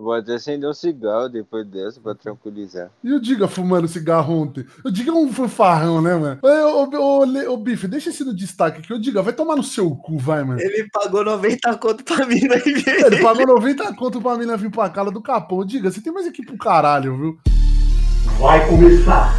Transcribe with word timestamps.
Vou 0.00 0.14
até 0.14 0.36
acender 0.36 0.66
um 0.66 0.72
cigarro 0.72 1.28
depois 1.28 1.66
dessa 1.66 2.00
pra 2.00 2.14
tranquilizar. 2.14 2.90
E 3.04 3.12
o 3.12 3.20
Diga 3.20 3.46
fumando 3.46 3.86
cigarro 3.86 4.32
ontem? 4.32 4.64
O 4.82 4.90
Diga 4.90 5.10
é 5.10 5.14
um 5.14 5.30
fanfarrão, 5.30 6.00
né, 6.00 6.14
mano? 6.14 6.38
Ô, 6.42 6.48
ô, 6.48 7.22
ô, 7.22 7.52
ô, 7.52 7.56
Bife, 7.58 7.86
deixa 7.86 8.08
esse 8.08 8.24
no 8.24 8.34
destaque 8.34 8.78
aqui. 8.78 8.94
O 8.94 8.98
Diga, 8.98 9.20
vai 9.20 9.34
tomar 9.34 9.56
no 9.56 9.62
seu 9.62 9.90
cu, 9.94 10.16
vai, 10.16 10.42
mano. 10.42 10.58
Ele 10.58 10.88
pagou 10.90 11.22
90 11.22 11.76
conto 11.76 12.02
pra 12.02 12.24
mim, 12.24 12.40
né? 12.40 12.56
Ele 12.64 13.20
pagou 13.20 13.46
90 13.46 13.94
conto 13.94 14.22
pra 14.22 14.38
mim 14.38 14.46
vir 14.56 14.70
pra 14.70 14.88
casa 14.88 15.10
do 15.10 15.20
Capão. 15.20 15.66
Diga, 15.66 15.90
você 15.90 16.00
tem 16.00 16.10
mais 16.10 16.26
aqui 16.26 16.46
pro 16.46 16.56
caralho, 16.56 17.18
viu? 17.18 17.38
Vai 18.40 18.66
começar 18.68 19.34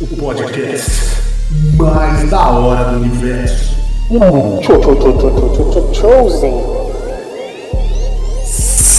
o 0.00 0.16
podcast 0.16 0.90
mais 1.76 2.30
da 2.30 2.48
hora 2.48 2.92
do 2.92 2.96
universo. 3.00 3.74
Chosen. 5.92 6.73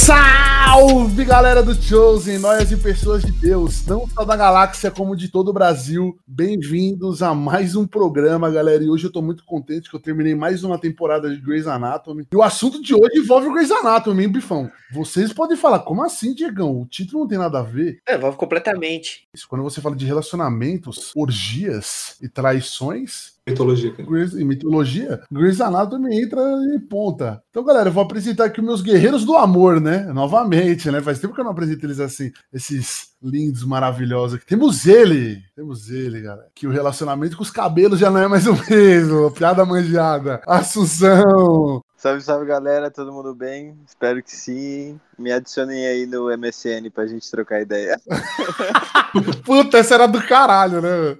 Salve 0.05 1.25
galera 1.25 1.63
do 1.63 1.73
Chosen, 1.73 2.37
nós 2.37 2.71
e 2.71 2.77
pessoas 2.77 3.23
de 3.23 3.31
Deus, 3.31 3.83
não 3.87 4.07
só 4.07 4.23
da 4.23 4.35
galáxia 4.35 4.91
como 4.91 5.15
de 5.15 5.29
todo 5.29 5.49
o 5.49 5.53
Brasil. 5.53 6.15
Bem-vindos 6.27 7.23
a 7.23 7.33
mais 7.33 7.75
um 7.75 7.87
programa, 7.87 8.51
galera. 8.51 8.83
E 8.83 8.89
hoje 8.89 9.05
eu 9.05 9.11
tô 9.11 9.19
muito 9.23 9.43
contente 9.43 9.89
que 9.89 9.95
eu 9.95 9.99
terminei 9.99 10.35
mais 10.35 10.63
uma 10.63 10.77
temporada 10.77 11.27
de 11.27 11.41
Grey's 11.41 11.65
Anatomy. 11.65 12.27
E 12.31 12.35
o 12.35 12.43
assunto 12.43 12.83
de 12.83 12.93
hoje 12.93 13.17
envolve 13.17 13.47
o 13.47 13.53
Grey's 13.53 13.71
Anatomy, 13.71 14.25
hein, 14.25 14.29
Bifão? 14.29 14.69
Vocês 14.93 15.33
podem 15.33 15.57
falar, 15.57 15.79
como 15.79 16.03
assim, 16.03 16.35
Diegão? 16.35 16.81
O 16.81 16.85
título 16.85 17.21
não 17.21 17.27
tem 17.27 17.39
nada 17.39 17.61
a 17.61 17.63
ver. 17.63 17.99
É, 18.07 18.13
envolve 18.13 18.37
completamente. 18.37 19.27
Isso, 19.33 19.47
quando 19.47 19.63
você 19.63 19.81
fala 19.81 19.95
de 19.95 20.05
relacionamentos, 20.05 21.13
orgias 21.15 22.15
e 22.21 22.29
traições, 22.29 23.34
Mitologia. 23.47 23.91
Grey's, 23.91 24.33
em 24.33 24.43
mitologia, 24.43 25.21
Grey's 25.31 25.61
Anatomy 25.61 26.19
entra 26.19 26.41
em 26.73 26.79
ponta. 26.79 27.39
Então, 27.51 27.63
galera, 27.63 27.89
eu 27.89 27.93
vou 27.93 28.03
apresentar 28.03 28.45
aqui 28.45 28.59
os 28.59 28.65
meus 28.65 28.81
guerreiros 28.81 29.23
do 29.23 29.35
amor, 29.35 29.79
né? 29.79 29.99
Novamente, 30.11 30.89
né? 30.89 30.99
Faz 30.99 31.19
tempo 31.19 31.35
que 31.35 31.41
eu 31.41 31.45
não 31.45 31.51
apresento 31.51 31.85
eles 31.85 31.99
assim, 31.99 32.31
esses 32.51 33.09
lindos, 33.21 33.63
maravilhosos 33.63 34.37
aqui. 34.37 34.47
Temos 34.47 34.87
ele, 34.87 35.43
temos 35.55 35.91
ele, 35.91 36.21
galera. 36.21 36.49
Que 36.55 36.65
o 36.65 36.71
relacionamento 36.71 37.37
com 37.37 37.43
os 37.43 37.51
cabelos 37.51 37.99
já 37.99 38.09
não 38.09 38.19
é 38.19 38.27
mais 38.27 38.47
o 38.47 38.53
mesmo. 38.67 39.29
Piada 39.37 39.63
manjada. 39.63 40.41
Assunção. 40.47 41.84
Salve, 41.97 42.21
salve 42.21 42.45
galera, 42.45 42.91
todo 42.91 43.11
mundo 43.11 43.33
bem? 43.33 43.73
Espero 43.87 44.21
que 44.21 44.35
sim. 44.35 44.99
Me 45.17 45.31
adicionem 45.31 45.87
aí 45.87 46.05
no 46.05 46.25
MSN 46.37 46.89
pra 46.93 47.07
gente 47.07 47.31
trocar 47.31 47.61
ideia. 47.61 47.99
Puta, 49.45 49.77
essa 49.77 49.95
era 49.95 50.05
do 50.05 50.21
caralho, 50.21 50.81
né? 50.81 51.17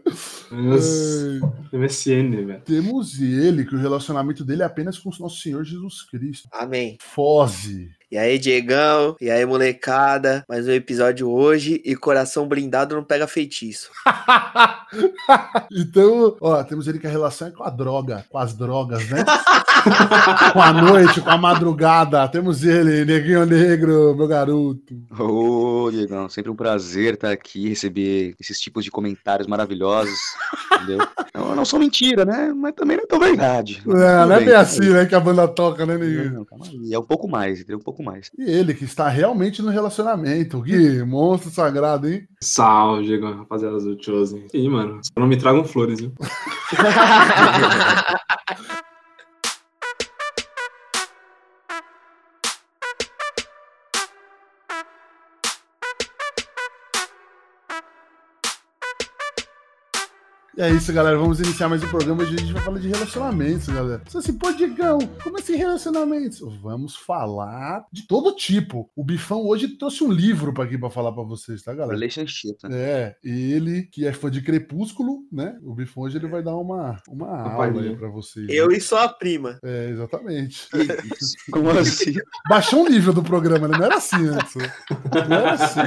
Nossa, 0.52 1.40
MSN, 1.72 2.46
velho. 2.46 2.62
Temos 2.66 3.20
ele, 3.22 3.64
que 3.64 3.74
o 3.74 3.80
relacionamento 3.80 4.44
dele 4.44 4.64
é 4.64 4.66
apenas 4.66 5.00
com 5.00 5.10
o 5.10 5.14
nosso 5.18 5.42
Senhor 5.42 5.64
Jesus 5.64 6.04
Cristo. 6.04 6.50
Amém. 6.52 6.98
Foze. 7.00 7.90
E 8.12 8.18
aí, 8.18 8.38
Diegão? 8.38 9.16
E 9.20 9.32
aí, 9.32 9.46
molecada? 9.46 10.46
Mais 10.48 10.68
um 10.68 10.72
episódio 10.72 11.30
hoje 11.30 11.82
e 11.84 11.96
coração 11.96 12.48
blindado 12.48 12.96
não 12.96 13.04
pega 13.04 13.28
feitiço. 13.28 13.90
então, 15.72 16.38
ó, 16.40 16.64
temos 16.64 16.88
ele 16.88 17.00
que 17.00 17.08
a 17.08 17.10
relação 17.10 17.48
é 17.48 17.52
com 17.52 17.64
a 17.64 17.70
droga, 17.70 18.26
com 18.30 18.38
as 18.38 18.54
drogas, 18.54 19.10
né? 19.10 19.24
com 20.54 20.62
a 20.62 20.74
noite, 20.74 21.22
com 21.22 21.30
a 21.30 21.38
madrugada. 21.38 22.28
Temos 22.28 22.64
ele, 22.64 23.06
Neguinho 23.06 23.46
Negro, 23.46 24.16
meu 24.16 24.28
garoto. 24.28 24.82
Ô, 25.20 25.90
Diegão, 25.92 26.30
sempre 26.30 26.52
um 26.52 26.56
prazer 26.56 27.16
estar 27.16 27.32
aqui, 27.32 27.70
receber 27.70 28.36
esses 28.40 28.60
tipos 28.60 28.84
de 28.84 28.92
comentários 28.92 29.48
maravilhosos. 29.48 30.20
entendeu? 30.74 31.06
Não, 31.36 31.54
não 31.54 31.66
são 31.66 31.78
mentira, 31.78 32.24
né? 32.24 32.54
Mas 32.56 32.74
também 32.76 32.96
não 32.96 33.04
é 33.04 33.08
tão 33.08 33.20
verdade. 33.20 33.82
Não, 33.86 34.26
não 34.26 34.36
é 34.36 34.40
bem 34.40 34.54
assim, 34.54 34.90
né? 34.90 35.06
Que 35.06 35.16
a 35.16 35.20
banda 35.20 35.46
toca, 35.46 35.86
né, 35.86 35.98
Neguinho? 35.98 36.34
Não, 36.34 36.46
calma 36.46 36.66
aí. 36.66 36.94
É 36.94 36.98
um 36.98 37.04
pouco 37.04 37.28
mais, 37.28 37.60
entendeu? 37.60 37.78
Um 37.78 37.84
pouco 37.84 38.02
mais. 38.02 38.32
E 38.40 38.50
ele, 38.50 38.74
que 38.74 38.86
está 38.86 39.10
realmente 39.10 39.62
no 39.62 39.70
relacionamento. 39.70 40.62
Gui, 40.62 41.00
monstro 41.04 41.52
sagrado, 41.52 42.08
hein? 42.08 42.26
Salve, 42.40 43.04
Diego, 43.04 43.34
rapaziada 43.34 43.78
do 43.80 44.02
Chosen. 44.02 44.46
E 44.54 44.70
mano, 44.70 45.02
só 45.04 45.20
não 45.20 45.28
me 45.28 45.36
tragam 45.36 45.66
flores, 45.66 46.00
viu? 46.00 46.14
E 60.58 60.62
é 60.62 60.70
isso, 60.72 60.94
galera. 60.94 61.18
Vamos 61.18 61.42
iniciar 61.42 61.68
mais 61.68 61.84
um 61.84 61.88
programa. 61.90 62.24
Hoje 62.24 62.36
a 62.36 62.40
gente 62.40 62.54
vai 62.54 62.62
falar 62.62 62.80
de 62.80 62.88
relacionamentos, 62.88 63.68
galera. 63.68 64.02
Você 64.08 64.20
assim, 64.20 64.38
pô, 64.38 64.54
Digão, 64.54 65.00
como 65.22 65.38
assim 65.38 65.58
relacionamentos? 65.58 66.40
Vamos 66.62 66.96
falar 66.96 67.86
de 67.92 68.08
todo 68.08 68.34
tipo. 68.34 68.90
O 68.96 69.04
Bifão 69.04 69.46
hoje 69.46 69.68
trouxe 69.78 70.02
um 70.02 70.10
livro 70.10 70.54
para 70.54 70.64
aqui 70.64 70.78
para 70.78 70.90
falar 70.90 71.12
para 71.12 71.24
vocês, 71.24 71.62
tá, 71.62 71.74
galera? 71.74 72.00
Relationship, 72.00 72.56
né? 72.70 72.78
É, 72.78 73.16
ele 73.22 73.84
que 73.92 74.08
é 74.08 74.14
fã 74.14 74.32
de 74.32 74.42
Crepúsculo, 74.42 75.24
né? 75.30 75.58
O 75.62 75.76
Bifão 75.76 76.04
hoje 76.04 76.18
ele 76.18 76.30
vai 76.30 76.42
dar 76.42 76.56
uma, 76.56 77.02
uma 77.10 77.52
aula 77.52 77.82
aí 77.82 77.94
pra 77.98 78.08
vocês. 78.08 78.48
Eu 78.48 78.70
né? 78.70 78.78
e 78.78 78.80
sua 78.80 79.10
prima. 79.10 79.60
É, 79.62 79.90
exatamente. 79.90 80.70
Como 81.52 81.70
assim? 81.72 82.14
Baixou 82.48 82.86
um 82.86 82.90
nível 82.90 83.12
do 83.12 83.22
programa, 83.22 83.68
né? 83.68 83.78
Não 83.78 83.86
era 83.86 83.98
assim 83.98 84.26
antes. 84.26 84.56
Não 84.56 85.36
era 85.36 85.52
assim. 85.52 85.82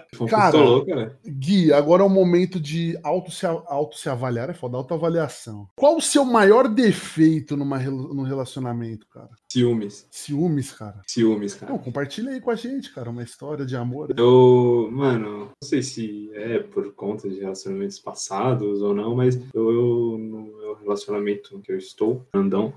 Cara, 0.26 0.56
louco, 0.56 0.94
né? 0.94 1.10
Gui, 1.26 1.72
agora 1.72 2.02
é 2.02 2.06
o 2.06 2.10
momento 2.10 2.58
de 2.58 2.98
auto 3.02 3.30
se, 3.30 3.44
auto 3.46 3.96
se 3.98 4.08
avaliar, 4.08 4.50
é 4.50 4.54
foda, 4.54 4.76
autoavaliação. 4.76 5.68
Qual 5.76 5.96
o 5.96 6.02
seu 6.02 6.24
maior 6.24 6.68
defeito 6.68 7.56
numa, 7.56 7.78
num 7.78 8.22
relacionamento, 8.22 9.06
cara? 9.08 9.30
Ciúmes. 9.48 10.06
Ciúmes, 10.10 10.72
cara. 10.72 11.00
Ciúmes, 11.06 11.54
cara. 11.54 11.72
Não, 11.72 11.78
compartilha 11.78 12.30
aí 12.30 12.40
com 12.40 12.50
a 12.50 12.54
gente, 12.54 12.92
cara, 12.92 13.10
uma 13.10 13.22
história 13.22 13.64
de 13.64 13.76
amor. 13.76 14.14
Eu, 14.16 14.88
mano, 14.92 15.38
não 15.38 15.50
sei 15.62 15.82
se 15.82 16.30
é 16.34 16.58
por 16.58 16.92
conta 16.92 17.28
de 17.28 17.40
relacionamentos 17.40 17.98
passados 17.98 18.82
ou 18.82 18.94
não, 18.94 19.14
mas 19.14 19.36
eu, 19.54 19.70
eu 19.70 20.18
no 20.18 20.42
meu 20.42 20.74
relacionamento 20.74 21.58
que 21.60 21.72
eu 21.72 21.78
estou, 21.78 22.26
Nandão, 22.32 22.72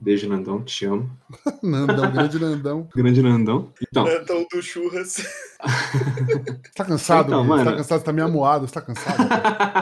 beijo 0.00 0.28
Nandão, 0.28 0.62
te 0.62 0.86
amo. 0.86 1.10
Nandão, 1.62 2.10
grande 2.10 2.38
Nandão. 2.38 2.88
Grande 2.94 3.22
Nandão. 3.22 3.72
Então, 3.80 4.06
Então, 4.08 4.46
do 4.50 4.62
churras. 4.62 5.16
Você 6.82 6.88
tá 7.06 7.24
cansado, 7.24 7.26
Então, 7.28 7.42
Gui? 7.42 7.48
Você 7.48 7.56
mano. 7.56 7.70
tá 7.70 7.76
cansado, 7.76 7.98
você 8.00 8.04
tá 8.04 8.12
meio 8.12 8.26
amuado, 8.26 8.66
você 8.68 8.74
tá 8.74 8.80
cansado. 8.80 9.16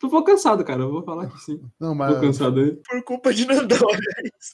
tô 0.00 0.06
um 0.06 0.10
pouco 0.10 0.26
cansado, 0.30 0.64
cara, 0.64 0.82
eu 0.82 0.90
vou 0.90 1.02
falar 1.02 1.26
que 1.28 1.38
sim. 1.40 1.60
Não, 1.78 1.94
mas. 1.94 2.14
Tô 2.14 2.20
cansado 2.22 2.58
aí. 2.60 2.72
Por 2.88 3.04
culpa 3.04 3.32
de 3.32 3.46
Nandão. 3.46 3.78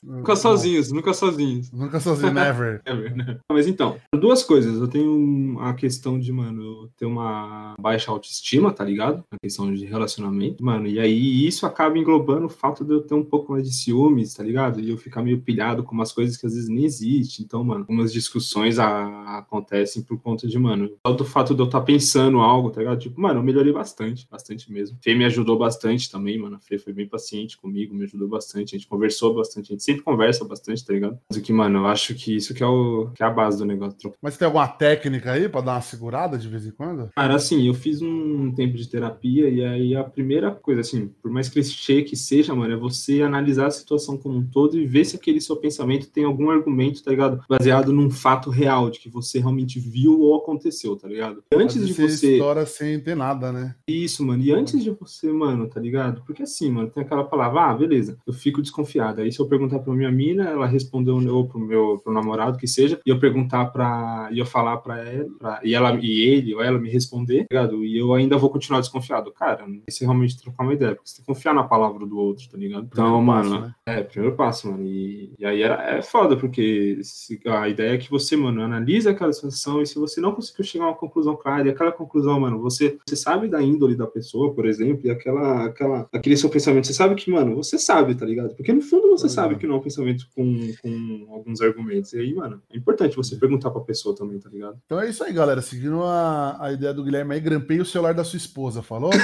Nunca 0.03 0.35
sozinhos, 0.37 0.91
nunca 0.93 1.15
sozinhos. 1.15 1.71
Nunca 1.73 2.01
sozinho, 2.01 2.33
never. 2.33 2.83
Verdade. 2.87 3.41
Mas 3.51 3.67
então, 3.67 3.97
duas 4.13 4.43
coisas. 4.43 4.79
Eu 4.79 4.89
tenho 4.89 5.59
a 5.61 5.73
questão 5.75 6.19
de, 6.19 6.33
mano, 6.33 6.63
eu 6.63 6.91
ter 6.97 7.07
uma 7.07 7.75
baixa 7.81 8.11
autoestima, 8.11 8.73
tá 8.73 8.85
ligado? 8.85 9.23
A 9.31 9.37
questão 9.41 9.73
de 9.73 9.85
relacionamento, 9.87 10.65
mano. 10.65 10.87
E 10.87 10.99
aí 10.99 11.47
isso 11.47 11.65
acaba 11.65 11.97
englobando 11.97 12.47
o 12.47 12.51
fato 12.51 12.85
de 12.85 12.93
eu 12.93 13.01
ter 13.03 13.15
um 13.15 13.25
pouco 13.25 13.53
mais 13.53 13.65
de 13.69 13.75
ciúmes, 13.75 14.35
tá 14.35 14.43
ligado? 14.43 14.81
E 14.81 14.91
eu 14.91 14.97
ficar 14.99 15.23
meio 15.23 15.41
pilhado 15.41 15.83
com 15.85 15.95
umas 15.95 16.11
coisas 16.13 16.37
que 16.37 16.47
às 16.47 16.55
vezes 16.55 16.69
nem 16.69 16.85
existem. 16.85 17.45
Então, 17.45 17.63
mano, 17.63 17.81
algumas 17.83 18.13
discussões 18.13 18.79
a- 18.79 19.39
acontecem 19.39 20.03
por 20.03 20.19
conta 20.21 20.47
de, 20.49 20.59
mano, 20.59 20.91
só 21.07 21.13
do 21.13 21.25
fato 21.25 21.55
de 21.55 21.61
eu 21.63 21.67
estar 21.67 21.81
pensando 21.83 22.39
algo, 22.41 22.71
tá 22.71 22.81
ligado? 22.81 22.99
Tipo, 22.99 23.21
mano, 23.21 23.39
eu 23.41 23.45
melhorei 23.45 23.73
bastante, 23.73 24.27
bastante 24.31 24.73
mesmo. 24.73 24.99
Fê 25.01 25.15
me 25.15 25.25
ajudou 25.25 25.36
bastante 25.45 26.11
também, 26.11 26.39
mano. 26.39 26.57
A 26.57 26.61
Fê 26.61 26.79
foi 26.79 26.93
bem 26.93 27.09
paciente 27.09 27.57
comigo, 27.57 27.95
me 27.95 28.05
ajudou 28.05 28.29
bastante. 28.29 28.75
A 28.75 28.79
gente 28.79 28.89
conversou 28.89 29.35
bastante, 29.35 29.73
a 29.73 29.75
gente 29.75 29.85
sempre 29.85 30.03
conversa 30.03 30.45
bastante, 30.45 30.85
tá 30.85 30.93
ligado? 30.93 31.19
Mas 31.29 31.39
o 31.39 31.43
que, 31.43 31.53
mano, 31.53 31.81
eu 31.81 31.87
acho 31.87 32.15
que 32.15 32.35
isso 32.37 32.55
que 32.55 32.63
é, 32.63 32.67
o, 32.67 33.11
que 33.15 33.23
é 33.23 33.27
a 33.27 33.31
base 33.31 33.59
do 33.59 33.65
negócio. 33.65 34.15
Mas 34.23 34.37
tem 34.37 34.47
alguma 34.47 34.69
técnica 34.69 35.33
aí 35.33 35.49
pra 35.49 35.61
dar 35.61 35.75
uma 35.75 35.81
segurada 35.81 36.39
de 36.39 36.49
vez 36.49 36.67
em 36.67 36.71
quando? 36.71 37.11
Cara, 37.15 37.35
assim, 37.35 37.67
eu 37.67 37.75
fiz 37.75 38.01
um 38.01 38.53
tempo 38.53 38.77
de 38.77 38.89
terapia 38.89 39.49
e 39.49 39.65
aí 39.65 39.97
a 39.97 40.05
primeira 40.05 40.51
coisa, 40.51 40.81
assim, 40.81 41.09
por 41.23 41.31
mais 41.31 41.49
clichê 41.49 42.03
que 42.03 42.17
seja, 42.17 42.55
mano, 42.55 42.75
é 42.75 42.77
você 42.77 43.23
analisar 43.23 43.67
a 43.67 43.71
situação 43.71 44.17
como 44.17 44.39
um 44.39 44.47
todo 44.47 44.79
e 44.79 44.87
ver 44.87 45.05
se 45.05 45.17
aquele 45.17 45.41
seu 45.41 45.57
pensamento 45.57 46.09
tem 46.09 46.25
algum 46.25 46.51
argumento, 46.51 47.03
tá 47.03 47.11
ligado? 47.11 47.43
Baseado 47.49 47.93
num 47.93 48.11
fato 48.11 48.51
real, 48.51 48.91
de 48.91 48.99
que 49.01 49.09
você 49.09 49.39
realmente 49.39 49.79
viu 49.79 50.21
ou 50.21 50.37
aconteceu, 50.37 50.97
tá 50.97 51.09
ligado? 51.09 51.43
Antes 51.53 51.77
Às 51.77 51.87
de 51.89 51.93
você. 51.93 52.35
história 52.35 52.67
sem 52.67 53.01
ter 53.01 53.17
nada, 53.17 53.53
né? 53.53 53.75
Isso, 53.87 54.25
mano. 54.25 54.43
E 54.43 54.53
antes 54.53 54.83
de 54.83 54.91
você, 54.91 55.26
mano, 55.33 55.67
tá 55.69 55.81
ligado? 55.81 56.23
Porque 56.27 56.43
assim, 56.43 56.71
mano, 56.71 56.91
tem 56.91 57.03
aquela 57.03 57.25
palavra, 57.25 57.61
ah, 57.71 57.75
beleza, 57.75 58.19
eu 58.27 58.33
fico 58.33 58.61
desconfiado. 58.63 59.21
Aí 59.21 59.31
se 59.33 59.41
eu 59.41 59.47
perguntar 59.49 59.79
pra 59.81 59.93
minha 59.95 60.11
mina, 60.11 60.45
ela 60.49 60.67
respondeu 60.67 61.17
ou 61.17 61.47
pro 61.47 61.59
meu 61.59 62.01
pro 62.03 62.13
namorado, 62.13 62.59
que 62.59 62.67
seja, 62.69 63.01
e 63.07 63.11
eu 63.11 63.19
perguntar 63.19 63.67
pra. 63.67 64.29
e 64.33 64.39
eu 64.39 64.47
falar 64.47 64.77
pra 64.79 64.99
ela, 65.03 65.29
pra- 65.39 65.61
e 65.65 65.75
ela 65.75 65.99
e 66.01 66.21
ele 66.21 66.55
ou 66.55 66.63
ela 66.63 66.79
me 66.79 66.89
responder, 66.91 67.47
tá 67.49 67.55
ligado? 67.57 67.85
E 67.85 67.97
eu 67.99 68.13
ainda 68.15 68.37
vou 68.37 68.51
continuar 68.51 68.81
desconfiado. 68.81 69.33
Cara, 69.33 69.65
sei 69.67 69.83
se 69.89 70.05
realmente 70.05 70.41
trocar 70.41 70.65
uma 70.65 70.75
ideia, 70.75 70.95
porque 70.95 71.09
você 71.09 71.17
tem 71.17 71.25
que 71.25 71.33
confiar 71.33 71.55
na 71.55 71.65
palavra 71.65 72.07
do 72.07 72.17
outro, 72.19 72.49
tá 72.49 72.57
ligado? 72.59 72.87
Então, 72.93 73.05
Primeiro 73.05 73.23
mano, 73.23 73.51
passo, 73.51 73.61
né? 73.67 73.75
é, 73.87 74.03
primeiro 74.03 74.37
passo, 74.37 74.71
mano. 74.71 74.85
E, 74.87 75.33
e 75.39 75.45
aí 75.47 75.63
era, 75.63 75.75
é 75.97 76.03
foda, 76.03 76.37
porque 76.37 76.99
se- 77.03 77.41
a 77.47 77.69
ideia 77.69 77.95
é 77.95 77.99
que 77.99 78.11
você, 78.11 78.37
mano, 78.37 78.63
analisa 78.63 79.11
aquela 79.11 79.33
situação 79.33 79.81
e 79.83 79.87
se 79.87 79.99
você 79.99 80.21
não 80.21 80.33
conseguiu 80.33 80.65
chegar 80.65 80.85
a 80.85 80.89
uma 80.89 80.95
conclusão 80.95 81.37
clara, 81.37 81.67
e 81.67 81.71
aquela 81.71 81.93
conclusão, 81.93 82.39
mano, 82.41 82.61
você, 82.61 82.99
você 83.07 83.17
sabe 83.17 83.49
da 83.49 83.63
índole 83.63 83.95
da 83.95 84.07
pessoa, 84.07 84.53
por 84.55 84.67
exemplo, 84.67 85.07
e, 85.07 85.11
a- 85.11 85.16
aquela, 85.17 85.65
aquela, 85.67 86.09
aquele 86.13 86.37
seu 86.37 86.49
pensamento. 86.49 86.87
Você 86.87 86.95
sabe 86.95 87.15
que, 87.15 87.31
mano, 87.31 87.57
você 87.57 87.79
sabe, 87.79 88.15
tá 88.15 88.25
ligado? 88.25 88.55
Porque 88.55 88.73
no 88.73 88.81
fundo 88.83 89.09
você 89.11 89.25
Uhum. 89.27 89.31
sabe 89.31 89.57
que 89.57 89.67
não 89.67 89.75
é 89.77 89.79
um 89.79 89.83
pensamento 89.83 90.27
com, 90.35 90.73
com 90.83 91.27
alguns 91.33 91.61
argumentos. 91.61 92.13
E 92.13 92.19
aí, 92.19 92.35
mano, 92.35 92.63
é 92.73 92.77
importante 92.77 93.17
você 93.17 93.35
perguntar 93.37 93.71
pra 93.71 93.81
pessoa 93.81 94.15
também, 94.15 94.39
tá 94.39 94.49
ligado? 94.51 94.79
Então 94.87 95.01
é 95.01 95.09
isso 95.11 95.25
aí, 95.25 95.33
galera. 95.33 95.61
Seguindo 95.63 96.03
a, 96.03 96.57
a 96.61 96.73
ideia 96.73 96.95
do 96.95 97.03
Guilherme 97.03 97.35
aí, 97.35 97.41
grampei 97.41 97.81
o 97.81 97.85
celular 97.85 98.15
da 98.15 98.23
sua 98.25 98.37
esposa, 98.37 98.83
falou? 98.83 99.11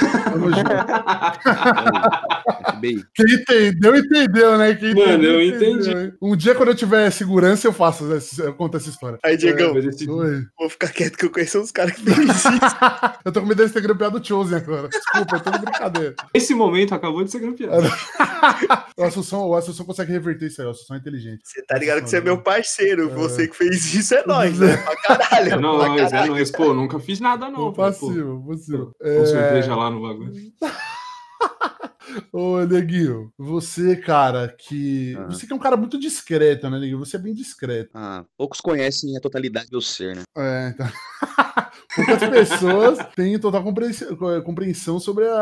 FBI. 2.83 3.05
Quem 3.15 3.25
entendeu, 3.35 3.95
entendeu, 3.95 4.57
né? 4.57 4.75
Quem 4.75 4.93
Mano, 4.93 5.11
entendeu, 5.13 5.31
eu 5.33 5.41
entendeu, 5.41 5.71
entendi. 5.79 5.97
hein? 5.97 6.13
Um 6.21 6.35
dia, 6.35 6.53
quando 6.55 6.69
eu 6.69 6.75
tiver 6.75 7.09
segurança, 7.11 7.67
eu 7.67 7.73
faço, 7.73 8.11
essa- 8.13 8.43
eu 8.43 8.53
conto 8.53 8.77
essa 8.77 8.89
história. 8.89 9.17
Aí, 9.23 9.37
Diegão, 9.37 9.73
Oi. 9.73 10.43
vou 10.59 10.69
ficar 10.69 10.89
quieto 10.89 11.17
que 11.17 11.25
eu 11.25 11.29
conheço 11.29 11.59
uns 11.59 11.71
caras 11.71 11.93
que 11.93 12.01
fez 12.01 12.17
isso. 12.17 12.47
Eu 13.25 13.31
tô 13.31 13.39
com 13.41 13.47
medo 13.47 13.65
de 13.65 13.71
ter 13.71 13.81
grampeado 13.81 14.17
o 14.19 14.23
Chosen 14.23 14.57
agora. 14.57 14.89
Desculpa, 14.89 15.37
é 15.37 15.39
tudo 15.39 15.59
brincadeira. 15.59 16.15
Esse 16.33 16.53
momento 16.53 16.93
acabou 16.93 17.23
de 17.23 17.31
ser 17.31 17.39
grampeado. 17.39 17.87
O 18.97 19.03
Assunção, 19.03 19.47
o 19.47 19.55
Assunção 19.55 19.85
consegue 19.85 20.11
reverter 20.11 20.47
isso 20.47 20.61
aí, 20.61 20.67
o 20.67 20.71
Assunção 20.71 20.95
é 20.97 20.99
inteligente. 20.99 21.39
Você 21.43 21.61
tá 21.63 21.77
ligado 21.77 22.03
que 22.03 22.09
você 22.09 22.17
é 22.17 22.21
meu 22.21 22.41
parceiro. 22.41 23.09
Você 23.11 23.47
que 23.47 23.55
fez 23.55 23.93
isso 23.93 24.13
é 24.13 24.25
nóis, 24.27 24.59
né? 24.59 24.75
Pra 24.77 24.95
caralho. 25.17 25.53
É 25.53 25.55
nóis, 25.55 26.11
é 26.13 26.27
nóis. 26.27 26.51
Pô, 26.51 26.73
nunca 26.73 26.99
fiz 26.99 27.19
nada 27.21 27.49
não. 27.49 27.71
Passivo, 27.71 28.45
passivo. 28.47 28.91
Com 29.01 29.07
É... 29.07 29.25
cerveja 29.25 29.75
lá 29.75 29.89
no 29.89 30.01
bagulho. 30.01 30.33
Ô, 32.31 32.59
Neguinho, 32.65 33.31
você, 33.37 33.95
cara, 33.95 34.47
que. 34.47 35.15
Ah. 35.17 35.25
Você 35.25 35.45
que 35.47 35.53
é 35.53 35.55
um 35.55 35.59
cara 35.59 35.77
muito 35.77 35.99
discreto, 35.99 36.69
né, 36.69 36.79
Neguinho? 36.79 36.99
Você 36.99 37.15
é 37.15 37.19
bem 37.19 37.33
discreto. 37.33 37.91
Ah, 37.93 38.25
poucos 38.37 38.61
conhecem 38.61 39.17
a 39.17 39.21
totalidade 39.21 39.69
do 39.69 39.81
ser, 39.81 40.15
né? 40.15 40.23
É, 40.37 40.69
então. 40.69 40.87
Poucas 41.95 42.29
pessoas 42.29 42.97
têm 43.15 43.37
total 43.39 43.63
compreensão, 44.43 44.99
sobre 44.99 45.25
a- 45.27 45.33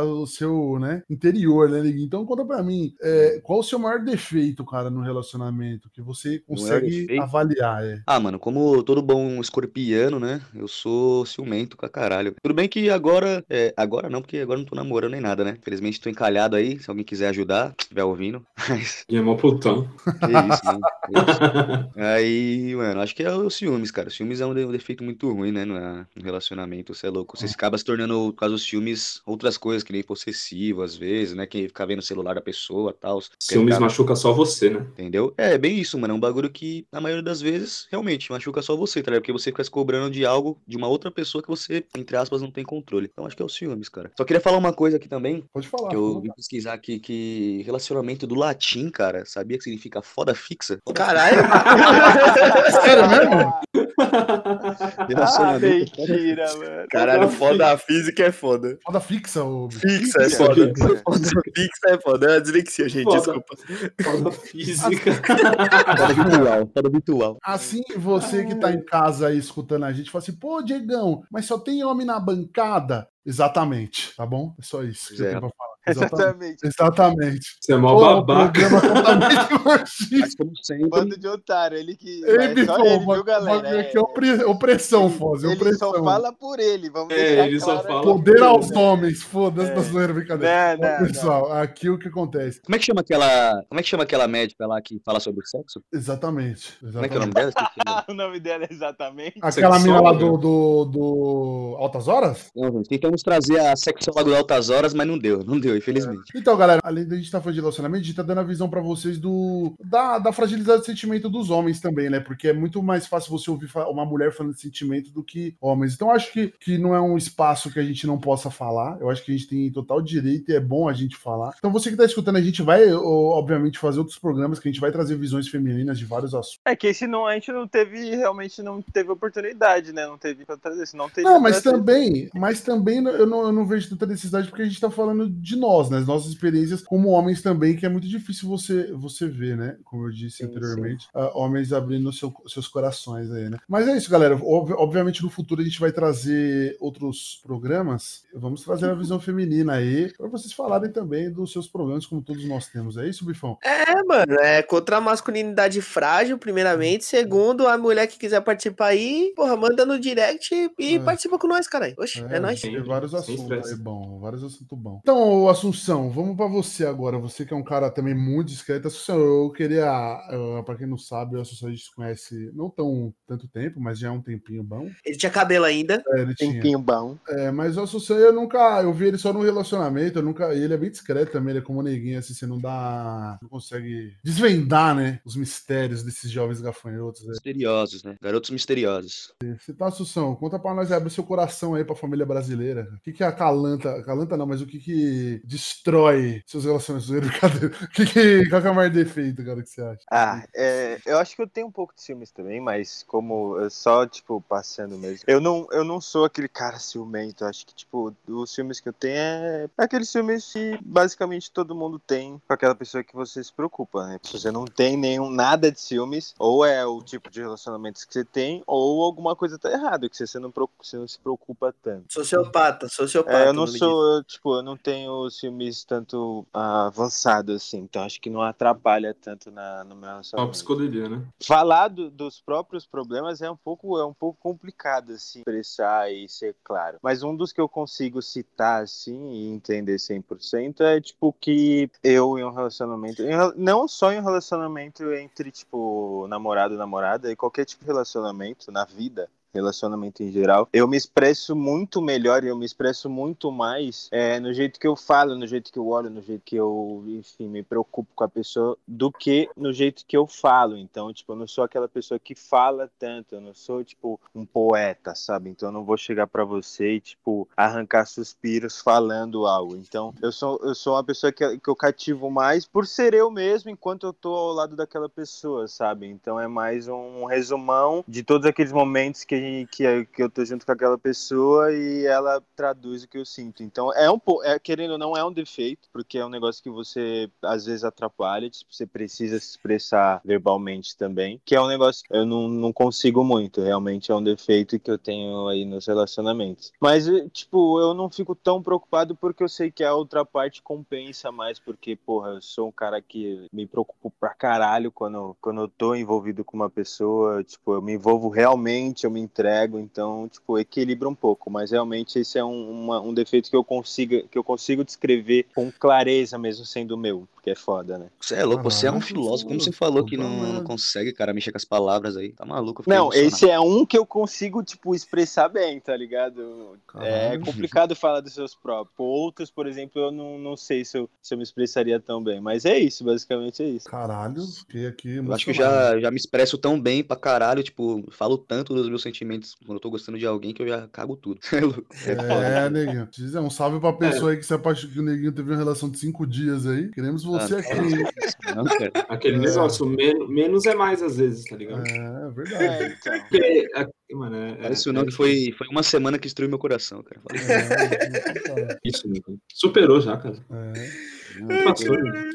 a- 0.00 0.04
o 0.04 0.26
seu 0.26 0.78
né, 0.80 1.02
interior, 1.08 1.68
né, 1.68 1.80
Neguinho? 1.82 2.06
Então 2.06 2.24
conta 2.26 2.44
pra 2.44 2.62
mim, 2.62 2.94
é, 3.02 3.40
qual 3.42 3.60
o 3.60 3.62
seu 3.62 3.78
maior 3.78 4.00
defeito, 4.00 4.64
cara, 4.64 4.90
no 4.90 5.00
relacionamento 5.02 5.88
que 5.92 6.02
você 6.02 6.40
consegue 6.46 7.06
avaliar? 7.20 7.84
É. 7.84 8.00
Ah, 8.06 8.18
mano, 8.20 8.38
como 8.38 8.82
todo 8.82 9.00
bom 9.02 9.40
escorpiano, 9.40 10.18
né? 10.18 10.40
Eu 10.54 10.66
sou 10.68 11.24
ciumento 11.26 11.76
pra 11.76 11.88
caralho. 11.88 12.34
Tudo 12.42 12.54
bem 12.54 12.68
que 12.68 12.90
agora. 12.90 13.44
é, 13.48 13.72
agora 13.76 14.08
não, 14.10 14.20
porque 14.20 14.38
agora 14.38 14.58
não 14.58 14.66
tô 14.66 14.74
namorando 14.74 15.12
nem 15.12 15.20
nada, 15.20 15.44
né? 15.44 15.56
Infelizmente 15.60 16.00
tô 16.00 16.08
encalhado 16.10 16.56
aí. 16.56 16.78
Se 16.78 16.88
alguém 16.90 17.04
quiser 17.04 17.28
ajudar, 17.28 17.74
estiver 17.78 18.04
ouvindo. 18.04 18.44
Mas. 18.68 19.04
E 19.08 19.16
é 19.16 19.20
mó 19.22 19.34
putão. 19.36 19.88
Que 20.04 20.54
isso, 20.54 20.64
né? 20.72 20.80
Que 21.06 21.18
isso. 21.30 21.90
Aí, 21.96 22.74
mano, 22.74 23.00
acho 23.00 23.14
que 23.14 23.22
é 23.22 23.32
o 23.32 23.50
ciúmes, 23.50 23.90
cara. 23.90 24.08
O 24.08 24.10
ciúmes 24.10 24.40
é 24.40 24.46
um, 24.46 24.54
de- 24.54 24.64
um 24.64 24.72
defeito 24.72 25.02
muito 25.04 25.30
ruim, 25.32 25.52
né? 25.52 25.64
No, 25.90 26.06
no 26.16 26.22
relacionamento, 26.24 26.94
você 26.94 27.06
é 27.06 27.10
louco. 27.10 27.36
Você 27.36 27.46
acaba 27.46 27.76
se 27.76 27.84
tornando, 27.84 28.32
por 28.32 28.40
causa 28.40 28.54
dos 28.54 28.64
ciúmes, 28.64 29.20
outras 29.26 29.56
coisas, 29.56 29.82
que 29.82 29.92
nem 29.92 30.02
possessivo, 30.02 30.82
às 30.82 30.94
vezes, 30.96 31.34
né? 31.34 31.46
Que 31.46 31.68
fica 31.68 31.86
vendo 31.86 31.98
o 32.00 32.02
celular 32.02 32.34
da 32.34 32.40
pessoa 32.40 32.90
e 32.96 33.00
tal. 33.00 33.20
Ciúmes 33.38 33.78
machuca 33.78 34.14
só 34.14 34.32
você, 34.32 34.70
né? 34.70 34.86
Entendeu? 34.92 35.32
É, 35.36 35.56
bem 35.58 35.78
isso, 35.78 35.98
mano. 35.98 36.14
É 36.14 36.16
um 36.16 36.20
bagulho 36.20 36.50
que, 36.50 36.86
na 36.92 37.00
maioria 37.00 37.22
das 37.22 37.40
vezes, 37.40 37.86
realmente 37.90 38.30
machuca 38.30 38.62
só 38.62 38.76
você, 38.76 39.02
tá 39.02 39.10
ligado? 39.10 39.22
Porque 39.22 39.32
você 39.32 39.50
fica 39.50 39.64
se 39.64 39.70
cobrando 39.70 40.10
de 40.10 40.24
algo 40.24 40.60
de 40.66 40.76
uma 40.76 40.88
outra 40.88 41.10
pessoa 41.10 41.42
que 41.42 41.48
você, 41.48 41.84
entre 41.96 42.16
aspas, 42.16 42.40
não 42.42 42.50
tem 42.50 42.64
controle. 42.64 43.08
Então 43.12 43.26
acho 43.26 43.36
que 43.36 43.42
é 43.42 43.44
o 43.44 43.48
ciúmes, 43.48 43.88
cara. 43.88 44.10
Só 44.16 44.24
queria 44.24 44.40
falar 44.40 44.58
uma 44.58 44.72
coisa 44.72 44.96
aqui 44.96 45.08
também, 45.08 45.44
Pode 45.52 45.68
falar. 45.68 45.88
que 45.88 45.96
eu 45.96 46.20
vim 46.20 46.30
pesquisar 46.32 46.72
aqui, 46.74 46.98
que 46.98 47.62
relacionamento 47.64 48.26
do 48.26 48.34
latim, 48.34 48.90
cara, 48.90 49.24
sabia 49.24 49.58
que 49.58 49.64
significa 49.64 50.02
foda 50.02 50.34
fixa? 50.34 50.78
Caralho. 50.94 51.38
Sério 52.82 53.08
mesmo? 53.08 53.52
Ah, 53.98 55.06
Relacionamento 55.08 55.60
foda 55.60 55.79
mentira, 55.84 56.56
mano. 56.56 56.86
Caralho, 56.90 57.28
foda 57.30 57.72
a 57.72 57.78
física 57.78 58.24
é 58.24 58.32
foda. 58.32 58.78
Foda 58.84 59.00
fixa, 59.00 59.44
ô. 59.44 59.70
Fixa 59.70 60.22
é 60.22 60.30
foda. 60.30 60.54
fixa. 60.68 61.02
Foda 61.04 61.42
fixa 61.54 61.88
é 61.88 62.00
foda. 62.00 62.36
É 62.36 62.40
dislexia, 62.40 62.88
gente. 62.88 63.04
Foda. 63.04 63.16
Desculpa. 63.18 63.56
Foda 64.02 64.32
física. 64.32 65.12
foda 65.14 66.14
virtual, 66.14 66.70
foda 66.74 66.90
virtual. 66.90 67.38
Assim, 67.42 67.82
você 67.96 68.44
que 68.44 68.54
tá 68.54 68.72
em 68.72 68.82
casa 68.84 69.28
aí 69.28 69.38
escutando 69.38 69.84
a 69.84 69.92
gente, 69.92 70.10
fala 70.10 70.22
assim, 70.22 70.32
pô, 70.32 70.62
Diegão, 70.62 71.22
mas 71.30 71.46
só 71.46 71.58
tem 71.58 71.84
homem 71.84 72.06
na 72.06 72.18
bancada? 72.18 73.08
Exatamente, 73.26 74.14
tá 74.16 74.24
bom? 74.26 74.54
É 74.58 74.62
só 74.62 74.82
isso 74.82 75.14
que 75.14 75.22
eu 75.22 75.26
É. 75.26 75.28
tenho 75.30 75.40
pra 75.40 75.50
falar. 75.56 75.70
Exatamente. 75.90 76.58
Exatamente. 76.62 76.66
Exatamente. 76.66 77.46
Você 77.60 77.72
é 77.72 77.76
mó 77.76 77.94
Pô, 77.94 78.22
babaca. 78.22 78.60
como 80.38 80.52
sempre, 80.62 80.88
Bando 80.88 81.18
de 81.18 81.26
otário, 81.26 81.76
ele 81.78 81.96
que. 81.96 82.22
Ei, 82.24 82.36
é 82.36 82.48
só 82.48 82.54
Bifão, 82.54 82.86
ele, 82.86 82.98
viu, 83.06 83.24
galera? 83.24 83.80
aqui 83.80 83.96
é 83.96 84.00
opre- 84.00 84.44
opressão, 84.44 85.06
Ele- 85.06 85.16
Foz, 85.18 85.42
Ele 85.42 85.54
opressão. 85.54 85.92
só 85.94 86.04
fala 86.04 86.32
por 86.32 86.58
ele, 86.60 86.90
vamos 86.90 87.14
É, 87.14 87.46
ele 87.46 87.58
só 87.60 87.80
claro 87.80 87.88
fala. 87.88 88.02
Poder 88.02 88.42
aos 88.42 88.70
né? 88.70 88.78
homens, 88.78 89.22
foda-se 89.22 89.70
É. 89.70 89.74
da 89.74 89.80
zoeira, 89.80 90.12
brincadeira. 90.12 90.76
Não, 90.76 91.00
não, 91.00 91.06
pessoal, 91.06 91.52
aqui 91.52 91.88
o 91.88 91.98
que 91.98 92.08
acontece. 92.08 92.60
como 92.62 92.76
é 92.76 92.78
que 92.78 92.84
chama 92.84 93.00
aquela, 93.00 93.64
como 93.68 93.80
é 93.80 93.82
que 93.82 93.88
chama 93.88 94.02
aquela 94.02 94.28
médica 94.28 94.66
lá 94.66 94.80
que 94.82 95.00
fala 95.04 95.18
sobre 95.18 95.46
sexo? 95.46 95.82
Exatamente. 95.92 96.78
Como 96.80 97.04
é 97.04 97.08
que 97.08 97.14
é 97.14 97.18
o 97.18 97.20
nome 97.20 97.32
exatamente. 97.36 97.74
dela? 97.84 98.04
O 98.10 98.14
nome. 98.14 98.40
dela 98.40 98.64
é 98.64 98.72
exatamente. 98.72 99.38
Aquela 99.42 99.78
mina 99.78 100.00
lá 100.00 100.12
do, 100.12 100.36
do, 100.36 100.84
do 100.84 101.76
Altas 101.78 102.06
Horas? 102.08 102.50
Não, 102.54 102.70
gente, 102.72 102.88
tentamos 103.10 103.22
trazer 103.22 103.58
a 103.60 103.76
sexóloga 103.76 104.24
do 104.24 104.36
Altas 104.36 104.70
Horas, 104.70 104.94
mas 104.94 105.06
não 105.06 105.18
deu, 105.18 105.44
não 105.44 105.58
deu, 105.58 105.76
infelizmente. 105.76 106.30
Então, 106.34 106.56
galera, 106.56 106.80
além 106.84 107.06
da 107.06 107.16
gente 107.16 107.24
estar 107.24 107.40
falando 107.40 107.54
de 107.54 107.60
relacionamento, 107.60 108.02
a 108.02 108.06
gente 108.06 108.16
tá 108.16 108.22
dando 108.22 108.38
a 108.38 108.44
visão 108.44 108.70
pra 108.70 108.80
vocês 108.80 109.18
do 109.18 109.72
da, 109.84 110.18
da 110.18 110.32
fragilidade 110.32 110.80
do 110.80 110.86
sentimento 110.86 111.28
dos 111.28 111.50
homens 111.50 111.80
também, 111.80 112.08
né? 112.08 112.20
Porque 112.20 112.48
é 112.48 112.52
muito 112.52 112.82
mais 112.82 113.06
fácil 113.06 113.30
você 113.30 113.50
ouvir 113.50 113.68
uma 113.88 114.04
mulher 114.04 114.32
falando 114.32 114.54
de 114.54 114.60
sentimento 114.60 115.10
do 115.10 115.22
que 115.22 115.54
homens. 115.60 115.94
Então, 115.94 116.08
eu 116.08 116.14
acho 116.14 116.32
que, 116.32 116.52
que 116.60 116.78
não 116.78 116.94
é 116.94 117.00
um 117.00 117.16
espaço 117.16 117.72
que 117.72 117.80
a 117.80 117.82
gente 117.82 118.06
não 118.06 118.18
possa 118.18 118.50
falar. 118.50 118.98
Eu 119.00 119.10
acho 119.10 119.24
que 119.24 119.32
a 119.32 119.36
gente 119.36 119.48
tem 119.48 119.70
total 119.70 120.00
direito 120.00 120.50
e 120.50 120.54
é 120.54 120.60
bom 120.60 120.88
a 120.88 120.92
gente 120.92 121.16
falar. 121.16 121.54
Então, 121.58 121.72
você 121.72 121.90
que 121.90 121.96
tá 121.96 122.04
escutando, 122.04 122.36
a 122.36 122.42
gente 122.42 122.62
vai, 122.62 122.92
obviamente, 122.92 123.78
fazer 123.78 123.98
outros 123.98 124.18
programas 124.18 124.58
que 124.58 124.68
a 124.68 124.70
gente 124.70 124.80
vai 124.80 124.92
trazer 124.92 125.16
visões 125.16 125.48
femininas 125.48 125.98
de 125.98 126.04
vários 126.04 126.34
assuntos. 126.34 126.60
É 126.64 126.76
que 126.76 126.86
esse 126.86 127.06
não, 127.06 127.26
a 127.26 127.34
gente 127.34 127.50
não 127.50 127.66
teve, 127.66 128.14
realmente 128.14 128.62
não 128.62 128.80
teve 128.80 129.10
oportunidade, 129.10 129.92
né? 129.92 130.06
Não 130.06 130.18
teve 130.18 130.44
pra 130.44 130.56
trazer, 130.56 130.86
senão 130.86 131.08
teria. 131.08 131.30
Não, 131.30 131.40
mas 131.40 131.62
também, 131.62 132.30
mas 132.34 132.60
também 132.60 132.99
eu 133.08 133.26
não, 133.26 133.42
eu 133.46 133.52
não 133.52 133.66
vejo 133.66 133.88
tanta 133.90 134.06
necessidade 134.06 134.48
porque 134.48 134.62
a 134.62 134.66
gente 134.66 134.80
tá 134.80 134.90
falando 134.90 135.28
de 135.28 135.56
nós, 135.56 135.88
né? 135.90 135.98
As 135.98 136.06
nossas 136.06 136.28
experiências 136.30 136.82
como 136.82 137.08
homens 137.08 137.40
também, 137.42 137.76
que 137.76 137.86
é 137.86 137.88
muito 137.88 138.08
difícil 138.08 138.48
você, 138.48 138.92
você 138.92 139.26
ver, 139.26 139.56
né? 139.56 139.76
Como 139.84 140.06
eu 140.06 140.10
disse 140.10 140.38
Sim, 140.38 140.44
anteriormente, 140.46 141.08
ah, 141.14 141.30
homens 141.34 141.72
abrindo 141.72 142.12
seu- 142.12 142.32
seus 142.46 142.68
corações 142.68 143.30
aí, 143.30 143.48
né? 143.48 143.58
Mas 143.68 143.88
é 143.88 143.96
isso, 143.96 144.10
galera. 144.10 144.34
Ob- 144.36 144.72
obviamente, 144.76 145.22
no 145.22 145.30
futuro 145.30 145.60
a 145.60 145.64
gente 145.64 145.80
vai 145.80 145.92
trazer 145.92 146.76
outros 146.80 147.40
programas. 147.42 148.24
Vamos 148.34 148.62
trazer 148.62 148.90
a 148.90 148.94
visão 148.94 149.20
feminina 149.20 149.74
aí, 149.74 150.12
pra 150.16 150.28
vocês 150.28 150.52
falarem 150.52 150.90
também 150.90 151.30
dos 151.30 151.52
seus 151.52 151.68
problemas, 151.68 152.06
como 152.06 152.22
todos 152.22 152.44
nós 152.46 152.68
temos. 152.68 152.96
É 152.96 153.08
isso, 153.08 153.24
Bifão? 153.24 153.58
É, 153.62 154.02
mano, 154.04 154.34
é 154.40 154.62
contra 154.62 154.96
a 154.96 155.00
masculinidade 155.00 155.80
frágil, 155.80 156.38
primeiramente. 156.38 157.04
Segundo, 157.04 157.66
a 157.66 157.76
mulher 157.78 158.06
que 158.06 158.18
quiser 158.18 158.40
participar 158.40 158.86
aí, 158.88 159.32
porra, 159.36 159.56
manda 159.56 159.84
no 159.84 159.98
direct 159.98 160.54
e 160.78 160.94
É. 160.96 160.98
participa 160.98 161.38
com 161.38 161.46
nós, 161.46 161.66
caralho. 161.66 161.94
Oxe, 161.98 162.24
é, 162.28 162.40
nóis. 162.40 162.60
Tem 162.60 162.70
vários 162.90 163.14
assuntos 163.14 163.70
aí 163.70 163.76
bom, 163.76 164.18
vários 164.20 164.42
assuntos 164.42 164.78
bons. 164.78 165.00
Então, 165.02 165.48
Assunção, 165.48 166.10
vamos 166.10 166.36
pra 166.36 166.46
você 166.46 166.84
agora. 166.84 167.18
Você 167.18 167.44
que 167.44 167.54
é 167.54 167.56
um 167.56 167.62
cara 167.62 167.90
também 167.90 168.14
muito 168.14 168.48
discreto. 168.48 168.88
Assunção, 168.88 169.18
eu 169.18 169.50
queria, 169.50 169.90
uh, 170.30 170.62
pra 170.64 170.76
quem 170.76 170.86
não 170.86 170.98
sabe, 170.98 171.36
o 171.36 171.40
Assunção 171.40 171.68
a 171.68 171.72
gente 171.72 171.84
se 171.84 171.94
conhece 171.94 172.50
não 172.54 172.68
tão 172.68 173.14
tanto 173.26 173.48
tempo, 173.48 173.80
mas 173.80 173.98
já 173.98 174.08
é 174.08 174.10
um 174.10 174.20
tempinho 174.20 174.62
bom. 174.62 174.88
Ele 175.04 175.16
tinha 175.16 175.30
cabelo 175.30 175.64
ainda. 175.64 176.02
É, 176.08 176.20
ele 176.20 176.34
tinha. 176.34 176.52
Tempinho 176.52 176.78
bom. 176.78 177.16
É, 177.28 177.50
mas 177.50 177.76
o 177.76 177.82
Assunção 177.82 178.18
eu 178.18 178.32
nunca, 178.32 178.82
eu 178.82 178.92
vi 178.92 179.06
ele 179.06 179.18
só 179.18 179.32
no 179.32 179.42
relacionamento, 179.42 180.18
eu 180.18 180.22
nunca, 180.22 180.52
e 180.54 180.62
ele 180.62 180.74
é 180.74 180.76
bem 180.76 180.90
discreto 180.90 181.32
também, 181.32 181.50
ele 181.50 181.58
é 181.60 181.62
como 181.62 181.80
um 181.80 181.82
neguinho, 181.82 182.18
assim, 182.18 182.34
você 182.34 182.46
não 182.46 182.58
dá, 182.58 183.38
não 183.40 183.48
consegue 183.48 184.14
desvendar, 184.24 184.94
né, 184.94 185.20
os 185.24 185.36
mistérios 185.36 186.02
desses 186.02 186.30
jovens 186.30 186.60
gafanhotos. 186.60 187.22
né? 187.22 187.30
Misteriosos, 187.30 188.02
né? 188.02 188.16
Garotos 188.20 188.50
misteriosos. 188.50 189.32
Você 189.58 189.72
tá, 189.72 189.86
Assunção, 189.86 190.34
conta 190.36 190.58
pra 190.58 190.74
nós, 190.74 190.92
abre 190.92 191.10
seu 191.10 191.24
coração 191.24 191.74
aí 191.74 191.84
pra 191.84 191.96
família 191.96 192.24
brasileira. 192.24 192.79
O 192.82 193.00
que 193.00 193.12
que 193.12 193.24
acalanta, 193.24 193.96
acalanta 193.96 194.36
não, 194.36 194.46
mas 194.46 194.60
o 194.60 194.66
que 194.66 194.78
que 194.78 195.42
destrói 195.44 196.42
seus 196.46 196.64
relacionamentos? 196.64 197.10
Brincadeira. 197.20 197.74
O 197.82 197.88
que 197.88 198.06
que, 198.06 198.48
qual 198.48 198.62
que 198.62 198.68
é 198.68 198.70
o 198.70 198.74
maior 198.74 198.90
defeito, 198.90 199.44
cara, 199.44 199.62
que 199.62 199.70
você 199.70 199.82
acha? 199.82 200.02
Ah, 200.10 200.44
é, 200.54 200.98
eu 201.06 201.18
acho 201.18 201.36
que 201.36 201.42
eu 201.42 201.48
tenho 201.48 201.66
um 201.66 201.72
pouco 201.72 201.94
de 201.94 202.02
ciúmes 202.02 202.30
também, 202.30 202.60
mas 202.60 203.04
como 203.06 203.58
eu 203.58 203.70
só, 203.70 204.06
tipo, 204.06 204.40
passando 204.40 204.96
mesmo. 204.98 205.24
Eu 205.26 205.40
não, 205.40 205.66
eu 205.70 205.84
não 205.84 206.00
sou 206.00 206.24
aquele 206.24 206.48
cara 206.48 206.78
ciumento. 206.78 207.44
eu 207.44 207.48
Acho 207.48 207.66
que, 207.66 207.74
tipo, 207.74 208.14
os 208.26 208.50
ciúmes 208.52 208.80
que 208.80 208.88
eu 208.88 208.92
tenho 208.92 209.16
é 209.16 209.68
aqueles 209.76 210.08
ciúmes 210.08 210.52
que 210.52 210.78
basicamente 210.82 211.50
todo 211.50 211.74
mundo 211.74 211.98
tem 211.98 212.40
com 212.46 212.54
aquela 212.54 212.74
pessoa 212.74 213.04
que 213.04 213.14
você 213.14 213.42
se 213.42 213.52
preocupa, 213.52 214.06
né? 214.06 214.20
Se 214.22 214.32
você 214.32 214.50
não 214.50 214.64
tem 214.64 214.96
nenhum 214.96 215.30
nada 215.30 215.70
de 215.70 215.80
ciúmes, 215.80 216.34
ou 216.38 216.64
é 216.64 216.84
o 216.84 217.02
tipo 217.02 217.30
de 217.30 217.40
relacionamentos 217.40 218.04
que 218.04 218.12
você 218.12 218.24
tem, 218.24 218.62
ou 218.66 219.02
alguma 219.02 219.34
coisa 219.34 219.58
tá 219.58 219.70
errada, 219.70 220.08
que 220.08 220.16
você 220.16 220.38
não, 220.38 220.50
preocupa, 220.50 220.84
você 220.84 220.96
não 220.96 221.08
se 221.08 221.18
preocupa 221.18 221.74
tanto. 221.82 222.12
Sociopata, 222.12 222.69
sociopata. 222.88 223.36
É, 223.38 223.48
eu 223.48 223.52
não 223.52 223.66
sou, 223.66 224.16
eu, 224.16 224.24
tipo, 224.24 224.56
eu 224.56 224.62
não 224.62 224.76
tenho 224.76 225.12
os 225.24 225.38
filmes 225.38 225.84
tanto 225.84 226.46
ah, 226.52 226.86
avançados, 226.86 227.54
assim. 227.56 227.78
Então 227.78 228.02
acho 228.02 228.20
que 228.20 228.30
não 228.30 228.42
atrapalha 228.42 229.14
tanto 229.14 229.50
na, 229.50 229.84
no 229.84 229.94
meu 229.94 230.04
Só 230.04 230.10
relacionamento. 230.10 230.52
psicodelia, 230.52 231.08
né? 231.08 231.22
Falar 231.42 231.88
do- 231.88 232.10
dos 232.10 232.40
próprios 232.40 232.86
problemas 232.86 233.40
é 233.42 233.50
um 233.50 233.56
pouco 233.56 233.98
é 233.98 234.04
um 234.04 234.14
pouco 234.14 234.38
complicado 234.40 235.12
assim 235.12 235.40
expressar 235.40 236.12
e 236.12 236.28
ser 236.28 236.56
claro. 236.62 236.98
Mas 237.02 237.22
um 237.22 237.34
dos 237.34 237.52
que 237.52 237.60
eu 237.60 237.68
consigo 237.68 238.20
citar 238.22 238.82
assim 238.82 239.32
e 239.32 239.48
entender 239.48 239.96
100% 239.98 240.80
é 240.82 241.00
tipo 241.00 241.32
que 241.40 241.90
eu 242.02 242.38
em 242.38 242.44
um 242.44 242.52
relacionamento, 242.52 243.22
em 243.22 243.32
não 243.56 243.86
só 243.88 244.12
em 244.12 244.18
um 244.20 244.24
relacionamento 244.24 245.12
entre 245.12 245.50
tipo 245.50 246.26
namorado 246.28 246.74
e 246.74 246.78
namorada, 246.78 247.30
e 247.30 247.36
qualquer 247.36 247.64
tipo 247.64 247.84
de 247.84 247.90
relacionamento 247.90 248.70
na 248.70 248.84
vida, 248.84 249.28
relacionamento 249.52 250.22
em 250.22 250.30
geral, 250.30 250.68
eu 250.72 250.86
me 250.86 250.96
expresso 250.96 251.54
muito 251.56 252.00
melhor 252.00 252.44
e 252.44 252.48
eu 252.48 252.56
me 252.56 252.66
expresso 252.66 253.08
muito 253.08 253.50
mais 253.50 254.08
é, 254.10 254.38
no 254.40 254.52
jeito 254.52 254.78
que 254.78 254.86
eu 254.86 254.96
falo, 254.96 255.36
no 255.36 255.46
jeito 255.46 255.72
que 255.72 255.78
eu 255.78 255.86
olho, 255.88 256.10
no 256.10 256.22
jeito 256.22 256.42
que 256.44 256.56
eu, 256.56 257.04
enfim, 257.08 257.48
me 257.48 257.62
preocupo 257.62 258.10
com 258.14 258.24
a 258.24 258.28
pessoa, 258.28 258.76
do 258.86 259.10
que 259.10 259.48
no 259.56 259.72
jeito 259.72 260.04
que 260.06 260.16
eu 260.16 260.26
falo. 260.26 260.76
Então, 260.76 261.12
tipo, 261.12 261.32
eu 261.32 261.36
não 261.36 261.46
sou 261.46 261.64
aquela 261.64 261.88
pessoa 261.88 262.18
que 262.18 262.34
fala 262.34 262.90
tanto, 262.98 263.34
eu 263.34 263.40
não 263.40 263.54
sou, 263.54 263.84
tipo, 263.84 264.20
um 264.34 264.44
poeta, 264.44 265.14
sabe? 265.14 265.50
Então, 265.50 265.68
eu 265.68 265.72
não 265.72 265.84
vou 265.84 265.96
chegar 265.96 266.26
pra 266.26 266.44
você 266.44 266.94
e, 266.94 267.00
tipo, 267.00 267.48
arrancar 267.56 268.06
suspiros 268.06 268.80
falando 268.80 269.46
algo. 269.46 269.76
Então, 269.76 270.14
eu 270.22 270.32
sou, 270.32 270.60
eu 270.62 270.74
sou 270.74 270.94
uma 270.94 271.04
pessoa 271.04 271.32
que, 271.32 271.58
que 271.58 271.68
eu 271.68 271.76
cativo 271.76 272.30
mais 272.30 272.66
por 272.66 272.86
ser 272.86 273.14
eu 273.14 273.30
mesmo 273.30 273.70
enquanto 273.70 274.06
eu 274.06 274.12
tô 274.12 274.34
ao 274.34 274.52
lado 274.52 274.76
daquela 274.76 275.08
pessoa, 275.08 275.66
sabe? 275.68 276.06
Então, 276.06 276.38
é 276.38 276.46
mais 276.46 276.88
um 276.88 277.24
resumão 277.24 278.04
de 278.06 278.22
todos 278.22 278.46
aqueles 278.46 278.72
momentos 278.72 279.24
que, 279.24 279.39
que, 279.70 280.04
que 280.06 280.22
eu 280.22 280.30
tô 280.30 280.44
junto 280.44 280.66
com 280.66 280.72
aquela 280.72 280.98
pessoa 280.98 281.72
e 281.72 282.06
ela 282.06 282.42
traduz 282.54 283.02
o 283.02 283.08
que 283.08 283.18
eu 283.18 283.24
sinto. 283.24 283.62
Então, 283.62 283.92
é 283.94 284.10
um 284.10 284.18
pouco, 284.18 284.44
é, 284.44 284.58
querendo 284.58 284.92
ou 284.92 284.98
não, 284.98 285.16
é 285.16 285.24
um 285.24 285.32
defeito, 285.32 285.88
porque 285.92 286.18
é 286.18 286.24
um 286.24 286.30
negócio 286.30 286.62
que 286.62 286.70
você 286.70 287.30
às 287.42 287.64
vezes 287.64 287.84
atrapalha, 287.84 288.50
tipo, 288.50 288.72
você 288.72 288.86
precisa 288.86 289.38
se 289.38 289.50
expressar 289.50 290.20
verbalmente 290.24 290.96
também, 290.96 291.40
que 291.44 291.54
é 291.54 291.60
um 291.60 291.66
negócio 291.66 292.04
que 292.04 292.16
eu 292.16 292.24
não, 292.24 292.48
não 292.48 292.72
consigo 292.72 293.24
muito, 293.24 293.60
realmente 293.60 294.10
é 294.10 294.14
um 294.14 294.22
defeito 294.22 294.78
que 294.78 294.90
eu 294.90 294.98
tenho 294.98 295.48
aí 295.48 295.64
nos 295.64 295.86
relacionamentos. 295.86 296.72
Mas, 296.80 297.08
eh, 297.08 297.28
tipo, 297.32 297.80
eu 297.80 297.94
não 297.94 298.10
fico 298.10 298.34
tão 298.34 298.62
preocupado 298.62 299.14
porque 299.16 299.42
eu 299.42 299.48
sei 299.48 299.70
que 299.70 299.84
a 299.84 299.94
outra 299.94 300.24
parte 300.24 300.62
compensa 300.62 301.30
mais, 301.30 301.58
porque, 301.58 301.96
porra, 301.96 302.30
eu 302.30 302.42
sou 302.42 302.68
um 302.68 302.72
cara 302.72 303.00
que 303.00 303.46
me 303.52 303.66
preocupo 303.66 304.12
pra 304.18 304.34
caralho 304.34 304.90
quando, 304.90 305.36
quando 305.40 305.62
eu 305.62 305.68
tô 305.68 305.94
envolvido 305.94 306.44
com 306.44 306.56
uma 306.56 306.70
pessoa, 306.70 307.42
tipo, 307.42 307.74
eu 307.74 307.82
me 307.82 307.94
envolvo 307.94 308.28
realmente, 308.28 309.04
eu 309.04 309.10
me 309.10 309.20
entrego, 309.30 309.78
então, 309.78 310.28
tipo, 310.28 310.58
equilibra 310.58 311.08
um 311.08 311.14
pouco, 311.14 311.50
mas 311.50 311.70
realmente 311.70 312.18
esse 312.18 312.36
é 312.38 312.44
um, 312.44 312.70
uma- 312.84 313.00
um 313.00 313.14
defeito 313.14 313.48
que 313.48 313.56
eu 313.56 313.62
consiga, 313.64 314.22
que 314.30 314.36
eu 314.36 314.42
consigo 314.44 314.84
descrever 314.84 315.46
com 315.54 315.70
clareza 315.70 316.36
mesmo 316.36 316.66
sendo 316.66 316.96
meu, 316.98 317.28
porque 317.32 317.50
é 317.50 317.54
foda, 317.54 317.96
né? 317.96 318.06
Você 318.20 318.34
é 318.34 318.44
louco, 318.44 318.64
você 318.64 318.86
é 318.86 318.92
um 318.92 319.00
filósofo. 319.00 319.48
Como 319.48 319.60
você 319.60 319.72
falou 319.72 320.04
que 320.04 320.16
não, 320.16 320.52
não 320.54 320.64
consegue, 320.64 321.12
cara, 321.12 321.32
mexer 321.32 321.52
com 321.52 321.56
as 321.58 321.64
palavras 321.64 322.16
aí? 322.16 322.32
Tá 322.32 322.44
maluco? 322.44 322.82
Não, 322.86 323.04
emocionado. 323.12 323.26
esse 323.34 323.48
é 323.48 323.60
um 323.60 323.86
que 323.86 323.96
eu 323.96 324.04
consigo, 324.04 324.62
tipo, 324.62 324.94
expressar 324.94 325.48
bem, 325.48 325.80
tá 325.80 325.96
ligado? 325.96 326.76
É 326.96 327.30
Caralho. 327.30 327.40
complicado 327.44 327.94
falar 327.94 328.20
dos 328.20 328.34
seus 328.34 328.54
próprios. 328.54 328.94
Outros, 328.98 329.50
por 329.50 329.66
exemplo, 329.66 330.00
eu 330.02 330.10
não, 330.10 330.38
não 330.38 330.56
sei 330.56 330.84
se 330.84 330.98
eu, 330.98 331.08
se 331.22 331.34
eu 331.34 331.38
me 331.38 331.44
expressaria 331.44 331.98
tão 332.00 332.22
bem, 332.22 332.40
mas 332.40 332.64
é 332.64 332.78
isso, 332.78 333.04
basicamente 333.04 333.62
é 333.62 333.66
isso. 333.68 333.88
Caralho, 333.88 334.42
fiquei 334.42 334.86
aqui. 334.86 335.16
Eu 335.16 335.32
acho 335.32 335.44
que 335.44 335.52
já, 335.52 335.98
já 336.00 336.10
me 336.10 336.16
expresso 336.16 336.58
tão 336.58 336.80
bem 336.80 337.02
pra 337.02 337.16
caralho, 337.16 337.62
tipo, 337.62 338.04
falo 338.10 338.36
tanto 338.38 338.74
dos 338.74 338.88
meus 338.88 339.02
sentimentos 339.02 339.19
quando 339.24 339.74
eu 339.76 339.80
tô 339.80 339.90
gostando 339.90 340.18
de 340.18 340.26
alguém 340.26 340.52
que 340.54 340.62
eu 340.62 340.68
já 340.68 340.86
cago 340.88 341.16
tudo. 341.16 341.40
É 341.52 341.60
louco. 341.60 341.86
É, 342.06 342.70
neguinho. 342.70 343.08
Diz, 343.10 343.34
é, 343.34 343.40
Um 343.40 343.50
salve 343.50 343.78
pra 343.80 343.92
pessoa 343.92 344.30
aí 344.32 344.36
que 344.36 344.44
se 344.46 344.54
apaixonou 344.54 344.92
que 344.94 345.00
o 345.00 345.02
neguinho 345.02 345.32
teve 345.32 345.50
uma 345.50 345.56
relação 345.58 345.90
de 345.90 345.98
cinco 345.98 346.26
dias 346.26 346.66
aí. 346.66 346.90
Queremos 346.90 347.22
você 347.24 347.54
Ah, 347.54 347.58
aqui. 347.58 348.54
Não. 348.54 348.64
Aquele 349.08 349.36
É. 349.36 349.38
negócio, 349.40 349.86
men- 349.86 350.28
menos 350.28 350.64
é 350.66 350.74
mais 350.74 351.02
às 351.02 351.16
vezes, 351.16 351.44
tá 351.44 351.56
ligado? 351.56 351.86
É, 351.86 352.30
verdade. 352.30 352.64
É, 352.64 352.96
então. 352.98 353.20
Porque, 353.30 353.68
é- 353.74 354.14
mano, 354.14 354.36
é, 354.36 354.50
é, 354.50 354.54
Parece 354.56 354.88
é 354.90 355.10
foi, 355.10 355.54
foi 355.56 355.68
uma 355.68 355.82
semana 355.82 356.18
que 356.18 356.26
destruiu 356.26 356.48
meu 356.48 356.58
coração, 356.58 357.02
cara. 357.02 357.20
É, 357.34 358.78
Isso, 358.84 359.08
né? 359.08 359.20
Superou 359.52 360.00
já, 360.00 360.16
cara. 360.16 360.36
é. 360.50 361.62
Passou, 361.64 361.96
né? 362.02 362.30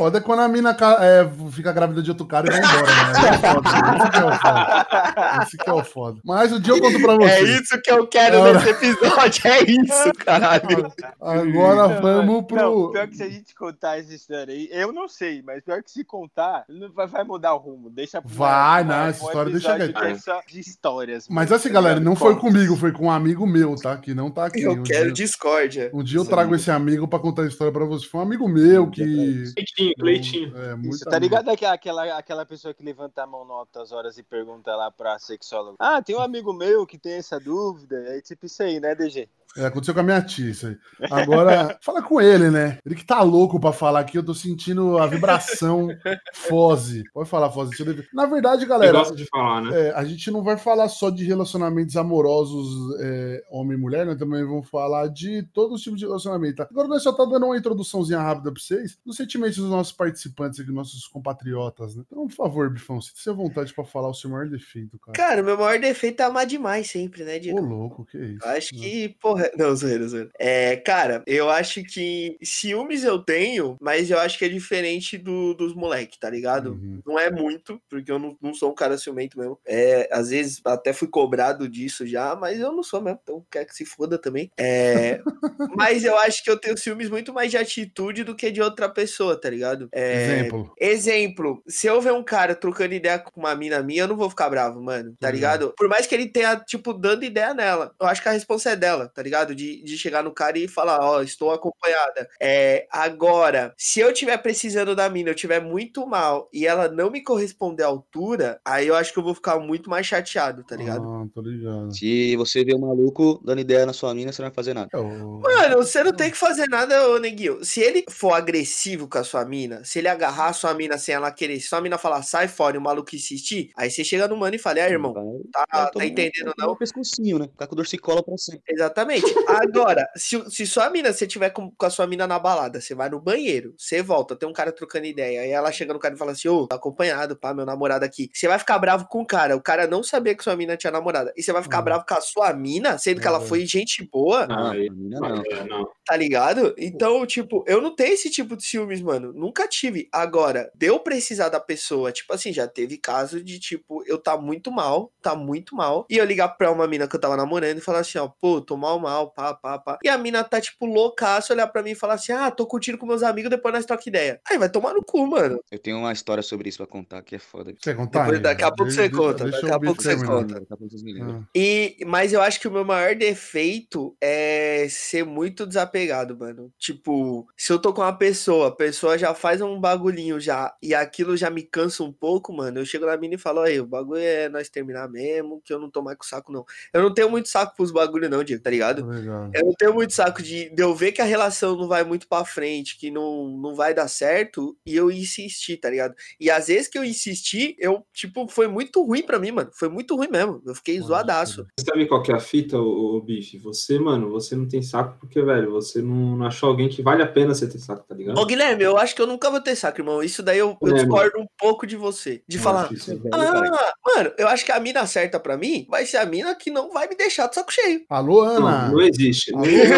Foda 0.00 0.16
é 0.16 0.20
quando 0.22 0.40
a 0.40 0.48
mina 0.48 0.74
é, 1.00 1.28
fica 1.52 1.70
grávida 1.72 2.02
de 2.02 2.08
outro 2.10 2.24
cara 2.24 2.46
e 2.46 2.50
vai 2.50 2.58
embora, 2.58 2.86
né? 2.86 3.20
É. 3.20 3.30
Esse 3.36 4.08
que 4.08 4.18
é 4.18 4.24
o 4.24 4.32
foda. 4.32 5.42
Esse 5.42 5.56
que 5.58 5.68
é 5.68 5.72
o 5.74 5.84
foda. 5.84 6.20
Mas 6.24 6.52
o 6.52 6.58
dia 6.58 6.72
eu 6.72 6.80
conto 6.80 7.00
pra 7.02 7.16
você. 7.16 7.30
É 7.30 7.42
isso 7.42 7.82
que 7.82 7.90
eu 7.90 8.06
quero 8.06 8.38
Ora. 8.40 8.54
nesse 8.54 8.70
episódio, 8.70 9.46
é 9.46 9.62
isso, 9.62 10.12
caralho. 10.24 10.90
Agora 11.20 11.88
Não, 11.88 12.00
vamos 12.00 12.46
pro. 12.46 12.56
Não, 12.56 12.90
pior 12.92 13.08
que 13.08 13.16
se 13.16 13.22
a 13.22 13.28
gente 13.28 13.54
contar 13.54 13.98
essa 13.98 14.14
história 14.14 14.54
aí, 14.54 14.70
eu 14.72 14.90
não 14.90 15.06
sei, 15.06 15.42
mas 15.42 15.62
pior 15.62 15.82
que 15.82 15.90
se 15.90 16.02
contar, 16.02 16.64
vai, 16.94 17.06
vai 17.06 17.24
mudar 17.24 17.52
o 17.52 17.58
rumo. 17.58 17.90
Deixa 17.90 18.22
pra- 18.22 18.30
Vai, 18.32 18.82
não, 18.84 18.88
pra- 18.94 19.06
essa 19.08 19.24
história 19.26 19.52
deixa 19.52 19.76
quieto. 19.76 19.92
que 20.00 20.04
é 20.06 20.14
só 20.14 20.40
de 20.48 20.60
histórias. 20.60 21.26
Mas 21.28 21.52
assim, 21.52 21.68
tá 21.68 21.74
galera, 21.74 21.98
ligado? 21.98 22.08
não 22.08 22.16
foi 22.16 22.36
comigo, 22.36 22.74
foi 22.74 22.90
com 22.90 23.04
um 23.04 23.10
amigo 23.10 23.46
meu, 23.46 23.76
tá? 23.76 23.98
Que 23.98 24.14
não 24.14 24.30
tá 24.30 24.46
aqui. 24.46 24.62
Eu 24.62 24.72
um 24.72 24.82
quero 24.82 25.12
dia, 25.12 25.26
discórdia. 25.26 25.90
um 25.92 26.02
dia 26.02 26.18
eu 26.20 26.24
trago 26.24 26.54
esse 26.54 26.70
amigo 26.70 27.06
pra 27.06 27.18
contar 27.18 27.42
a 27.42 27.46
história 27.48 27.70
pra 27.72 27.84
você. 27.84 28.06
Foi 28.06 28.20
um 28.20 28.24
amigo 28.24 28.48
meu 28.48 28.88
que. 28.90 29.44
Cleitinho, 29.94 30.50
Cleitinho. 30.50 30.70
É, 30.70 30.74
muito 30.74 30.94
Isso, 30.94 31.04
tá 31.04 31.18
ligado 31.18 31.48
aquela, 31.48 31.74
aquela, 31.74 32.18
aquela 32.18 32.46
pessoa 32.46 32.74
que 32.74 32.82
levanta 32.82 33.22
a 33.22 33.26
mão 33.26 33.46
em 33.46 33.50
altas 33.50 33.92
horas 33.92 34.18
e 34.18 34.22
pergunta 34.22 34.74
lá 34.74 34.90
pra 34.90 35.18
sexóloga: 35.18 35.76
Ah, 35.78 36.02
tem 36.02 36.16
um 36.16 36.20
amigo 36.20 36.52
meu 36.52 36.86
que 36.86 36.98
tem 36.98 37.14
essa 37.14 37.38
dúvida. 37.38 37.96
É 38.16 38.20
tipo 38.20 38.46
isso 38.46 38.62
aí, 38.62 38.80
né, 38.80 38.94
DG? 38.94 39.28
É, 39.56 39.66
aconteceu 39.66 39.92
com 39.92 40.00
a 40.00 40.04
minha 40.04 40.22
tia 40.22 40.50
isso 40.50 40.66
aí. 40.66 40.76
Agora, 41.10 41.76
fala 41.82 42.02
com 42.02 42.20
ele, 42.20 42.50
né? 42.50 42.78
Ele 42.86 42.94
que 42.94 43.04
tá 43.04 43.20
louco 43.22 43.58
pra 43.58 43.72
falar 43.72 44.00
aqui, 44.00 44.16
eu 44.16 44.24
tô 44.24 44.32
sentindo 44.32 44.98
a 44.98 45.06
vibração 45.06 45.88
Foze. 46.32 47.02
Pode 47.12 47.28
falar, 47.28 47.48
ver. 47.48 48.08
Na 48.12 48.26
verdade, 48.26 48.64
galera, 48.64 48.98
gosta 48.98 49.16
de 49.16 49.26
falar, 49.26 49.62
né? 49.62 49.88
é, 49.88 49.92
a 49.92 50.04
gente 50.04 50.30
não 50.30 50.42
vai 50.42 50.56
falar 50.56 50.88
só 50.88 51.10
de 51.10 51.24
relacionamentos 51.24 51.96
amorosos 51.96 52.96
é, 53.00 53.42
homem 53.50 53.76
e 53.76 53.80
mulher, 53.80 54.06
nós 54.06 54.18
também 54.18 54.44
vamos 54.44 54.68
falar 54.68 55.08
de 55.08 55.42
todos 55.52 55.76
os 55.76 55.82
tipos 55.82 55.98
de 55.98 56.06
relacionamento. 56.06 56.56
Tá? 56.56 56.68
Agora 56.70 56.88
nós 56.88 57.02
só 57.02 57.12
tá 57.12 57.24
dando 57.24 57.46
uma 57.46 57.56
introduçãozinha 57.56 58.20
rápida 58.20 58.52
pra 58.52 58.62
vocês 58.62 58.98
dos 59.04 59.16
sentimentos 59.16 59.58
dos 59.58 59.70
nossos 59.70 59.92
participantes 59.92 60.60
aqui, 60.60 60.70
nossos 60.70 61.06
compatriotas, 61.08 61.96
né? 61.96 62.04
Então, 62.06 62.26
por 62.26 62.34
favor, 62.34 62.70
Bifão, 62.70 63.00
sinta-se 63.00 63.28
à 63.28 63.32
vontade 63.32 63.74
pra 63.74 63.84
falar 63.84 64.08
o 64.08 64.14
seu 64.14 64.30
maior 64.30 64.48
defeito, 64.48 64.98
cara. 64.98 65.16
Cara, 65.16 65.42
o 65.42 65.44
meu 65.44 65.56
maior 65.56 65.78
defeito 65.78 66.20
é 66.20 66.24
amar 66.24 66.46
demais 66.46 66.90
sempre, 66.90 67.24
né, 67.24 67.36
Ô, 67.36 67.40
Diego? 67.40 67.60
louco, 67.60 68.04
que 68.04 68.18
isso? 68.18 68.44
Eu 68.44 68.50
acho 68.50 68.70
que, 68.70 69.08
porra. 69.20 69.39
Não, 69.56 69.74
zoeira, 69.74 70.06
zoeira. 70.08 70.30
É, 70.38 70.76
cara, 70.76 71.22
eu 71.26 71.48
acho 71.50 71.82
que 71.84 72.36
ciúmes 72.42 73.04
eu 73.04 73.18
tenho, 73.18 73.76
mas 73.80 74.10
eu 74.10 74.18
acho 74.18 74.38
que 74.38 74.44
é 74.44 74.48
diferente 74.48 75.16
do, 75.18 75.54
dos 75.54 75.74
moleques, 75.74 76.18
tá 76.18 76.28
ligado? 76.30 76.72
Uhum. 76.72 77.00
Não 77.06 77.18
é 77.18 77.30
muito, 77.30 77.80
porque 77.88 78.10
eu 78.10 78.18
não, 78.18 78.36
não 78.40 78.54
sou 78.54 78.70
um 78.70 78.74
cara 78.74 78.98
ciumento 78.98 79.38
mesmo. 79.38 79.58
É, 79.66 80.08
às 80.12 80.30
vezes 80.30 80.60
até 80.64 80.92
fui 80.92 81.08
cobrado 81.08 81.68
disso 81.68 82.06
já, 82.06 82.34
mas 82.36 82.58
eu 82.60 82.72
não 82.72 82.82
sou 82.82 83.00
mesmo, 83.00 83.20
então 83.22 83.44
quer 83.50 83.64
que 83.64 83.74
se 83.74 83.84
foda 83.84 84.18
também. 84.18 84.50
É, 84.58 85.20
mas 85.76 86.04
eu 86.04 86.16
acho 86.18 86.42
que 86.44 86.50
eu 86.50 86.58
tenho 86.58 86.76
ciúmes 86.76 87.08
muito 87.10 87.32
mais 87.32 87.50
de 87.50 87.56
atitude 87.56 88.24
do 88.24 88.34
que 88.34 88.50
de 88.50 88.60
outra 88.62 88.88
pessoa, 88.88 89.40
tá 89.40 89.48
ligado? 89.50 89.88
É, 89.92 90.24
Exemplo. 90.40 90.72
Exemplo, 90.78 91.62
se 91.66 91.86
eu 91.86 92.00
ver 92.00 92.12
um 92.12 92.22
cara 92.22 92.54
trocando 92.54 92.94
ideia 92.94 93.18
com 93.18 93.40
uma 93.40 93.54
mina 93.54 93.82
minha, 93.82 94.02
eu 94.02 94.08
não 94.08 94.16
vou 94.16 94.28
ficar 94.30 94.48
bravo, 94.50 94.80
mano, 94.82 95.14
tá 95.18 95.28
Uhum. 95.28 95.34
ligado? 95.34 95.74
Por 95.76 95.88
mais 95.88 96.06
que 96.06 96.14
ele 96.14 96.28
tenha, 96.28 96.56
tipo, 96.56 96.92
dando 96.92 97.24
ideia 97.24 97.54
nela, 97.54 97.94
eu 98.00 98.06
acho 98.06 98.22
que 98.22 98.28
a 98.28 98.32
resposta 98.32 98.70
é 98.70 98.76
dela, 98.76 99.08
tá 99.08 99.22
ligado? 99.22 99.29
De, 99.54 99.82
de 99.82 99.96
chegar 99.96 100.22
no 100.22 100.32
cara 100.32 100.58
e 100.58 100.66
falar, 100.68 100.98
ó, 101.00 101.22
estou 101.22 101.50
acompanhada. 101.52 102.28
É, 102.40 102.86
agora, 102.90 103.72
se 103.76 104.00
eu 104.00 104.12
tiver 104.12 104.36
precisando 104.38 104.94
da 104.94 105.08
mina, 105.08 105.30
eu 105.30 105.34
tiver 105.34 105.60
muito 105.60 106.06
mal 106.06 106.48
e 106.52 106.66
ela 106.66 106.88
não 106.88 107.10
me 107.10 107.22
corresponder 107.22 107.84
à 107.84 107.86
altura, 107.86 108.60
aí 108.64 108.86
eu 108.88 108.94
acho 108.94 109.12
que 109.12 109.18
eu 109.18 109.22
vou 109.22 109.34
ficar 109.34 109.58
muito 109.58 109.88
mais 109.88 110.06
chateado, 110.06 110.64
tá 110.64 110.76
ligado? 110.76 111.02
Ah, 111.08 111.24
tô 111.34 111.40
ligado. 111.40 111.94
Se 111.94 112.36
você 112.36 112.64
vê 112.64 112.74
um 112.74 112.80
maluco 112.80 113.40
dando 113.44 113.60
ideia 113.60 113.86
na 113.86 113.92
sua 113.92 114.14
mina, 114.14 114.32
você 114.32 114.42
não 114.42 114.48
vai 114.48 114.54
fazer 114.54 114.74
nada. 114.74 114.88
O- 114.94 115.40
Mano, 115.40 115.76
você 115.76 116.02
não 116.02 116.12
tem 116.12 116.30
que 116.30 116.36
fazer 116.36 116.68
nada, 116.68 117.08
ô 117.08 117.18
Neguinho. 117.18 117.64
Se 117.64 117.80
ele 117.80 118.04
for 118.10 118.32
agressivo 118.32 119.08
com 119.08 119.18
a 119.18 119.24
sua 119.24 119.44
mina, 119.44 119.84
se 119.84 119.98
ele 119.98 120.08
agarrar 120.08 120.48
a 120.48 120.52
sua 120.52 120.74
mina 120.74 120.98
sem 120.98 121.14
ela 121.14 121.30
querer, 121.30 121.60
se 121.60 121.68
sua 121.68 121.80
mina 121.80 121.96
falar 121.98 122.22
sai 122.22 122.48
fora 122.48 122.76
e 122.76 122.78
o 122.78 122.82
maluco 122.82 123.14
insistir, 123.14 123.70
aí 123.76 123.90
você 123.90 124.02
chega 124.04 124.26
no 124.28 124.36
mano 124.36 124.54
e 124.56 124.58
fala, 124.58 124.80
é, 124.80 124.90
irmão, 124.90 125.12
tá, 125.52 125.66
tá 125.90 126.04
entendendo 126.04 126.52
não? 126.58 126.72
um 126.72 126.76
pescocinho, 126.76 127.38
né? 127.38 127.48
Ficar 127.48 127.66
com 127.66 127.76
dorcicola 127.76 128.22
pra 128.22 128.36
sempre. 128.36 128.62
Exatamente. 128.68 129.19
Agora, 129.46 130.08
se, 130.16 130.42
se 130.50 130.66
sua 130.66 130.88
mina, 130.90 131.12
você 131.12 131.26
tiver 131.26 131.50
com, 131.50 131.70
com 131.70 131.86
a 131.86 131.90
sua 131.90 132.06
mina 132.06 132.26
na 132.26 132.38
balada, 132.38 132.80
você 132.80 132.94
vai 132.94 133.08
no 133.08 133.20
banheiro, 133.20 133.74
você 133.76 134.02
volta, 134.02 134.36
tem 134.36 134.48
um 134.48 134.52
cara 134.52 134.72
trocando 134.72 135.06
ideia, 135.06 135.40
aí 135.42 135.50
ela 135.50 135.72
chega 135.72 135.92
no 135.92 135.98
cara 135.98 136.14
e 136.14 136.18
fala 136.18 136.32
assim, 136.32 136.48
ô, 136.48 136.66
tô 136.66 136.74
acompanhado, 136.76 137.36
pá, 137.36 137.52
meu 137.52 137.66
namorado 137.66 138.04
aqui. 138.04 138.30
Você 138.32 138.46
vai 138.48 138.58
ficar 138.58 138.78
bravo 138.78 139.06
com 139.08 139.20
o 139.22 139.26
cara, 139.26 139.56
o 139.56 139.60
cara 139.62 139.86
não 139.86 140.02
sabia 140.02 140.34
que 140.34 140.44
sua 140.44 140.56
mina 140.56 140.76
tinha 140.76 140.90
namorada. 140.90 141.32
E 141.36 141.42
você 141.42 141.52
vai 141.52 141.62
ficar 141.62 141.78
Uhum. 141.78 141.84
bravo 141.84 142.04
com 142.06 142.14
a 142.14 142.20
sua 142.20 142.52
mina, 142.52 142.98
sendo 142.98 143.20
que 143.20 143.26
ela 143.26 143.40
Uhum. 143.40 143.46
foi 143.46 143.66
gente 143.66 144.04
boa, 144.10 144.46
Não, 144.46 144.66
aí- 144.70 144.88
a 144.88 144.92
mina 144.92 145.20
não. 145.20 145.42
é, 145.50 145.64
não. 145.64 145.88
tá 146.06 146.16
ligado? 146.16 146.74
Então, 146.78 147.24
tipo, 147.26 147.64
eu 147.66 147.80
não 147.80 147.94
tenho 147.94 148.14
esse 148.14 148.30
tipo 148.30 148.56
de 148.56 148.64
ciúmes, 148.64 149.00
mano. 149.00 149.32
nunca 149.32 149.66
tive. 149.68 150.08
Agora, 150.12 150.70
deu 150.74 150.98
precisar 151.00 151.48
da 151.48 151.60
pessoa, 151.60 152.12
tipo 152.12 152.32
assim, 152.32 152.52
já 152.52 152.66
teve 152.66 152.96
caso 152.98 153.42
de, 153.42 153.58
tipo, 153.58 154.02
eu 154.06 154.18
tá 154.18 154.36
muito 154.36 154.70
mal, 154.70 155.12
tá 155.22 155.34
muito 155.34 155.74
mal, 155.74 156.04
e 156.10 156.16
eu 156.16 156.24
ligar 156.24 156.48
pra 156.48 156.70
uma 156.70 156.86
mina 156.86 157.06
que 157.08 157.14
eu 157.16 157.20
tava 157.20 157.36
namorando 157.36 157.78
e 157.78 157.80
falar 157.80 158.00
assim, 158.00 158.18
ó, 158.18 158.28
pô, 158.40 158.60
tô 158.60 158.76
mal, 158.76 158.98
mal, 158.98 159.09
pá, 159.34 159.54
pá, 159.54 159.78
pá. 159.78 159.98
E 160.02 160.08
a 160.08 160.16
mina 160.18 160.42
tá, 160.44 160.60
tipo, 160.60 160.86
loucaça, 160.86 161.52
olhar 161.52 161.66
pra 161.66 161.82
mim 161.82 161.90
e 161.90 161.94
falar 161.94 162.14
assim, 162.14 162.32
ah, 162.32 162.50
tô 162.50 162.66
curtindo 162.66 162.98
com 162.98 163.06
meus 163.06 163.22
amigos, 163.22 163.50
depois 163.50 163.74
nós 163.74 163.84
troca 163.86 164.02
ideia. 164.08 164.40
Aí 164.48 164.58
vai 164.58 164.68
tomar 164.68 164.94
no 164.94 165.02
cu, 165.04 165.26
mano. 165.26 165.60
Eu 165.70 165.78
tenho 165.78 165.98
uma 165.98 166.12
história 166.12 166.42
sobre 166.42 166.68
isso 166.68 166.78
pra 166.78 166.86
contar 166.86 167.22
que 167.22 167.36
é 167.36 167.38
foda. 167.38 167.72
Você 167.78 167.94
contar? 167.94 168.24
Depois, 168.24 168.40
daqui 168.40 168.62
a 168.64 168.68
pouco 168.68 168.84
Deixa- 168.84 169.02
você 169.02 169.08
deixa- 169.08 169.22
conta, 169.22 169.44
deixa 169.44 169.60
daqui 169.60 169.72
o 169.72 169.76
a 169.76 169.80
pouco 169.80 170.02
você 170.02 170.16
conta. 170.26 170.54
Daqui 170.60 170.72
a 170.72 170.76
pouco 170.76 170.90
vocês 170.90 171.02
me 171.02 171.12
lembram. 171.12 171.40
Ah. 171.44 171.48
E, 171.54 171.96
mas 172.06 172.32
eu 172.32 172.40
acho 172.40 172.60
que 172.60 172.68
o 172.68 172.70
meu 172.72 172.84
maior 172.84 173.14
defeito 173.14 174.16
é 174.20 174.86
ser 174.88 175.24
muito 175.24 175.66
desapegado, 175.66 176.36
mano. 176.36 176.72
Tipo, 176.78 177.46
se 177.56 177.72
eu 177.72 177.78
tô 177.78 177.92
com 177.92 178.02
uma 178.02 178.12
pessoa, 178.16 178.68
a 178.68 178.72
pessoa 178.72 179.16
já 179.18 179.34
faz 179.34 179.60
um 179.60 179.78
bagulhinho 179.80 180.38
já, 180.40 180.74
e 180.82 180.94
aquilo 180.94 181.36
já 181.36 181.50
me 181.50 181.62
cansa 181.62 182.02
um 182.04 182.12
pouco, 182.12 182.52
mano. 182.52 182.78
Eu 182.80 182.84
chego 182.84 183.06
na 183.06 183.16
mina 183.16 183.34
e 183.34 183.38
falo, 183.38 183.60
aí, 183.60 183.80
o 183.80 183.86
bagulho 183.86 184.20
é 184.20 184.48
nós 184.48 184.68
terminar 184.68 185.08
mesmo, 185.08 185.60
que 185.64 185.72
eu 185.72 185.78
não 185.78 185.90
tô 185.90 186.02
mais 186.02 186.16
com 186.16 186.24
saco, 186.24 186.52
não. 186.52 186.64
Eu 186.92 187.02
não 187.02 187.12
tenho 187.12 187.30
muito 187.30 187.48
saco 187.48 187.74
pros 187.76 187.90
bagulho, 187.90 188.28
não, 188.28 188.44
Diego, 188.44 188.62
tá 188.62 188.70
ligado? 188.70 188.99
Legal. 189.06 189.50
Eu 189.54 189.66
não 189.66 189.72
tenho 189.74 189.94
muito 189.94 190.12
saco 190.12 190.42
de, 190.42 190.70
de 190.70 190.82
eu 190.82 190.94
ver 190.94 191.12
que 191.12 191.20
a 191.22 191.24
relação 191.24 191.76
não 191.76 191.88
vai 191.88 192.04
muito 192.04 192.28
pra 192.28 192.44
frente, 192.44 192.98
que 192.98 193.10
não, 193.10 193.48
não 193.58 193.74
vai 193.74 193.94
dar 193.94 194.08
certo, 194.08 194.76
e 194.86 194.96
eu 194.96 195.10
insistir, 195.10 195.76
tá 195.78 195.90
ligado? 195.90 196.14
E 196.38 196.50
às 196.50 196.68
vezes 196.68 196.88
que 196.88 196.98
eu 196.98 197.04
insisti, 197.04 197.74
eu, 197.78 198.04
tipo, 198.12 198.46
foi 198.48 198.68
muito 198.68 199.04
ruim 199.04 199.22
pra 199.22 199.38
mim, 199.38 199.52
mano. 199.52 199.70
Foi 199.72 199.88
muito 199.88 200.16
ruim 200.16 200.28
mesmo. 200.30 200.62
Eu 200.66 200.74
fiquei 200.74 200.96
Pode 200.96 201.08
zoadaço. 201.08 201.66
Você 201.78 201.86
sabe 201.86 202.06
qual 202.06 202.22
que 202.22 202.32
é 202.32 202.34
a 202.34 202.40
fita, 202.40 202.78
ô, 202.78 203.16
ô 203.16 203.20
bicho? 203.20 203.58
Você, 203.62 203.98
mano, 203.98 204.30
você 204.30 204.54
não 204.54 204.66
tem 204.68 204.82
saco 204.82 205.18
porque, 205.20 205.40
velho, 205.42 205.70
você 205.72 206.00
não, 206.02 206.36
não 206.36 206.46
achou 206.46 206.68
alguém 206.68 206.88
que 206.88 207.02
vale 207.02 207.22
a 207.22 207.26
pena 207.26 207.54
você 207.54 207.68
ter 207.68 207.78
saco, 207.78 208.04
tá 208.06 208.14
ligado? 208.14 208.38
Ô, 208.38 208.44
Guilherme, 208.46 208.82
eu 208.82 208.96
acho 208.96 209.14
que 209.14 209.22
eu 209.22 209.26
nunca 209.26 209.50
vou 209.50 209.60
ter 209.60 209.76
saco, 209.76 210.00
irmão. 210.00 210.22
Isso 210.22 210.42
daí 210.42 210.58
eu, 210.58 210.76
eu 210.80 210.88
É, 210.90 210.94
discordo 210.94 211.38
um 211.40 211.46
pouco 211.58 211.86
de 211.86 211.96
você. 211.96 212.42
De 212.48 212.56
Eu 212.56 212.62
falar, 212.62 212.92
isso- 212.92 213.20
ah, 213.32 213.92
mano, 214.06 214.32
eu 214.38 214.48
acho 214.48 214.64
que 214.64 214.72
a 214.72 214.80
mina 214.80 215.06
certa 215.06 215.38
pra 215.38 215.56
mim 215.56 215.86
vai 215.88 216.06
ser 216.06 216.18
a 216.18 216.26
mina 216.26 216.54
que 216.54 216.70
não 216.70 216.90
vai 216.90 217.08
me 217.08 217.16
deixar 217.16 217.48
de 217.48 217.54
saco 217.54 217.72
cheio. 217.72 218.04
Alô, 218.08 218.40
Ana? 218.42 218.88
Não, 218.88 218.89
não 218.90 219.00
existe. 219.00 219.52
Não, 219.52 219.64
existe. 219.64 219.90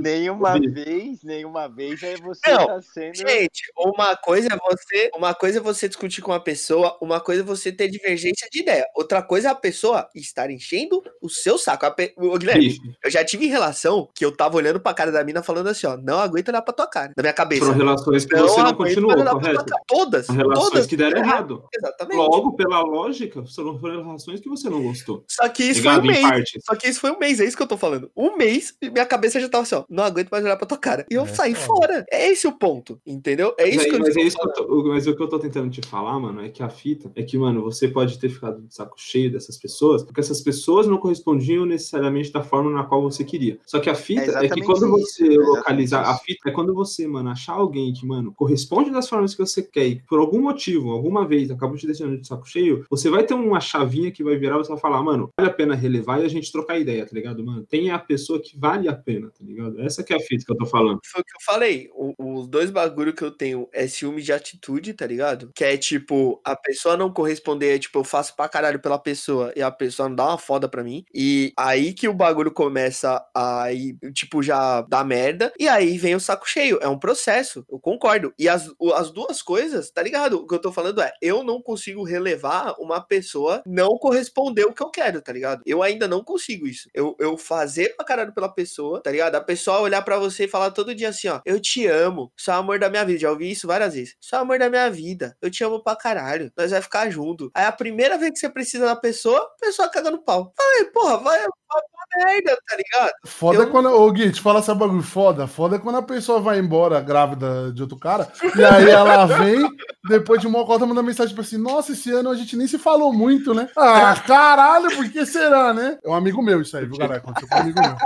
Nenhuma 0.00 0.58
vez, 0.60 1.22
nenhuma 1.22 1.68
vez 1.68 2.02
aí 2.02 2.16
você 2.20 2.50
Não, 2.50 2.66
tá 2.66 2.80
sendo. 2.82 3.16
Gente, 3.16 3.62
uma 3.76 4.16
coisa 4.16 4.48
é 4.52 4.56
você, 4.56 5.10
uma 5.16 5.34
coisa 5.34 5.58
é 5.58 5.60
você 5.60 5.88
discutir 5.88 6.20
com 6.20 6.32
uma 6.32 6.40
pessoa, 6.40 6.96
uma 7.00 7.20
coisa 7.20 7.42
é 7.42 7.44
você 7.44 7.72
ter 7.72 7.88
divergência 7.88 8.48
de 8.50 8.60
ideia. 8.60 8.84
Outra 8.94 9.22
coisa 9.22 9.48
é 9.48 9.50
a 9.50 9.54
pessoa 9.54 10.08
estar 10.14 10.50
enchendo 10.50 11.02
o 11.22 11.28
seu 11.28 11.58
saco. 11.58 11.86
A 11.86 11.90
pe... 11.90 12.12
Ô, 12.16 12.36
Guilherme, 12.36 12.76
eu 13.02 13.10
já 13.10 13.24
tive 13.24 13.46
relação 13.46 14.08
que 14.14 14.24
eu 14.24 14.34
tava 14.34 14.56
olhando 14.56 14.80
pra 14.80 14.94
cara 14.94 15.10
da 15.10 15.24
mina 15.24 15.42
falando 15.42 15.68
assim, 15.68 15.86
ó, 15.86 15.96
não 15.96 16.18
aguento 16.18 16.48
olhar 16.48 16.62
pra 16.62 16.74
tua 16.74 16.86
cara, 16.86 17.12
na 17.16 17.22
minha 17.22 17.32
cabeça. 17.32 17.64
foram 17.64 17.78
relações 17.78 18.24
que 18.24 18.34
Não 18.34 18.48
você 18.48 18.62
não 18.62 18.74
continuou, 18.74 19.14
correto? 19.24 19.64
Todas, 19.86 20.26
São 20.26 20.36
relações 20.36 20.68
todas 20.68 20.86
que 20.86 20.96
deram 20.96 21.18
errado. 21.18 21.64
Exatamente. 21.74 22.16
Logo, 22.16 22.56
pela 22.56 22.80
lógica, 22.80 23.44
foram 23.54 23.78
foram 23.78 24.02
relações 24.02 24.40
que 24.40 24.48
você 24.48 24.68
não 24.68 24.82
gostou. 24.82 25.24
Só 25.28 25.48
que 25.48 25.64
isso 25.64 25.82
foi 25.82 25.90
Ligado 25.90 26.02
um 26.02 26.10
em 26.10 26.12
mês. 26.12 26.22
parte. 26.22 26.60
Só 26.64 26.74
que 26.78 26.88
isso 26.88 27.00
foi 27.00 27.10
um 27.10 27.18
mês, 27.18 27.40
é 27.40 27.44
isso 27.44 27.56
que 27.56 27.62
eu 27.62 27.66
tô 27.66 27.76
falando. 27.76 28.10
Um 28.16 28.36
mês, 28.36 28.74
e 28.80 28.90
minha 28.90 29.04
cabeça 29.06 29.40
já 29.40 29.48
tava 29.48 29.62
assim, 29.62 29.74
ó, 29.74 29.84
não 29.88 30.04
aguento 30.04 30.30
mais 30.30 30.44
olhar 30.44 30.56
pra 30.56 30.66
tua 30.66 30.78
cara. 30.78 31.06
E 31.10 31.14
eu 31.14 31.24
É, 31.24 31.26
saí 31.26 31.54
fora. 31.54 32.04
É 32.10 32.28
esse 32.30 32.46
o 32.46 32.52
ponto, 32.52 33.00
entendeu? 33.06 33.54
É 33.58 33.68
isso 33.68 33.76
Mas, 33.78 33.86
que 33.86 33.94
eu 33.94 33.98
mas 34.00 34.16
é 34.16 34.20
isso 34.22 34.36
que 34.38 34.48
eu 34.48 34.52
tô- 34.66 34.84
mas 34.88 35.06
o 35.06 35.16
que 35.16 35.22
eu 35.22 35.28
tô 35.28 35.38
tentando 35.38 35.70
te 35.70 35.80
falar, 35.86 36.18
mano, 36.18 36.42
é 36.42 36.48
que 36.48 36.62
a 36.62 36.68
fita 36.70 37.10
é 37.14 37.22
que, 37.22 37.36
mano, 37.36 37.62
você 37.62 37.88
pode 37.88 38.18
ter 38.18 38.28
ficado 38.28 38.62
de 38.62 38.74
saco 38.74 38.94
cheio 38.96 39.30
dessas 39.32 39.56
pessoas, 39.56 40.02
porque 40.02 40.20
essas 40.20 40.40
pessoas 40.40 40.86
não 40.86 40.98
correspondiam 40.98 41.66
necessariamente 41.66 42.32
da 42.32 42.42
forma 42.42 42.70
na 42.70 42.84
qual 42.84 43.02
você 43.02 43.24
queria. 43.24 43.58
Só 43.66 43.78
que 43.80 43.90
a 43.90 43.94
fita 43.94 44.20
É 44.42 44.46
é, 44.46 44.48
que 44.48 44.62
quando 44.62 44.86
isso, 44.98 45.16
você 45.16 45.34
é 45.34 45.36
localizar 45.38 46.08
a 46.08 46.12
isso. 46.14 46.22
fita, 46.24 46.48
é 46.48 46.52
quando 46.52 46.74
você, 46.74 47.06
mano, 47.06 47.30
achar 47.30 47.54
alguém 47.54 47.92
que, 47.92 48.06
mano, 48.06 48.32
corresponde 48.32 48.90
das 48.90 49.08
formas 49.08 49.34
que 49.34 49.40
você 49.40 49.62
quer 49.62 49.86
e 49.86 50.02
por 50.08 50.18
algum 50.18 50.40
motivo, 50.40 50.90
alguma 50.90 51.26
vez, 51.26 51.50
acabou 51.50 51.76
te 51.76 51.86
deixando 51.86 52.18
de 52.18 52.26
saco 52.26 52.48
cheio, 52.48 52.84
você 52.90 53.10
vai 53.10 53.24
ter 53.24 53.34
uma 53.34 53.60
chavinha 53.60 54.10
que 54.10 54.22
vai 54.24 54.36
virar 54.36 54.56
e 54.56 54.58
você 54.58 54.70
vai 54.70 54.78
falar, 54.80 55.02
mano, 55.02 55.30
vale 55.36 55.50
a 55.50 55.52
pena 55.54 55.74
relevar 55.74 56.20
e 56.20 56.24
a 56.24 56.28
gente 56.28 56.50
trocar 56.52 56.67
ideia, 56.76 57.06
tá 57.06 57.12
ligado, 57.14 57.44
mano? 57.44 57.64
Tem 57.64 57.90
a 57.90 57.98
pessoa 57.98 58.40
que 58.42 58.58
vale 58.58 58.88
a 58.88 58.94
pena, 58.94 59.30
tá 59.30 59.44
ligado? 59.44 59.80
Essa 59.80 60.02
que 60.02 60.12
é 60.12 60.16
a 60.16 60.20
fita 60.20 60.44
que 60.44 60.52
eu 60.52 60.56
tô 60.56 60.66
falando. 60.66 60.98
Foi 61.04 61.20
o 61.22 61.24
que 61.24 61.36
eu 61.36 61.40
falei. 61.44 61.88
Os 62.18 62.48
dois 62.48 62.70
bagulho 62.70 63.14
que 63.14 63.22
eu 63.22 63.30
tenho 63.30 63.68
é 63.72 63.86
ciúme 63.86 64.22
de 64.22 64.32
atitude, 64.32 64.92
tá 64.94 65.06
ligado? 65.06 65.50
Que 65.54 65.64
é 65.64 65.76
tipo, 65.76 66.40
a 66.44 66.56
pessoa 66.56 66.96
não 66.96 67.12
corresponder, 67.12 67.76
é, 67.76 67.78
tipo, 67.78 67.98
eu 67.98 68.04
faço 68.04 68.34
pra 68.34 68.48
caralho 68.48 68.80
pela 68.80 68.98
pessoa 68.98 69.52
e 69.54 69.62
a 69.62 69.70
pessoa 69.70 70.08
não 70.08 70.16
dá 70.16 70.26
uma 70.26 70.38
foda 70.38 70.68
pra 70.68 70.84
mim. 70.84 71.04
E 71.14 71.52
aí 71.56 71.92
que 71.92 72.08
o 72.08 72.14
bagulho 72.14 72.50
começa 72.50 73.24
a 73.34 73.72
ir, 73.72 73.96
tipo, 74.12 74.42
já 74.42 74.82
dar 74.82 75.04
merda. 75.04 75.52
E 75.58 75.68
aí 75.68 75.96
vem 75.96 76.14
o 76.14 76.20
saco 76.20 76.48
cheio. 76.48 76.78
É 76.82 76.88
um 76.88 76.98
processo, 76.98 77.64
eu 77.70 77.78
concordo. 77.78 78.32
E 78.38 78.48
as, 78.48 78.70
as 78.94 79.10
duas 79.10 79.42
coisas, 79.42 79.90
tá 79.90 80.02
ligado? 80.02 80.38
O 80.38 80.46
que 80.46 80.54
eu 80.54 80.60
tô 80.60 80.72
falando 80.72 81.00
é, 81.00 81.12
eu 81.22 81.42
não 81.42 81.62
consigo 81.62 82.02
relevar 82.02 82.74
uma 82.78 83.00
pessoa 83.00 83.62
não 83.66 83.98
corresponder 83.98 84.64
o 84.64 84.72
que 84.72 84.82
eu 84.82 84.90
quero, 84.90 85.20
tá 85.22 85.32
ligado? 85.32 85.62
Eu 85.64 85.82
ainda 85.82 86.08
não 86.08 86.22
consigo 86.22 86.57
isso. 86.66 86.88
Eu, 86.94 87.16
eu 87.18 87.36
fazer 87.36 87.94
pra 87.96 88.04
caralho 88.04 88.32
pela 88.32 88.48
pessoa, 88.52 89.02
tá 89.02 89.10
ligado? 89.10 89.34
A 89.34 89.40
pessoa 89.40 89.80
olhar 89.80 90.02
pra 90.02 90.18
você 90.18 90.44
e 90.44 90.48
falar 90.48 90.70
todo 90.70 90.94
dia 90.94 91.08
assim, 91.10 91.28
ó, 91.28 91.40
eu 91.44 91.60
te 91.60 91.86
amo, 91.86 92.32
sou 92.36 92.54
o 92.54 92.56
amor 92.56 92.78
da 92.78 92.90
minha 92.90 93.04
vida. 93.04 93.18
Já 93.20 93.30
ouvi 93.30 93.50
isso 93.50 93.66
várias 93.66 93.94
vezes. 93.94 94.16
Sou 94.20 94.38
o 94.38 94.42
amor 94.42 94.58
da 94.58 94.68
minha 94.70 94.90
vida. 94.90 95.36
Eu 95.40 95.50
te 95.50 95.62
amo 95.64 95.82
pra 95.82 95.96
caralho. 95.96 96.52
Nós 96.56 96.70
vai 96.70 96.82
ficar 96.82 97.10
junto. 97.10 97.50
Aí 97.54 97.64
a 97.64 97.72
primeira 97.72 98.18
vez 98.18 98.32
que 98.32 98.38
você 98.38 98.48
precisa 98.48 98.86
da 98.86 98.96
pessoa, 98.96 99.38
a 99.40 99.60
pessoa 99.60 99.88
caga 99.90 100.10
no 100.10 100.22
pau. 100.22 100.52
Falei, 100.56 100.84
porra, 100.90 101.18
vai, 101.18 101.38
vai 101.40 101.97
merda, 102.16 102.56
tá 102.68 102.76
ligado? 102.76 103.12
Foda 103.24 103.58
é 103.58 103.62
Eu- 103.62 103.70
quando. 103.70 103.86
Ô, 103.90 104.10
Gui, 104.12 104.30
te 104.32 104.40
fala 104.40 104.60
esse 104.60 104.74
bagulho 104.74 105.02
foda. 105.02 105.46
Foda 105.46 105.76
é 105.76 105.78
quando 105.78 105.96
a 105.96 106.02
pessoa 106.02 106.40
vai 106.40 106.58
embora 106.58 107.00
grávida 107.00 107.72
de 107.72 107.82
outro 107.82 107.98
cara. 107.98 108.28
E 108.56 108.64
aí 108.64 108.88
ela 108.90 109.26
vem, 109.26 109.68
depois 110.08 110.40
de 110.40 110.46
uma 110.46 110.64
cota, 110.64 110.86
manda 110.86 111.02
mensagem 111.02 111.34
pra 111.34 111.42
assim: 111.42 111.58
Nossa, 111.58 111.92
esse 111.92 112.10
ano 112.10 112.30
a 112.30 112.34
gente 112.34 112.56
nem 112.56 112.66
se 112.66 112.78
falou 112.78 113.12
muito, 113.12 113.52
né? 113.54 113.68
Ah, 113.76 114.14
caralho, 114.26 114.94
por 114.94 115.08
que 115.10 115.24
será, 115.26 115.72
né? 115.74 115.98
É 116.04 116.08
um 116.08 116.14
amigo 116.14 116.42
meu 116.42 116.60
isso 116.62 116.76
aí, 116.76 116.86
viu, 116.86 116.96
galera? 116.96 117.18
Aconteceu 117.18 117.48
com 117.48 117.56
um 117.56 117.60
amigo 117.60 117.80
meu. 117.80 117.96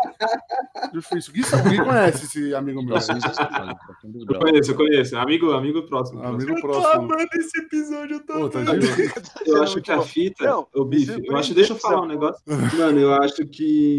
Difícil. 0.93 1.33
Gui, 1.33 1.43
sabe- 1.45 1.71
Gui 1.71 1.85
conhece 1.85 2.25
esse 2.27 2.55
amigo 2.55 2.83
meu. 2.83 2.97
É 2.97 3.01
Eu 3.01 4.39
conheço, 4.39 4.71
eu 4.73 4.77
conheço. 4.77 5.17
Amigo, 5.17 5.53
amigo 5.53 5.83
próximo. 5.85 6.23
Amigo 6.23 6.51
Eu 6.51 6.55
tô 6.57 6.61
próximo. 6.63 6.87
amando 7.05 7.29
esse 7.35 7.59
episódio, 7.61 8.17
eu 8.17 8.21
tô 8.27 8.33
Pô, 8.35 8.49
tá. 8.49 8.61
Eu 9.47 9.63
acho 9.63 9.81
que 9.81 9.91
a 9.93 10.03
fita, 10.03 10.45
Não, 10.45 10.67
o 10.75 10.85
bife, 10.85 11.23
eu 11.25 11.37
acho, 11.37 11.55
deixa 11.55 11.73
eu 11.73 11.79
falar 11.79 12.03
um 12.03 12.07
negócio. 12.07 12.43
Mano, 12.47 12.99
eu 12.99 13.13
acho 13.15 13.47
que 13.47 13.92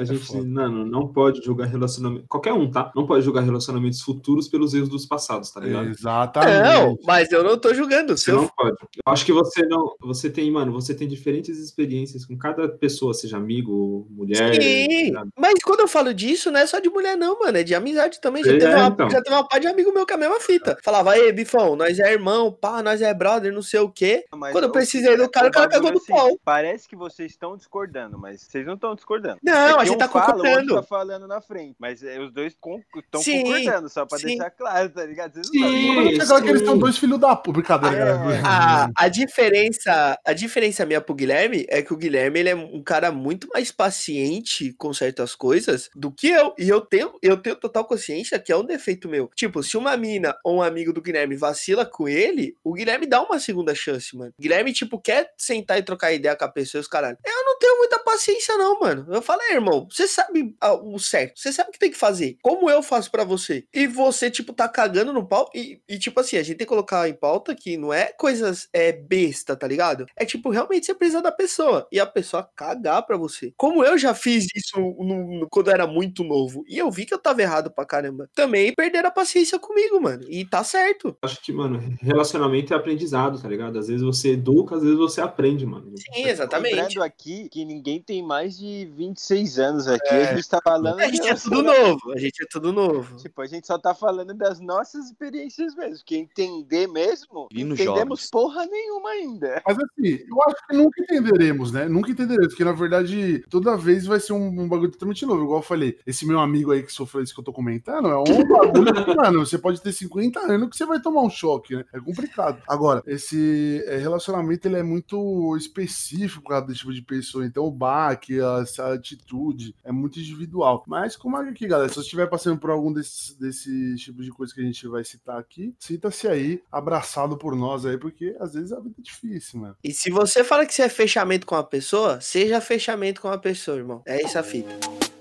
a 0.00 0.04
gente, 0.04 0.24
foda. 0.24 0.44
mano, 0.44 0.86
não 0.86 1.08
pode 1.08 1.42
julgar 1.42 1.66
relacionamento, 1.66 2.24
qualquer 2.28 2.52
um, 2.52 2.70
tá? 2.70 2.90
Não 2.94 3.06
pode 3.06 3.24
julgar 3.24 3.42
relacionamentos 3.42 4.00
futuros 4.00 4.48
pelos 4.48 4.74
erros 4.74 4.88
dos 4.88 5.06
passados, 5.06 5.50
tá 5.50 5.60
ligado? 5.60 5.88
Exatamente. 5.88 6.62
Não, 6.62 6.96
mas 7.04 7.30
eu 7.32 7.42
não 7.42 7.58
tô 7.58 7.74
julgando. 7.74 8.16
Você 8.16 8.32
não 8.32 8.48
pode. 8.48 8.76
Eu 9.04 9.12
acho 9.12 9.24
que 9.24 9.32
você 9.32 9.64
não, 9.66 9.94
você 10.00 10.30
tem, 10.30 10.50
mano, 10.50 10.72
você 10.72 10.94
tem 10.94 11.08
diferentes 11.08 11.58
experiências 11.58 12.24
com 12.24 12.36
cada 12.36 12.68
pessoa, 12.68 13.14
seja 13.14 13.36
amigo, 13.36 14.06
mulher, 14.10 14.60
Sim, 14.60 15.12
tá 15.12 15.24
mas 15.36 15.54
quando 15.62 15.80
eu 15.80 15.88
falo 15.88 16.12
disso, 16.14 16.50
não 16.50 16.60
é 16.60 16.66
só 16.66 16.78
de 16.78 16.88
mulher, 16.88 17.16
não, 17.16 17.38
mano. 17.38 17.58
É 17.58 17.62
de 17.62 17.74
amizade 17.74 18.20
também. 18.20 18.44
Já, 18.44 18.52
É, 18.52 18.58
teve, 18.58 18.74
uma, 18.74 18.86
então. 18.88 19.10
já 19.10 19.22
teve 19.22 19.34
uma 19.34 19.46
parte 19.46 19.62
de 19.62 19.68
amigo 19.68 19.92
meu 19.92 20.06
com 20.06 20.14
a 20.14 20.16
mesma 20.16 20.40
fita. 20.40 20.78
Falava, 20.82 21.16
ei, 21.16 21.32
Bifão, 21.32 21.76
nós 21.76 21.98
é 21.98 22.12
irmão, 22.12 22.52
pá, 22.52 22.82
nós 22.82 23.02
é 23.02 23.12
brother, 23.14 23.52
não 23.52 23.62
sei 23.62 23.80
o 23.80 23.90
quê. 23.90 24.24
Mas 24.34 24.52
Quando 24.52 24.64
eu 24.64 24.72
precisei 24.72 25.16
do 25.16 25.30
cara, 25.30 25.48
o 25.48 25.50
cara 25.50 25.68
bagulho 25.68 25.82
cagou 25.82 25.92
no 25.92 25.98
assim, 25.98 26.12
pau. 26.12 26.38
Parece 26.44 26.88
que 26.88 26.96
vocês 26.96 27.30
estão 27.30 27.56
discordando, 27.56 28.18
mas 28.18 28.42
vocês 28.42 28.66
não 28.66 28.74
estão 28.74 28.94
discordando. 28.94 29.21
Não, 29.42 29.52
É 29.52 29.80
a 29.80 29.84
gente 29.84 29.94
um 29.94 29.98
tá 29.98 30.08
fala, 30.08 30.24
o 30.24 30.28
outro 30.36 30.42
concordando. 30.44 30.74
tá 30.76 30.82
falando 30.82 31.26
na 31.28 31.40
frente. 31.40 31.76
Mas 31.78 32.02
é, 32.02 32.18
os 32.20 32.32
dois 32.32 32.52
estão 32.52 33.22
Sim, 33.22 33.42
concordando, 33.44 33.88
só 33.88 34.06
pra 34.06 34.18
sim. 34.18 34.26
deixar 34.26 34.50
claro, 34.50 34.88
tá 34.90 35.04
ligado? 35.04 35.32
Vocês 35.34 35.48
Sim. 35.48 35.60
não 35.94 36.10
chegar 36.20 36.42
que 36.42 36.48
eles 36.48 36.62
são 36.64 36.78
dois 36.78 36.98
filhos 36.98 37.18
da 37.18 37.34
puta. 37.36 37.52
Brincadeira, 37.52 37.96
É. 37.96 38.12
galera. 38.14 38.42
A, 38.44 38.88
a 38.96 39.08
diferença, 39.08 40.18
a 40.24 40.32
diferença 40.32 40.86
minha 40.86 41.00
pro 41.00 41.14
Guilherme 41.14 41.66
é 41.68 41.82
que 41.82 41.92
o 41.92 41.96
Guilherme 41.96 42.40
ele 42.40 42.48
é 42.48 42.54
um 42.54 42.82
cara 42.82 43.12
muito 43.12 43.48
mais 43.52 43.70
paciente 43.70 44.72
com 44.78 44.92
certas 44.92 45.34
coisas 45.34 45.90
do 45.94 46.10
que 46.10 46.28
eu. 46.28 46.54
E 46.58 46.68
eu 46.68 46.80
tenho, 46.80 47.12
eu 47.22 47.36
tenho 47.36 47.56
total 47.56 47.84
consciência 47.84 48.38
que 48.38 48.50
é 48.52 48.56
um 48.56 48.64
defeito 48.64 49.08
meu. 49.08 49.30
Tipo, 49.34 49.62
se 49.62 49.76
uma 49.76 49.96
mina 49.96 50.34
ou 50.44 50.56
um 50.56 50.62
amigo 50.62 50.92
do 50.92 51.02
Guilherme 51.02 51.36
vacila 51.36 51.84
com 51.84 52.08
ele, 52.08 52.56
o 52.64 52.72
Guilherme 52.72 53.06
dá 53.06 53.20
uma 53.22 53.38
segunda 53.38 53.74
chance, 53.74 54.16
mano. 54.16 54.32
O 54.38 54.42
Guilherme, 54.42 54.72
tipo, 54.72 54.98
quer 54.98 55.30
sentar 55.36 55.78
e 55.78 55.82
trocar 55.82 56.12
ideia 56.12 56.34
com 56.36 56.44
a 56.44 56.48
pessoa 56.48 56.80
e 56.80 56.82
os 56.82 56.88
caralho. 56.88 57.16
Eu 57.24 57.44
não 57.44 57.58
tenho 57.58 57.78
muita 57.78 57.98
paciência, 57.98 58.56
não, 58.56 58.80
mano. 58.80 59.06
Eu 59.16 59.22
falo, 59.22 59.40
"É, 59.42 59.54
irmão, 59.54 59.86
você 59.90 60.06
sabe 60.06 60.54
ah, 60.60 60.74
o 60.74 60.98
certo. 60.98 61.38
Você 61.38 61.52
sabe 61.52 61.70
o 61.70 61.72
que 61.72 61.78
tem 61.78 61.90
que 61.90 61.96
fazer. 61.98 62.36
Como 62.42 62.68
eu 62.70 62.82
faço 62.82 63.10
pra 63.10 63.24
você? 63.24 63.64
E 63.72 63.86
você, 63.86 64.30
tipo, 64.30 64.52
tá 64.52 64.68
cagando 64.68 65.12
no 65.12 65.26
pau. 65.26 65.48
E, 65.54 65.80
e, 65.88 65.98
tipo 65.98 66.18
assim, 66.20 66.36
a 66.36 66.42
gente 66.42 66.56
tem 66.58 66.66
que 66.66 66.68
colocar 66.72 67.08
em 67.08 67.14
pauta 67.14 67.54
que 67.54 67.76
não 67.76 67.92
é 67.92 68.12
coisas 68.18 68.68
é, 68.72 68.92
besta, 68.92 69.56
tá 69.56 69.66
ligado? 69.66 70.06
É 70.16 70.24
tipo, 70.24 70.50
realmente 70.50 70.86
você 70.86 70.94
precisa 70.94 71.20
da 71.22 71.32
pessoa. 71.32 71.86
E 71.92 71.98
a 72.00 72.06
pessoa 72.06 72.48
cagar 72.56 73.04
pra 73.06 73.16
você. 73.16 73.52
Como 73.56 73.84
eu 73.84 73.96
já 73.98 74.14
fiz 74.14 74.46
isso 74.54 74.78
no- 74.80 75.40
no- 75.40 75.48
quando 75.50 75.68
eu 75.68 75.74
era 75.74 75.86
muito 75.86 76.24
novo. 76.24 76.64
E 76.68 76.78
eu 76.78 76.90
vi 76.90 77.04
que 77.04 77.14
eu 77.14 77.18
tava 77.18 77.42
errado 77.42 77.70
pra 77.70 77.84
caramba. 77.84 78.28
Também 78.34 78.72
perderam 78.74 79.08
a 79.08 79.12
paciência 79.12 79.58
comigo, 79.58 80.00
mano. 80.00 80.24
E 80.28 80.44
tá 80.44 80.62
certo. 80.64 81.16
Acho 81.22 81.40
que, 81.42 81.52
mano, 81.52 81.80
relacionamento 82.00 82.72
é 82.72 82.76
aprendizado, 82.76 83.40
tá 83.40 83.48
ligado? 83.48 83.78
Às 83.78 83.88
vezes 83.88 84.02
você 84.02 84.32
educa, 84.32 84.76
às 84.76 84.82
vezes 84.82 84.96
você 84.98 85.20
aprende, 85.20 85.66
mano. 85.66 85.92
Sim, 85.96 86.24
exatamente. 86.28 86.74
Lembrando 86.74 87.02
aqui 87.02 87.48
que 87.48 87.64
ninguém 87.64 88.00
tem 88.00 88.22
mais 88.22 88.56
de 88.56 88.86
26 89.08 89.58
anos 89.58 89.88
aqui. 89.88 90.08
A 90.14 90.34
gente 90.34 90.48
tá 90.48 90.60
falando. 90.62 91.00
A 91.00 91.08
gente 91.08 91.28
é 91.28 91.34
tudo 91.34 91.62
novo. 91.62 92.12
A 92.12 92.18
gente 92.18 92.42
é 92.42 92.46
tudo 92.48 92.72
novo. 92.72 93.16
Tipo, 93.16 93.42
a 93.42 93.46
gente 93.46 93.66
só 93.66 93.78
tá 93.78 93.94
falando 93.94 94.34
das 94.34 94.60
nossas 94.60 95.06
experiências 95.06 95.74
mesmo. 95.74 96.04
Que 96.04 96.16
entender 96.16 96.86
mesmo, 96.86 97.48
E 97.52 97.62
entendemos 97.62 98.20
jogos. 98.20 98.30
porra 98.30 98.66
nenhuma 98.66 99.10
ainda. 99.10 99.62
Mas 99.66 99.76
assim, 99.78 100.24
eu 100.28 100.42
acho 100.42 100.66
que 100.68 100.76
nunca 100.76 101.02
entenderemos, 101.02 101.72
né? 101.72 101.88
Nunca 101.88 102.10
entenderemos, 102.10 102.48
porque 102.48 102.64
na 102.64 102.72
verdade 102.72 103.44
toda 103.50 103.76
vez 103.76 104.06
vai 104.06 104.20
ser 104.20 104.32
um, 104.32 104.46
um 104.46 104.68
bagulho 104.68 104.90
totalmente 104.90 105.26
novo. 105.26 105.42
Igual 105.44 105.58
eu 105.58 105.64
falei, 105.64 105.98
esse 106.06 106.26
meu 106.26 106.38
amigo 106.38 106.70
aí 106.70 106.82
que 106.82 106.92
sofreu 106.92 107.22
isso 107.22 107.34
que 107.34 107.40
eu 107.40 107.44
tô 107.44 107.52
comentando 107.52 108.08
é 108.08 108.16
um 108.16 108.46
bagulho 108.46 109.04
que, 109.04 109.14
mano, 109.16 109.44
você 109.44 109.58
pode 109.58 109.80
ter 109.80 109.92
50 109.92 110.40
anos 110.40 110.68
que 110.68 110.76
você 110.76 110.86
vai 110.86 111.00
tomar 111.00 111.22
um 111.22 111.30
choque, 111.30 111.76
né? 111.76 111.84
É 111.92 112.00
complicado. 112.00 112.62
Agora, 112.68 113.02
esse 113.06 113.82
é, 113.86 113.96
relacionamento 113.96 114.66
ele 114.68 114.76
é 114.76 114.82
muito 114.82 115.56
específico 115.56 116.42
para 116.44 116.60
cada 116.60 116.72
tipo 116.72 116.92
de 116.92 117.02
pessoa. 117.02 117.44
Então 117.44 117.64
o 117.64 117.70
baque, 117.70 118.40
essa 118.82 118.94
atitude 118.94 119.74
é 119.84 119.92
muito 119.92 120.18
individual. 120.18 120.82
Mas 120.86 121.16
como 121.16 121.36
é 121.36 121.52
que 121.52 121.66
galera, 121.66 121.88
se 121.88 121.94
você 121.94 122.00
estiver 122.02 122.26
passando 122.26 122.58
por 122.58 122.70
algum 122.70 122.92
desses, 122.92 123.36
desses 123.36 124.00
tipos 124.00 124.24
de 124.24 124.32
coisa 124.32 124.52
que 124.52 124.60
a 124.60 124.64
gente 124.64 124.86
vai 124.88 125.04
citar 125.04 125.38
aqui, 125.38 125.74
sinta-se 125.78 126.26
aí 126.26 126.62
abraçado 126.70 127.36
por 127.36 127.54
nós 127.54 127.86
aí, 127.86 127.96
porque 127.96 128.36
às 128.40 128.54
vezes 128.54 128.72
a 128.72 128.80
vida 128.80 128.96
é 128.98 129.02
difícil, 129.02 129.60
mano. 129.60 129.76
E 129.82 129.92
se 129.92 130.10
você 130.10 130.42
fala 130.42 130.66
que 130.66 130.74
você 130.74 130.82
é 130.82 130.88
fechamento 130.88 131.46
com 131.46 131.54
a 131.54 131.64
pessoa, 131.64 132.20
seja 132.20 132.60
fechamento 132.60 133.20
com 133.20 133.28
a 133.28 133.38
pessoa, 133.38 133.76
irmão. 133.76 134.02
É 134.06 134.22
essa 134.22 134.40
a 134.40 134.42
fita. 134.42 135.11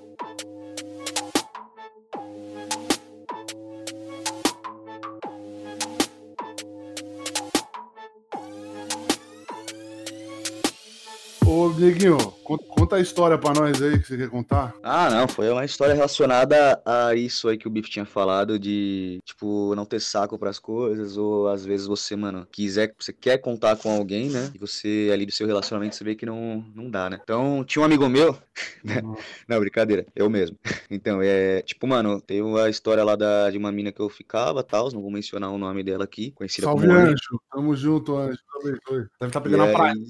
Ô, 11.82 11.84
Dieguinho, 11.84 12.18
conta, 12.44 12.98
a 12.98 13.00
história 13.00 13.40
pra 13.40 13.54
nós 13.54 13.82
aí 13.82 13.98
que 13.98 14.06
você 14.06 14.16
quer 14.16 14.30
contar. 14.30 14.72
Ah, 14.84 15.10
não, 15.10 15.28
foi 15.28 15.50
uma 15.50 15.66
história 15.66 15.96
relacionada 15.96 16.80
a 16.86 17.16
isso 17.16 17.48
aí 17.48 17.58
que 17.58 17.68
o 17.68 17.72
Biff 17.72 17.90
tinha 17.90 18.06
falado 18.06 18.60
de, 18.60 19.20
tipo, 19.26 19.74
não 19.74 19.84
ter 19.84 20.00
saco 20.00 20.38
pras 20.38 20.60
coisas, 20.60 21.18
ou 21.18 21.48
às 21.48 21.66
vezes 21.66 21.88
você, 21.88 22.16
mano, 22.16 22.48
quiser, 22.52 22.94
você 23.00 23.12
quer 23.12 23.40
contar 23.40 23.78
com 23.78 23.90
alguém, 23.90 24.30
né? 24.30 24.52
E 24.54 24.60
você 24.60 25.10
ali 25.12 25.26
do 25.26 25.32
seu 25.32 25.48
relacionamento 25.48 25.96
você 25.96 26.04
vê 26.04 26.14
que 26.14 26.26
não, 26.26 26.64
não 26.76 26.88
dá, 26.88 27.10
né? 27.10 27.20
Então, 27.24 27.64
tinha 27.64 27.82
um 27.82 27.86
amigo 27.86 28.08
meu, 28.08 28.38
né? 28.86 29.02
Não, 29.48 29.60
brincadeira, 29.60 30.06
eu 30.16 30.30
mesmo. 30.30 30.58
Então, 30.94 31.22
é, 31.22 31.62
tipo, 31.62 31.88
mano, 31.88 32.20
tem 32.20 32.42
uma 32.42 32.70
história 32.70 33.02
lá 33.04 33.16
da, 33.16 33.50
de 33.50 33.58
uma 33.58 33.72
mina 33.72 33.94
que 33.94 34.02
eu 34.02 34.10
ficava, 34.10 34.62
tal, 34.62 34.92
não 34.92 35.02
vou 35.02 35.10
mencionar 35.10 35.50
o 35.50 35.58
nome 35.58 35.84
dela 35.84 36.04
aqui, 36.04 36.32
conhecida 36.32 36.68
Salve, 36.68 36.86
como 36.86 37.00
Anjo. 37.00 37.12
Anjo. 37.14 37.42
Tamo 37.50 37.76
junto, 37.78 38.18
Anjo. 38.18 38.38
Também 38.54 38.78
foi. 38.86 38.98
Deve 38.98 39.28
estar 39.28 39.40
E 39.40 39.44
pegando 39.44 39.64
a 39.64 39.72
praia. 39.72 39.94
aí- 39.94 40.06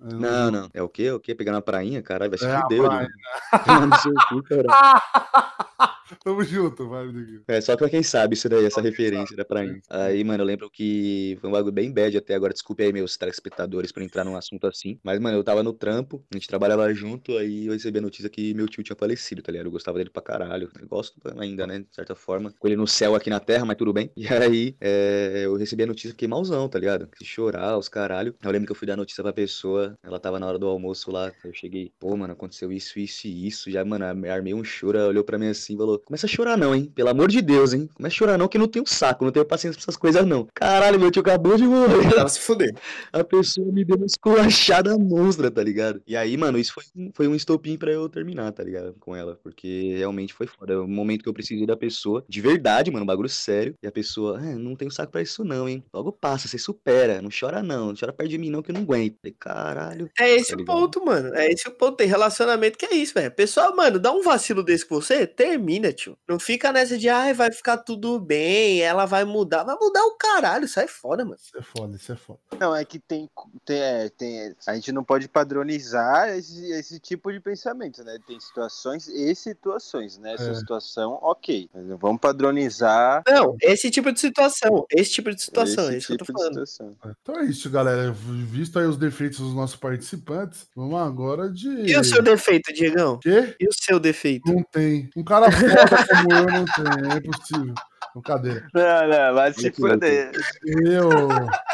Não, 0.00 0.50
não, 0.50 0.70
é 0.72 0.80
o 0.80 0.88
quê? 0.88 1.10
O 1.10 1.18
quê? 1.18 1.34
Pegar 1.34 1.52
na 1.52 1.60
prainha? 1.60 2.00
Caralho, 2.02 2.30
vai 2.30 2.38
se 2.38 2.46
É 2.46 2.60
fuder, 2.60 2.80
no 3.88 3.96
seu 3.96 4.14
cu, 4.28 4.42
cara. 4.44 4.68
Tamo 6.22 6.42
junto, 6.42 6.88
vai. 6.88 7.06
É, 7.46 7.60
só 7.60 7.76
pra 7.76 7.88
quem 7.88 8.02
sabe 8.02 8.34
isso 8.34 8.48
daí, 8.48 8.64
essa 8.64 8.80
referência 8.80 9.36
da 9.36 9.44
prainha. 9.44 9.80
Aí, 9.88 10.22
mano, 10.24 10.42
eu 10.42 10.46
lembro 10.46 10.70
que 10.70 11.36
foi 11.40 11.50
um 11.50 11.52
bagulho 11.52 11.72
bem 11.72 11.92
bad 11.92 12.16
até 12.16 12.34
agora. 12.34 12.52
Desculpe 12.52 12.82
aí, 12.82 12.92
meus 12.92 13.16
telespectadores, 13.16 13.92
por 13.92 14.02
entrar 14.02 14.24
num 14.24 14.36
assunto 14.36 14.66
assim. 14.66 14.98
Mas, 15.02 15.18
mano, 15.20 15.36
eu 15.36 15.44
tava 15.44 15.62
no 15.62 15.72
trampo, 15.72 16.24
a 16.32 16.36
gente 16.36 16.48
trabalhava 16.48 16.92
junto, 16.94 17.36
aí 17.36 17.66
eu 17.66 17.72
recebi 17.72 17.98
a 17.98 18.02
notícia 18.02 18.28
que 18.30 18.54
meu 18.54 18.66
tio 18.66 18.82
tinha 18.82 18.96
falecido, 18.96 19.42
tá 19.42 19.52
ligado? 19.52 19.66
Eu 19.66 19.72
gostava 19.72 19.98
dele 19.98 20.10
pra 20.10 20.22
caralho. 20.22 20.70
Eu 20.80 20.88
gosto 20.88 21.14
ainda, 21.38 21.66
né, 21.66 21.80
de 21.80 21.94
certa 21.94 22.14
forma. 22.14 22.52
Com 22.58 22.66
ele 22.68 22.76
no 22.76 22.86
céu 22.86 23.14
aqui 23.14 23.28
na 23.28 23.40
terra, 23.40 23.64
mas 23.64 23.76
tudo 23.76 23.92
bem. 23.92 24.10
E 24.16 24.26
aí, 24.28 24.76
é, 24.80 25.42
eu 25.44 25.56
recebi 25.56 25.82
a 25.82 25.86
notícia, 25.86 26.10
fiquei 26.10 26.28
malzão, 26.28 26.68
tá 26.68 26.78
ligado? 26.78 27.08
Que 27.08 27.24
chorar, 27.24 27.76
os 27.76 27.88
caralho. 27.88 28.34
Eu 28.42 28.50
lembro 28.50 28.66
que 28.66 28.72
eu 28.72 28.76
fui 28.76 28.86
dar 28.86 28.96
notícia 28.96 29.22
pra 29.22 29.32
pessoa, 29.32 29.96
ela 30.02 30.18
tava 30.18 30.38
na 30.38 30.46
hora 30.46 30.58
do 30.58 30.66
almoço 30.66 31.10
lá. 31.10 31.32
Eu 31.44 31.52
cheguei, 31.52 31.92
pô, 31.98 32.16
mano, 32.16 32.32
aconteceu 32.32 32.72
isso, 32.72 32.98
isso 32.98 33.26
e 33.26 33.46
isso. 33.46 33.70
Já, 33.70 33.84
mano, 33.84 34.04
armei 34.04 34.54
um 34.54 34.64
choro, 34.64 34.98
ela 34.98 35.08
olhou 35.08 35.24
pra 35.24 35.38
mim 35.38 35.48
assim 35.48 35.74
e 35.74 35.76
falou: 35.76 35.97
Começa 36.04 36.26
a 36.26 36.28
chorar 36.28 36.56
não, 36.56 36.74
hein? 36.74 36.90
Pelo 36.94 37.08
amor 37.10 37.28
de 37.28 37.40
Deus, 37.42 37.72
hein? 37.72 37.88
Começa 37.94 38.14
a 38.14 38.18
chorar 38.18 38.38
não, 38.38 38.48
que 38.48 38.56
eu 38.56 38.60
não 38.60 38.68
tenho 38.68 38.86
saco, 38.86 39.24
não 39.24 39.32
tenho 39.32 39.44
paciência 39.44 39.76
pra 39.78 39.84
essas 39.84 39.96
coisas 39.96 40.26
não. 40.26 40.46
Caralho, 40.54 40.98
meu 40.98 41.10
tio 41.10 41.20
acabou 41.20 41.56
de 41.56 41.64
morrer. 41.64 42.12
Tava 42.14 42.28
se 42.28 42.40
fuder. 42.40 42.74
A 43.12 43.22
pessoa 43.24 43.66
me 43.72 43.84
deu 43.84 43.96
uma 43.96 44.06
esculachada 44.06 44.96
monstra, 44.98 45.50
tá 45.50 45.62
ligado? 45.62 46.00
E 46.06 46.16
aí, 46.16 46.36
mano, 46.36 46.58
isso 46.58 46.72
foi, 46.74 46.84
um- 46.96 47.10
foi 47.14 47.28
um 47.28 47.34
estopim 47.34 47.76
pra 47.76 47.90
eu 47.92 48.08
terminar, 48.08 48.52
tá 48.52 48.62
ligado? 48.62 48.94
Com 49.00 49.14
ela. 49.14 49.38
Porque 49.42 49.94
realmente 49.96 50.32
foi 50.34 50.46
foda. 50.46 50.82
O 50.82 50.88
momento 50.88 51.22
que 51.22 51.28
eu 51.28 51.34
precisei 51.34 51.66
da 51.66 51.76
pessoa, 51.76 52.24
de 52.28 52.40
verdade, 52.40 52.90
mano, 52.90 53.04
um 53.04 53.06
bagulho 53.06 53.28
sério. 53.28 53.74
E 53.82 53.86
a 53.86 53.92
pessoa, 53.92 54.38
ah, 54.38 54.56
não 54.58 54.74
tenho 54.76 54.90
saco 54.90 55.12
pra 55.12 55.22
isso 55.22 55.44
não, 55.44 55.68
hein? 55.68 55.82
Logo 55.92 56.12
passa, 56.12 56.48
você 56.48 56.58
supera. 56.58 57.20
Não 57.22 57.30
chora 57.30 57.62
não. 57.62 57.88
Não 57.88 57.94
chora 57.98 58.12
perto 58.12 58.30
de 58.30 58.38
mim 58.38 58.50
não, 58.50 58.62
que 58.62 58.70
eu 58.70 58.74
não 58.74 58.82
aguento. 58.82 59.16
Falei, 59.20 59.34
caralho. 59.38 60.10
É 60.18 60.34
esse 60.34 60.56
Tá 60.56 60.62
o 60.62 60.64
ponto, 60.64 61.04
mano. 61.04 61.34
É 61.34 61.50
esse 61.50 61.68
o 61.68 61.70
ponto. 61.72 61.96
Tem 61.96 62.06
relacionamento 62.06 62.76
que 62.78 62.86
é 62.86 62.94
isso, 62.94 63.14
velho. 63.14 63.30
Pessoal, 63.32 63.74
mano, 63.74 63.98
dá 63.98 64.12
um 64.12 64.22
vacilo 64.22 64.62
desse 64.62 64.86
com 64.86 64.94
você, 65.00 65.26
termina, 65.26 65.87
tio. 65.92 66.16
Não 66.28 66.38
fica 66.38 66.72
nessa 66.72 66.96
de, 66.98 67.08
ai, 67.08 67.32
vai 67.34 67.50
ficar 67.52 67.78
tudo 67.78 68.18
bem, 68.20 68.80
ela 68.80 69.04
vai 69.06 69.24
mudar. 69.24 69.64
Vai 69.64 69.76
mudar 69.80 70.04
o 70.04 70.16
caralho, 70.16 70.66
sai 70.68 70.86
fora, 70.88 71.24
mano. 71.24 71.36
Isso 71.42 71.56
é 71.56 71.62
foda, 71.62 71.96
isso 71.96 72.12
é 72.12 72.16
foda. 72.16 72.38
Não, 72.58 72.74
é 72.74 72.84
que 72.84 72.98
tem, 72.98 73.28
tem, 73.64 73.80
é, 73.80 74.08
tem- 74.10 74.54
a 74.66 74.74
gente 74.74 74.92
não 74.92 75.04
pode 75.04 75.28
padronizar 75.28 76.28
esse, 76.30 76.70
esse 76.72 76.98
tipo 77.00 77.32
de 77.32 77.40
pensamento, 77.40 78.02
né? 78.04 78.18
Tem 78.26 78.38
situações 78.40 79.08
e 79.08 79.34
situações, 79.34 80.18
né? 80.18 80.34
Essa 80.34 80.50
É. 80.50 80.54
situação, 80.54 81.18
ok. 81.22 81.68
Mas 81.74 81.84
não 81.86 81.96
vamos 81.96 82.20
padronizar 82.20 83.22
Não, 83.26 83.56
esse 83.62 83.90
tipo 83.90 84.12
de 84.12 84.20
situação. 84.20 84.86
Esse 84.90 85.12
tipo 85.12 85.34
de 85.34 85.40
situação, 85.42 85.84
esse 85.84 85.94
é 85.94 85.98
isso 85.98 86.06
que 86.08 86.12
eu 86.14 86.18
tipo 86.18 86.32
tô 86.32 86.32
de 86.32 86.38
falando. 86.54 86.66
situação. 86.66 86.96
Então 87.22 87.36
é 87.40 87.44
isso, 87.44 87.70
galera. 87.70 88.12
Visto 88.12 88.78
aí 88.78 88.86
os 88.86 88.96
defeitos 88.96 89.38
dos 89.40 89.54
nossos 89.54 89.76
participantes, 89.76 90.66
vamos 90.74 91.00
agora 91.00 91.48
de. 91.50 91.68
E 91.68 91.96
o 91.96 92.04
seu 92.04 92.22
defeito, 92.22 92.72
Diegão? 92.72 93.18
Quê? 93.18 93.54
E 93.60 93.66
o 93.68 93.72
seu 93.72 93.98
defeito? 94.00 94.52
Não 94.52 94.62
tem. 94.62 95.08
Um 95.16 95.24
cara 95.24 95.46
foda 95.50 95.77
como 96.08 96.32
eu 96.32 96.46
não 96.46 96.64
tem. 96.64 97.12
É 97.12 97.16
impossível. 97.16 97.74
Brincadeira. 98.14 98.66
Não, 98.74 99.08
não, 99.08 99.34
vai 99.34 99.52
se 99.52 99.70
foder. 99.70 100.32
Eu. 100.64 101.10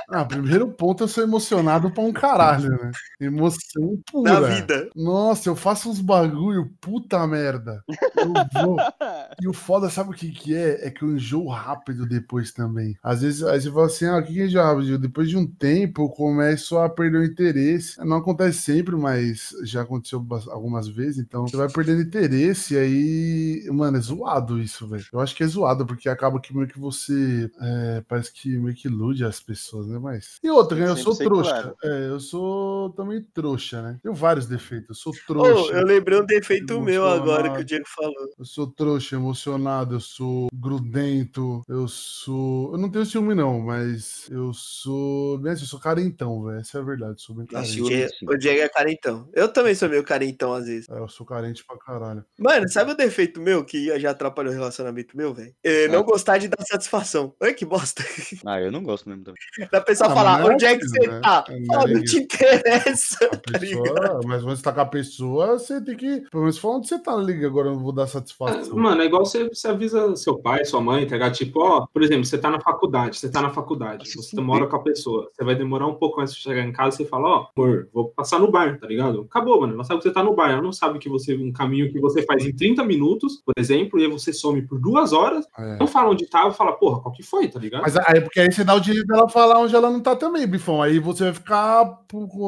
Ah, 0.08 0.24
primeiro 0.24 0.68
ponto, 0.68 1.04
eu 1.04 1.08
sou 1.08 1.24
emocionado 1.24 1.90
pra 1.90 2.02
um 2.02 2.12
caralho, 2.12 2.70
né? 2.70 2.90
Emoção 3.20 3.98
Na 4.14 4.36
pura. 4.36 4.54
vida. 4.54 4.90
Nossa, 4.94 5.48
eu 5.48 5.56
faço 5.56 5.90
uns 5.90 6.00
bagulho, 6.00 6.70
puta 6.80 7.26
merda. 7.26 7.82
Eu 8.16 8.32
vou. 8.62 8.76
E 9.42 9.48
o 9.48 9.52
foda, 9.52 9.90
sabe 9.90 10.10
o 10.10 10.12
que 10.12 10.30
que 10.30 10.54
é? 10.54 10.86
É 10.86 10.90
que 10.90 11.02
eu 11.02 11.16
enjoo 11.16 11.48
rápido 11.48 12.06
depois 12.06 12.52
também. 12.52 12.96
Às 13.02 13.22
vezes, 13.22 13.42
aí 13.42 13.60
você 13.60 13.70
fala 13.70 13.86
assim, 13.86 14.06
ah, 14.06 14.18
o 14.18 14.22
que 14.22 14.32
que 14.32 14.56
é 14.56 14.60
rápido? 14.62 14.98
Depois 14.98 15.28
de 15.28 15.36
um 15.36 15.44
tempo, 15.46 16.02
eu 16.02 16.08
começo 16.08 16.78
a 16.78 16.88
perder 16.88 17.18
o 17.18 17.24
interesse. 17.24 17.98
Não 18.04 18.18
acontece 18.18 18.58
sempre, 18.58 18.94
mas 18.96 19.50
já 19.64 19.82
aconteceu 19.82 20.24
algumas 20.50 20.88
vezes, 20.88 21.18
então 21.18 21.46
você 21.46 21.56
vai 21.56 21.68
perdendo 21.68 22.02
interesse 22.02 22.74
e 22.74 22.78
aí, 22.78 23.68
mano, 23.72 23.96
é 23.96 24.00
zoado 24.00 24.60
isso, 24.60 24.86
velho. 24.86 25.04
Eu 25.12 25.20
acho 25.20 25.34
que 25.34 25.42
é 25.42 25.46
zoado, 25.46 25.84
porque 25.84 26.08
acaba 26.08 26.40
que 26.40 26.54
meio 26.54 26.68
que 26.68 26.78
você, 26.78 27.50
é, 27.60 28.02
parece 28.08 28.32
que 28.32 28.56
meio 28.56 28.74
que 28.76 28.86
ilude 28.88 29.24
as 29.24 29.40
pessoas, 29.40 29.86
né? 29.88 29.93
Mas... 30.00 30.38
E 30.42 30.50
outra, 30.50 30.76
né? 30.76 30.84
eu 30.84 30.96
Sempre 30.96 31.02
sou 31.02 31.16
trouxa. 31.16 31.50
claro. 31.50 31.76
É, 31.84 32.08
eu 32.08 32.20
sou 32.20 32.90
também 32.90 33.22
trouxa, 33.32 33.82
né? 33.82 33.98
Tenho 34.02 34.14
vários 34.14 34.46
defeitos. 34.46 34.88
Eu 34.90 34.94
sou 34.94 35.12
trouxa. 35.26 35.72
eu 35.72 35.84
lembrei 35.86 36.20
um 36.20 36.26
defeito 36.26 36.80
meu 36.80 37.06
agora 37.06 37.52
que 37.54 37.60
o 37.60 37.64
Diego 37.64 37.84
falou. 37.88 38.14
Eu 38.38 38.44
sou 38.44 38.66
trouxa, 38.66 39.16
emocionado, 39.16 39.96
eu 39.96 40.00
sou 40.00 40.48
grudento, 40.52 41.62
eu 41.68 41.86
sou. 41.88 42.72
Eu 42.72 42.78
não 42.78 42.90
tenho 42.90 43.06
ciúme, 43.06 43.34
não, 43.34 43.60
mas 43.60 44.28
eu 44.30 44.52
sou. 44.52 45.38
Bem, 45.38 45.52
assim, 45.52 45.62
eu 45.62 45.68
sou 45.68 45.80
carentão, 45.80 46.42
velho. 46.44 46.58
Essa 46.60 46.78
é 46.78 46.80
a 46.80 46.84
verdade, 46.84 47.12
eu 47.12 47.18
sou 47.18 47.34
bem 47.36 47.46
carente. 47.46 47.78
eu- 47.78 47.84
Diego- 47.86 48.12
o 48.32 48.36
Diego 48.38 48.60
é 48.60 48.68
carentão. 48.68 49.28
Eu 49.32 49.48
também 49.48 49.74
sou 49.74 49.88
meio 49.88 50.04
carentão 50.04 50.52
às 50.52 50.66
vezes. 50.66 50.88
É, 50.88 50.98
eu 50.98 51.08
sou 51.08 51.24
carente 51.26 51.64
pra 51.64 51.76
caralho. 51.78 52.24
Mano, 52.38 52.68
sabe 52.68 52.92
o 52.92 52.96
defeito 52.96 53.40
meu 53.40 53.64
que 53.64 53.98
já 53.98 54.10
atrapalhou 54.10 54.52
o 54.52 54.56
relacionamento 54.56 55.16
meu, 55.16 55.32
velho? 55.34 55.54
É 55.62 55.88
não 55.88 56.00
Ah. 56.00 56.02
gostar 56.02 56.38
de 56.38 56.48
dar 56.48 56.62
satisfação. 56.64 57.34
Olha 57.40 57.54
que 57.54 57.64
bosta. 57.64 58.04
Ah, 58.44 58.60
eu 58.60 58.70
não 58.72 58.82
gosto 58.82 59.08
mesmo 59.08 59.24
também. 59.24 59.40
Da 59.72 59.80
pessoa 59.84 60.10
Ah, 60.10 60.14
falar, 60.14 60.38
não 60.40 60.50
é 60.50 60.54
onde 60.54 60.64
é 60.64 60.76
que 60.76 60.84
assim, 60.84 61.00
você 61.00 61.06
né? 61.08 61.20
tá? 61.20 61.44
É, 61.48 61.64
Fala, 61.66 61.86
né? 61.86 61.94
não 61.94 62.02
te 62.04 62.16
interessa. 62.18 63.28
Tá 63.28 63.58
pessoa, 63.58 64.20
mas 64.26 64.42
quando 64.42 64.56
você 64.56 64.62
tá 64.62 64.72
com 64.72 64.80
a 64.80 64.86
pessoa, 64.86 65.58
você 65.58 65.80
tem 65.80 65.96
que. 65.96 66.20
Pelo 66.30 66.42
menos 66.44 66.58
falar 66.58 66.76
onde 66.76 66.88
você 66.88 66.98
tá, 66.98 67.16
liga. 67.16 67.46
Agora 67.46 67.68
eu 67.68 67.74
não 67.74 67.80
vou 67.80 67.92
dar 67.92 68.06
satisfação. 68.06 68.76
Mano, 68.76 69.02
é 69.02 69.06
igual 69.06 69.24
você, 69.24 69.48
você 69.48 69.68
avisa 69.68 70.14
seu 70.16 70.38
pai, 70.38 70.64
sua 70.64 70.80
mãe, 70.80 71.06
tá 71.06 71.14
ligado? 71.16 71.34
Tipo, 71.34 71.60
ó, 71.60 71.86
por 71.92 72.02
exemplo, 72.02 72.24
você 72.24 72.38
tá 72.38 72.50
na 72.50 72.60
faculdade, 72.60 73.18
você 73.18 73.30
tá 73.30 73.40
na 73.42 73.50
faculdade, 73.50 74.10
você 74.14 74.40
mora 74.40 74.66
com 74.66 74.76
a 74.76 74.82
pessoa, 74.82 75.28
você 75.32 75.44
vai 75.44 75.54
demorar 75.54 75.86
um 75.86 75.94
pouco 75.94 76.20
antes 76.20 76.34
de 76.34 76.40
chegar 76.40 76.62
em 76.62 76.72
casa, 76.72 76.96
você 76.96 77.04
fala, 77.04 77.28
ó, 77.28 77.46
amor, 77.56 77.88
vou 77.92 78.08
passar 78.10 78.38
no 78.38 78.50
bar, 78.50 78.78
tá 78.78 78.86
ligado? 78.86 79.22
Acabou, 79.28 79.60
mano. 79.60 79.74
Ela 79.74 79.84
sabe 79.84 80.00
que 80.00 80.08
você 80.08 80.14
tá 80.14 80.22
no 80.22 80.34
bar, 80.34 80.50
ela 80.50 80.62
não 80.62 80.72
sabe 80.72 80.98
que 80.98 81.08
você, 81.08 81.34
um 81.36 81.52
caminho 81.52 81.90
que 81.92 82.00
você 82.00 82.22
faz 82.22 82.44
em 82.44 82.52
30 82.54 82.84
minutos, 82.84 83.40
por 83.44 83.54
exemplo, 83.56 83.98
e 83.98 84.04
aí 84.04 84.10
você 84.10 84.32
some 84.32 84.62
por 84.62 84.78
duas 84.78 85.12
horas, 85.12 85.46
É. 85.58 85.78
não 85.78 85.86
fala 85.86 86.10
onde 86.10 86.26
tá, 86.26 86.50
fala, 86.52 86.72
porra, 86.72 87.00
qual 87.00 87.12
que 87.12 87.22
foi, 87.22 87.48
tá 87.48 87.58
ligado? 87.58 87.82
Mas 87.82 87.96
aí, 87.96 88.20
porque 88.20 88.40
aí 88.40 88.50
você 88.52 88.64
dá 88.64 88.74
o 88.74 88.80
direito 88.80 89.06
dela 89.06 89.28
falar 89.28 89.58
onde 89.58 89.73
hoje 89.74 89.76
ela 89.76 89.90
não 89.90 90.00
tá 90.00 90.14
também, 90.14 90.46
Bifão. 90.46 90.80
Aí 90.80 90.98
você 90.98 91.24
vai 91.24 91.32
ficar 91.34 91.98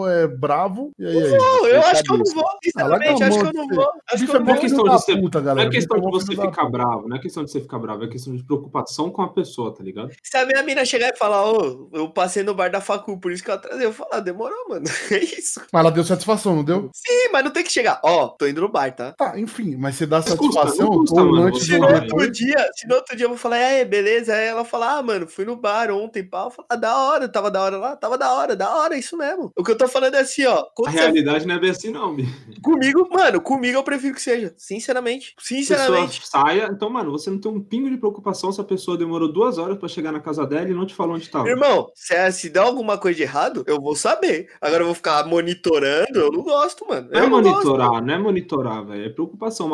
é, 0.08 0.26
bravo. 0.26 0.92
E 0.98 1.06
aí, 1.06 1.22
aí? 1.24 1.36
Pô, 1.36 1.66
eu 1.66 1.80
acho 1.82 2.02
que 2.02 2.12
eu 2.12 2.18
não 2.18 2.34
vou. 2.34 2.44
Sinceramente, 2.62 3.22
Ela 3.22 3.28
acho 3.28 3.38
que 3.40 3.46
eu 3.46 3.52
não 3.52 3.66
de 3.66 3.74
vou. 3.74 3.90
Acho 4.12 4.24
que 4.26 4.30
eu 4.30 4.36
é 4.36 4.38
não 4.38 4.44
Não 4.46 4.52
é 4.52 4.54
vou. 4.54 4.60
questão 4.62 4.84
de 4.84 5.04
ser- 5.04 5.20
puta, 5.20 5.38
Não 5.38 5.44
galera. 5.46 5.68
é 5.68 5.72
questão 5.72 6.00
de 6.00 6.10
você 6.10 6.36
ficar 6.36 6.64
bravo, 6.70 7.08
não 7.08 7.16
é 7.16 7.20
questão 7.20 7.44
de 7.44 7.50
você 7.50 7.60
ficar 7.60 7.78
bravo, 7.78 8.04
é 8.04 8.08
questão 8.08 8.36
de 8.36 8.44
preocupação 8.44 9.10
com 9.10 9.22
a 9.22 9.32
pessoa, 9.32 9.74
tá 9.74 9.82
ligado? 9.82 10.10
Se 10.22 10.36
a 10.36 10.46
minha 10.46 10.62
mina 10.62 10.84
chegar 10.84 11.12
e 11.12 11.16
falar, 11.16 11.50
ô, 11.50 11.88
eu 11.92 12.08
passei 12.10 12.42
no 12.42 12.54
bar 12.54 12.70
da 12.70 12.80
facu, 12.80 13.18
por 13.18 13.32
isso 13.32 13.42
que 13.42 13.50
eu 13.50 13.54
atrasei, 13.54 13.86
eu 13.86 13.92
vou 13.92 14.06
falar, 14.06 14.20
demorou, 14.20 14.68
mano. 14.68 14.84
É 15.16 15.18
isso. 15.18 15.60
Mas 15.72 15.80
ela 15.80 15.90
deu 15.90 16.04
satisfação, 16.04 16.56
não 16.56 16.64
deu? 16.64 16.90
Sim, 16.92 17.28
mas 17.32 17.44
não 17.44 17.50
tem 17.50 17.62
que 17.62 17.72
chegar. 17.72 18.00
Ó, 18.02 18.28
tô 18.28 18.46
indo 18.46 18.60
no 18.60 18.68
bar, 18.68 18.94
tá? 18.94 19.12
Tá, 19.12 19.38
enfim, 19.38 19.76
mas 19.76 19.94
você 19.96 20.04
dá 20.04 20.16
Mas 20.18 20.26
satisfação 20.26 20.86
não 20.86 20.98
custa, 20.98 21.24
mano, 21.24 21.54
Se 21.58 21.78
no 21.78 21.86
outro 21.86 22.30
dia, 22.32 22.70
se 22.74 22.86
no 22.86 22.94
outro 22.96 23.16
dia 23.16 23.24
eu 23.24 23.30
vou 23.30 23.38
falar, 23.38 23.58
é, 23.58 23.84
beleza, 23.84 24.34
aí 24.34 24.46
ela 24.46 24.64
fala, 24.64 24.98
ah, 24.98 25.02
mano, 25.02 25.26
fui 25.26 25.44
no 25.44 25.56
bar 25.56 25.90
ontem, 25.90 26.22
pá. 26.24 26.44
Eu 26.44 26.50
falo, 26.50 26.66
ah, 26.68 26.76
da 26.76 26.96
hora, 26.96 27.15
tava 27.28 27.50
da 27.50 27.62
hora 27.62 27.76
lá, 27.78 27.96
tava 27.96 28.16
da 28.18 28.32
hora, 28.34 28.54
da 28.54 28.74
hora, 28.76 28.94
é 28.94 28.98
isso 28.98 29.16
mesmo. 29.16 29.50
O 29.56 29.64
que 29.64 29.70
eu 29.72 29.76
tô 29.78 29.88
falando 29.88 30.14
é 30.14 30.20
assim, 30.20 30.44
ó, 30.46 30.58
A 30.60 30.66
você- 30.76 30.90
realidade 30.90 31.46
não 31.46 31.54
é 31.54 31.58
bem 31.58 31.70
assim, 31.70 31.90
não, 31.90 32.14
bicho. 32.14 32.32
comigo, 32.62 33.08
mano, 33.10 33.40
comigo 33.40 33.78
eu 33.78 33.82
prefiro 33.82 34.14
que 34.14 34.22
seja, 34.22 34.54
sinceramente, 34.56 35.34
A 35.36 35.40
pessoa 35.40 35.58
sinceramente. 35.60 36.26
saia. 36.26 36.68
Então, 36.70 36.90
mano, 36.90 37.10
você 37.10 37.30
não 37.30 37.38
tem 37.38 37.50
um 37.50 37.60
pingo 37.60 37.88
de 37.90 37.96
preocupação 37.96 38.52
se 38.52 38.60
a 38.60 38.64
pessoa 38.64 38.96
demorou 38.96 39.32
duas 39.32 39.58
horas 39.58 39.78
pra 39.78 39.88
chegar 39.88 40.12
na 40.12 40.20
casa 40.20 40.46
dela 40.46 40.68
e 40.68 40.74
não 40.74 40.86
te 40.86 40.94
falou 40.94 41.14
onde 41.16 41.28
tava. 41.28 41.48
Irmão, 41.48 41.90
se, 41.94 42.14
é- 42.14 42.30
se 42.30 42.48
der 42.50 42.60
alguma 42.60 42.98
coisa 42.98 43.16
de 43.16 43.22
errado, 43.22 43.64
eu 43.66 43.80
vou 43.80 43.96
saber. 43.96 44.48
Agora 44.60 44.82
eu 44.82 44.86
vou 44.86 44.94
ficar 44.94 45.24
monitorando, 45.26 46.18
eu 46.18 46.30
não 46.30 46.42
gosto, 46.42 46.86
mano. 46.86 47.08
Não 47.10 47.18
é 47.20 47.24
Eu 47.24 47.30
não 47.30 47.42
gosto. 47.42 47.54
monitorar, 47.66 48.02
não 48.04 48.14
é 48.14 48.18
monitorar, 48.18 48.84
velho. 48.84 49.04
É 49.06 49.08
preocupação. 49.08 49.68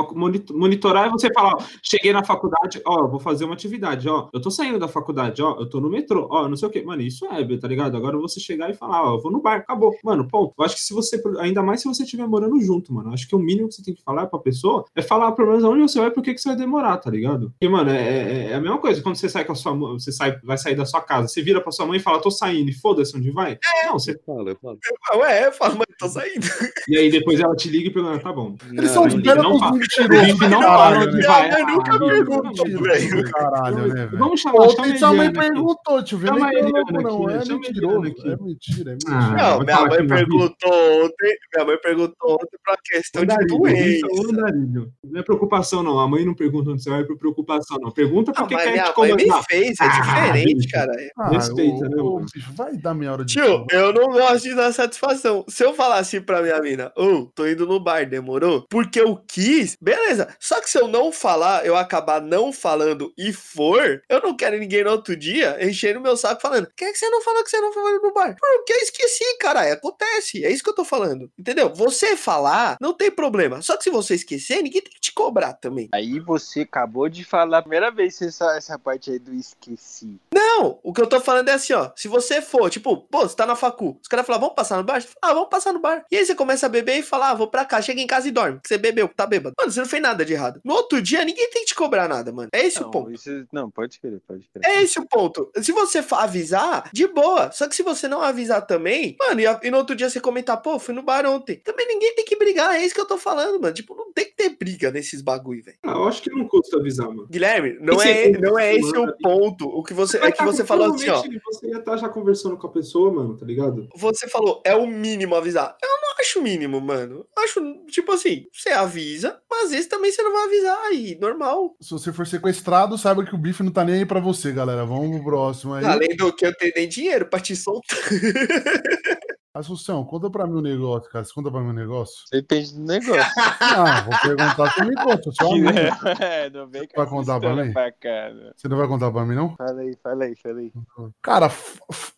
Monitorar 0.51 1.07
é 1.07 1.11
você 1.11 1.29
falar, 1.33 1.55
ó, 1.55 1.63
cheguei 1.83 2.13
na 2.13 2.25
faculdade, 2.25 2.81
ó, 2.85 3.07
vou 3.07 3.21
fazer 3.21 3.45
uma 3.45 3.55
atividade, 3.55 4.09
ó, 4.09 4.29
eu 4.33 4.41
tô 4.41 4.51
saindo 4.51 4.79
da 4.79 4.89
faculdade, 4.89 5.43
ó, 5.43 5.57
eu 5.59 5.69
tô 5.69 5.81
no 5.81 5.89
metrô, 5.91 6.29
ó, 6.31 6.49
não 6.49 6.57
sei 6.57 6.69
o 6.69 6.71
quê. 6.71 6.83
Mano, 6.83 7.03
isso 7.03 7.27
é, 7.41 7.57
tá 7.59 7.69
ligado? 7.69 7.97
Agora 7.97 8.17
você 8.19 8.39
chegar 8.41 8.71
e 8.71 8.75
falar, 8.75 9.03
ó, 9.05 9.15
eu 9.17 9.21
vou 9.23 9.31
no 9.33 9.41
bar, 9.41 9.57
acabou. 9.57 9.95
Mano, 10.05 10.27
ponto. 10.29 10.53
Eu 10.59 10.65
acho 10.65 10.75
que 10.77 10.81
se 10.83 10.93
você, 10.93 11.21
ainda 11.39 11.63
mais 11.63 11.81
se 11.81 11.89
você 11.89 12.03
estiver 12.05 12.27
morando 12.27 12.61
junto, 12.61 12.93
mano, 12.93 13.13
acho 13.13 13.29
que 13.29 13.35
o 13.35 13.39
mínimo 13.39 13.69
que 13.69 13.75
você 13.75 13.83
tem 13.83 13.95
que 13.95 14.03
falar 14.03 14.27
pra 14.27 14.39
pessoa 14.39 14.85
é 14.95 15.03
falar 15.03 15.33
pelo 15.33 15.49
menos 15.49 15.65
onde 15.65 15.83
você 15.83 15.99
vai 15.99 16.09
e 16.09 16.13
por 16.13 16.23
que 16.23 16.35
que 16.35 16.41
você 16.41 16.49
vai 16.49 16.57
demorar, 16.59 16.97
tá 16.99 17.11
ligado? 17.11 17.51
Porque, 17.51 17.69
mano, 17.69 17.91
é, 17.91 17.97
é- 17.97 18.51
é 18.51 18.55
a 18.55 18.61
mesma 18.61 18.79
coisa. 18.79 19.03
Quando 19.03 19.17
você 19.17 19.29
sai 19.29 19.45
com 19.45 19.53
a 19.53 19.55
sua 19.55 19.75
mãe, 19.75 19.93
você 19.95 20.13
sai, 20.13 20.39
vai 20.43 20.59
sair 20.59 20.75
da 20.75 20.85
sua 20.85 21.01
casa, 21.01 21.29
você 21.29 21.43
vira 21.43 21.61
pra 21.61 21.73
sua 21.73 21.87
mãe 21.87 21.97
e 21.99 22.01
fala, 22.01 22.21
tô 22.21 22.31
saindo, 22.31 22.71
e 22.71 22.75
foda-se 22.75 23.17
onde 23.17 23.31
vai. 23.31 23.59
Não, 23.87 23.99
você. 23.99 24.13
Eu 24.13 24.21
falo, 24.27 24.49
eu 24.49 24.57
falo. 24.61 24.79
Ué, 25.23 25.47
eu 25.47 25.53
falo, 25.53 25.77
mas 25.79 25.87
tô 25.99 26.09
saindo. 26.09 26.47
E 26.89 26.97
aí 26.99 27.11
depois 27.11 27.39
ela 27.41 27.55
te 27.57 27.69
liga 27.69 27.89
e 27.89 27.93
pergunta, 27.93 28.19
tá 28.21 28.33
bom. 28.33 28.57
Eles 28.73 28.91
são 28.91 29.07
Não, 29.07 29.17
os 29.17 29.23
não 29.23 29.35
não 29.37 29.59
fala. 29.59 29.73
mentirosos 29.79 30.41
não 30.51 30.63
fala 30.63 30.91
né? 30.91 31.07
onde 31.07 31.27
vai. 31.27 31.49
Minha 31.49 31.65
mãe 31.65 31.75
nunca 31.75 31.95
Ah, 31.95 31.99
perguntou, 31.99 32.43
não, 32.45 32.83
velho. 32.83 33.31
caralho, 33.31 33.89
né, 33.89 34.07
velho? 34.07 34.19
Vamos 34.19 34.41
chamar, 34.41 34.69
chama 34.69 34.73
Ontem 34.73 34.99
sua 34.99 35.13
mãe 35.15 35.33
perguntou, 35.33 36.03
tio. 36.03 36.21
Chama 36.21 36.53
eu 36.53 36.59
Eliana 36.69 36.83
não, 37.27 37.57
é 37.57 37.59
mentiroso. 37.59 38.03
Aqui. 38.09 38.29
É 38.31 38.37
mentira, 38.37 38.91
é 38.91 38.95
mentira. 38.95 39.17
Ah, 39.17 39.37
Não, 39.37 39.61
minha 39.61 39.81
mãe 39.87 40.07
perguntou 40.07 41.05
ontem. 41.05 41.37
Minha 41.55 41.67
mãe 41.67 41.79
perguntou 41.83 42.33
ontem 42.35 42.59
pra 42.65 42.77
questão 42.85 43.25
de 43.25 43.33
Andarilho, 43.33 43.69
isso 43.69 44.07
é 44.07 44.09
doença. 44.33 44.91
Não 45.05 45.21
é 45.21 45.23
preocupação, 45.23 45.83
não. 45.83 45.99
A 45.99 46.09
mãe 46.09 46.25
não 46.25 46.35
pergunta 46.35 46.71
onde 46.71 46.83
você 46.83 46.91
vai 46.91 47.05
por 47.05 47.19
preocupação, 47.19 47.79
não. 47.81 47.91
Pergunta 47.91 48.33
porque 48.33 48.55
quer 48.57 48.93
te 48.93 48.99
mãe 48.99 49.15
me 49.15 49.43
fez, 49.49 49.81
é 49.81 49.85
Ah, 49.85 50.01
diferente, 50.01 50.55
bicho. 50.57 50.69
cara. 50.71 50.93
Ah, 51.19 51.29
Respeita, 51.31 51.89
né, 51.89 51.97
bicho, 52.35 52.53
vai 52.55 52.77
dar 52.77 52.95
minha 52.95 53.13
hora 53.13 53.25
de 53.25 53.33
Tio, 53.35 53.67
eu 53.71 53.93
não 53.93 54.11
gosto 54.13 54.43
de 54.45 54.55
dar 54.55 54.73
satisfação. 54.73 55.45
Se 55.49 55.65
eu 55.65 55.75
falar 55.75 55.99
assim 55.99 56.21
pra 56.21 56.43
minha 56.43 56.61
mina, 56.61 56.93
ô, 56.97 57.27
tô 57.35 57.47
indo 57.47 57.67
no 57.67 57.81
bar, 57.81 58.07
demorou? 58.09 58.67
Porque 58.69 59.01
eu 59.01 59.17
quis, 59.27 59.77
beleza. 59.81 60.29
Só 60.41 60.61
que 60.61 60.69
se 60.71 60.79
eu 60.79 60.89
não 60.89 61.11
falar, 61.13 61.65
eu 61.67 61.77
acabar 61.77 62.21
não 62.21 62.53
falando 62.53 63.13
e 63.17 63.33
for, 63.33 64.03
eu 64.09 64.21
não 64.21 64.37
quero 64.37 64.59
ninguém 64.59 64.85
no 64.85 64.91
outro 64.91 65.17
dia 65.17 65.57
enchendo 65.65 66.01
meu 66.01 66.17
saco 66.17 66.41
falando, 66.43 66.67
por 66.67 66.75
que, 66.75 66.93
que 66.93 66.99
você 66.99 67.09
não 67.13 67.23
falou 67.23 67.45
que 67.45 67.51
você 67.51 67.61
não 67.61 67.73
foi 67.73 67.99
no 67.99 68.13
bar? 68.13 68.37
Porque 68.41 68.73
eu 68.73 68.79
esqueci, 68.79 69.37
cara, 69.39 69.73
acontece. 69.73 70.45
É 70.45 70.51
isso 70.51 70.63
que 70.65 70.71
eu 70.71 70.75
tô 70.75 70.85
falando. 70.85 71.31
Entendeu? 71.39 71.73
Você 71.75 72.17
falar, 72.17 72.77
não 72.81 72.93
tem 72.93 73.11
problema. 73.11 73.63
Só 73.63 73.77
que 73.77 73.85
se 73.85 73.91
você 73.91 74.15
esquecer, 74.15 74.63
ninguém 74.63 74.83
tem 74.83 74.93
que 74.93 75.01
te 75.01 75.13
cobrar 75.13 75.53
também. 75.55 75.89
Aí 75.93 76.19
você 76.19 76.61
acabou 76.63 77.09
de 77.09 77.25
falar 77.25 77.59
a 77.59 77.63
primeira 77.63 77.91
vez 77.91 78.21
essa, 78.23 78.57
essa 78.57 78.79
parte 78.79 79.11
aí 79.11 79.19
do 79.19 79.33
esqueci. 79.35 80.19
Não, 80.35 80.79
o 80.83 80.93
que 80.93 81.01
eu 81.01 81.07
tô 81.07 81.21
falando 81.21 81.49
é 81.49 81.53
assim, 81.53 81.73
ó. 81.73 81.91
Se 81.95 82.09
você 82.09 82.41
for, 82.41 82.71
tipo, 82.71 82.97
pô, 82.97 83.21
você 83.21 83.37
tá 83.37 83.47
na 83.47 83.55
facu, 83.57 83.99
os 84.03 84.09
caras 84.09 84.27
falam, 84.27 84.41
vamos 84.41 84.55
passar 84.57 84.77
no 84.79 84.85
bar? 84.85 85.01
Você 85.01 85.09
fala, 85.09 85.19
ah, 85.23 85.35
vamos 85.35 85.49
passar 85.51 85.73
no 85.73 85.81
bar. 85.81 86.05
E 86.11 86.17
aí 86.17 86.25
você 86.25 86.35
começa 86.35 86.67
a 86.67 86.69
beber 86.69 86.99
e 86.99 87.03
fala, 87.03 87.31
ah, 87.31 87.35
vou 87.35 87.49
pra 87.49 87.65
cá, 87.65 87.81
chega 87.83 88.01
em 88.01 88.07
casa 88.07 88.29
e 88.29 88.31
dorme. 88.31 88.61
Você 88.65 88.79
bebeu, 88.79 89.09
tá 89.09 89.27
bêbado. 89.27 89.55
Mano, 89.59 89.71
você 89.71 89.81
não 89.81 89.87
fez 89.89 90.03
nada 90.03 90.25
de 90.25 90.33
errado. 90.33 90.61
No 90.65 90.75
outro 90.75 91.01
dia, 91.03 91.25
ninguém 91.25 91.49
tem 91.51 91.63
que 91.63 91.69
te 91.69 91.75
cobrar 91.75 92.09
nada, 92.09 92.33
mano. 92.33 92.49
É 92.53 92.65
esse 92.65 92.79
o 92.79 92.83
Não, 92.83 92.91
ponto. 92.91 93.13
isso, 93.13 93.47
não, 93.53 93.71
pode 93.71 94.01
querer, 94.01 94.21
pode 94.27 94.49
querer. 94.53 94.67
É 94.67 94.83
esse 94.83 94.99
o 94.99 95.07
ponto. 95.07 95.51
Se 95.63 95.73
você 95.73 96.05
avisar, 96.13 96.89
de 96.93 97.02
boa. 97.09 97.51
Só 97.53 97.69
que 97.69 97.75
se 97.75 97.83
você 97.83 98.09
não 98.09 98.21
avisar 98.23 98.67
também, 98.67 99.17
mano, 99.19 99.41
e, 99.41 99.45
e 99.63 99.71
no 99.71 99.79
outro 99.79 99.97
dia 99.97 100.09
você 100.09 100.21
comentar, 100.21 100.61
pô, 100.61 100.79
fui 100.79 100.95
no 100.95 101.03
bar 101.03 101.27
ontem. 101.27 101.57
Também 101.57 101.87
ninguém 101.87 102.15
tem 102.15 102.25
que 102.25 102.37
brigar. 102.37 102.75
É 102.75 102.85
isso 102.85 102.95
que 102.95 103.01
eu 103.01 103.07
tô 103.07 103.19
falando, 103.19 103.61
mano. 103.61 103.75
Tipo, 103.75 103.95
não 103.95 104.13
tem 104.13 104.27
que 104.27 104.37
ter 104.37 104.51
briga 104.51 104.91
nesses 104.91 105.23
bagulho, 105.23 105.63
velho. 105.63 105.79
Ah, 105.83 105.93
eu 105.93 106.05
acho 106.05 106.23
que 106.23 106.31
não 106.31 106.47
custa 106.47 106.79
avisar, 106.79 107.09
mano. 107.09 107.27
Guilherme, 107.31 107.79
não 107.81 107.95
Esse 107.95 108.09
é, 108.09 108.29
é 108.29 108.39
não 108.39 108.59
é 108.59 108.75
esse 108.75 108.97
o 108.97 109.17
ponto. 109.19 109.67
O 109.67 109.83
que 109.83 109.95
você 109.95 110.19
é 110.19 110.31
que 110.31 110.39
tá 110.39 110.45
você 110.45 110.65
falou 110.65 110.95
assim, 110.95 111.09
ó. 111.09 111.23
Você 111.23 111.69
ia 111.69 111.79
estar 111.79 111.97
já 111.97 112.09
conversando 112.09 112.57
com 112.57 112.67
a 112.67 112.71
pessoa, 112.71 113.13
mano, 113.13 113.37
tá 113.37 113.47
ligado? 113.47 113.89
Você 113.97 114.29
falou, 114.29 114.63
é 114.65 114.75
o 114.75 114.87
mínimo 114.87 115.35
avisar. 115.35 115.77
Eu 115.83 116.02
acho 116.23 116.41
mínimo, 116.41 116.81
mano. 116.81 117.27
Acho, 117.37 117.61
tipo 117.89 118.13
assim, 118.13 118.47
você 118.53 118.71
avisa, 118.71 119.39
mas 119.51 119.65
às 119.65 119.71
vezes 119.71 119.87
também 119.87 120.11
você 120.11 120.23
não 120.23 120.33
vai 120.33 120.45
avisar 120.45 120.79
aí, 120.87 121.19
normal. 121.21 121.77
Se 121.81 121.91
você 121.91 122.13
for 122.13 122.27
sequestrado, 122.27 122.97
saiba 122.97 123.25
que 123.25 123.35
o 123.35 123.39
bife 123.39 123.63
não 123.63 123.73
tá 123.73 123.85
nem 123.85 123.97
aí 123.97 124.07
pra 124.07 124.21
você, 124.21 124.53
galera. 124.53 124.87
Vamos 124.87 125.17
pro 125.17 125.25
próximo 125.25 125.75
aí. 125.75 125.85
Além 125.85 126.17
do 126.17 126.33
que 126.35 126.47
eu 126.47 126.57
tenho 126.57 126.73
nem 126.75 126.89
dinheiro 126.89 127.27
pra 127.27 127.41
te 127.41 127.55
soltar. 127.55 127.99
Assunção, 129.55 130.03
conta 130.03 130.31
pra 130.31 130.47
mim 130.47 130.59
um 130.59 130.63
negócio, 130.63 131.11
cara. 131.11 131.27
Você 131.27 131.35
conta 131.35 131.51
pra 131.51 131.61
mim 131.61 131.69
um 131.69 131.75
negócio? 131.75 132.25
Depende 132.33 132.75
do 132.75 132.81
negócio. 132.81 133.33
Não, 133.61 134.05
vou 134.05 134.21
perguntar, 134.23 134.73
você 134.73 134.85
me 134.85 134.95
conta. 134.95 135.31
Só 135.33 135.53
a 135.53 135.55
minha. 135.55 135.73
é, 136.21 136.49
não 136.49 136.67
vem 136.69 136.89
com 136.89 136.97
Vai 136.97 137.07
contar 137.07 137.39
pra 137.39 137.55
mim? 137.55 137.71
cá, 137.75 138.31
né? 138.33 138.53
Você 138.57 138.67
não 138.67 138.79
vai 138.79 138.89
contar 138.89 139.11
pra 139.11 139.27
mim, 139.27 139.35
não? 139.35 139.55
Fala 139.57 139.81
aí, 139.83 139.95
fala 140.03 140.25
aí, 140.25 140.35
fala 140.37 140.59
aí. 140.59 140.73
Cara, 141.21 141.51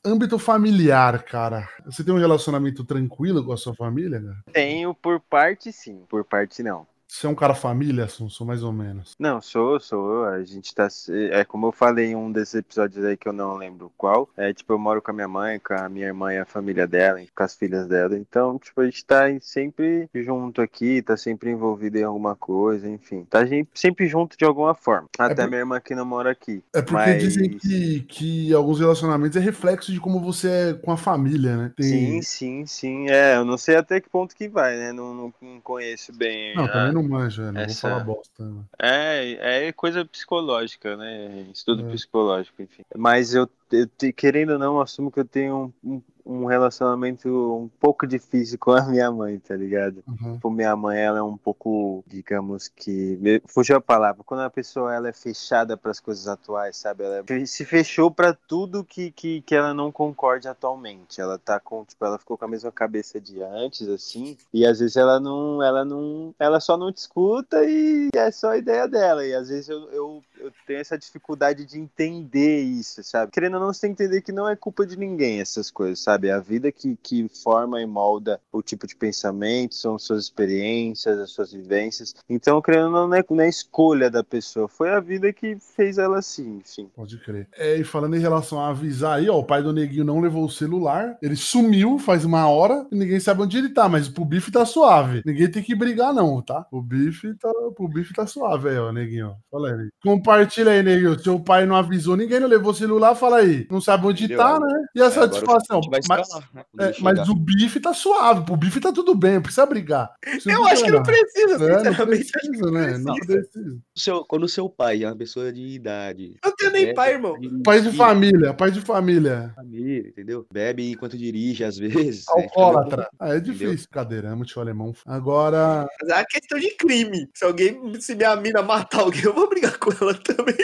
âmbito 0.04 0.38
familiar, 0.38 1.24
cara. 1.24 1.68
Você 1.86 2.04
tem 2.04 2.14
um 2.14 2.18
relacionamento 2.18 2.84
tranquilo 2.84 3.44
com 3.44 3.52
a 3.52 3.56
sua 3.56 3.74
família, 3.74 4.20
cara? 4.20 4.44
Tenho 4.52 4.94
por 4.94 5.18
parte 5.18 5.72
sim, 5.72 6.04
por 6.08 6.22
parte 6.24 6.62
não. 6.62 6.86
Você 7.14 7.28
é 7.28 7.30
um 7.30 7.34
cara 7.34 7.54
família, 7.54 8.04
Assunção, 8.06 8.44
mais 8.44 8.64
ou 8.64 8.72
menos. 8.72 9.14
Não, 9.20 9.40
sou, 9.40 9.78
sou. 9.78 10.24
A 10.24 10.42
gente 10.42 10.74
tá. 10.74 10.88
É 11.30 11.44
como 11.44 11.68
eu 11.68 11.72
falei 11.72 12.06
em 12.06 12.16
um 12.16 12.30
desses 12.32 12.56
episódios 12.56 13.04
aí 13.04 13.16
que 13.16 13.28
eu 13.28 13.32
não 13.32 13.56
lembro 13.56 13.92
qual. 13.96 14.28
É 14.36 14.52
tipo, 14.52 14.72
eu 14.72 14.78
moro 14.80 15.00
com 15.00 15.12
a 15.12 15.14
minha 15.14 15.28
mãe, 15.28 15.60
com 15.60 15.74
a 15.74 15.88
minha 15.88 16.06
irmã 16.06 16.34
e 16.34 16.38
a 16.38 16.44
família 16.44 16.88
dela, 16.88 17.20
com 17.32 17.42
as 17.44 17.54
filhas 17.54 17.86
dela. 17.86 18.18
Então, 18.18 18.58
tipo, 18.58 18.80
a 18.80 18.84
gente 18.84 19.04
tá 19.04 19.30
em- 19.30 19.38
sempre 19.38 20.08
junto 20.12 20.60
aqui, 20.60 21.02
tá 21.02 21.16
sempre 21.16 21.50
envolvido 21.50 21.96
em 21.98 22.02
alguma 22.02 22.34
coisa, 22.34 22.90
enfim. 22.90 23.24
Tá 23.30 23.40
sempre 23.72 24.08
junto 24.08 24.36
de 24.36 24.44
alguma 24.44 24.74
forma. 24.74 25.08
Até 25.16 25.36
por- 25.44 25.48
minha 25.50 25.60
irmã 25.60 25.78
que 25.80 25.94
não 25.94 26.04
mora 26.04 26.32
aqui. 26.32 26.64
É 26.74 26.82
porque 26.82 26.94
Mas- 26.94 27.22
dizem 27.22 27.48
que, 27.56 28.00
que 28.08 28.52
alguns 28.52 28.80
relacionamentos 28.80 29.36
é 29.36 29.40
reflexo 29.40 29.92
de 29.92 30.00
como 30.00 30.18
você 30.18 30.48
é 30.50 30.72
com 30.74 30.90
a 30.90 30.96
família, 30.96 31.56
né? 31.56 31.72
Tem- 31.76 31.86
Sim, 31.86 32.22
sim, 32.22 32.66
sim. 32.66 33.08
É, 33.08 33.36
eu 33.36 33.44
não 33.44 33.56
sei 33.56 33.76
até 33.76 34.00
que 34.00 34.10
ponto 34.10 34.34
que 34.34 34.48
vai, 34.48 34.76
né? 34.76 34.92
Não, 34.92 35.14
não, 35.14 35.34
não 35.40 35.60
conheço 35.60 36.12
bem. 36.12 36.56
Não, 36.56 36.64
a- 36.64 36.68
também 36.68 36.92
não 36.92 37.03
não 37.52 37.60
essa- 37.60 37.88
vou 37.88 37.98
falar 37.98 38.04
bosta. 38.04 38.44
Né? 38.44 38.62
É, 38.78 39.66
é 39.68 39.72
coisa 39.72 40.04
psicológica, 40.04 40.96
né? 40.96 41.46
Estudo 41.52 41.86
É. 41.86 41.90
psicológico, 41.92 42.62
enfim. 42.62 42.82
Mas 42.96 43.34
eu, 43.34 43.48
eu 43.72 43.86
querendo 44.12 44.50
ou 44.54 44.58
não, 44.58 44.80
assumo 44.80 45.10
que 45.10 45.20
eu 45.20 45.24
tenho 45.24 45.72
um, 45.84 45.94
um, 45.96 46.02
um 46.24 46.46
relacionamento 46.46 47.28
um 47.28 47.68
pouco 47.80 48.06
difícil 48.06 48.58
com 48.58 48.72
a 48.72 48.82
minha 48.82 49.10
mãe, 49.10 49.38
tá 49.38 49.54
ligado? 49.54 50.02
Uhum. 50.06 50.34
Tipo, 50.34 50.50
minha 50.50 50.74
mãe, 50.74 50.98
ela 50.98 51.18
é 51.18 51.22
um 51.22 51.36
pouco, 51.36 52.02
digamos 52.06 52.68
que. 52.68 53.18
Fugiu 53.46 53.76
a 53.76 53.80
palavra. 53.80 54.22
Quando 54.24 54.40
a 54.40 54.50
pessoa 54.50 54.94
ela 54.94 55.08
é 55.08 55.12
fechada 55.12 55.76
para 55.76 55.90
as 55.90 56.00
coisas 56.00 56.26
atuais, 56.26 56.76
sabe? 56.76 57.04
Ela 57.04 57.22
fe- 57.24 57.46
se 57.46 57.64
fechou 57.64 58.10
para 58.10 58.32
tudo 58.32 58.84
que, 58.84 59.10
que, 59.10 59.42
que 59.42 59.54
ela 59.54 59.74
não 59.74 59.92
concorde 59.92 60.48
atualmente. 60.48 61.20
Ela 61.20 61.38
tá 61.38 61.60
com, 61.60 61.84
tipo, 61.84 62.04
ela 62.04 62.18
ficou 62.18 62.38
com 62.38 62.44
a 62.44 62.48
mesma 62.48 62.72
cabeça 62.72 63.20
de 63.20 63.42
antes, 63.42 63.86
assim. 63.88 64.36
E 64.52 64.66
às 64.66 64.78
vezes 64.78 64.96
ela 64.96 65.20
não. 65.20 65.62
Ela 65.62 65.84
não. 65.84 66.34
Ela 66.38 66.60
só 66.60 66.76
não 66.76 66.92
te 66.92 66.98
escuta 66.98 67.64
e 67.64 68.08
é 68.14 68.30
só 68.30 68.50
a 68.50 68.56
ideia 68.58 68.88
dela. 68.88 69.26
E 69.26 69.34
às 69.34 69.48
vezes 69.48 69.68
eu, 69.68 69.90
eu, 69.90 70.22
eu 70.44 70.52
tenho 70.66 70.80
essa 70.80 70.98
dificuldade 70.98 71.64
de 71.64 71.78
entender 71.78 72.60
isso, 72.60 73.02
sabe? 73.02 73.32
Querendo 73.32 73.54
ou 73.54 73.60
não, 73.60 73.72
você 73.72 73.82
tem 73.82 73.94
que 73.94 74.02
entender 74.02 74.20
que 74.20 74.32
não 74.32 74.48
é 74.48 74.54
culpa 74.54 74.86
de 74.86 74.96
ninguém 74.96 75.40
essas 75.40 75.70
coisas, 75.70 76.00
sabe? 76.00 76.28
É 76.28 76.32
a 76.32 76.40
vida 76.40 76.70
que, 76.70 76.96
que 77.02 77.28
forma 77.28 77.80
e 77.80 77.86
molda 77.86 78.38
o 78.52 78.60
tipo 78.60 78.86
de 78.86 78.94
pensamento, 78.94 79.74
são 79.74 79.98
suas 79.98 80.24
experiências, 80.24 81.18
as 81.18 81.30
suas 81.30 81.52
vivências. 81.52 82.14
Então, 82.28 82.60
querendo 82.60 82.86
ou 82.86 82.92
não, 82.92 83.08
não 83.08 83.16
é, 83.16 83.24
não 83.28 83.40
é 83.40 83.48
escolha 83.48 84.10
da 84.10 84.22
pessoa, 84.22 84.68
foi 84.68 84.90
a 84.90 85.00
vida 85.00 85.32
que 85.32 85.56
fez 85.58 85.96
ela 85.96 86.18
assim, 86.18 86.58
enfim. 86.58 86.90
Pode 86.94 87.18
crer. 87.18 87.48
É, 87.56 87.76
e 87.76 87.84
falando 87.84 88.16
em 88.16 88.20
relação 88.20 88.60
a 88.60 88.68
avisar 88.68 89.18
aí, 89.18 89.30
ó, 89.30 89.38
o 89.38 89.44
pai 89.44 89.62
do 89.62 89.72
Neguinho 89.72 90.04
não 90.04 90.20
levou 90.20 90.44
o 90.44 90.50
celular, 90.50 91.16
ele 91.22 91.36
sumiu 91.36 91.98
faz 91.98 92.24
uma 92.24 92.48
hora 92.48 92.86
e 92.92 92.96
ninguém 92.96 93.18
sabe 93.18 93.42
onde 93.42 93.56
ele 93.56 93.70
tá, 93.70 93.88
mas 93.88 94.08
pro 94.08 94.24
bife 94.24 94.52
tá 94.52 94.66
suave. 94.66 95.22
Ninguém 95.24 95.50
tem 95.50 95.62
que 95.62 95.74
brigar, 95.74 96.12
não, 96.12 96.42
tá? 96.42 96.66
O 96.70 96.82
bife 96.82 97.34
tá, 97.34 97.50
pro 97.74 97.88
bife 97.88 98.12
tá 98.12 98.26
suave 98.26 98.68
aí, 98.68 98.78
ó, 98.78 98.92
Neguinho. 98.92 99.34
Fala 99.50 99.70
aí. 99.70 99.88
Compartilha 100.02 100.33
Compartilha 100.34 100.72
aí, 100.72 100.82
nego. 100.82 101.18
Seu 101.18 101.38
pai 101.38 101.64
não 101.64 101.76
avisou 101.76 102.16
ninguém, 102.16 102.40
não 102.40 102.48
levou 102.48 102.72
o 102.72 102.74
celular, 102.74 103.14
fala 103.14 103.38
aí. 103.38 103.66
Não 103.70 103.80
sabe 103.80 104.06
onde 104.06 104.24
Entendeu? 104.24 104.38
tá, 104.44 104.58
né? 104.58 104.84
E 104.94 105.00
a 105.00 105.06
É, 105.06 105.10
satisfação? 105.10 105.80
a 105.80 105.88
Mas, 106.08 106.28
né, 106.52 106.64
é, 106.80 106.92
mas 107.00 107.28
o 107.28 107.34
bife 107.34 107.78
tá 107.78 107.94
suave, 107.94 108.44
pro 108.44 108.56
bife 108.56 108.80
tá 108.80 108.92
tudo 108.92 109.14
bem, 109.14 109.34
não 109.34 109.42
precisa 109.42 109.64
brigar. 109.66 110.10
Precisa 110.20 110.50
Eu 110.52 110.66
acho 110.66 110.84
que 110.84 110.90
não 110.90 111.02
precisa, 111.02 111.54
É, 111.54 111.68
não 111.68 111.78
sinceramente. 111.84 112.32
precisa, 112.32 112.70
né? 112.70 112.98
Não 112.98 113.14
precisa. 113.14 113.78
Seu- 113.94 114.24
quando 114.24 114.42
o 114.44 114.48
seu 114.48 114.68
pai 114.68 115.04
é 115.04 115.06
uma 115.08 115.16
pessoa 115.16 115.52
de 115.52 115.62
idade. 115.62 116.36
Eu 116.44 116.52
tenho 116.56 116.72
nem 116.72 116.94
pai, 116.94 117.12
irmão. 117.12 117.36
Pai 117.64 117.80
de 117.80 117.92
família, 117.92 118.52
pai 118.54 118.70
de 118.70 118.80
família. 118.80 119.52
família, 119.54 120.08
entendeu? 120.08 120.46
Bebe 120.52 120.90
enquanto 120.90 121.16
dirige, 121.16 121.62
às 121.64 121.78
vezes. 121.78 122.24
né, 122.36 122.42
Alcoólatra. 122.42 123.08
Ah, 123.18 123.34
é 123.36 123.40
difícil, 123.40 123.88
cadeirama, 123.90 124.44
tio 124.44 124.60
alemão. 124.60 124.92
Agora, 125.06 125.86
Mas 126.02 126.10
é 126.10 126.14
uma 126.16 126.24
questão 126.24 126.58
de 126.58 126.70
crime. 126.76 127.28
Se 127.34 127.44
alguém, 127.44 128.00
se 128.00 128.14
minha 128.14 128.34
mina 128.36 128.62
matar 128.62 129.00
alguém, 129.00 129.22
eu 129.24 129.32
vou 129.34 129.48
brigar 129.48 129.78
com 129.78 129.90
ela 130.00 130.14
também. 130.24 130.56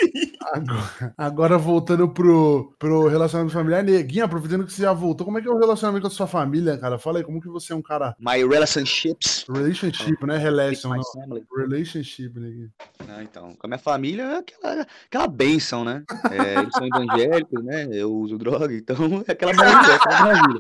agora, 0.53 1.15
agora 1.17 1.59
voltando 1.59 2.09
pro, 2.09 2.75
pro 2.79 3.09
relacionamento 3.09 3.55
familiar, 3.55 3.83
Neguinha, 3.83 4.25
aproveitando 4.25 4.65
que 4.65 4.73
você 4.73 4.83
já 4.83 4.93
voltou, 4.93 5.25
como 5.25 5.39
é 5.39 5.43
que 5.43 5.49
é 5.49 5.51
o 5.51 5.59
relacionamento 5.59 6.03
com 6.03 6.09
a 6.09 6.11
sua 6.11 6.27
família, 6.27 6.79
cara? 6.79 6.99
Fala 6.99 7.19
aí, 7.19 7.25
como 7.25 7.41
que 7.41 7.49
você 7.49 7.73
é 7.73 7.77
um 7.77 7.83
cara. 7.83 8.17
My 8.19 8.45
relationships. 8.45 9.45
Relationship, 9.49 10.27
né? 10.27 10.37
Relation, 10.39 10.91
My 10.91 10.97
não. 10.97 11.05
family. 11.05 11.45
Relationship, 11.57 12.39
Neguinha. 12.39 12.71
Ah, 13.09 13.23
então, 13.23 13.55
com 13.55 13.67
a 13.67 13.69
minha 13.69 13.79
família 13.79 14.23
é 14.23 14.39
aquela, 14.39 14.87
aquela 15.07 15.27
benção, 15.27 15.85
né? 15.85 16.03
É, 16.31 16.61
eles 16.61 16.73
são 16.75 16.87
evangélicos, 16.87 17.65
né? 17.65 17.89
Eu 17.93 18.13
uso 18.13 18.39
droga, 18.39 18.75
então 18.75 18.97
é 19.27 19.33
aquela 19.33 19.53
maravilha, 19.55 19.95
aquela 19.95 20.21
maravilha. 20.21 20.59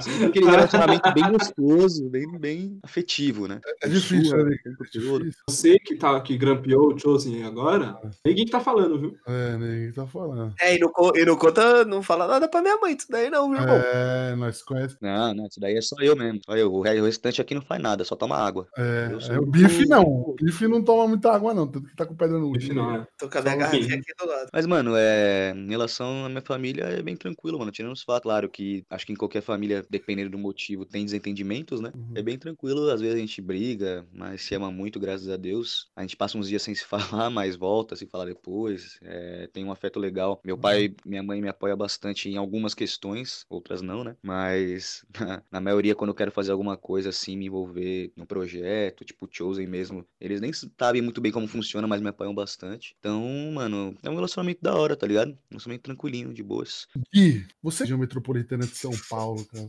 Sim, 0.00 0.24
aquele 0.24 0.46
relacionamento 0.50 1.12
bem 1.12 1.30
gostoso, 1.30 2.08
bem, 2.08 2.26
bem 2.38 2.78
afetivo, 2.82 3.46
né? 3.48 3.60
É 3.82 3.88
difícil, 3.88 4.30
Sua, 4.30 4.44
né? 4.44 4.56
Difícil. 4.92 5.32
Você 5.48 5.78
que, 5.78 5.96
tá, 5.96 6.05
que 6.22 6.36
grampeou 6.36 6.92
o 6.94 6.98
Chosen 6.98 7.44
agora, 7.44 7.98
ninguém 8.24 8.44
que 8.44 8.50
tá 8.50 8.60
falando, 8.60 8.98
viu? 8.98 9.16
É, 9.26 9.56
Neguinha 9.56 9.92
tá 9.92 10.06
falando. 10.06 10.54
É, 10.60 10.74
e 10.74 10.78
não, 10.78 10.90
e 11.14 11.24
não 11.24 11.36
conta, 11.36 11.84
não 11.84 12.02
fala 12.02 12.26
nada 12.26 12.48
pra 12.48 12.62
minha 12.62 12.76
mãe 12.78 12.94
disso 12.96 13.08
daí, 13.10 13.28
não, 13.30 13.52
irmão. 13.52 13.76
É, 13.76 14.34
nós 14.36 14.62
conhecemos. 14.62 14.98
Não, 15.00 15.34
não, 15.34 15.46
isso 15.46 15.60
daí 15.60 15.76
é 15.76 15.80
só 15.80 15.96
eu 16.00 16.16
mesmo. 16.16 16.40
Eu. 16.48 16.72
O 16.72 16.80
re- 16.80 17.00
o 17.00 17.04
restante 17.04 17.40
aqui 17.40 17.54
não 17.54 17.62
faz 17.62 17.80
nada, 17.82 18.04
só 18.04 18.16
toma 18.16 18.36
água. 18.36 18.66
É, 18.76 19.10
é, 19.30 19.38
o 19.38 19.46
bife 19.46 19.86
não. 19.86 20.02
O 20.04 20.34
bife 20.40 20.66
não 20.66 20.82
toma 20.82 21.08
muita 21.08 21.32
água, 21.32 21.52
não. 21.54 21.66
Tanto 21.66 21.88
que 21.88 21.96
tá 21.96 22.06
com 22.06 22.14
pedra 22.14 22.38
no 22.38 22.50
Bife 22.52 22.72
não, 22.72 22.96
é. 22.96 23.06
Tô 23.18 23.28
com 23.28 23.38
a 23.38 23.42
minha 23.42 23.56
garrafinha 23.56 23.94
aqui 23.96 24.12
do 24.18 24.26
lado. 24.26 24.48
Mas, 24.52 24.66
mano, 24.66 24.92
é... 24.96 25.52
em 25.56 25.68
relação 25.68 26.24
à 26.24 26.28
minha 26.28 26.40
família, 26.42 26.84
é 26.84 27.02
bem 27.02 27.16
tranquilo, 27.16 27.58
mano. 27.58 27.70
Tirando 27.70 27.92
os 27.92 28.02
fatos, 28.02 28.22
claro 28.22 28.48
que 28.48 28.84
acho 28.90 29.06
que 29.06 29.12
em 29.12 29.16
qualquer 29.16 29.42
família, 29.42 29.84
dependendo 29.88 30.30
do 30.30 30.38
motivo, 30.38 30.84
tem 30.84 31.04
desentendimentos, 31.04 31.80
né? 31.80 31.92
Uhum. 31.94 32.12
É 32.14 32.22
bem 32.22 32.38
tranquilo, 32.38 32.90
às 32.90 33.00
vezes 33.00 33.16
a 33.16 33.18
gente 33.18 33.40
briga, 33.40 34.04
mas 34.12 34.42
se 34.42 34.54
ama 34.54 34.70
muito, 34.70 34.98
graças 34.98 35.28
a 35.28 35.36
Deus. 35.36 35.88
A 35.96 36.02
gente 36.02 36.14
passa 36.14 36.36
uns 36.36 36.46
dias 36.46 36.62
sem 36.62 36.74
se 36.74 36.84
falar, 36.86 37.30
mas 37.30 37.56
volta 37.56 37.94
a 37.94 37.96
se 37.96 38.06
falar 38.06 38.26
depois. 38.26 38.98
É, 39.02 39.48
tem 39.50 39.64
um 39.64 39.72
afeto 39.72 39.98
legal. 39.98 40.38
Meu 40.44 40.58
pai, 40.58 40.94
minha 41.04 41.22
mãe 41.22 41.40
me 41.40 41.48
apoia 41.48 41.74
bastante 41.74 42.28
em 42.28 42.36
algumas 42.36 42.74
questões, 42.74 43.46
outras 43.48 43.80
não, 43.80 44.04
né? 44.04 44.14
Mas 44.22 45.04
na, 45.18 45.42
na 45.50 45.60
maioria, 45.60 45.94
quando 45.94 46.10
eu 46.10 46.14
quero 46.14 46.30
fazer 46.30 46.52
alguma 46.52 46.76
coisa 46.76 47.08
assim, 47.08 47.36
me 47.36 47.46
envolver 47.46 48.12
no 48.14 48.26
projeto, 48.26 49.04
tipo 49.04 49.26
Chosen 49.30 49.66
mesmo, 49.66 50.06
eles 50.20 50.40
nem 50.40 50.52
sabem 50.52 51.00
muito 51.00 51.20
bem 51.20 51.32
como 51.32 51.48
funciona, 51.48 51.86
mas 51.86 52.02
me 52.02 52.10
apoiam 52.10 52.34
bastante. 52.34 52.94
Então, 52.98 53.22
mano, 53.54 53.96
é 54.02 54.10
um 54.10 54.14
relacionamento 54.14 54.60
da 54.62 54.74
hora, 54.74 54.94
tá 54.94 55.06
ligado? 55.06 55.30
Um 55.30 55.38
relacionamento 55.52 55.84
tranquilinho, 55.84 56.34
de 56.34 56.42
boas. 56.42 56.86
Gui, 57.12 57.46
você 57.62 57.82
é 57.82 57.84
região 57.84 57.98
metropolitana 57.98 58.66
de 58.66 58.76
São 58.76 58.92
Paulo, 59.08 59.46
cara. 59.46 59.68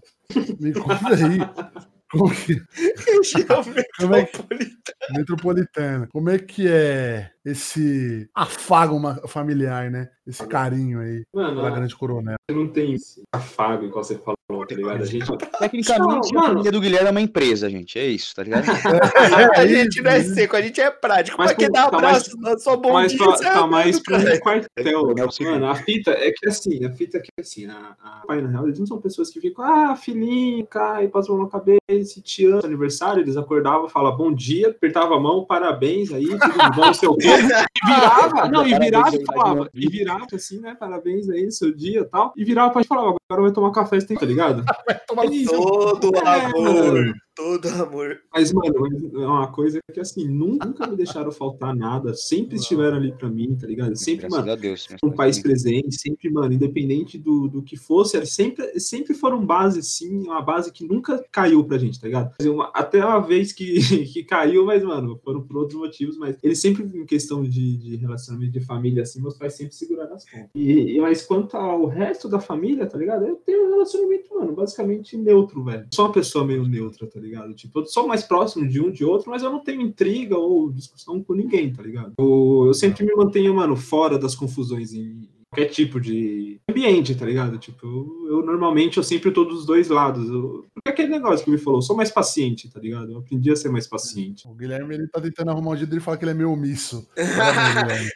Me 0.59 0.73
conta 0.73 1.09
aí. 1.09 1.87
Como 2.11 2.29
que, 2.33 2.53
Região 2.75 3.63
como 3.63 4.15
é 4.15 4.23
que, 4.23 4.37
metropolitana. 4.37 4.95
metropolitana. 5.11 6.07
Como 6.11 6.29
é 6.29 6.39
que 6.39 6.67
é 6.67 7.31
esse 7.43 8.29
afago 8.35 8.99
familiar, 9.27 9.89
né? 9.91 10.09
Esse 10.25 10.45
carinho 10.45 10.99
aí 10.99 11.23
Mano, 11.33 11.55
pela 11.55 11.69
grande 11.71 11.95
coronel. 11.95 12.35
não 12.51 12.67
tem 12.67 12.93
esse 12.93 13.21
afago, 13.33 13.85
igual 13.85 14.03
você 14.03 14.17
falou, 14.17 14.65
tá 14.67 14.75
ligado? 14.75 15.01
A 15.03 15.05
gente. 15.05 15.25
Tecnicamente, 15.59 16.33
Não, 16.33 16.41
a 16.41 16.47
família 16.49 16.71
do 16.71 16.81
Guilherme 16.81 17.07
é 17.07 17.11
uma 17.11 17.21
empresa, 17.21 17.69
gente. 17.69 17.97
É 17.97 18.05
isso, 18.07 18.35
tá 18.35 18.43
ligado? 18.43 18.65
a 19.55 19.63
É 19.63 19.67
gente 19.67 19.95
isso, 19.95 20.03
não 20.03 20.11
é 20.11 20.19
isso. 20.19 20.33
seco, 20.33 20.55
a 20.57 20.61
gente 20.61 20.81
é 20.81 20.91
prático. 20.91 21.37
Mas 21.37 21.53
quem 21.53 21.67
com- 21.67 21.73
dá 21.73 21.89
tá 21.89 21.95
abraço, 21.97 22.37
dá 22.41 22.57
só 22.57 22.75
bom 22.75 22.91
Mas 22.93 23.13
dia, 23.13 23.25
tá, 23.25 23.37
tá 23.37 23.59
é 23.59 23.67
mais 23.67 23.99
pra 24.01 24.17
um 24.17 24.39
quartel. 24.39 25.13
É. 25.15 25.43
Mano, 25.45 25.67
a 25.67 25.75
fita 25.75 26.11
é 26.11 26.31
que 26.31 26.47
assim, 26.47 26.83
a 26.85 26.91
fita 26.91 27.17
é 27.17 27.21
que 27.21 27.31
assim, 27.39 27.65
a, 27.67 27.95
a 28.03 28.23
pai, 28.27 28.41
na 28.41 28.49
real, 28.49 28.67
eles 28.67 28.79
não 28.79 28.85
são 28.85 28.99
pessoas 28.99 29.29
que 29.29 29.39
ficam, 29.39 29.63
ah, 29.63 29.95
filhinho, 29.95 30.65
cai, 30.67 31.07
passa 31.07 31.31
a 31.31 31.35
mão 31.35 31.45
na 31.45 31.49
cabeça, 31.49 31.77
te 32.05 32.45
amo, 32.45 32.61
aniversário, 32.65 33.21
eles 33.21 33.37
acordavam, 33.37 33.87
falavam 33.89 34.17
bom 34.17 34.33
dia, 34.33 34.69
apertava 34.69 35.15
a 35.15 35.19
mão, 35.19 35.45
parabéns 35.45 36.11
aí, 36.11 36.25
tudo 36.27 36.71
bom, 36.75 36.85
não 36.87 36.93
sei 36.93 37.09
o 37.09 37.15
quê, 37.15 37.27
e 37.29 37.85
virava, 37.85 38.49
não, 38.49 38.67
e 38.67 38.77
virava 38.79 39.15
e 39.15 39.25
falava, 39.25 39.69
e 39.73 39.87
virava 39.89 40.27
assim, 40.33 40.59
né, 40.59 40.75
parabéns 40.79 41.29
aí, 41.29 41.51
seu 41.51 41.73
dia 41.73 42.01
e 42.01 42.05
tal, 42.05 42.33
e 42.35 42.43
virava 42.43 42.71
pra 42.71 42.81
gente 42.81 42.85
e 42.91 42.95
falava, 42.95 43.15
agora 43.29 43.43
vai 43.43 43.51
tomar 43.51 43.71
café, 43.71 43.99
você 43.99 44.07
tem, 44.07 44.17
tá 44.17 44.25
ligado? 44.25 44.63
Vai 44.87 44.99
tomar 45.07 45.25
Isso. 45.25 45.49
seu- 45.49 45.99
Todo 45.99 46.15
É, 46.17 46.45
amor, 46.45 46.63
mano. 46.93 47.13
Todo 47.37 47.67
amor. 47.69 48.17
Mas, 48.33 48.51
mano, 48.51 48.73
é 49.21 49.25
uma 49.25 49.51
coisa 49.51 49.79
que, 49.93 49.99
assim, 49.99 50.27
nunca, 50.27 50.87
me 50.87 50.95
deixaram 50.97 51.31
faltar 51.31 51.75
nada. 51.75 52.13
Sempre 52.15 52.57
estiveram 52.57 52.97
ali 52.97 53.11
pra 53.13 53.29
mim, 53.29 53.55
tá 53.55 53.67
ligado? 53.67 53.95
Sempre, 53.95 54.27
Graças 54.27 54.39
mano, 54.39 54.51
a 54.51 54.55
Deus. 54.55 54.87
um 55.03 55.11
país 55.11 55.39
presente, 55.39 55.95
sempre, 55.99 56.29
mano, 56.31 56.51
independente 56.53 57.17
do, 57.17 57.47
do 57.47 57.61
que 57.61 57.77
fosse, 57.77 58.17
eles 58.17 58.33
sempre, 58.33 58.79
sempre 58.79 59.13
foram 59.13 59.45
base, 59.45 59.79
assim, 59.79 60.23
uma 60.23 60.41
base 60.41 60.71
que 60.71 60.83
nunca 60.85 61.23
caiu 61.31 61.63
pra 61.63 61.77
gente, 61.77 61.99
tá 62.01 62.07
ligado? 62.07 62.33
Uma- 62.41 62.71
até 62.73 63.05
uma 63.05 63.19
vez 63.19 63.53
que, 63.53 63.75
que 64.11 64.23
caiu, 64.23 64.65
mas, 64.65 64.83
mano, 64.83 65.19
foram 65.23 65.41
por 65.41 65.57
outros 65.57 65.79
motivos, 65.79 66.17
mas 66.17 66.35
eles 66.41 66.59
sempre, 66.59 66.83
em 66.83 67.05
questão 67.05 67.43
de, 67.43 67.77
de 67.77 67.95
relacionamento 67.97 68.51
de 68.51 68.61
família, 68.65 69.03
assim, 69.03 69.21
meus 69.21 69.37
pais 69.37 69.53
sempre 69.53 69.75
seguraram 69.75 70.15
as 70.15 70.25
pontas. 70.25 70.49
E, 70.55 70.95
e- 70.97 71.01
mas 71.01 71.21
quanto 71.21 71.55
ao 71.55 71.85
resto 71.85 72.27
da 72.27 72.39
família, 72.39 72.87
tá 72.87 72.97
ligado? 72.97 73.25
Eu 73.25 73.35
tenho 73.37 73.67
um 73.67 73.69
relacionamento, 73.71 74.33
mano, 74.33 74.53
basicamente 74.55 75.15
neutro, 75.15 75.63
velho. 75.63 75.85
Sou 75.93 76.05
uma 76.05 76.11
pessoa 76.11 76.43
meio 76.45 76.67
neutra, 76.67 77.05
tá 77.07 77.19
ligado? 77.19 77.26
Tipo, 77.53 77.79
eu 77.79 77.85
sou 77.85 78.07
mais 78.07 78.23
próximo 78.23 78.67
de 78.67 78.81
um, 78.81 78.91
de 78.91 79.03
outro, 79.03 79.29
mas 79.29 79.43
eu 79.43 79.51
não 79.51 79.59
tenho 79.59 79.81
intriga 79.81 80.37
ou 80.37 80.71
discussão 80.71 81.21
com 81.23 81.33
ninguém, 81.33 81.71
tá 81.73 81.81
ligado? 81.81 82.13
Eu, 82.17 82.65
eu 82.67 82.73
sempre 82.73 83.05
me 83.05 83.15
mantenho, 83.15 83.55
mano, 83.55 83.75
fora 83.75 84.17
das 84.17 84.35
confusões 84.35 84.93
em 84.93 85.27
qualquer 85.49 85.69
tipo 85.69 85.99
de 85.99 86.59
ambiente, 86.69 87.15
tá 87.15 87.25
ligado? 87.25 87.57
Tipo, 87.57 87.85
eu, 87.85 88.27
eu 88.29 88.45
normalmente 88.45 88.97
eu 88.97 89.03
sempre 89.03 89.31
tô 89.31 89.43
dos 89.43 89.65
dois 89.65 89.89
lados. 89.89 90.29
Eu, 90.29 90.65
aquele 90.87 91.09
negócio 91.09 91.43
que 91.45 91.51
me 91.51 91.57
falou, 91.57 91.79
eu 91.79 91.83
sou 91.83 91.95
mais 91.95 92.11
paciente, 92.11 92.69
tá 92.69 92.79
ligado? 92.79 93.11
Eu 93.11 93.19
aprendi 93.19 93.51
a 93.51 93.55
ser 93.55 93.69
mais 93.69 93.87
paciente. 93.87 94.47
O 94.47 94.53
Guilherme 94.53 94.95
ele 94.95 95.07
tá 95.07 95.19
tentando 95.21 95.51
arrumar 95.51 95.71
um 95.71 95.75
jeito 95.77 95.89
dele 95.89 96.01
falar 96.01 96.17
que 96.17 96.23
ele 96.25 96.31
é 96.31 96.35
meio 96.35 96.51
omisso. 96.51 97.07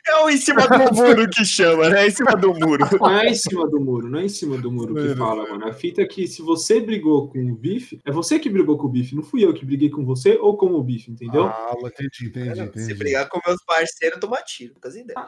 É 0.08 0.16
o 0.24 0.30
em 0.30 0.38
cima 0.38 0.68
do 0.68 0.94
muro 0.94 1.28
que 1.30 1.46
chama, 1.46 1.90
né? 1.90 2.08
Em 2.08 2.12
cima 2.12 2.32
do 2.36 2.54
muro. 2.54 2.86
Não 3.00 3.10
é 3.20 3.28
em 3.30 3.36
cima 3.36 3.68
do 3.70 3.80
muro, 3.80 4.10
não 4.10 4.20
é 4.20 4.26
em 4.26 4.30
cima 4.30 4.58
do 4.58 4.72
muro 4.72 4.94
que 4.94 5.16
fala, 5.16 5.48
mano. 5.50 5.68
A 5.68 5.74
fita 5.74 6.02
é 6.02 6.06
que 6.06 6.28
se 6.28 6.42
você 6.42 6.80
brigou 6.80 7.28
com 7.30 7.40
o 7.52 7.56
bife, 7.56 8.00
é 8.06 8.12
você 8.12 8.38
que 8.40 8.50
brigou 8.50 8.78
com 8.78 8.88
o 8.88 8.90
bife, 8.90 9.16
não 9.16 9.24
fui 9.24 9.44
eu 9.46 9.54
que 9.54 9.66
briguei 9.66 9.90
com 9.90 10.04
você 10.06 10.38
ou 10.40 10.58
com 10.58 10.68
o 10.68 10.84
bife, 10.84 11.12
entendeu? 11.12 11.46
Ah, 11.46 11.74
entendi, 11.78 12.28
entendi, 12.28 12.56
Se 12.56 12.62
entendi. 12.64 12.94
brigar 12.96 13.28
com 13.30 13.40
meus 13.46 13.64
parceiros, 13.66 14.20
toma 14.20 14.38
tiro. 14.44 14.74
Poucas 14.74 14.96
ideias. 14.96 15.20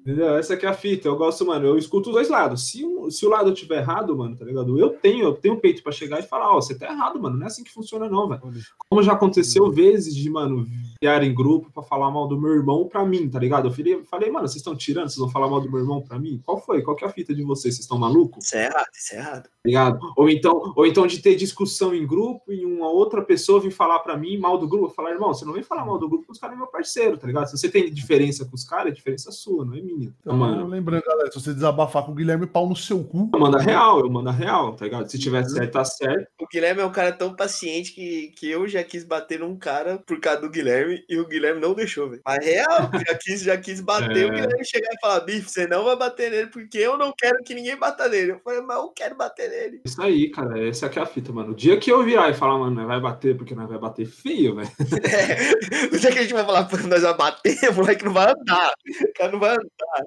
Entendeu? 0.00 0.36
Essa 0.36 0.54
aqui 0.54 0.66
é 0.66 0.68
a 0.68 0.74
fita. 0.74 1.08
Eu 1.08 1.16
gosto, 1.16 1.44
mano. 1.46 1.66
Eu 1.66 1.78
escuto 1.78 2.10
os 2.10 2.14
dois 2.14 2.28
lados. 2.28 2.68
Se, 2.68 2.84
um- 2.84 3.10
se 3.10 3.24
o 3.24 3.28
lado 3.28 3.52
tiver 3.52 3.78
errado, 3.78 4.16
mano, 4.16 4.36
tá 4.36 4.44
ligado? 4.44 4.78
Eu 4.78 4.90
tenho, 4.90 5.24
eu 5.24 5.32
tenho 5.32 5.56
peito 5.58 5.82
pra 5.82 5.92
chegar 5.92 6.20
e 6.20 6.22
falar, 6.30 6.50
ó, 6.50 6.60
você 6.60 6.74
tá 6.74 6.86
errado, 6.86 7.20
mano. 7.20 7.36
Não 7.36 7.44
é 7.44 7.46
assim 7.48 7.64
que 7.64 7.72
funciona, 7.72 8.08
não, 8.08 8.28
velho. 8.28 8.40
Como 8.88 9.02
já 9.02 9.12
aconteceu 9.12 9.70
vezes 9.70 10.14
de, 10.14 10.30
mano, 10.30 10.66
criar 11.00 11.22
em 11.22 11.34
grupo 11.34 11.72
pra 11.72 11.82
falar 11.82 12.10
mal 12.10 12.28
do 12.28 12.38
meu 12.38 12.52
irmão 12.52 12.86
pra 12.86 13.06
mim, 13.06 13.28
tá 13.28 13.38
ligado? 13.38 13.68
Eu 13.68 13.72
falei, 13.72 14.04
falei 14.04 14.30
mano, 14.30 14.46
vocês 14.46 14.56
estão 14.56 14.76
tirando? 14.76 15.08
Vocês 15.08 15.16
vão 15.16 15.30
falar 15.30 15.48
mal 15.48 15.60
do 15.60 15.70
meu 15.70 15.80
irmão 15.80 16.02
pra 16.02 16.18
mim? 16.18 16.42
Qual 16.44 16.58
foi? 16.58 16.82
Qual 16.82 16.94
que 16.94 17.04
é 17.04 17.08
a 17.08 17.10
fita 17.10 17.34
de 17.34 17.42
vocês? 17.42 17.74
Vocês 17.74 17.84
estão 17.84 17.98
malucos? 17.98 18.44
Isso 18.44 18.56
é 18.56 18.66
errado, 18.66 18.88
isso 18.92 19.14
é 19.14 19.18
errado. 19.18 19.42
Tá 19.44 19.50
ligado? 19.64 19.98
Ou 20.14 20.28
então, 20.28 20.74
ou 20.76 20.86
então 20.86 21.06
de 21.06 21.22
ter 21.22 21.36
discussão 21.36 21.94
em 21.94 22.06
grupo 22.06 22.52
e 22.52 22.66
uma 22.66 22.90
outra 22.90 23.22
pessoa 23.22 23.60
vir 23.60 23.70
falar 23.70 24.00
pra 24.00 24.14
mim 24.14 24.36
mal 24.36 24.58
do 24.58 24.68
grupo, 24.68 24.86
eu 24.86 24.90
falar, 24.90 25.12
irmão, 25.12 25.32
você 25.32 25.46
não 25.46 25.54
vem 25.54 25.62
falar 25.62 25.86
mal 25.86 25.98
do 25.98 26.06
grupo 26.06 26.24
porque 26.24 26.32
os 26.32 26.38
caras 26.38 26.54
é 26.54 26.58
meu 26.58 26.66
parceiro, 26.66 27.16
tá 27.16 27.26
ligado? 27.26 27.46
Se 27.46 27.56
você 27.56 27.70
tem 27.70 27.90
diferença 27.90 28.44
com 28.44 28.54
os 28.54 28.64
caras, 28.64 28.88
é 28.88 28.94
diferença 28.94 29.32
sua, 29.32 29.64
não 29.64 29.74
é 29.74 29.80
minha. 29.80 30.12
Então, 30.20 30.34
Então, 30.34 30.36
mano, 30.36 30.66
lembrando, 30.66 31.02
galera, 31.02 31.32
se 31.32 31.40
você 31.40 31.54
desabafar 31.54 32.04
com 32.04 32.12
o 32.12 32.14
Guilherme, 32.14 32.46
pau 32.46 32.68
no 32.68 32.76
seu 32.76 33.02
cu. 33.02 33.30
eu 33.32 33.40
mando 33.40 33.56
a 33.56 33.60
real, 33.60 34.00
eu 34.00 34.10
mando 34.10 34.28
a 34.28 34.32
real, 34.32 34.74
tá 34.74 34.84
ligado? 34.84 35.10
Se 35.10 35.18
tiver 35.18 35.44
certo, 35.44 35.72
tá 35.72 35.84
certo. 35.84 36.28
O 36.38 36.46
Guilherme 36.46 36.82
é 36.82 36.84
um 36.84 36.92
cara 36.92 37.12
tão 37.12 37.34
paciente 37.34 37.94
que, 37.94 38.32
que 38.36 38.50
eu 38.50 38.68
já 38.68 38.84
quis 38.84 39.02
bater 39.02 39.40
num 39.40 39.56
cara 39.56 39.98
por 40.06 40.20
causa 40.20 40.42
do 40.42 40.50
Guilherme 40.50 40.89
e 41.08 41.18
o 41.18 41.26
Guilherme 41.26 41.60
não 41.60 41.74
deixou, 41.74 42.08
velho. 42.08 42.22
Mas 42.24 42.44
real, 42.44 42.90
já 43.08 43.14
quis, 43.16 43.42
já 43.42 43.56
quis 43.56 43.80
bater. 43.80 44.24
É. 44.24 44.26
O 44.26 44.30
Guilherme 44.30 44.64
chegar 44.64 44.90
e 44.92 45.00
falar: 45.00 45.20
Bife, 45.20 45.48
você 45.50 45.66
não 45.66 45.84
vai 45.84 45.96
bater 45.96 46.30
nele 46.30 46.46
porque 46.48 46.78
eu 46.78 46.96
não 46.98 47.12
quero 47.16 47.42
que 47.44 47.54
ninguém 47.54 47.76
bata 47.76 48.08
nele. 48.08 48.32
Eu 48.32 48.40
falei, 48.40 48.60
mas 48.60 48.76
eu 48.76 48.88
quero 48.88 49.14
bater 49.16 49.50
nele. 49.50 49.80
Isso 49.84 50.00
aí, 50.02 50.30
cara, 50.30 50.66
essa 50.66 50.86
aqui 50.86 50.98
é 50.98 51.02
a 51.02 51.06
fita, 51.06 51.32
mano. 51.32 51.52
O 51.52 51.54
dia 51.54 51.76
que 51.78 51.90
eu 51.90 52.02
virar 52.04 52.30
e 52.30 52.34
falar, 52.34 52.58
mano, 52.58 52.76
nós 52.76 52.86
vai 52.86 53.00
bater 53.00 53.36
porque 53.36 53.54
nós 53.54 53.68
vai 53.68 53.78
bater 53.78 54.06
feio, 54.06 54.56
velho. 54.56 54.70
É, 55.10 55.94
o 55.94 55.98
dia 55.98 56.12
que 56.12 56.18
a 56.18 56.22
gente 56.22 56.32
vai 56.34 56.44
falar, 56.44 56.64
"Pô, 56.64 56.76
nós 56.76 57.02
vamos 57.02 57.16
bater, 57.16 57.70
o 57.70 57.74
moleque 57.74 58.04
não 58.04 58.12
vai 58.12 58.30
andar. 58.30 58.72
O 59.02 59.12
cara 59.14 59.32
não 59.32 59.40
vai 59.40 59.50
andar. 59.50 60.04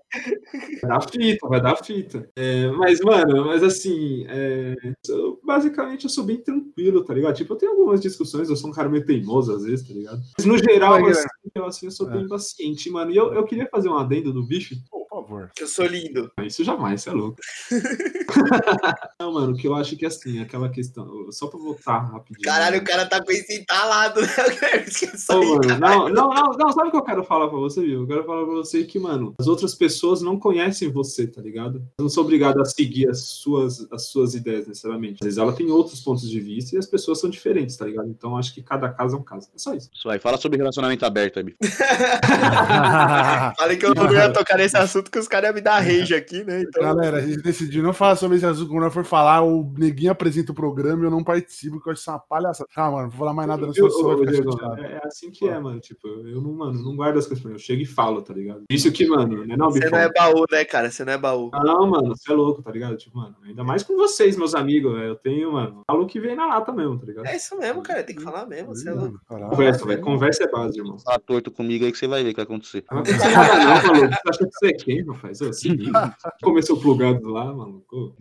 Vai 0.81 0.89
dar 0.89 1.01
fita, 1.09 1.47
vai 1.47 1.61
dar 1.61 1.75
fita. 1.77 2.29
É, 2.35 2.67
mas, 2.71 2.99
mano, 3.01 3.45
mas 3.45 3.63
assim, 3.63 4.25
é, 4.29 4.75
eu- 5.09 5.39
basicamente 5.43 6.03
eu 6.05 6.09
sou 6.09 6.23
bem 6.23 6.37
tranquilo, 6.37 7.03
tá 7.03 7.13
ligado? 7.13 7.35
Tipo, 7.35 7.53
eu 7.53 7.57
tenho 7.57 7.71
algumas 7.73 8.01
discussões, 8.01 8.49
eu 8.49 8.55
sou 8.55 8.69
um 8.69 8.73
cara 8.73 8.89
meio 8.89 9.05
teimoso 9.05 9.53
às 9.55 9.63
vezes, 9.63 9.87
tá 9.87 9.93
ligado? 9.93 10.21
Mas 10.37 10.45
no 10.45 10.57
geral, 10.57 10.72
Fala 10.79 10.97
aí, 10.97 11.09
assim, 11.09 11.27
eu, 11.55 11.65
assim, 11.65 11.85
eu 11.87 11.91
sou 11.91 12.09
bem 12.09 12.27
paciente, 12.27 12.89
mano. 12.89 13.11
E 13.11 13.15
eu, 13.15 13.33
eu 13.33 13.45
queria 13.45 13.67
fazer 13.69 13.89
um 13.89 13.97
adendo 13.97 14.33
do 14.33 14.43
bicho. 14.43 14.75
Por 15.13 15.21
favor. 15.21 15.51
Que 15.55 15.63
eu 15.63 15.67
sou 15.67 15.85
lindo. 15.85 16.31
Isso 16.41 16.63
jamais, 16.63 17.03
você 17.03 17.09
é 17.09 17.13
louco. 17.13 17.37
não, 19.19 19.31
mano, 19.31 19.55
que 19.55 19.67
eu 19.67 19.75
acho 19.75 19.95
que 19.95 20.07
assim, 20.07 20.41
aquela 20.41 20.69
questão. 20.69 21.31
Só 21.31 21.45
pra 21.45 21.59
voltar 21.59 21.99
rapidinho. 21.99 22.43
Caralho, 22.43 22.79
o 22.79 22.83
cara 22.83 23.05
tá 23.05 23.23
com 23.23 23.31
isso 23.31 23.51
entalado, 23.51 24.21
né? 24.25 24.27
Eu 24.39 24.57
quero 24.57 24.83
esquecer 24.89 25.31
Ô, 25.31 25.59
mano, 25.59 25.79
não, 25.79 26.09
não, 26.09 26.29
não, 26.29 26.51
não, 26.53 26.71
sabe 26.71 26.87
o 26.87 26.91
que 26.91 26.97
eu 26.97 27.03
quero 27.03 27.23
falar 27.23 27.47
pra 27.47 27.59
você, 27.59 27.81
viu? 27.81 28.01
Eu 28.01 28.07
quero 28.07 28.23
falar 28.23 28.43
pra 28.43 28.55
você 28.55 28.83
que, 28.85 28.97
mano, 28.97 29.35
as 29.37 29.45
outras 29.45 29.75
pessoas 29.75 30.23
não 30.23 30.39
conhecem 30.39 30.91
você, 30.91 31.27
tá 31.27 31.41
ligado? 31.41 31.77
Eu 31.97 32.03
não 32.03 32.09
sou 32.09 32.23
obrigado 32.23 32.59
a 32.59 32.65
seguir 32.65 33.07
as 33.07 33.19
suas, 33.19 33.85
as 33.91 34.07
suas 34.07 34.33
ideias, 34.33 34.67
necessariamente. 34.67 35.19
Às 35.21 35.25
vezes 35.25 35.37
ela 35.37 35.53
tem 35.53 35.69
outros 35.69 36.01
pontos 36.01 36.27
de 36.27 36.39
vista 36.39 36.75
e 36.75 36.79
as 36.79 36.87
pessoas 36.87 37.19
são 37.19 37.29
diferentes, 37.29 37.77
tá 37.77 37.85
ligado? 37.85 38.09
Então 38.09 38.35
acho 38.35 38.51
que 38.51 38.63
cada 38.63 38.89
caso 38.89 39.15
é 39.15 39.19
um 39.19 39.23
caso. 39.23 39.47
É 39.53 39.59
só 39.59 39.75
isso. 39.75 39.91
Isso 39.93 40.09
aí, 40.09 40.19
fala 40.19 40.37
sobre 40.37 40.57
relacionamento 40.57 41.05
aberto, 41.05 41.37
aí, 41.37 41.43
bicho. 41.43 41.57
Falei 43.57 43.77
que 43.77 43.85
eu 43.85 43.93
não 43.93 44.11
ia 44.11 44.33
tocar 44.33 44.57
nesse 44.57 44.75
assunto 44.75 45.02
que 45.11 45.19
os 45.19 45.27
caras 45.27 45.47
iam 45.49 45.55
me 45.55 45.61
dar 45.61 45.79
rage 45.79 46.13
aqui, 46.15 46.43
né? 46.43 46.61
Então, 46.61 46.81
Galera, 46.83 47.17
a 47.17 47.21
gente 47.21 47.41
decidiu 47.41 47.83
não 47.83 47.93
falar 47.93 48.15
sobre 48.15 48.37
esse 48.37 48.45
assunto. 48.45 48.69
Quando 48.69 48.83
nós 48.83 48.93
for 48.93 49.03
falar, 49.05 49.41
o 49.43 49.71
neguinho 49.77 50.11
apresenta 50.11 50.51
o 50.51 50.55
programa 50.55 51.03
e 51.03 51.05
eu 51.07 51.11
não 51.11 51.23
participo, 51.23 51.75
porque 51.77 51.89
eu 51.89 51.93
acho 51.93 52.01
isso 52.01 52.11
uma 52.11 52.19
palhaçada. 52.19 52.69
Ah, 52.75 52.89
mano, 52.91 53.03
não 53.03 53.09
vou 53.09 53.19
falar 53.19 53.33
mais 53.33 53.47
nada 53.47 53.65
Eu- 53.65 53.71
Diego, 53.71 54.51
chateado. 54.51 54.81
é, 54.83 54.93
é 54.93 55.01
assim 55.07 55.29
que 55.31 55.47
é, 55.47 55.59
mano. 55.59 55.79
Tipo, 55.79 56.07
eu 56.07 56.41
não, 56.41 56.53
mano, 56.53 56.83
não 56.83 56.95
guardo 56.95 57.17
as 57.17 57.25
coisas 57.25 57.41
pra 57.41 57.49
mim. 57.49 57.55
Eu 57.55 57.59
chego 57.59 57.81
e 57.81 57.85
falo, 57.85 58.21
tá 58.21 58.33
ligado? 58.33 58.63
Isso 58.69 58.91
que, 58.91 59.05
mano, 59.05 59.45
né? 59.45 59.55
Não, 59.57 59.71
você 59.71 59.89
não 59.89 59.97
é 59.97 60.11
baú, 60.11 60.45
né, 60.51 60.65
cara? 60.65 60.89
Você 60.91 61.03
não 61.05 61.13
é 61.13 61.17
baú. 61.17 61.49
Ah, 61.53 61.63
não, 61.63 61.87
mano, 61.89 62.15
você 62.15 62.31
é 62.31 62.35
louco, 62.35 62.61
tá 62.61 62.71
ligado? 62.71 62.95
Tipo, 62.97 63.17
mano, 63.17 63.35
ainda 63.45 63.63
mais 63.63 63.83
com 63.83 63.95
vocês, 63.95 64.37
meus 64.37 64.53
amigos, 64.55 64.93
velho. 64.93 65.03
Eu 65.09 65.15
tenho, 65.15 65.53
mano, 65.53 65.81
falo 65.87 66.05
que 66.05 66.19
vem 66.19 66.35
na 66.35 66.45
lata 66.47 66.71
mesmo, 66.71 66.97
tá 66.99 67.05
ligado? 67.05 67.25
É 67.27 67.35
isso 67.35 67.57
mesmo, 67.57 67.81
cara. 67.81 68.03
Tem 68.03 68.15
que 68.15 68.21
falar 68.23 68.45
mesmo. 68.45 68.67
Você 68.75 68.89
é 68.89 68.93
louco. 68.93 69.19
Caralho. 69.27 69.49
Conversa, 69.49 69.85
velho. 69.85 70.01
Conversa 70.01 70.43
é 70.43 70.47
base, 70.51 70.77
irmão. 70.79 70.97
Tá 70.97 71.19
torto 71.19 71.51
comigo 71.51 71.85
aí 71.85 71.91
que 71.91 71.97
você 71.97 72.07
vai 72.07 72.23
ver 72.23 72.29
o 72.29 72.31
que 72.31 72.37
vai 72.37 72.43
acontecer. 72.45 72.83
Não 72.91 73.03
vai 73.03 73.11
acontecer 73.13 73.33
nada, 73.35 73.57
não, 73.57 73.93
maluco. 73.93 74.15
Você 74.15 74.29
acha 74.29 74.45
que 74.45 74.51
você 74.53 74.67
é 74.67 74.73
quem, 74.73 74.92
rapaz? 75.01 75.41
Ô, 75.41 75.51
se 75.51 75.69
liga. 75.69 76.15
Começou 76.41 76.79
plugado 76.79 77.27
lá, 77.29 77.45
maluco. 77.53 78.15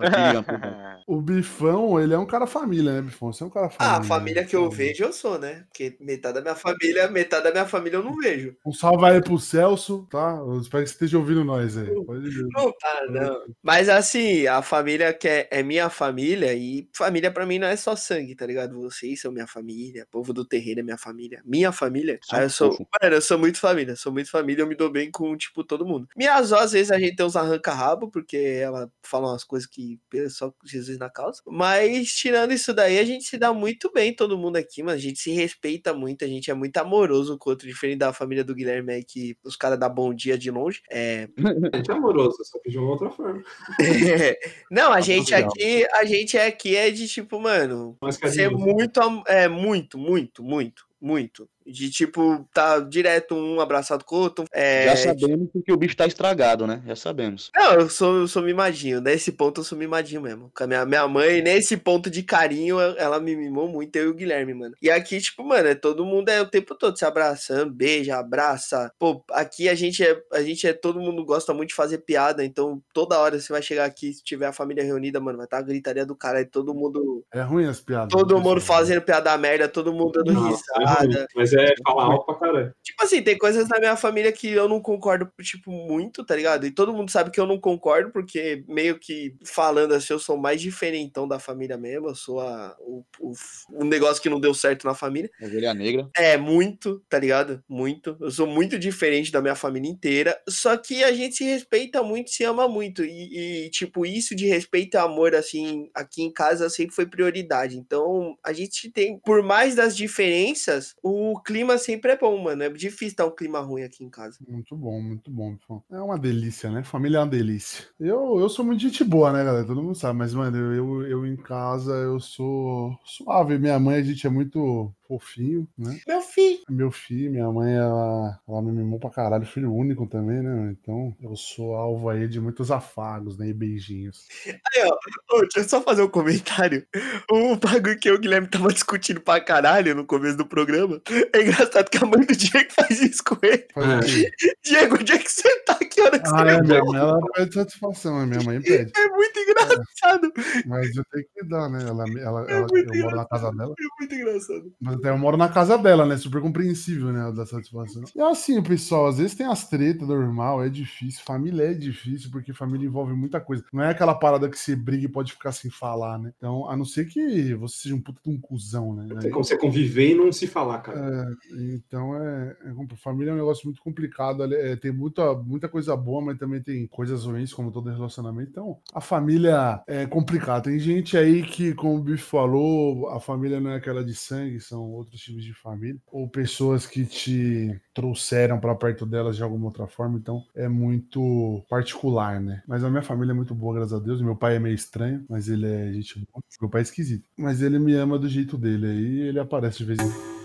O 1.07 1.21
Bifão, 1.21 2.01
ele 2.01 2.15
é 2.15 2.19
um 2.19 2.27
cara 2.27 2.47
família, 2.47 2.93
né, 2.93 3.03
Bifão? 3.03 3.33
Você 3.33 3.43
é 3.43 3.47
um 3.47 3.51
cara 3.51 3.69
família. 3.69 3.97
Ah, 3.97 4.01
a 4.01 4.05
família 4.05 4.45
que 4.45 4.57
eu 4.57 4.69
né? 4.69 4.75
vejo, 4.75 5.05
eu 5.05 5.13
sou, 5.13 5.39
né? 5.39 5.65
Porque 5.69 5.97
metade 6.01 6.35
da 6.35 6.41
minha 6.41 6.55
família, 6.55 7.09
metade 7.09 7.45
da 7.45 7.51
minha 7.51 7.67
família 7.67 7.97
eu 7.97 8.05
não 8.05 8.15
vejo. 8.17 8.57
Um 8.65 8.73
salve 8.73 9.05
aí 9.05 9.21
pro 9.21 9.39
Celso, 9.39 10.07
tá? 10.11 10.37
Eu 10.39 10.61
espero 10.61 10.85
que 10.85 10.91
você 10.91 10.95
esteja 10.95 11.19
ouvindo 11.19 11.45
nós 11.45 11.77
aí. 11.77 11.89
Não 11.93 12.73
tá, 12.73 13.07
não. 13.09 13.43
Mas 13.63 13.89
assim, 13.89 14.47
a 14.47 14.63
família 14.63 15.13
que 15.13 15.29
é, 15.29 15.49
é 15.51 15.63
minha 15.63 15.91
família, 15.91 16.55
e 16.55 16.89
família 16.95 17.31
pra 17.31 17.47
mim 17.47 17.59
não 17.59 17.67
é 17.67 17.77
só 17.77 17.97
sangue, 17.97 18.35
tá 18.35 18.47
ligado? 18.47 18.81
Vocês 18.81 19.21
são 19.21 19.33
minha 19.33 19.47
família, 19.47 20.07
povo 20.11 20.33
do 20.33 20.45
terreiro 20.45 20.81
é 20.81 20.83
minha 20.83 20.99
família. 20.99 21.43
Minha 21.45 21.73
família. 21.73 22.19
Aí 22.31 22.45
eu 22.45 22.51
sou. 22.51 22.71
Mano, 22.71 23.15
eu 23.17 23.23
sou 23.23 23.39
muito 23.39 23.59
família, 23.59 23.97
sou 23.97 24.13
muito 24.13 24.31
família, 24.31 24.63
eu 24.63 24.67
me 24.67 24.75
dou 24.75 24.91
bem 24.91 25.11
com, 25.11 25.37
tipo, 25.37 25.65
todo 25.65 25.87
mundo. 25.87 26.09
Minha 26.17 26.35
avó, 26.35 26.62
às 26.63 26.73
vezes, 26.73 26.91
a 26.91 26.99
gente 26.99 27.17
tem 27.17 27.27
uns 27.27 27.37
arranca-rabo, 27.37 28.11
porque 28.11 28.37
ela 28.37 28.91
fala 29.03 29.29
umas 29.29 29.45
coisas 29.45 29.69
que 29.69 29.99
é 30.15 30.29
só 30.29 30.53
Jesus 30.65 30.99
na 30.99 31.11
causa. 31.11 31.43
Mas, 31.47 32.09
tirando 32.13 32.53
isso 32.53 32.73
daí, 32.75 32.99
a 32.99 33.05
gente 33.05 33.25
se 33.25 33.39
dá 33.39 33.53
muito 33.53 33.93
bem, 33.93 34.15
todo 34.15 34.39
mundo 34.39 34.57
aqui, 34.57 34.83
mano. 34.83 34.97
A 34.97 35.01
gente 35.01 35.19
se 35.21 35.31
respeita 35.33 35.93
muito, 35.93 36.25
a 36.25 36.29
gente 36.29 36.51
é 36.51 36.55
muito 36.55 36.77
amoroso 36.79 37.39
com 37.39 37.51
o 37.51 37.53
outro, 37.53 37.69
diferente 37.69 37.99
da 37.99 38.13
família 38.13 38.45
do 38.45 38.55
Guilherme 38.55 38.95
aí, 38.95 39.05
que 39.05 39.37
os 39.45 39.57
caras 39.57 39.79
dão 39.79 39.93
bom 39.93 40.15
dia 40.15 40.39
de 40.39 40.51
longe. 40.51 40.83
É, 40.91 41.29
A 41.73 41.77
gente 41.77 41.91
é 41.91 41.95
amoroso, 41.95 42.37
só 42.45 42.59
que 42.61 42.71
de 42.71 42.79
uma 42.79 42.91
outra 42.91 43.11
forma. 43.11 43.43
não, 44.71 44.93
a 44.93 45.01
gente 45.01 45.35
legal. 45.35 45.51
aqui, 45.51 45.87
a 45.93 46.05
gente 46.05 46.39
aqui 46.39 46.77
é 46.77 46.91
de 46.91 47.07
tipo, 47.09 47.41
mano, 47.41 47.97
ser 48.31 48.51
muito, 48.51 49.01
é 49.27 49.49
muito, 49.49 49.99
muito, 49.99 50.43
muito, 50.43 50.85
muito. 51.01 51.49
De 51.67 51.91
tipo, 51.91 52.47
tá 52.53 52.81
direto 52.81 53.35
um 53.35 53.61
abraçado 53.61 54.05
com 54.05 54.17
o 54.17 54.21
outro. 54.21 54.45
É, 54.53 54.87
Já 54.87 54.97
sabemos 54.97 55.49
que 55.65 55.73
o 55.73 55.77
bicho 55.77 55.97
tá 55.97 56.07
estragado, 56.07 56.67
né? 56.67 56.83
Já 56.87 56.97
sabemos. 56.97 57.51
Não, 57.55 57.73
eu 57.75 57.89
sou, 57.89 58.17
eu 58.17 58.29
sou 58.29 58.43
mimadinho. 58.43 59.01
Nesse 59.01 59.33
ponto 59.33 59.61
eu 59.61 59.65
sou 59.65 59.77
mimadinho 59.79 60.21
mesmo. 60.21 60.51
Com 60.55 60.65
a 60.65 60.67
minha, 60.67 60.85
minha 60.87 61.07
mãe, 61.09 61.41
nesse 61.43 61.77
ponto 61.77 62.11
de 62.11 62.23
carinho, 62.23 62.81
ela 62.81 63.21
me 63.21 63.35
mimou 63.37 63.69
muito, 63.69 63.95
eu 63.97 64.07
e 64.07 64.09
o 64.09 64.15
Guilherme, 64.15 64.55
mano. 64.55 64.75
E 64.83 64.91
aqui, 64.91 65.21
tipo, 65.21 65.45
mano, 65.45 65.69
é 65.69 65.75
todo 65.75 66.05
mundo 66.05 66.29
é 66.29 66.41
o 66.41 66.47
tempo 66.49 66.75
todo 66.75 66.97
se 66.99 67.05
abraçando, 67.05 67.73
beija, 67.73 68.17
abraça. 68.17 68.93
Pô, 68.99 69.23
aqui 69.31 69.69
a 69.69 69.75
gente 69.75 70.03
é, 70.05 70.21
a 70.33 70.43
gente 70.43 70.67
é, 70.67 70.73
todo 70.73 71.01
mundo 71.01 71.25
gosta 71.25 71.53
muito 71.55 71.69
de 71.71 71.75
fazer 71.75 71.99
piada, 71.99 72.45
então 72.45 72.83
toda 72.93 73.19
hora 73.19 73.39
você 73.41 73.53
vai 73.53 73.63
chegar 73.63 73.85
aqui, 73.85 74.13
se 74.13 74.23
tiver 74.23 74.47
a 74.47 74.53
família 74.53 74.85
reunida, 74.85 75.21
mano, 75.21 75.39
vai 75.39 75.47
estar 75.47 75.59
a 75.59 75.63
gritaria 75.63 76.05
do 76.07 76.15
cara, 76.17 76.41
e 76.41 76.45
todo 76.47 76.75
mundo, 76.75 77.25
É 77.33 77.41
ruim 77.43 77.67
as 77.67 77.81
piadas. 77.81 78.09
todo 78.11 78.37
né, 78.37 78.41
mundo 78.43 78.61
fazendo 78.61 79.03
piada 79.03 79.37
merda, 79.39 79.69
todo 79.69 79.93
mundo 79.93 80.13
dando 80.13 80.33
Não, 80.33 80.47
é 80.47 80.51
risada. 80.51 81.19
ruim, 81.19 81.27
mas 81.37 81.52
é 81.55 81.75
falar 81.85 82.05
alto 82.05 82.27
pra 82.27 82.35
caralho. 82.35 82.75
Tipo 82.83 83.03
assim, 83.05 83.23
tem 83.23 83.39
coisas 83.39 83.69
na 83.69 83.79
minha 83.79 83.97
família 83.97 84.33
que 84.33 84.51
eu 84.51 84.69
não 84.69 84.81
concordo, 84.81 85.31
tipo, 85.41 85.71
muito, 85.71 86.25
tá 86.25 86.37
ligado? 86.37 86.67
E 86.67 86.71
todo 86.71 86.93
mundo 86.93 87.11
sabe 87.11 87.31
que 87.31 87.41
eu 87.41 87.47
não 87.47 87.59
concordo, 87.59 88.11
porque 88.11 88.65
meio 88.69 88.99
que 88.99 89.37
falando 89.45 89.93
assim, 89.93 90.13
eu 90.13 90.19
sou 90.19 90.37
mais 90.37 90.61
diferentão 90.61 91.27
da 91.27 91.39
família 91.39 91.77
mesmo. 91.77 92.09
Eu 92.09 92.15
sou 92.15 92.41
a, 92.41 92.77
o, 92.81 93.05
o, 93.21 93.33
um 93.73 93.85
negócio 93.85 94.23
que 94.23 94.31
não 94.31 94.41
deu 94.41 94.55
certo 94.55 94.87
na 94.87 94.95
família. 94.95 95.31
Ovelha 95.41 95.75
negra. 95.75 96.09
É, 96.17 96.37
muito, 96.37 97.03
tá 97.09 97.19
ligado? 97.19 97.63
Muito. 97.69 98.17
Eu 98.21 98.31
sou 98.31 98.47
muito 98.47 98.79
diferente 98.79 99.33
da 99.33 99.41
minha 99.41 99.55
família 99.55 99.91
inteira. 99.91 100.39
Só 100.49 100.77
que 100.77 101.03
a 101.05 101.13
gente 101.13 101.37
se 101.37 101.45
respeita 101.45 102.03
muito, 102.03 102.31
se 102.31 102.45
ama 102.45 102.69
muito. 102.69 103.05
E, 103.05 103.67
e, 103.67 103.71
tipo, 103.71 104.07
isso 104.07 104.35
de 104.35 104.47
respeito 104.47 104.97
e 104.97 104.99
amor, 104.99 105.35
assim, 105.35 105.91
aqui 105.95 106.23
em 106.23 106.33
casa 106.33 106.69
sempre 106.69 106.95
foi 106.95 107.07
prioridade. 107.07 107.77
Então, 107.77 108.37
a 108.45 108.53
gente 108.53 108.91
tem, 108.91 109.19
por 109.19 109.43
mais 109.43 109.75
das 109.75 109.97
diferenças, 109.97 110.95
o 111.03 111.41
clima 111.43 111.79
sempre 111.79 112.13
é 112.13 112.17
bom, 112.17 112.37
mano. 112.43 112.63
É 112.63 112.69
difícil 112.69 113.09
estar 113.09 113.27
um 113.27 113.35
clima 113.35 113.61
ruim 113.61 113.83
aqui 113.83 114.05
em 114.05 114.11
casa. 114.11 114.39
Muito 114.49 114.77
bom, 114.77 115.01
muito 115.01 115.31
bom. 115.31 115.57
É 115.91 116.01
uma 116.01 116.19
delícia, 116.19 116.71
né? 116.71 116.83
Família 116.83 117.19
é 117.19 117.21
uma 117.21 117.27
delícia. 117.27 117.87
Eu, 117.99 118.39
eu 118.39 118.49
sou 118.49 118.65
muito 118.65 118.81
gente 118.81 119.05
boa, 119.05 119.33
né, 119.33 119.45
galera? 119.45 119.67
Todo 119.67 119.83
mundo 119.83 119.95
sabe, 119.95 120.19
mas, 120.19 120.35
mano, 120.35 120.57
eu, 120.57 120.73
eu, 120.75 121.07
eu 121.07 121.27
em 121.27 121.37
casa, 121.37 121.93
eu 121.93 122.21
sou 122.21 122.99
suave. 123.05 123.59
Minha 123.59 123.79
mãe, 123.79 123.97
a 123.97 124.03
gente 124.03 124.27
é 124.27 124.31
muito 124.31 124.93
fofinho, 125.13 125.69
né? 125.77 126.01
Meu 126.07 126.21
filho. 126.23 126.59
Meu 126.69 126.91
filho, 126.91 127.31
minha 127.31 127.51
mãe, 127.51 127.75
ela, 127.75 128.41
ela 128.49 128.63
me 128.63 128.73
mimou 128.73 128.99
pra 128.99 129.11
caralho, 129.11 129.45
filho 129.45 129.73
único 129.73 130.07
também, 130.07 130.43
né? 130.43 130.75
Então 130.81 131.15
eu 131.21 131.37
sou 131.37 131.75
alvo 131.75 132.09
aí 132.09 132.27
de 132.27 132.41
muitos 132.41 132.71
afagos, 132.71 133.37
né? 133.37 133.49
E 133.49 133.53
beijinhos. 133.53 134.27
Aí, 134.47 134.89
ó. 134.89 135.41
Deixa 135.41 135.61
eu 135.61 135.65
só 135.65 135.81
fazer 135.83 136.03
um 136.03 136.09
comentário. 136.09 136.87
O 137.31 137.57
bagulho 137.57 137.99
que 137.99 138.09
eu 138.09 138.15
e 138.15 138.17
o 138.17 138.21
Guilherme 138.21 138.47
tava 138.49 138.73
discutindo 138.73 139.21
pra 139.21 139.41
caralho 139.41 139.95
no 139.95 140.07
começo 140.07 140.37
do 140.37 140.47
programa. 140.47 141.01
É 141.35 141.43
engraçado 141.43 141.91
que 141.91 141.99
a 141.99 142.07
mãe 142.07 142.25
do 142.25 142.35
Diego 142.35 142.73
faz 142.73 143.01
isso 143.03 143.23
com 143.25 143.37
ele. 143.43 143.67
É. 143.77 144.57
Diego, 144.63 144.97
onde 144.97 145.13
é 145.13 145.19
que 145.19 145.31
você 145.31 145.49
tá? 145.65 145.79
Que 146.11 146.29
Ah, 146.29 146.45
você 146.65 146.75
é, 146.77 146.83
mãe, 146.83 146.97
ela 146.99 147.19
pede 147.35 147.55
satisfação, 147.55 148.19
né? 148.21 148.27
minha 148.27 148.43
mãe 148.43 148.61
pede. 148.61 148.93
É 148.97 149.09
muito 149.09 149.39
engraçado. 149.39 150.33
Mas 150.67 150.97
eu 150.97 151.05
tenho 151.13 151.27
que 151.35 151.45
dar, 151.49 151.69
né? 151.69 151.83
Ela, 151.83 152.05
ela, 152.21 152.47
É 152.49 152.53
ela- 152.53 152.67
muito 152.71 152.95
eu 152.95 153.03
moro 153.03 153.17
na 153.17 153.25
casa 153.25 153.51
dela. 153.53 153.75
É 153.79 153.85
muito 154.01 154.15
engraçado. 154.15 154.73
Mas 154.81 154.95
até 154.97 155.11
eu 155.11 155.19
moro 155.19 155.37
na 155.37 155.49
casa 155.49 155.79
dela, 155.79 156.07
né? 156.07 156.17
Super 156.17 156.41
compreensível, 156.41 157.13
né? 157.13 157.33
dá 157.35 157.47
satisfação. 157.47 158.03
E 158.15 158.21
assim, 158.21 158.63
pessoal, 158.63 159.07
às 159.07 159.19
vezes 159.19 159.35
tem 159.35 159.47
as 159.47 159.69
tretas 159.69 160.09
normal, 160.09 160.63
é 160.63 160.69
difícil. 160.69 161.23
Família 161.25 161.71
é 161.71 161.75
difícil, 161.75 162.31
porque 162.31 162.53
família 162.53 162.87
envolve 162.87 163.13
muita 163.15 163.41
coisa. 163.41 163.65
Não 163.73 163.83
é 163.83 163.91
aquela 163.91 164.15
parada 164.15 164.49
que 164.49 164.59
você 164.59 164.77
briga 164.77 165.05
e 165.05 165.09
pode 165.09 165.33
ficar 165.33 165.53
sem 165.53 165.71
falar, 165.71 166.19
né? 166.19 166.33
Então, 166.37 166.69
a 166.69 166.77
não 166.77 166.85
ser 166.85 167.07
que 167.07 167.55
você 167.55 167.83
seja 167.83 167.95
um 167.95 168.01
puta 168.01 168.21
de 168.25 168.31
um 168.31 168.41
cuzão, 168.41 168.95
né? 168.95 169.07
Tem 169.21 169.31
como 169.31 169.45
você 169.45 169.57
conviver 169.57 170.11
e 170.11 170.15
não 170.15 170.33
se 170.33 170.47
falar, 170.47 170.79
cara. 170.81 171.27
Então 171.53 172.17
é, 172.17 172.57
é 172.65 172.97
família 172.97 173.31
é 173.31 173.35
um 173.35 173.39
negócio 173.39 173.67
muito 173.67 173.83
complicado. 173.83 174.43
é, 174.53 174.77
tem 174.77 174.93
muita, 174.93 175.35
muita 175.35 175.69
coisa 175.69 175.92
boa, 175.97 176.23
mas 176.23 176.39
também 176.39 176.63
tem 176.63 176.87
coisas 176.87 177.25
ruins, 177.25 177.53
como 177.53 177.71
todo 177.71 177.91
relacionamento. 177.91 178.51
Então, 178.51 178.79
a 178.95 179.01
família 179.01 179.83
é 179.87 180.07
complicada. 180.07 180.63
Tem 180.63 180.79
gente 180.79 181.17
aí 181.17 181.43
que, 181.43 181.75
como 181.75 181.97
o 181.97 182.03
Biff 182.03 182.23
falou, 182.23 183.09
a 183.09 183.21
família 183.21 183.61
não 183.61 183.71
é 183.71 183.77
aquela 183.77 184.05
de 184.05 184.15
sangue, 184.15 184.61
são 184.61 184.91
outros 184.91 185.21
tipos 185.21 185.45
de 185.45 185.55
família. 185.55 186.01
Ou 186.11 186.29
pessoas 186.29 186.87
que 186.87 187.05
te 187.05 187.81
trouxeram 187.95 188.59
para 188.59 188.75
perto 188.75 189.05
delas 189.07 189.37
de 189.37 189.43
alguma 189.43 189.67
outra 189.67 189.87
forma. 189.87 190.19
Então, 190.19 190.43
é 190.55 190.69
muito 190.69 191.65
particular, 191.69 192.41
né? 192.41 192.63
Mas 192.67 192.85
a 192.85 192.91
minha 192.91 193.03
família 193.03 193.33
é 193.33 193.35
muito 193.35 193.55
boa, 193.55 193.75
graças 193.75 193.93
a 193.93 193.99
Deus. 193.99 194.21
Meu 194.23 194.37
pai 194.37 194.57
é 194.57 194.59
meio 194.59 194.75
estranho, 194.75 195.25
mas 195.29 195.49
ele 195.49 195.67
é 195.67 195.93
gente 195.93 196.19
boa. 196.19 196.43
Meu 196.61 196.71
pai 196.71 196.81
é 196.81 196.85
esquisito. 196.85 197.25
Mas 197.37 197.63
ele 197.63 197.79
me 197.79 197.95
ama 197.95 198.19
do 198.19 198.29
jeito 198.29 198.57
dele. 198.57 198.87
Aí 198.87 199.21
ele 199.21 199.39
aparece 199.39 199.79
de 199.79 199.85
vez 199.85 199.99
em 199.99 200.11
quando. 200.11 200.42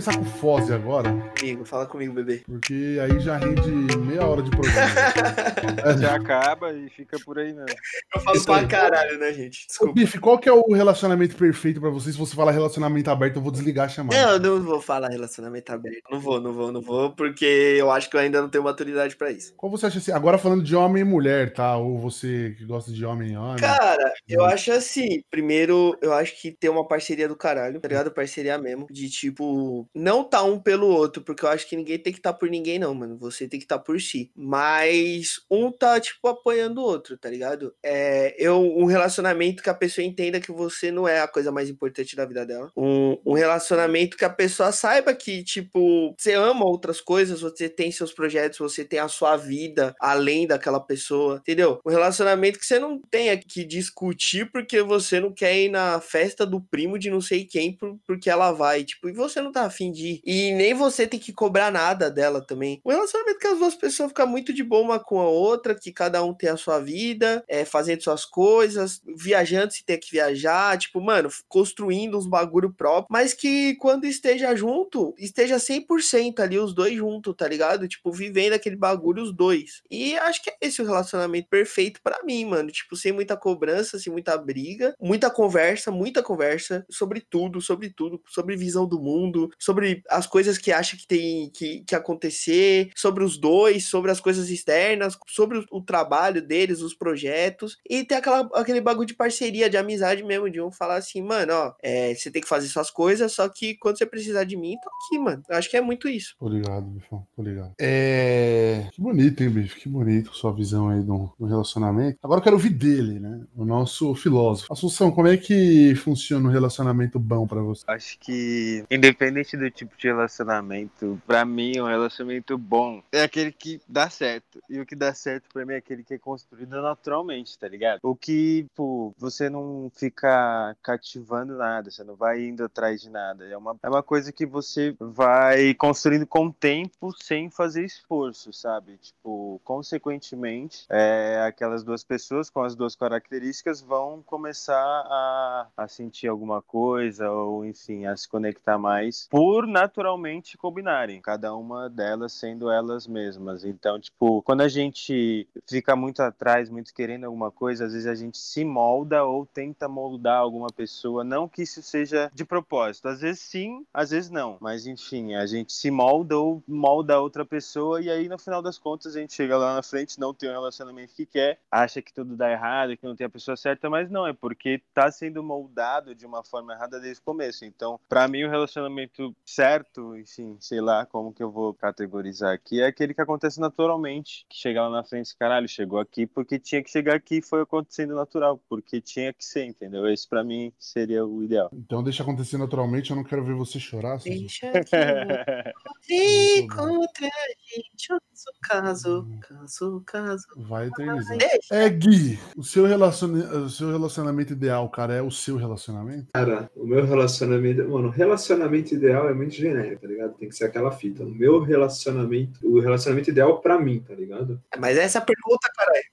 Começar 0.00 0.16
com 0.16 0.22
o 0.22 0.24
Foz 0.24 0.70
agora, 0.70 1.10
Comigo, 1.38 1.64
fala 1.66 1.84
comigo, 1.86 2.14
bebê. 2.14 2.42
porque 2.46 2.98
aí 3.02 3.20
já 3.20 3.36
rende 3.36 3.70
meia 3.98 4.26
hora 4.26 4.42
de 4.42 4.50
programa. 4.50 4.80
Já 6.00 6.14
acaba 6.14 6.72
e 6.72 6.88
fica 6.88 7.18
por 7.24 7.38
aí 7.38 7.52
mesmo. 7.52 7.66
Eu 8.14 8.20
falo 8.20 8.36
Isso 8.36 8.46
pra 8.46 8.56
aí. 8.56 8.66
caralho, 8.66 9.18
né, 9.18 9.32
gente? 9.32 9.64
Ô, 9.64 9.66
Desculpa. 9.68 9.92
Bife, 9.94 10.18
qual 10.18 10.38
que 10.38 10.48
é 10.48 10.52
o 10.52 10.72
relacionamento 10.72 11.36
perfeito 11.36 11.80
pra 11.80 11.90
você? 11.90 12.12
Se 12.12 12.18
você 12.18 12.34
falar 12.34 12.52
relacionamento 12.52 13.10
aberto, 13.10 13.36
eu 13.36 13.42
vou 13.42 13.50
desligar 13.50 13.86
a 13.86 13.88
chamada. 13.88 14.20
Não, 14.20 14.32
eu 14.32 14.38
não 14.40 14.62
vou 14.62 14.80
falar 14.80 15.08
relacionamento 15.08 15.72
aberto. 15.72 16.02
Não 16.10 16.20
vou, 16.20 16.40
não 16.40 16.52
vou, 16.52 16.72
não 16.72 16.80
vou, 16.80 17.10
porque 17.10 17.44
eu 17.78 17.90
acho 17.90 18.08
que 18.08 18.16
eu 18.16 18.20
ainda 18.20 18.40
não 18.40 18.48
tenho 18.48 18.64
maturidade 18.64 19.16
pra 19.16 19.30
isso. 19.30 19.52
Qual 19.56 19.70
você 19.70 19.86
acha 19.86 19.98
assim? 19.98 20.12
Agora 20.12 20.38
falando 20.38 20.62
de 20.62 20.74
homem 20.76 21.02
e 21.02 21.04
mulher, 21.04 21.52
tá? 21.52 21.76
Ou 21.76 21.98
você 21.98 22.54
que 22.56 22.64
gosta 22.64 22.92
de 22.92 23.04
homem 23.04 23.32
e 23.32 23.36
homem. 23.36 23.56
Cara, 23.58 24.12
eu 24.28 24.44
acho 24.44 24.72
assim, 24.72 25.22
primeiro, 25.30 25.96
eu 26.00 26.12
acho 26.12 26.40
que 26.40 26.52
ter 26.52 26.68
uma 26.68 26.86
parceria 26.86 27.28
do 27.28 27.36
caralho, 27.36 27.80
tá 27.80 27.88
ligado? 27.88 28.10
Parceria 28.10 28.56
mesmo, 28.58 28.86
de 28.90 29.08
tipo, 29.10 29.88
não 29.94 30.22
tá 30.24 30.42
um 30.42 30.58
pelo 30.58 30.86
outro, 30.88 31.22
porque 31.22 31.44
eu 31.44 31.48
acho 31.48 31.68
que 31.68 31.76
ninguém 31.76 31.98
tem 31.98 32.12
que 32.12 32.18
estar 32.18 32.32
por 32.34 32.48
ninguém, 32.48 32.78
não, 32.78 32.94
mano. 32.94 33.16
Você 33.18 33.48
tem 33.48 33.58
que 33.58 33.64
estar 33.64 33.78
por 33.78 34.00
si. 34.00 34.30
Mas 34.36 35.40
um 35.50 35.70
tá, 35.72 35.98
tipo, 36.00 36.28
apoiando 36.28 36.80
o 36.80 36.84
outro, 36.84 37.16
tá 37.18 37.28
ligado? 37.28 37.74
É, 37.82 38.34
eu, 38.38 38.60
um 38.60 38.84
relacionamento 38.84 39.62
que 39.62 39.70
a 39.70 39.74
pessoa 39.74 40.04
entenda 40.04 40.40
que 40.40 40.52
você 40.52 40.90
não 40.92 41.08
é 41.08 41.20
a 41.20 41.28
coisa 41.28 41.50
mais 41.50 41.68
importante 41.68 42.14
da 42.14 42.24
vida 42.24 42.44
dela. 42.46 42.70
Um, 42.76 43.16
um 43.26 43.32
relacionamento 43.34 44.16
que 44.16 44.24
a 44.24 44.30
pessoa 44.30 44.72
saiba 44.72 45.14
que, 45.14 45.42
tipo, 45.42 46.14
você 46.18 46.34
ama 46.34 46.64
outras 46.64 47.00
coisas, 47.00 47.40
você 47.40 47.68
tem 47.68 47.90
seus 47.90 48.12
projetos, 48.12 48.58
você 48.58 48.84
tem 48.84 48.98
a 48.98 49.08
sua 49.08 49.36
vida 49.36 49.94
além 50.00 50.46
daquela 50.46 50.80
pessoa, 50.80 51.36
entendeu? 51.36 51.80
Um 51.84 51.90
relacionamento 51.90 52.58
que 52.58 52.66
você 52.66 52.78
não 52.78 53.00
tenha 53.10 53.36
que 53.36 53.64
discutir 53.64 54.50
porque 54.52 54.82
você 54.82 55.20
não 55.20 55.32
quer 55.32 55.56
ir 55.58 55.68
na 55.68 56.00
festa 56.00 56.46
do 56.46 56.60
primo 56.60 56.98
de 56.98 57.10
não 57.10 57.20
sei 57.20 57.44
quem 57.44 57.76
por- 57.76 57.98
porque 58.06 58.30
ela 58.30 58.52
vai, 58.52 58.84
tipo, 58.84 59.08
e 59.08 59.12
você 59.12 59.40
não 59.40 59.52
tá 59.52 59.64
afim 59.66 59.79
de 59.88 60.14
ir. 60.14 60.22
E 60.24 60.52
nem 60.54 60.74
você 60.74 61.06
tem 61.06 61.20
que 61.20 61.32
cobrar 61.32 61.70
nada 61.70 62.10
dela 62.10 62.44
também. 62.44 62.80
Um 62.84 62.90
relacionamento 62.90 63.38
que 63.38 63.46
as 63.46 63.58
duas 63.58 63.76
pessoas 63.76 64.08
ficam 64.08 64.26
muito 64.26 64.52
de 64.52 64.64
boa 64.64 64.82
uma 64.82 64.98
com 64.98 65.20
a 65.20 65.28
outra, 65.28 65.74
que 65.74 65.92
cada 65.92 66.24
um 66.24 66.34
tem 66.34 66.50
a 66.50 66.56
sua 66.56 66.80
vida, 66.80 67.44
é, 67.46 67.64
fazendo 67.64 68.02
suas 68.02 68.24
coisas, 68.24 69.00
viajando 69.16 69.72
se 69.72 69.84
ter 69.84 69.98
que 69.98 70.10
viajar, 70.10 70.76
tipo, 70.76 71.00
mano, 71.00 71.28
construindo 71.48 72.18
uns 72.18 72.26
bagulho 72.26 72.72
próprio, 72.72 73.06
mas 73.10 73.32
que 73.32 73.76
quando 73.76 74.04
esteja 74.06 74.54
junto, 74.56 75.14
esteja 75.18 75.60
100% 75.60 76.40
ali, 76.40 76.58
os 76.58 76.74
dois 76.74 76.96
juntos, 76.96 77.34
tá 77.36 77.46
ligado? 77.46 77.86
Tipo, 77.86 78.10
vivendo 78.10 78.54
aquele 78.54 78.76
bagulho 78.76 79.22
os 79.22 79.32
dois. 79.32 79.82
E 79.90 80.16
acho 80.18 80.42
que 80.42 80.50
é 80.50 80.56
esse 80.60 80.82
o 80.82 80.84
relacionamento 80.84 81.48
perfeito 81.48 82.00
pra 82.02 82.22
mim, 82.24 82.44
mano. 82.44 82.70
Tipo, 82.70 82.96
sem 82.96 83.12
muita 83.12 83.36
cobrança, 83.36 83.98
sem 83.98 84.12
muita 84.12 84.36
briga, 84.36 84.94
muita 85.00 85.30
conversa, 85.30 85.90
muita 85.90 86.22
conversa 86.22 86.84
sobre 86.90 87.20
tudo, 87.20 87.60
sobre 87.60 87.90
tudo, 87.90 88.20
sobre 88.26 88.56
visão 88.56 88.86
do 88.86 89.00
mundo, 89.00 89.50
sobre 89.58 89.69
as 90.08 90.26
coisas 90.26 90.58
que 90.58 90.72
acha 90.72 90.96
que 90.96 91.06
tem 91.06 91.50
que, 91.50 91.80
que 91.86 91.94
acontecer, 91.94 92.90
sobre 92.94 93.24
os 93.24 93.38
dois, 93.38 93.84
sobre 93.84 94.10
as 94.10 94.20
coisas 94.20 94.48
externas, 94.50 95.18
sobre 95.26 95.58
o, 95.58 95.66
o 95.70 95.82
trabalho 95.82 96.42
deles, 96.42 96.80
os 96.80 96.94
projetos, 96.94 97.78
e 97.88 98.04
ter 98.04 98.16
aquela, 98.16 98.48
aquele 98.54 98.80
bagulho 98.80 99.06
de 99.06 99.14
parceria, 99.14 99.70
de 99.70 99.76
amizade 99.76 100.22
mesmo, 100.22 100.50
de 100.50 100.60
um 100.60 100.70
falar 100.70 100.96
assim, 100.96 101.22
mano, 101.22 101.52
ó, 101.52 101.74
é, 101.82 102.14
você 102.14 102.30
tem 102.30 102.42
que 102.42 102.48
fazer 102.48 102.68
suas 102.68 102.90
coisas, 102.90 103.32
só 103.32 103.48
que 103.48 103.76
quando 103.76 103.98
você 103.98 104.06
precisar 104.06 104.44
de 104.44 104.56
mim, 104.56 104.76
tô 104.82 104.90
aqui, 104.90 105.18
mano. 105.18 105.42
Eu 105.48 105.56
acho 105.56 105.70
que 105.70 105.76
é 105.76 105.80
muito 105.80 106.08
isso. 106.08 106.34
Tô 106.38 106.48
ligado, 106.48 106.86
Bifão, 106.86 107.26
tô 107.36 107.42
ligado. 107.42 107.72
É. 107.80 108.86
Que 108.92 109.00
bonito, 109.00 109.42
hein, 109.42 109.50
Bife? 109.50 109.80
Que 109.80 109.88
bonito 109.88 110.34
sua 110.34 110.52
visão 110.52 110.88
aí 110.88 111.02
do, 111.02 111.32
do 111.38 111.46
relacionamento. 111.46 112.18
Agora 112.22 112.40
eu 112.40 112.44
quero 112.44 112.56
ouvir 112.56 112.70
dele, 112.70 113.18
né? 113.20 113.40
O 113.54 113.64
nosso 113.64 114.14
filósofo. 114.14 114.72
Assunção, 114.72 115.10
como 115.10 115.28
é 115.28 115.36
que 115.36 115.94
funciona 115.96 116.48
um 116.48 116.52
relacionamento 116.52 117.18
bom 117.18 117.46
pra 117.46 117.60
você? 117.60 117.84
Acho 117.86 118.18
que, 118.18 118.84
independente 118.90 119.56
do 119.60 119.70
tipo 119.70 119.96
de 119.96 120.08
relacionamento, 120.08 121.20
pra 121.26 121.44
mim, 121.44 121.78
um 121.80 121.86
relacionamento 121.86 122.56
bom 122.58 123.02
é 123.12 123.22
aquele 123.22 123.52
que 123.52 123.80
dá 123.88 124.08
certo. 124.10 124.60
E 124.68 124.80
o 124.80 124.86
que 124.86 124.96
dá 124.96 125.12
certo 125.14 125.48
pra 125.52 125.64
mim 125.64 125.74
é 125.74 125.76
aquele 125.76 126.02
que 126.02 126.14
é 126.14 126.18
construído 126.18 126.80
naturalmente, 126.80 127.58
tá 127.58 127.68
ligado? 127.68 128.00
O 128.02 128.14
que, 128.14 128.66
pô, 128.74 129.12
você 129.18 129.48
não 129.48 129.90
fica 129.94 130.76
cativando 130.82 131.56
nada, 131.56 131.90
você 131.90 132.04
não 132.04 132.14
vai 132.14 132.42
indo 132.42 132.64
atrás 132.64 133.00
de 133.00 133.10
nada. 133.10 133.46
É 133.46 133.56
uma, 133.56 133.76
é 133.82 133.88
uma 133.88 134.02
coisa 134.02 134.32
que 134.32 134.46
você 134.46 134.94
vai 134.98 135.74
construindo 135.74 136.26
com 136.26 136.46
o 136.46 136.52
tempo 136.52 137.12
sem 137.22 137.50
fazer 137.50 137.84
esforço, 137.84 138.52
sabe? 138.52 138.96
Tipo, 138.98 139.60
consequentemente, 139.64 140.86
é, 140.88 141.42
aquelas 141.46 141.82
duas 141.82 142.04
pessoas 142.04 142.48
com 142.48 142.62
as 142.62 142.74
duas 142.74 142.94
características 142.96 143.80
vão 143.80 144.22
começar 144.22 144.74
a, 144.76 145.66
a 145.76 145.88
sentir 145.88 146.28
alguma 146.28 146.62
coisa, 146.62 147.30
ou 147.30 147.64
enfim, 147.64 148.06
a 148.06 148.16
se 148.16 148.28
conectar 148.28 148.78
mais, 148.78 149.26
por 149.30 149.49
naturalmente 149.66 150.56
combinarem, 150.56 151.20
cada 151.20 151.54
uma 151.54 151.88
delas 151.88 152.32
sendo 152.32 152.70
elas 152.70 153.06
mesmas. 153.06 153.64
Então, 153.64 153.98
tipo, 153.98 154.42
quando 154.42 154.62
a 154.62 154.68
gente 154.68 155.48
fica 155.68 155.94
muito 155.94 156.20
atrás, 156.22 156.68
muito 156.70 156.94
querendo 156.94 157.24
alguma 157.24 157.50
coisa, 157.50 157.86
às 157.86 157.92
vezes 157.92 158.06
a 158.06 158.14
gente 158.14 158.38
se 158.38 158.64
molda 158.64 159.24
ou 159.24 159.46
tenta 159.46 159.88
moldar 159.88 160.38
alguma 160.38 160.68
pessoa, 160.68 161.24
não 161.24 161.48
que 161.48 161.62
isso 161.62 161.82
seja 161.82 162.30
de 162.34 162.44
propósito, 162.44 163.08
às 163.08 163.20
vezes 163.20 163.40
sim, 163.40 163.84
às 163.92 164.10
vezes 164.10 164.30
não, 164.30 164.56
mas 164.60 164.86
enfim, 164.86 165.34
a 165.34 165.46
gente 165.46 165.72
se 165.72 165.90
molda 165.90 166.38
ou 166.38 166.62
molda 166.66 167.20
outra 167.20 167.44
pessoa 167.44 168.00
e 168.00 168.10
aí 168.10 168.28
no 168.28 168.38
final 168.38 168.62
das 168.62 168.78
contas 168.78 169.14
a 169.14 169.20
gente 169.20 169.34
chega 169.34 169.56
lá 169.56 169.74
na 169.74 169.82
frente, 169.82 170.18
não 170.18 170.32
tem 170.34 170.48
o 170.48 170.52
relacionamento 170.52 171.14
que 171.14 171.26
quer, 171.26 171.58
acha 171.70 172.00
que 172.02 172.12
tudo 172.12 172.36
dá 172.36 172.50
errado, 172.50 172.96
que 172.96 173.06
não 173.06 173.16
tem 173.16 173.26
a 173.26 173.30
pessoa 173.30 173.56
certa, 173.56 173.88
mas 173.90 174.10
não, 174.10 174.26
é 174.26 174.32
porque 174.32 174.82
tá 174.94 175.10
sendo 175.10 175.42
moldado 175.42 176.14
de 176.14 176.26
uma 176.26 176.42
forma 176.44 176.72
errada 176.72 177.00
desde 177.00 177.20
o 177.20 177.24
começo. 177.24 177.64
Então, 177.64 177.98
pra 178.08 178.28
mim 178.28 178.44
o 178.44 178.50
relacionamento 178.50 179.34
certo, 179.44 180.16
enfim, 180.16 180.56
sei 180.60 180.80
lá 180.80 181.06
como 181.06 181.32
que 181.32 181.42
eu 181.42 181.50
vou 181.50 181.74
categorizar 181.74 182.52
aqui, 182.52 182.80
é 182.80 182.86
aquele 182.86 183.14
que 183.14 183.20
acontece 183.20 183.60
naturalmente, 183.60 184.46
que 184.48 184.56
chega 184.56 184.82
lá 184.82 184.90
na 184.90 185.04
frente, 185.04 185.36
caralho, 185.36 185.68
chegou 185.68 185.98
aqui 185.98 186.26
porque 186.26 186.58
tinha 186.58 186.82
que 186.82 186.90
chegar 186.90 187.14
aqui 187.14 187.38
e 187.38 187.42
foi 187.42 187.62
acontecendo 187.62 188.14
natural, 188.14 188.60
porque 188.68 189.00
tinha 189.00 189.32
que 189.32 189.44
ser, 189.44 189.64
entendeu? 189.64 190.08
Esse 190.08 190.28
pra 190.28 190.44
mim 190.44 190.72
seria 190.78 191.24
o 191.24 191.42
ideal. 191.42 191.70
Então 191.72 192.02
deixa 192.02 192.22
acontecer 192.22 192.58
naturalmente, 192.58 193.10
eu 193.10 193.16
não 193.16 193.24
quero 193.24 193.44
ver 193.44 193.54
você 193.54 193.78
chorar. 193.78 194.18
Suzy. 194.18 194.40
Deixa 194.40 194.70
que 196.02 196.14
eu 196.14 196.64
encontre 196.64 197.26
a 197.26 197.74
gente, 197.74 198.12
o 198.12 198.14
nosso 198.14 198.52
caso, 198.62 199.28
caso, 199.40 200.02
caso. 200.06 200.46
Vai 200.56 200.88
eternizar. 200.88 201.38
É, 201.70 201.88
Gui, 201.88 202.38
o 202.56 202.62
seu, 202.62 202.86
relaciona... 202.86 203.58
o 203.58 203.68
seu 203.68 203.90
relacionamento 203.90 204.52
ideal, 204.52 204.88
cara, 204.88 205.14
é 205.14 205.22
o 205.22 205.30
seu 205.30 205.56
relacionamento? 205.56 206.28
Cara, 206.32 206.70
o 206.76 206.86
meu 206.86 207.04
relacionamento. 207.04 207.88
Mano, 207.88 208.10
relacionamento 208.10 208.94
ideal 208.94 209.29
é 209.30 209.34
muito 209.34 209.54
genérico, 209.54 210.02
tá 210.02 210.08
ligado? 210.08 210.34
Tem 210.36 210.48
que 210.48 210.54
ser 210.54 210.64
aquela 210.64 210.90
fita. 210.90 211.24
O 211.24 211.30
meu 211.30 211.60
relacionamento. 211.60 212.60
O 212.62 212.80
relacionamento 212.80 213.30
ideal 213.30 213.60
pra 213.60 213.80
mim, 213.80 214.00
tá 214.00 214.14
ligado? 214.14 214.60
Mas 214.78 214.96
essa 214.96 215.18
é 215.18 215.20
a 215.20 215.24
pergunta, 215.24 215.70
caralho. 215.76 216.04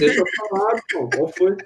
Deixa 0.00 0.20
eu 0.20 0.24
falar, 0.48 0.82
pô, 0.92 1.08
qual 1.08 1.28
foi? 1.28 1.56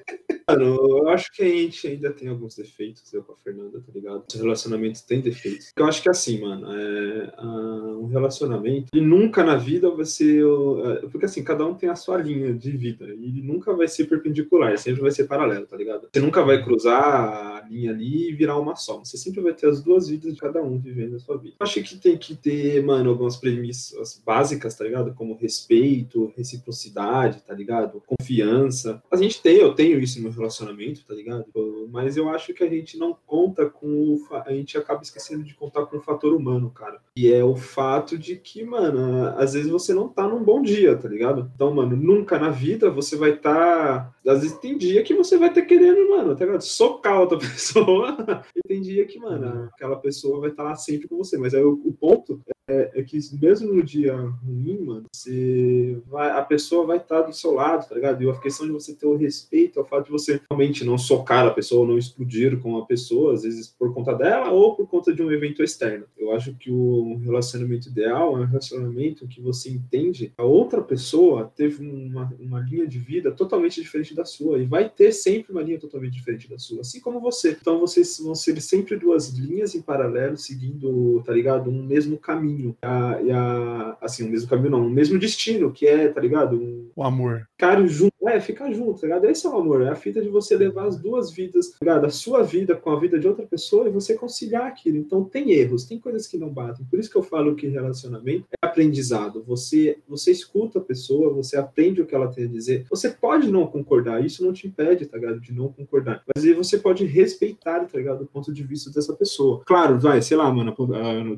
Mano, 0.48 0.76
eu 0.98 1.08
acho 1.08 1.32
que 1.32 1.42
a 1.42 1.48
gente 1.48 1.88
ainda 1.88 2.12
tem 2.12 2.28
alguns 2.28 2.54
defeitos, 2.54 3.12
eu 3.12 3.22
com 3.22 3.32
a 3.32 3.36
Fernanda, 3.36 3.80
tá 3.80 3.92
ligado? 3.92 4.24
Os 4.28 4.34
relacionamentos 4.34 5.00
têm 5.02 5.20
defeitos. 5.20 5.72
Eu 5.76 5.86
acho 5.86 6.00
que 6.00 6.08
assim, 6.08 6.40
mano, 6.40 6.72
é, 6.72 7.34
ah, 7.36 7.96
um 7.98 8.06
relacionamento, 8.06 8.86
e 8.94 9.00
nunca 9.00 9.42
na 9.42 9.56
vida 9.56 9.90
vai 9.90 10.04
ser. 10.04 10.44
é, 10.44 11.06
Porque 11.08 11.26
assim, 11.26 11.42
cada 11.42 11.66
um 11.66 11.74
tem 11.74 11.88
a 11.88 11.96
sua 11.96 12.18
linha 12.18 12.54
de 12.54 12.70
vida, 12.70 13.06
e 13.06 13.42
nunca 13.42 13.74
vai 13.74 13.88
ser 13.88 14.04
perpendicular, 14.04 14.78
sempre 14.78 15.02
vai 15.02 15.10
ser 15.10 15.24
paralelo, 15.24 15.66
tá 15.66 15.76
ligado? 15.76 16.08
Você 16.12 16.20
nunca 16.20 16.42
vai 16.44 16.62
cruzar 16.62 17.02
a 17.02 17.66
linha 17.68 17.90
ali 17.90 18.30
e 18.30 18.32
virar 18.32 18.56
uma 18.56 18.76
só. 18.76 18.98
Você 18.98 19.16
sempre 19.16 19.40
vai 19.40 19.52
ter 19.52 19.68
as 19.68 19.82
duas 19.82 20.08
vidas 20.08 20.34
de 20.34 20.40
cada 20.40 20.55
um 20.62 20.78
vivendo 20.78 21.16
a 21.16 21.18
sua 21.18 21.36
vida. 21.36 21.56
Eu 21.58 21.64
acho 21.64 21.82
que 21.82 21.96
tem 21.96 22.16
que 22.16 22.34
ter, 22.34 22.82
mano, 22.84 23.10
algumas 23.10 23.36
premissas 23.36 24.20
básicas, 24.24 24.74
tá 24.74 24.84
ligado? 24.84 25.14
Como 25.14 25.36
respeito, 25.36 26.32
reciprocidade, 26.36 27.42
tá 27.42 27.54
ligado? 27.54 28.02
Confiança. 28.06 29.02
A 29.10 29.16
gente 29.16 29.42
tem, 29.42 29.56
eu 29.56 29.74
tenho 29.74 29.98
isso 29.98 30.22
no 30.22 30.30
relacionamento, 30.30 31.04
tá 31.04 31.14
ligado? 31.14 31.46
Mas 31.90 32.16
eu 32.16 32.28
acho 32.28 32.52
que 32.54 32.64
a 32.64 32.68
gente 32.68 32.98
não 32.98 33.16
conta 33.26 33.66
com. 33.66 33.86
o 33.86 34.26
A 34.46 34.52
gente 34.52 34.76
acaba 34.76 35.02
esquecendo 35.02 35.44
de 35.44 35.54
contar 35.54 35.86
com 35.86 35.96
o 35.96 36.02
fator 36.02 36.34
humano, 36.34 36.70
cara. 36.70 37.00
E 37.16 37.32
é 37.32 37.42
o 37.44 37.56
fato 37.56 38.18
de 38.18 38.36
que, 38.36 38.64
mano, 38.64 39.28
às 39.36 39.54
vezes 39.54 39.70
você 39.70 39.94
não 39.94 40.08
tá 40.08 40.26
num 40.26 40.42
bom 40.42 40.62
dia, 40.62 40.96
tá 40.96 41.08
ligado? 41.08 41.50
Então, 41.54 41.72
mano, 41.72 41.96
nunca 41.96 42.38
na 42.38 42.50
vida 42.50 42.90
você 42.90 43.16
vai 43.16 43.30
estar. 43.30 44.14
Às 44.26 44.42
vezes 44.42 44.58
tem 44.58 44.76
dia 44.76 45.02
que 45.02 45.14
você 45.14 45.38
vai 45.38 45.48
estar 45.48 45.62
querendo, 45.62 46.10
mano, 46.10 46.36
tá 46.36 46.44
ligado? 46.44 46.62
Socar 46.62 47.20
outra 47.20 47.38
pessoa. 47.40 48.44
e 48.54 48.60
tem 48.66 48.80
dia 48.80 49.04
que, 49.06 49.18
mano, 49.18 49.68
aquela 49.72 49.96
pessoa 49.96 50.40
vai 50.40 50.45
estar 50.50 50.62
lá 50.62 50.76
sempre 50.76 51.08
com 51.08 51.16
você. 51.16 51.36
Mas 51.38 51.54
aí 51.54 51.62
o, 51.62 51.80
o 51.84 51.92
ponto 51.92 52.40
é 52.68 52.76
é, 52.76 53.00
é 53.00 53.02
que 53.02 53.18
mesmo 53.40 53.72
no 53.72 53.82
dia 53.82 54.14
ruim, 54.14 54.84
mano, 54.84 55.04
você 55.12 55.98
vai, 56.06 56.30
a 56.30 56.42
pessoa 56.42 56.86
vai 56.86 56.98
estar 56.98 57.22
do 57.22 57.32
seu 57.32 57.52
lado, 57.52 57.88
tá 57.88 57.94
ligado? 57.94 58.22
E 58.22 58.28
a 58.28 58.38
questão 58.38 58.66
de 58.66 58.72
você 58.72 58.94
ter 58.94 59.06
o 59.06 59.16
respeito, 59.16 59.78
ao 59.78 59.86
fato 59.86 60.06
de 60.06 60.10
você 60.10 60.40
realmente 60.50 60.84
não 60.84 60.98
socar 60.98 61.46
a 61.46 61.50
pessoa, 61.50 61.86
não 61.86 61.98
explodir 61.98 62.58
com 62.60 62.76
a 62.76 62.84
pessoa, 62.84 63.34
às 63.34 63.42
vezes 63.42 63.68
por 63.68 63.94
conta 63.94 64.12
dela 64.14 64.50
ou 64.50 64.76
por 64.76 64.86
conta 64.86 65.12
de 65.12 65.22
um 65.22 65.32
evento 65.32 65.62
externo. 65.62 66.04
Eu 66.16 66.32
acho 66.32 66.54
que 66.54 66.70
o 66.70 67.18
relacionamento 67.24 67.88
ideal 67.88 68.36
é 68.36 68.40
um 68.40 68.46
relacionamento 68.46 69.26
que 69.26 69.40
você 69.40 69.70
entende 69.70 70.32
a 70.36 70.44
outra 70.44 70.82
pessoa 70.82 71.50
teve 71.54 71.86
uma, 71.86 72.32
uma 72.38 72.60
linha 72.60 72.86
de 72.86 72.98
vida 72.98 73.30
totalmente 73.30 73.80
diferente 73.80 74.14
da 74.14 74.24
sua 74.24 74.58
e 74.58 74.66
vai 74.66 74.88
ter 74.88 75.12
sempre 75.12 75.52
uma 75.52 75.62
linha 75.62 75.78
totalmente 75.78 76.12
diferente 76.12 76.48
da 76.48 76.58
sua, 76.58 76.80
assim 76.80 77.00
como 77.00 77.20
você. 77.20 77.56
Então 77.60 77.80
vocês 77.80 78.18
vão 78.18 78.34
ser 78.34 78.60
sempre 78.60 78.96
duas 78.96 79.30
linhas 79.30 79.74
em 79.74 79.82
paralelo, 79.82 80.36
seguindo, 80.36 81.22
tá 81.24 81.32
ligado? 81.32 81.70
Um 81.70 81.82
mesmo 81.82 82.18
caminho. 82.18 82.55
E 82.56 82.74
a, 82.82 83.20
e 83.22 83.30
a, 83.30 83.96
assim, 84.00 84.24
um 84.26 84.30
mesmo 84.30 84.48
caminho 84.48 84.70
não, 84.70 84.80
um 84.86 84.90
mesmo 84.90 85.18
destino, 85.18 85.72
que 85.72 85.86
é, 85.86 86.08
tá 86.08 86.20
ligado? 86.20 86.56
Um, 86.56 86.90
O 86.96 87.02
amor. 87.02 87.46
ficar 87.52 87.84
junto, 87.86 88.14
é, 88.28 88.40
ficar 88.40 88.70
junto, 88.72 89.00
tá 89.00 89.06
ligado? 89.06 89.24
Esse 89.26 89.46
é 89.46 89.50
o 89.50 89.56
amor, 89.56 89.82
é 89.82 89.90
a 89.90 89.94
fita 89.94 90.20
de 90.20 90.28
você 90.28 90.56
levar 90.56 90.86
as 90.86 90.98
duas 90.98 91.30
vidas, 91.30 91.70
tá 91.70 91.78
ligado? 91.80 92.06
A 92.06 92.10
sua 92.10 92.42
vida 92.42 92.76
com 92.76 92.90
a 92.90 92.98
vida 92.98 93.18
de 93.18 93.26
outra 93.26 93.46
pessoa 93.46 93.88
e 93.88 93.92
você 93.92 94.14
conciliar 94.14 94.66
aquilo. 94.66 94.96
Então 94.96 95.24
tem 95.24 95.52
erros, 95.52 95.84
tem 95.84 95.98
coisas 95.98 96.26
que 96.26 96.38
não 96.38 96.48
batem. 96.48 96.86
Por 96.86 96.98
isso 96.98 97.10
que 97.10 97.16
eu 97.16 97.22
falo 97.22 97.54
que 97.54 97.66
relacionamento 97.66 98.46
é 98.52 98.66
aprendizado. 98.66 99.42
Você, 99.46 99.98
você 100.08 100.30
escuta 100.30 100.78
a 100.78 100.82
pessoa, 100.82 101.32
você 101.32 101.56
aprende 101.56 102.02
o 102.02 102.06
que 102.06 102.14
ela 102.14 102.28
tem 102.28 102.44
a 102.44 102.48
dizer. 102.48 102.86
Você 102.90 103.10
pode 103.10 103.50
não 103.50 103.66
concordar, 103.66 104.24
isso 104.24 104.44
não 104.44 104.52
te 104.52 104.66
impede, 104.66 105.06
tá 105.06 105.16
ligado? 105.16 105.40
De 105.40 105.52
não 105.52 105.68
concordar. 105.72 106.22
Mas 106.34 106.44
aí 106.44 106.52
você 106.52 106.78
pode 106.78 107.04
respeitar, 107.04 107.84
tá 107.84 107.98
ligado? 107.98 108.22
O 108.22 108.26
ponto 108.26 108.52
de 108.52 108.62
vista 108.62 108.90
dessa 108.90 109.14
pessoa. 109.14 109.62
Claro, 109.64 109.98
vai, 109.98 110.20
sei 110.22 110.36
lá, 110.36 110.52
mano, 110.52 110.74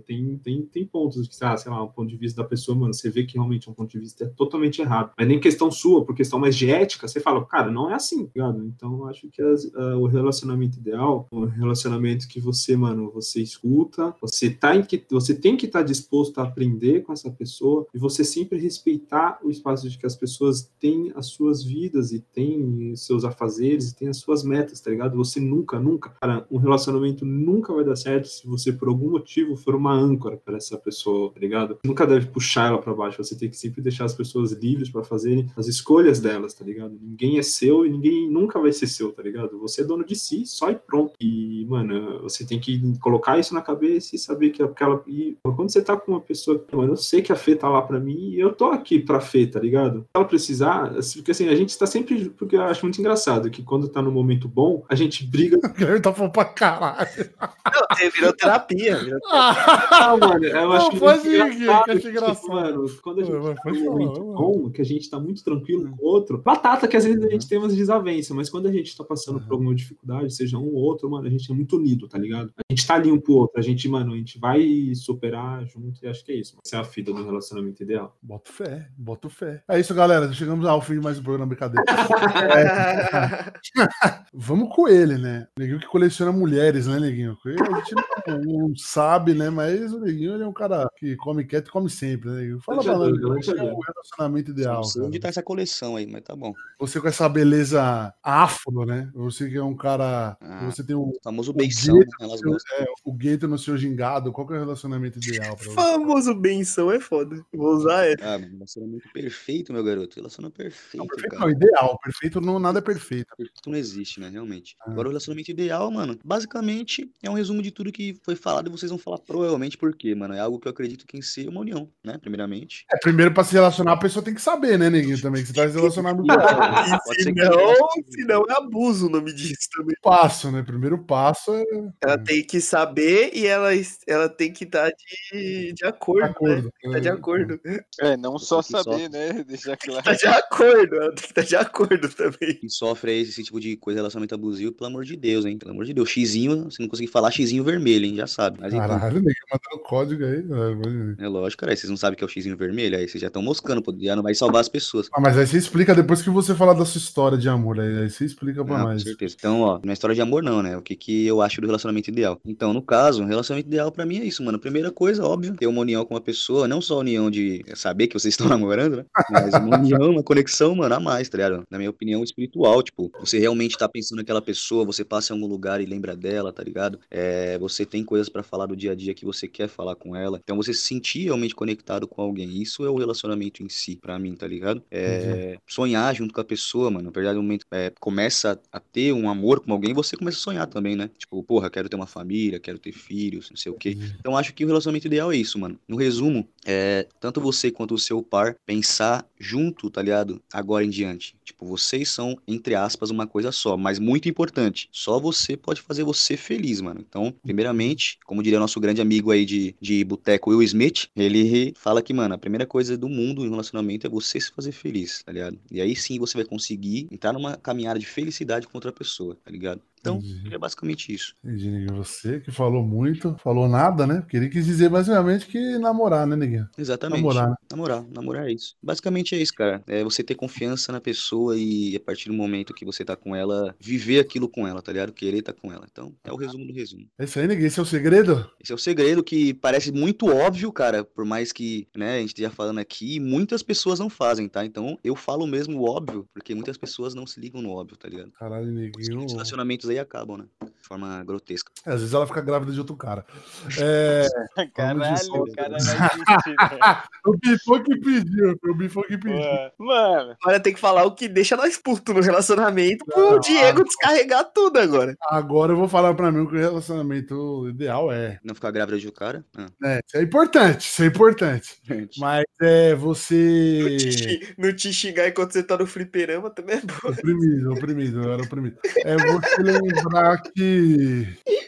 tem, 0.07 0.39
tem, 0.43 0.63
tem 0.63 0.85
pontos 0.85 1.29
que, 1.29 1.45
ah, 1.45 1.57
sei 1.57 1.71
lá, 1.71 1.83
o 1.83 1.89
ponto 1.89 2.09
de 2.09 2.17
vista 2.17 2.43
da 2.43 2.49
pessoa, 2.49 2.77
mano, 2.77 2.95
você 2.95 3.11
vê 3.11 3.25
que 3.25 3.35
realmente 3.35 3.69
é 3.69 3.71
um 3.71 3.75
ponto 3.75 3.91
de 3.91 3.99
vista 3.99 4.33
totalmente 4.37 4.81
errado. 4.81 5.13
Mas 5.17 5.29
nem 5.29 5.41
questão 5.41 5.71
sua, 5.71 6.05
por 6.05 6.15
questão 6.15 6.39
mais 6.39 6.57
de 6.57 6.71
ética, 6.81 7.07
você 7.09 7.21
fala, 7.21 7.45
cara, 7.45 7.71
não 7.71 7.91
é 7.91 7.95
assim, 7.95 8.25
tá 8.27 8.31
ligado? 8.35 8.65
Então, 8.65 8.99
eu 8.99 9.07
acho 9.07 9.29
que 9.29 9.41
as- 9.43 9.71
ah, 9.75 9.97
o 9.97 10.07
relacionamento 10.07 10.79
ideal, 10.79 11.27
um 11.33 11.45
relacionamento 11.45 12.27
que 12.29 12.41
você, 12.41 12.77
mano, 12.77 13.11
você 13.13 13.41
escuta, 13.43 14.15
você 14.21 14.51
tá 14.51 14.75
em 14.77 14.83
que 14.83 15.05
você 15.11 15.35
tem 15.35 15.57
que 15.57 15.67
estar 15.67 15.83
disposto 15.83 16.39
a 16.39 16.43
aprender 16.45 17.03
com 17.03 17.13
essa 17.13 17.31
pessoa 17.31 17.87
e 17.95 17.99
você 17.99 18.25
sempre 18.25 18.59
respeitar 18.59 19.39
o 19.43 19.51
espaço 19.51 19.89
de 19.89 19.99
que 19.99 20.07
as 20.07 20.17
pessoas 20.17 20.71
têm 20.81 21.13
as 21.15 21.27
suas 21.27 21.63
vidas 21.63 22.13
e 22.13 22.21
têm 22.21 22.95
seus 22.97 23.25
afazeres 23.25 23.91
e 23.91 23.97
têm 23.97 24.09
as 24.09 24.19
suas 24.19 24.43
metas, 24.43 24.81
tá 24.81 24.91
ligado? 24.91 25.17
Você 25.17 25.41
nunca, 25.41 25.79
nunca, 25.79 26.11
cara, 26.21 26.47
um 26.51 26.59
relacionamento 26.59 27.25
nunca 27.25 27.73
vai 27.73 27.85
dar 27.85 27.97
certo 27.97 28.27
se 28.29 28.47
você 28.47 28.73
por 28.73 28.89
algum 28.89 29.11
motivo 29.11 29.57
for 29.57 29.75
uma 29.75 29.93
âncora 29.93 30.37
para 30.37 30.57
essa 30.57 30.77
pessoa, 30.79 31.33
tá 31.33 31.41
ligado? 31.41 31.79
Nunca 31.85 32.07
deve 32.07 32.27
puxar 32.27 32.69
ela 32.69 32.79
para 32.79 32.95
baixo, 32.95 33.23
você 33.23 33.37
tem 33.37 33.49
que 33.51 33.57
sempre 33.57 33.83
deixar 33.83 34.05
as 34.05 34.15
pessoas 34.15 34.53
livres 34.53 34.89
para 34.91 35.03
fazerem 35.05 35.47
as 35.57 35.67
escolhas 35.67 36.21
delas, 36.21 36.55
tá 36.55 36.65
ligado? 36.65 36.68
Ninguém 37.01 37.39
é 37.39 37.43
seu 37.43 37.87
e 37.87 37.91
ninguém 37.91 38.31
nunca 38.31 38.59
vai 38.59 38.73
ser 38.73 38.87
seu, 38.87 39.13
tá 39.13 39.23
ligado? 39.23 39.59
Você 39.61 39.83
é 39.83 39.85
dono 39.85 40.05
de 40.05 40.15
si, 40.15 40.45
só 40.47 40.71
e 40.71 40.75
pronto. 40.75 41.15
E, 41.21 41.67
mano, 41.69 42.23
você 42.23 42.47
tem 42.47 42.59
que 42.59 42.99
colocar 43.01 43.39
isso 43.39 43.55
na 43.55 43.63
cabeça 43.63 44.15
e 44.15 44.19
saber 44.19 44.51
que 44.51 44.63
aquela. 44.63 45.03
E 45.07 45.37
quando 45.43 45.71
você 45.71 45.83
tá 45.83 45.97
com 45.97 46.13
uma 46.13 46.21
pessoa 46.21 46.59
que, 46.59 46.75
mano, 46.75 46.93
eu 46.93 46.97
sei 46.97 47.23
que 47.23 47.33
a 47.33 47.37
Fê 47.37 47.55
tá 47.55 47.69
lá 47.69 47.83
pra 47.83 48.01
mim 48.01 48.31
e 48.31 48.41
eu 48.41 48.53
tô 48.53 48.67
aqui 48.67 48.99
pra 48.99 49.21
Fê, 49.21 49.47
tá 49.47 49.61
ligado? 49.61 50.01
Se 50.01 50.07
ela 50.15 50.25
precisar, 50.25 50.99
assim, 50.99 51.19
porque 51.19 51.31
assim, 51.31 51.49
a 51.49 51.55
gente 51.55 51.77
tá 51.79 51.87
sempre. 51.87 52.31
Porque 52.31 52.57
eu 52.57 52.63
acho 52.63 52.85
muito 52.85 53.01
engraçado 53.01 53.51
que 53.51 53.63
quando 53.63 53.89
tá 53.89 54.03
no 54.03 54.11
momento 54.11 54.49
bom, 54.49 54.85
a 54.89 54.95
gente 54.95 55.27
briga. 55.27 55.59
O 55.69 55.81
Guilherme 55.81 56.01
tá 56.01 56.13
falando 56.13 56.33
pra 56.33 56.45
caralho. 56.45 57.31
Não, 57.41 58.11
virou 58.11 58.33
terapia. 58.33 58.97
Virou... 58.97 59.21
Ah, 59.31 60.17
mano, 60.19 60.45
eu 60.45 60.73
acho 60.73 60.93
Não, 60.93 60.99
pode 60.99 61.29
muito 61.29 61.37
ir, 61.37 61.55
Gui, 61.55 61.67
que 61.85 61.97
tipo, 61.97 62.09
engraçado. 62.09 62.49
mano, 62.49 62.91
quando 63.03 63.21
a 63.21 63.25
gente 63.25 63.35
tá 63.35 63.55
falar, 63.63 63.77
num 63.77 63.85
momento 63.85 64.21
mano. 64.21 64.35
bom, 64.35 64.71
que 64.71 64.83
a 64.83 64.85
gente 64.85 65.09
tá 65.11 65.21
muito 65.21 65.45
tranquilo 65.45 65.91
com 65.91 66.05
o 66.05 66.09
outro, 66.09 66.39
batata 66.59 66.89
que 66.89 66.97
às 66.97 67.05
vezes 67.05 67.23
a 67.23 67.29
gente 67.29 67.49
tem 67.49 67.59
umas 67.59 67.75
desavenças, 67.75 68.37
mas 68.37 68.51
quando 68.51 68.69
a 68.69 68.73
gente 68.73 68.97
tá 68.97 69.05
passando 69.05 69.41
por 69.41 69.53
alguma 69.53 69.75
dificuldade, 69.75 70.35
seja 70.35 70.59
um 70.59 70.75
ou 70.75 70.83
outro, 70.83 71.09
mano, 71.09 71.27
a 71.27 71.31
gente 71.31 71.51
é 71.51 71.55
muito 71.55 71.77
unido, 71.77 72.09
tá 72.09 72.19
ligado? 72.19 72.53
A 72.59 72.73
gente 72.73 72.87
tá 72.87 72.95
ali 72.95 73.11
um 73.11 73.21
pro 73.21 73.35
outro, 73.35 73.59
a 73.59 73.63
gente, 73.63 73.89
mano, 73.89 74.13
a 74.13 74.17
gente 74.17 74.39
vai 74.39 74.93
superar 74.95 75.65
junto 75.67 76.05
e 76.05 76.09
acho 76.09 76.25
que 76.25 76.33
é 76.33 76.37
isso. 76.37 76.57
Essa 76.65 76.77
é 76.77 76.81
a 76.81 76.85
fita 76.85 77.13
do 77.13 77.25
relacionamento 77.25 77.83
ideal. 77.83 78.17
Boto 78.23 78.53
fé, 78.53 78.89
boto 78.97 79.31
fé. 79.31 79.63
É 79.69 79.79
isso, 79.79 79.95
galera. 79.95 80.33
Chegamos 80.33 80.67
ao 80.67 80.81
fim 80.81 80.95
de 80.95 81.01
mais 81.01 81.19
um 81.19 81.23
programa 81.23 81.47
Brincadeira. 81.47 81.85
Vamos 84.35 84.75
com 84.75 84.89
ele, 84.89 85.17
né? 85.17 85.47
Neguinho 85.59 85.81
que 85.81 85.87
coleciona 85.87 86.33
mulheres, 86.33 86.87
né, 86.87 86.99
Neguinho? 86.99 87.37
A 87.45 87.79
gente 87.79 87.95
não, 88.27 88.69
não 88.69 88.77
sabe, 88.77 89.35
né? 89.35 89.51
Mas 89.51 89.93
o 89.93 90.01
Neguinho 90.01 90.35
ele 90.35 90.43
é 90.43 90.47
um 90.47 90.53
cara 90.53 90.89
que 90.99 91.17
come 91.17 91.45
quieto 91.45 91.69
e 91.69 91.71
come 91.71 91.89
sempre, 91.89 92.31
né, 92.31 92.41
Neguinho? 92.41 92.61
Fala 92.61 92.83
pra 92.83 92.99
nós, 92.99 93.19
Gladiador, 93.19 93.45
qual 93.45 93.69
é 93.69 93.73
o 93.73 93.81
relacionamento 93.81 94.51
ideal. 94.51 94.83
Não 94.97 95.11
tá 95.19 95.29
essa 95.29 95.43
coleção 95.43 95.97
aí, 95.97 96.07
mas 96.07 96.23
tá 96.23 96.35
bom. 96.39 96.55
Você 96.79 97.01
com 97.01 97.09
essa 97.09 97.29
beleza 97.29 98.15
afro, 98.23 98.85
né? 98.87 99.11
Você 99.15 99.49
que 99.51 99.57
é 99.57 99.63
um 99.63 99.75
cara. 99.77 100.37
Ah. 100.41 100.65
Você 100.67 100.85
tem 100.85 100.95
um. 100.95 101.09
O 101.09 101.19
famoso 101.23 101.53
o 101.53 101.57
né? 101.57 101.67
Do 101.67 101.73
seu- 101.75 101.97
gostam. 102.23 102.57
é, 102.79 102.85
o 103.05 103.13
gueto 103.13 103.49
no 103.49 103.59
seu 103.59 103.77
gingado. 103.77 104.33
Qual 104.33 104.47
que 104.47 104.53
é 104.55 104.57
o 104.57 104.61
relacionamento 104.61 105.19
ideal 105.19 105.57
pra 105.57 105.65
você? 105.65 105.75
Famoso 105.75 106.35
benção 106.35 106.93
é 106.93 107.01
foda. 107.01 107.45
Vou 107.53 107.75
usar 107.75 108.07
essa. 108.07 108.25
Ah, 108.25 108.37
relacionamento 108.37 109.09
perfeito, 109.13 109.73
meu 109.73 109.83
garoto. 109.83 110.17
Relacionamento 110.17 110.57
perfeito, 110.57 110.97
Não, 110.99 111.07
perfeito 111.07 111.31
cara. 111.33 111.41
não, 111.45 111.51
ideal. 111.51 111.99
Perfeito 112.03 112.41
não, 112.41 112.59
nada 112.59 112.79
é 112.79 112.83
perfeito. 112.83 113.27
Perfeito 113.37 113.69
não 113.71 113.77
existe, 113.77 114.21
né? 114.21 114.29
Realmente. 114.29 114.77
Ah. 114.81 114.91
Agora, 114.91 115.09
o 115.09 115.11
relacionamento 115.11 115.51
ideal, 115.51 115.91
mano, 115.91 116.17
basicamente 116.25 117.11
é 117.23 117.29
um 117.29 117.35
resumo 117.35 117.61
de 117.61 117.71
tudo 117.71 117.91
que 117.93 118.17
foi 118.23 118.37
falado 118.37 118.69
e 118.69 118.71
vocês 118.71 118.91
vão 118.91 118.99
falar 118.99 119.19
provavelmente 119.19 119.77
por 119.77 119.95
quê, 119.97 120.15
mano. 120.15 120.35
É 120.35 120.41
algo 120.41 120.59
que 120.61 120.69
eu 120.69 120.71
acredito 120.73 121.07
que 121.07 121.17
em 121.17 121.23
si 121.23 121.47
é 121.47 121.51
uma 121.51 121.61
união, 121.61 121.89
né? 122.05 122.19
Primeiramente. 122.19 122.87
É, 122.93 122.97
primeiro 122.99 123.35
pra 123.35 123.43
se 123.45 123.53
relacionar, 123.53 123.93
a 123.93 123.97
pessoa 123.99 124.25
tem 124.25 124.35
que 124.35 124.41
saber, 124.41 124.79
né, 124.79 124.89
Neguinho, 124.89 125.21
também, 125.21 125.43
que 125.43 125.49
você 125.49 125.55
tá 125.55 125.69
se 125.69 125.75
relacionando 125.77 126.23
Pode 127.05 127.23
Se 127.23 127.33
que- 127.33 127.43
não, 127.45 127.75
se 128.11 128.25
não 128.25 128.45
é 128.49 128.53
abuso 128.57 129.07
o 129.07 129.11
nome 129.11 129.33
disso 129.33 129.69
também. 129.77 129.97
Passo, 130.03 130.51
né? 130.51 130.63
Primeiro 130.63 130.99
passo 130.99 131.53
é 131.55 131.65
Ela 132.05 132.19
tem 132.19 132.43
que 132.45 132.61
saber 132.61 133.31
e 133.35 133.47
ela, 133.47 133.71
ela 134.07 134.29
tem 134.29 134.53
que 134.53 134.65
estar 134.65 134.91
de, 134.91 135.73
de 135.73 135.85
acordo, 135.85 136.25
de 136.25 136.31
acordo. 136.31 136.73
né? 136.85 136.93
Tá 136.93 136.99
de 136.99 137.09
acordo. 137.09 137.61
É, 138.01 138.17
não 138.17 138.39
só 138.39 138.63
saber, 138.63 139.09
né? 139.11 139.45
Deixar 139.49 139.77
claro. 139.77 140.03
Tá 140.05 140.13
de 140.13 140.27
acordo, 140.27 140.97
ela 140.97 141.09
tem 141.15 141.17
que 141.17 141.27
estar 141.27 141.43
de 141.43 141.57
acordo 141.57 142.09
também. 142.09 142.55
Quem 142.61 142.69
sofre 142.69 143.11
aí 143.11 143.21
esse 143.23 143.43
tipo 143.43 143.61
de 143.61 143.77
coisa, 143.77 143.99
relacionamento 143.99 144.35
abusivo, 144.35 144.73
pelo 144.73 144.89
amor 144.91 145.05
de 145.05 145.17
Deus, 145.17 145.45
hein? 145.45 145.59
Pelo 145.59 145.73
amor 145.73 145.85
de 145.85 145.93
Deus. 145.95 146.09
Xizinho, 146.09 146.71
se 146.71 146.81
não 146.81 146.89
conseguir 146.89 147.11
falar, 147.11 147.31
xizinho 147.31 147.65
vermelho, 147.65 148.05
hein? 148.07 148.17
Já 148.17 148.27
sabe. 148.27 148.59
Mas 148.61 148.73
então, 148.73 148.87
Caralho, 148.89 149.17
Neguinho 149.17 149.35
mandando 149.51 149.83
código 149.85 150.25
aí. 150.25 150.43
né? 150.43 151.17
é 151.19 151.29
lógico, 151.29 151.61
cara. 151.61 151.75
Vocês 151.77 151.91
não 151.91 151.97
sabem 151.97 152.15
o 152.15 152.17
que 152.19 152.25
é 152.25 152.27
o 152.27 152.31
xizinho 152.31 152.57
vermelho? 152.57 152.97
Aí 152.97 153.09
vocês 153.09 153.21
já 153.21 153.29
estão 153.29 153.43
moscando. 153.43 153.83
Já 154.01 154.17
não 154.17 154.23
vai 154.23 154.35
salvar 154.35 154.61
as 154.61 154.69
pessoas. 154.69 155.09
Ah, 155.13 155.21
mas 155.21 155.37
aí 155.37 155.47
você 155.47 155.57
explica 155.59 155.95
depois 155.95 156.18
que 156.23 156.31
você 156.31 156.55
falar 156.55 156.75
da 156.75 156.85
sua 156.85 156.99
história 156.99 157.37
de 157.39 157.49
amor. 157.49 157.79
Aí, 157.81 157.99
aí 157.99 158.11
você 158.11 158.25
explica 158.25 158.65
pra 158.65 158.79
Não, 158.79 158.85
com 158.87 158.93
nós. 158.93 159.03
certeza. 159.03 159.35
Então, 159.39 159.61
ó, 159.61 159.81
não 159.83 159.91
é 159.91 159.93
história 159.93 160.15
de 160.15 160.21
amor, 160.23 160.43
não, 160.43 160.63
né? 160.63 160.77
O 160.77 160.83
que, 160.83 160.95
que 160.97 161.27
eu 161.27 161.41
acho 161.41 161.61
do 161.61 161.67
relacionamento 161.67 162.11
ideal. 162.11 162.41
Então, 162.45 162.73
no 162.73 162.83
caso, 162.83 163.23
um 163.23 163.27
relacionamento 163.27 163.69
ideal 163.69 163.91
pra 163.93 164.07
mim 164.07 164.19
é 164.19 164.25
isso, 164.25 164.43
mano. 164.43 164.59
Primeira 164.59 164.91
coisa, 164.91 165.25
óbvio, 165.25 165.55
ter 165.57 165.67
uma 165.67 165.81
união 165.81 166.05
com 166.05 166.15
uma 166.15 166.21
pessoa, 166.21 166.69
não 166.69 166.81
só 166.81 166.95
a 166.97 166.99
união 166.99 167.31
de 167.31 167.65
saber 167.75 168.07
que 168.07 168.19
vocês 168.19 168.35
estão 168.35 168.49
namorando, 168.49 168.99
né? 168.99 169.05
Mas 169.31 169.55
uma 169.55 169.79
união, 169.79 170.11
uma 170.11 170.23
conexão, 170.23 170.75
mano, 170.75 170.95
a 170.95 171.01
mais, 171.01 171.29
tá 171.29 171.37
ligado? 171.39 171.63
Na 171.71 171.79
minha 171.79 171.91
opinião, 171.91 172.23
espiritual. 172.23 172.83
Tipo, 172.83 173.11
você 173.21 173.39
realmente 173.39 173.77
tá 173.77 173.89
pensando 173.89 174.19
naquela 174.19 174.43
pessoa, 174.43 174.85
você 174.85 175.05
passa 175.05 175.33
em 175.33 175.37
algum 175.37 175.49
lugar 175.49 175.81
e 175.81 175.87
lembra 175.87 176.17
dela, 176.17 176.53
tá 176.53 176.63
ligado? 176.63 176.99
É, 177.11 177.59
você 177.59 177.85
tem 177.85 178.05
coisas 178.05 178.29
pra 178.29 178.43
falar 178.43 178.67
do 178.67 178.77
dia 178.77 178.93
a 178.93 178.95
dia 178.95 179.15
que 179.15 179.25
você 179.25 179.47
quer 179.49 179.69
falar 179.69 179.95
com 179.95 180.15
ela. 180.15 180.41
Então, 180.43 180.57
você 180.57 180.73
se 180.73 180.83
sentir 180.83 181.25
realmente 181.25 181.55
conectado 181.55 182.07
com 182.07 182.23
alguém. 182.23 182.61
Isso 182.61 182.85
é 182.85 182.91
o 182.91 182.97
relacionamento 182.97 183.63
em 183.63 183.69
si, 183.69 183.97
pra 183.97 184.19
mim, 184.19 184.35
tá 184.35 184.47
ligado? 184.47 184.83
É, 184.91 185.59
sonhar 185.67 186.08
junto 186.13 186.35
com 186.35 186.41
a 186.41 186.45
pessoa, 186.45 186.91
mano. 186.91 187.07
Na 187.07 187.11
verdade, 187.11 187.37
no 187.37 187.43
momento 187.43 187.67
é, 187.71 187.93
começa 188.01 188.61
a 188.73 188.81
ter 188.81 189.13
um 189.13 189.29
amor 189.29 189.61
com 189.61 189.73
alguém, 189.73 189.93
você 189.95 190.17
começa 190.17 190.39
a 190.39 190.41
sonhar 190.41 190.67
também, 190.67 190.97
né? 190.97 191.11
Tipo, 191.19 191.43
porra, 191.43 191.71
quero 191.71 191.89
ter 191.89 191.97
uma 191.97 192.07
família, 192.07 192.59
quero 192.59 192.79
ter 192.79 192.93
filhos, 192.93 193.51
não 193.51 193.57
sei 193.57 193.73
o 193.73 193.75
quê. 193.75 193.97
Então, 194.19 194.37
acho 194.37 194.53
que 194.55 194.65
o 194.65 194.69
relacionamento 194.69 195.07
ideal 195.07 195.33
é 195.33 195.37
isso, 195.37 195.59
mano. 195.59 195.79
No 195.89 195.97
resumo, 195.97 196.49
é 196.67 197.07
tanto 197.21 197.41
você 197.41 197.71
quanto 197.71 197.95
o 197.95 197.99
seu 197.99 198.23
par 198.23 198.57
pensar 198.67 199.27
junto, 199.39 199.91
tá 199.91 200.03
ligado? 200.03 200.41
Agora 200.53 200.85
em 200.85 200.91
diante. 200.91 201.35
Tipo, 201.45 201.67
vocês 201.67 202.11
são, 202.11 202.37
entre 202.47 202.75
aspas, 202.75 203.11
uma 203.11 203.27
coisa 203.27 203.51
só, 203.51 203.77
mas 203.77 203.99
muito 203.99 204.29
importante. 204.29 204.89
Só 204.93 205.19
você 205.19 205.57
pode 205.57 205.81
fazer 205.81 206.05
você 206.05 206.37
feliz, 206.37 206.81
mano. 206.81 207.05
Então, 207.07 207.35
primeiramente, 207.43 208.19
como 208.25 208.43
diria 208.43 208.59
nosso 208.59 208.81
grande 208.81 209.01
amigo 209.01 209.31
aí 209.31 209.45
de, 209.45 209.75
de 209.81 210.05
boteco, 210.05 210.51
Will 210.51 210.63
Smith, 210.63 211.09
ele 211.17 211.73
fala 211.77 212.03
que, 212.03 212.13
mano, 212.13 212.35
a 212.35 212.39
primeira 212.39 212.67
coisa 212.67 212.97
do 212.97 213.09
mundo 213.09 213.45
em 213.45 213.51
relacionamento 213.51 214.07
é 214.07 214.11
você 214.11 214.41
se 214.41 214.53
fazer 214.53 214.73
feliz, 214.73 215.23
tá 215.23 215.33
ligado? 215.33 215.59
E 215.71 215.81
aí 215.81 215.97
sim 215.99 216.19
você 216.19 216.39
vai 216.39 216.45
conseguir 216.47 217.09
entrar 217.11 217.33
numa 217.33 217.57
caminhada 217.57 217.99
de 217.99 218.07
felicidade 218.07 218.67
com 218.67 218.77
outra 218.77 218.93
pessoa, 218.93 219.37
tá 219.45 219.51
ligado? 219.51 219.83
Então, 220.01 220.17
Entendi. 220.17 220.55
é 220.55 220.59
basicamente 220.59 221.13
isso. 221.13 221.35
Entendi, 221.45 221.71
Neguinho. 221.71 221.97
Você 221.97 222.41
que 222.41 222.51
falou 222.51 222.83
muito, 222.83 223.37
falou 223.43 223.69
nada, 223.69 224.07
né? 224.07 224.21
Porque 224.21 224.37
ele 224.37 224.49
quis 224.49 224.67
dizer 224.67 224.89
basicamente 224.89 225.47
que 225.47 225.79
namorar, 225.79 226.27
né, 226.27 226.37
Neguinho? 226.37 226.69
Exatamente. 226.77 227.19
Namorar, 227.19 227.51
né? 227.51 227.57
Namorar, 227.71 228.05
namorar 228.11 228.49
é 228.49 228.53
isso. 228.53 228.77
Basicamente 228.83 229.35
é 229.35 229.39
isso, 229.39 229.55
cara. 229.55 229.83
É 229.87 230.03
você 230.05 230.23
ter 230.23 230.35
confiança 230.35 230.93
na 230.93 231.01
pessoa 231.01 231.57
e 231.57 231.97
a 231.97 232.01
partir 232.01 232.29
do 232.29 232.35
momento 232.35 232.75
que 232.75 232.85
você 232.85 233.05
tá 233.05 233.17
com 233.17 233.35
ela, 233.35 233.75
viver 233.81 234.21
aquilo 234.21 234.49
com 234.49 234.67
ela, 234.67 234.83
tá 234.83 234.93
ligado? 234.93 235.13
Querer 235.13 235.43
tá 235.43 235.53
com 235.53 235.73
ela. 235.73 235.87
Então, 235.91 236.15
é 236.25 236.33
o 236.33 236.37
resumo 236.37 236.67
do 236.67 236.73
resumo. 236.73 237.07
É 237.19 237.25
isso 237.25 237.39
aí, 237.39 237.47
Neguinho. 237.47 237.67
Esse 237.67 237.79
é 237.79 237.83
o 237.83 237.87
segredo? 237.87 238.51
Esse 238.61 238.73
é 238.73 238.75
o 238.75 238.79
segredo 238.79 239.23
que 239.23 239.55
parece 239.55 239.93
muito 239.93 240.27
óbvio, 240.27 240.73
cara, 240.73 241.05
por 241.05 241.25
mais 241.25 241.53
que, 241.53 241.89
né, 241.97 242.17
a 242.17 242.21
gente 242.21 242.29
esteja 242.29 242.51
falando 242.51 242.79
aqui, 242.79 243.19
muitas 243.21 243.63
pessoas 243.63 243.99
não 243.99 244.09
fazem, 244.09 244.49
tá? 244.49 244.65
Então, 244.65 244.99
eu 245.03 245.15
falo 245.17 245.47
mesmo 245.47 245.79
o 245.79 245.89
óbvio, 245.89 246.29
porque 246.33 246.55
muitas 246.55 246.77
pessoas 246.77 247.15
não 247.15 247.27
se 247.27 247.41
ligam 247.41 247.61
no 247.63 247.71
óbvio, 247.71 247.97
tá 247.97 248.09
ligado? 248.09 248.31
Caralho, 248.33 248.67
Neguinho. 248.67 249.17
Muitos 249.17 249.35
relacionamentos 249.35 249.88
aí 249.91 249.99
acabam, 249.99 250.39
né? 250.39 250.68
Forma 250.89 251.23
grotesca. 251.23 251.71
É, 251.85 251.91
às 251.93 252.01
vezes 252.01 252.15
ela 252.15 252.27
fica 252.27 252.41
grávida 252.41 252.73
de 252.73 252.79
outro 252.79 252.97
cara. 252.97 253.25
É, 253.81 254.27
Caralho, 254.75 255.35
o 255.35 255.53
cara 255.55 255.77
vai 255.79 256.97
o 257.27 257.37
Bifão 257.37 257.83
que 257.83 258.01
pediu, 258.01 258.59
o 258.65 258.75
Bifão 258.75 259.03
que 259.03 259.19
pediu. 259.19 259.39
Mano, 259.79 260.37
Agora 260.43 260.61
tem 260.61 260.73
que 260.73 260.81
falar 260.81 261.05
o 261.05 261.15
que 261.15 261.29
deixa 261.29 261.57
nós 261.57 261.77
putos 261.77 262.15
no 262.15 262.21
relacionamento 262.21 263.05
pro 263.05 263.33
Não, 263.33 263.41
Diego 263.41 263.85
descarregar 263.85 264.51
tudo 264.53 264.79
agora. 264.79 265.15
Agora 265.31 265.73
eu 265.73 265.77
vou 265.77 265.89
falar 265.89 266.15
pra 266.15 266.33
mim 266.33 266.41
o 266.41 266.49
que 266.49 266.57
o 266.57 266.59
relacionamento 266.59 267.69
ideal 267.69 268.11
é. 268.11 268.39
Não 268.43 268.55
ficar 268.55 268.71
grávida 268.71 268.99
de 268.99 269.07
outro 269.07 269.21
cara? 269.21 269.45
Ah, 269.57 269.67
É, 269.85 270.01
isso 270.07 270.17
é 270.17 270.23
importante, 270.23 270.81
isso 270.89 271.03
é 271.03 271.07
importante. 271.07 271.81
Mas 272.19 272.45
é 272.61 272.95
você. 272.95 273.79
No 273.83 273.97
te, 273.97 274.55
no 274.59 274.73
te 274.73 274.93
xingar 274.93 275.29
enquanto 275.29 275.53
você 275.53 275.63
tá 275.63 275.77
no 275.77 275.87
fliperama 275.87 276.51
também 276.51 276.77
é 276.77 276.81
bom. 276.81 277.11
Oprimido, 277.11 277.73
oprimido, 277.73 278.23
eu 278.23 278.33
era 278.33 278.43
oprimido. 278.43 278.79
É 279.05 279.17
você 279.17 279.63
lembrar 279.63 280.43
que. 280.43 280.78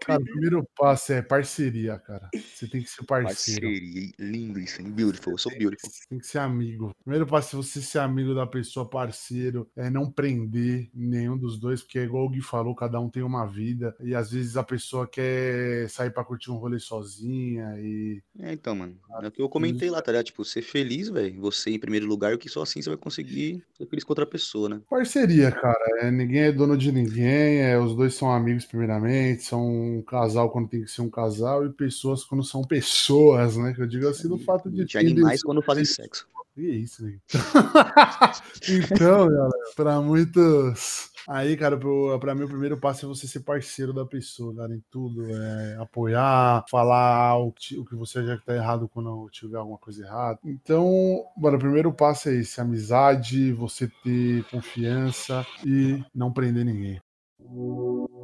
Cara, 0.00 0.20
o 0.20 0.24
primeiro 0.24 0.68
passo 0.76 1.12
é 1.12 1.22
parceria, 1.22 1.98
cara. 1.98 2.28
Você 2.34 2.66
tem 2.66 2.82
que 2.82 2.90
ser 2.90 3.04
parceiro. 3.04 3.66
Parceria, 3.66 4.12
lindo 4.18 4.58
isso, 4.58 4.80
hein? 4.80 4.90
Beautiful, 4.90 5.34
eu 5.34 5.38
sou 5.38 5.52
beautiful. 5.56 5.90
Você 5.90 6.08
tem 6.08 6.18
que 6.18 6.26
ser 6.26 6.38
amigo. 6.38 6.94
Primeiro 7.02 7.26
passo 7.26 7.56
é 7.56 7.62
você 7.62 7.80
ser 7.80 7.98
amigo 8.00 8.34
da 8.34 8.46
pessoa, 8.46 8.88
parceiro, 8.88 9.68
é 9.76 9.88
não 9.88 10.10
prender 10.10 10.90
nenhum 10.94 11.36
dos 11.36 11.58
dois, 11.58 11.82
porque 11.82 11.98
é 11.98 12.02
igual 12.02 12.24
o 12.26 12.28
Gui 12.28 12.42
falou, 12.42 12.74
cada 12.74 13.00
um 13.00 13.08
tem 13.08 13.22
uma 13.22 13.46
vida. 13.46 13.94
E 14.00 14.14
às 14.14 14.30
vezes 14.30 14.56
a 14.56 14.62
pessoa 14.62 15.06
quer 15.06 15.88
sair 15.88 16.10
pra 16.10 16.24
curtir 16.24 16.50
um 16.50 16.56
rolê 16.56 16.78
sozinha 16.78 17.74
e. 17.78 18.22
É, 18.38 18.52
então, 18.52 18.74
mano, 18.74 18.98
é 19.22 19.28
o 19.28 19.30
que 19.30 19.42
eu 19.42 19.48
comentei 19.48 19.90
lá, 19.90 20.02
tá 20.02 20.12
ligado? 20.12 20.26
Tipo, 20.26 20.44
ser 20.44 20.62
feliz, 20.62 21.08
velho, 21.08 21.40
você 21.40 21.70
em 21.70 21.78
primeiro 21.78 22.06
lugar, 22.06 22.36
que 22.38 22.48
só 22.48 22.62
assim 22.62 22.82
você 22.82 22.90
vai 22.90 22.98
conseguir 22.98 23.62
ser 23.76 23.86
feliz 23.86 24.04
com 24.04 24.12
outra 24.12 24.26
pessoa, 24.26 24.68
né? 24.68 24.80
Parceria, 24.88 25.50
cara. 25.52 25.78
É, 26.00 26.10
ninguém 26.10 26.42
é 26.42 26.52
dono 26.52 26.76
de 26.76 26.90
ninguém, 26.90 27.60
é, 27.60 27.78
os 27.78 27.94
dois 27.94 28.14
são 28.14 28.30
amigos 28.32 28.59
primeiramente, 28.64 29.42
são 29.42 29.98
um 29.98 30.02
casal 30.02 30.50
quando 30.50 30.68
tem 30.68 30.82
que 30.82 30.90
ser 30.90 31.02
um 31.02 31.10
casal 31.10 31.64
e 31.66 31.70
pessoas 31.70 32.24
quando 32.24 32.44
são 32.44 32.62
pessoas, 32.62 33.56
né? 33.56 33.72
Que 33.72 33.82
eu 33.82 33.86
digo 33.86 34.08
assim 34.08 34.28
no 34.28 34.38
fato 34.38 34.70
de 34.70 34.84
De 34.84 34.98
animais 34.98 35.42
quando 35.42 35.62
fazem 35.62 35.84
sexo. 35.84 36.26
Que 36.54 36.62
isso, 36.62 37.04
né? 37.04 37.16
então, 38.68 39.28
galera, 39.28 39.72
pra 39.76 40.00
muitos. 40.00 41.10
Aí, 41.28 41.56
cara, 41.56 41.78
pra 42.18 42.34
mim 42.34 42.42
o 42.42 42.48
primeiro 42.48 42.76
passo 42.76 43.06
é 43.06 43.08
você 43.08 43.26
ser 43.28 43.40
parceiro 43.40 43.92
da 43.92 44.04
pessoa, 44.04 44.54
cara, 44.54 44.74
em 44.74 44.82
tudo. 44.90 45.30
É 45.30 45.76
apoiar, 45.76 46.64
falar 46.68 47.38
o 47.38 47.52
que, 47.52 47.78
o 47.78 47.84
que 47.84 47.94
você 47.94 48.18
acha 48.18 48.36
que 48.36 48.44
tá 48.44 48.54
errado 48.54 48.88
quando 48.88 49.28
tiver 49.30 49.58
alguma 49.58 49.78
coisa 49.78 50.04
errada. 50.04 50.38
Então, 50.44 51.24
bora, 51.36 51.56
o 51.56 51.60
primeiro 51.60 51.92
passo 51.92 52.28
é 52.28 52.34
esse: 52.34 52.60
amizade, 52.60 53.52
você 53.52 53.86
ter 54.02 54.44
confiança 54.50 55.46
e 55.64 56.02
não 56.12 56.32
prender 56.32 56.64
ninguém. 56.64 57.00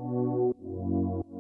Thank 0.07 0.57
you. 0.63 1.36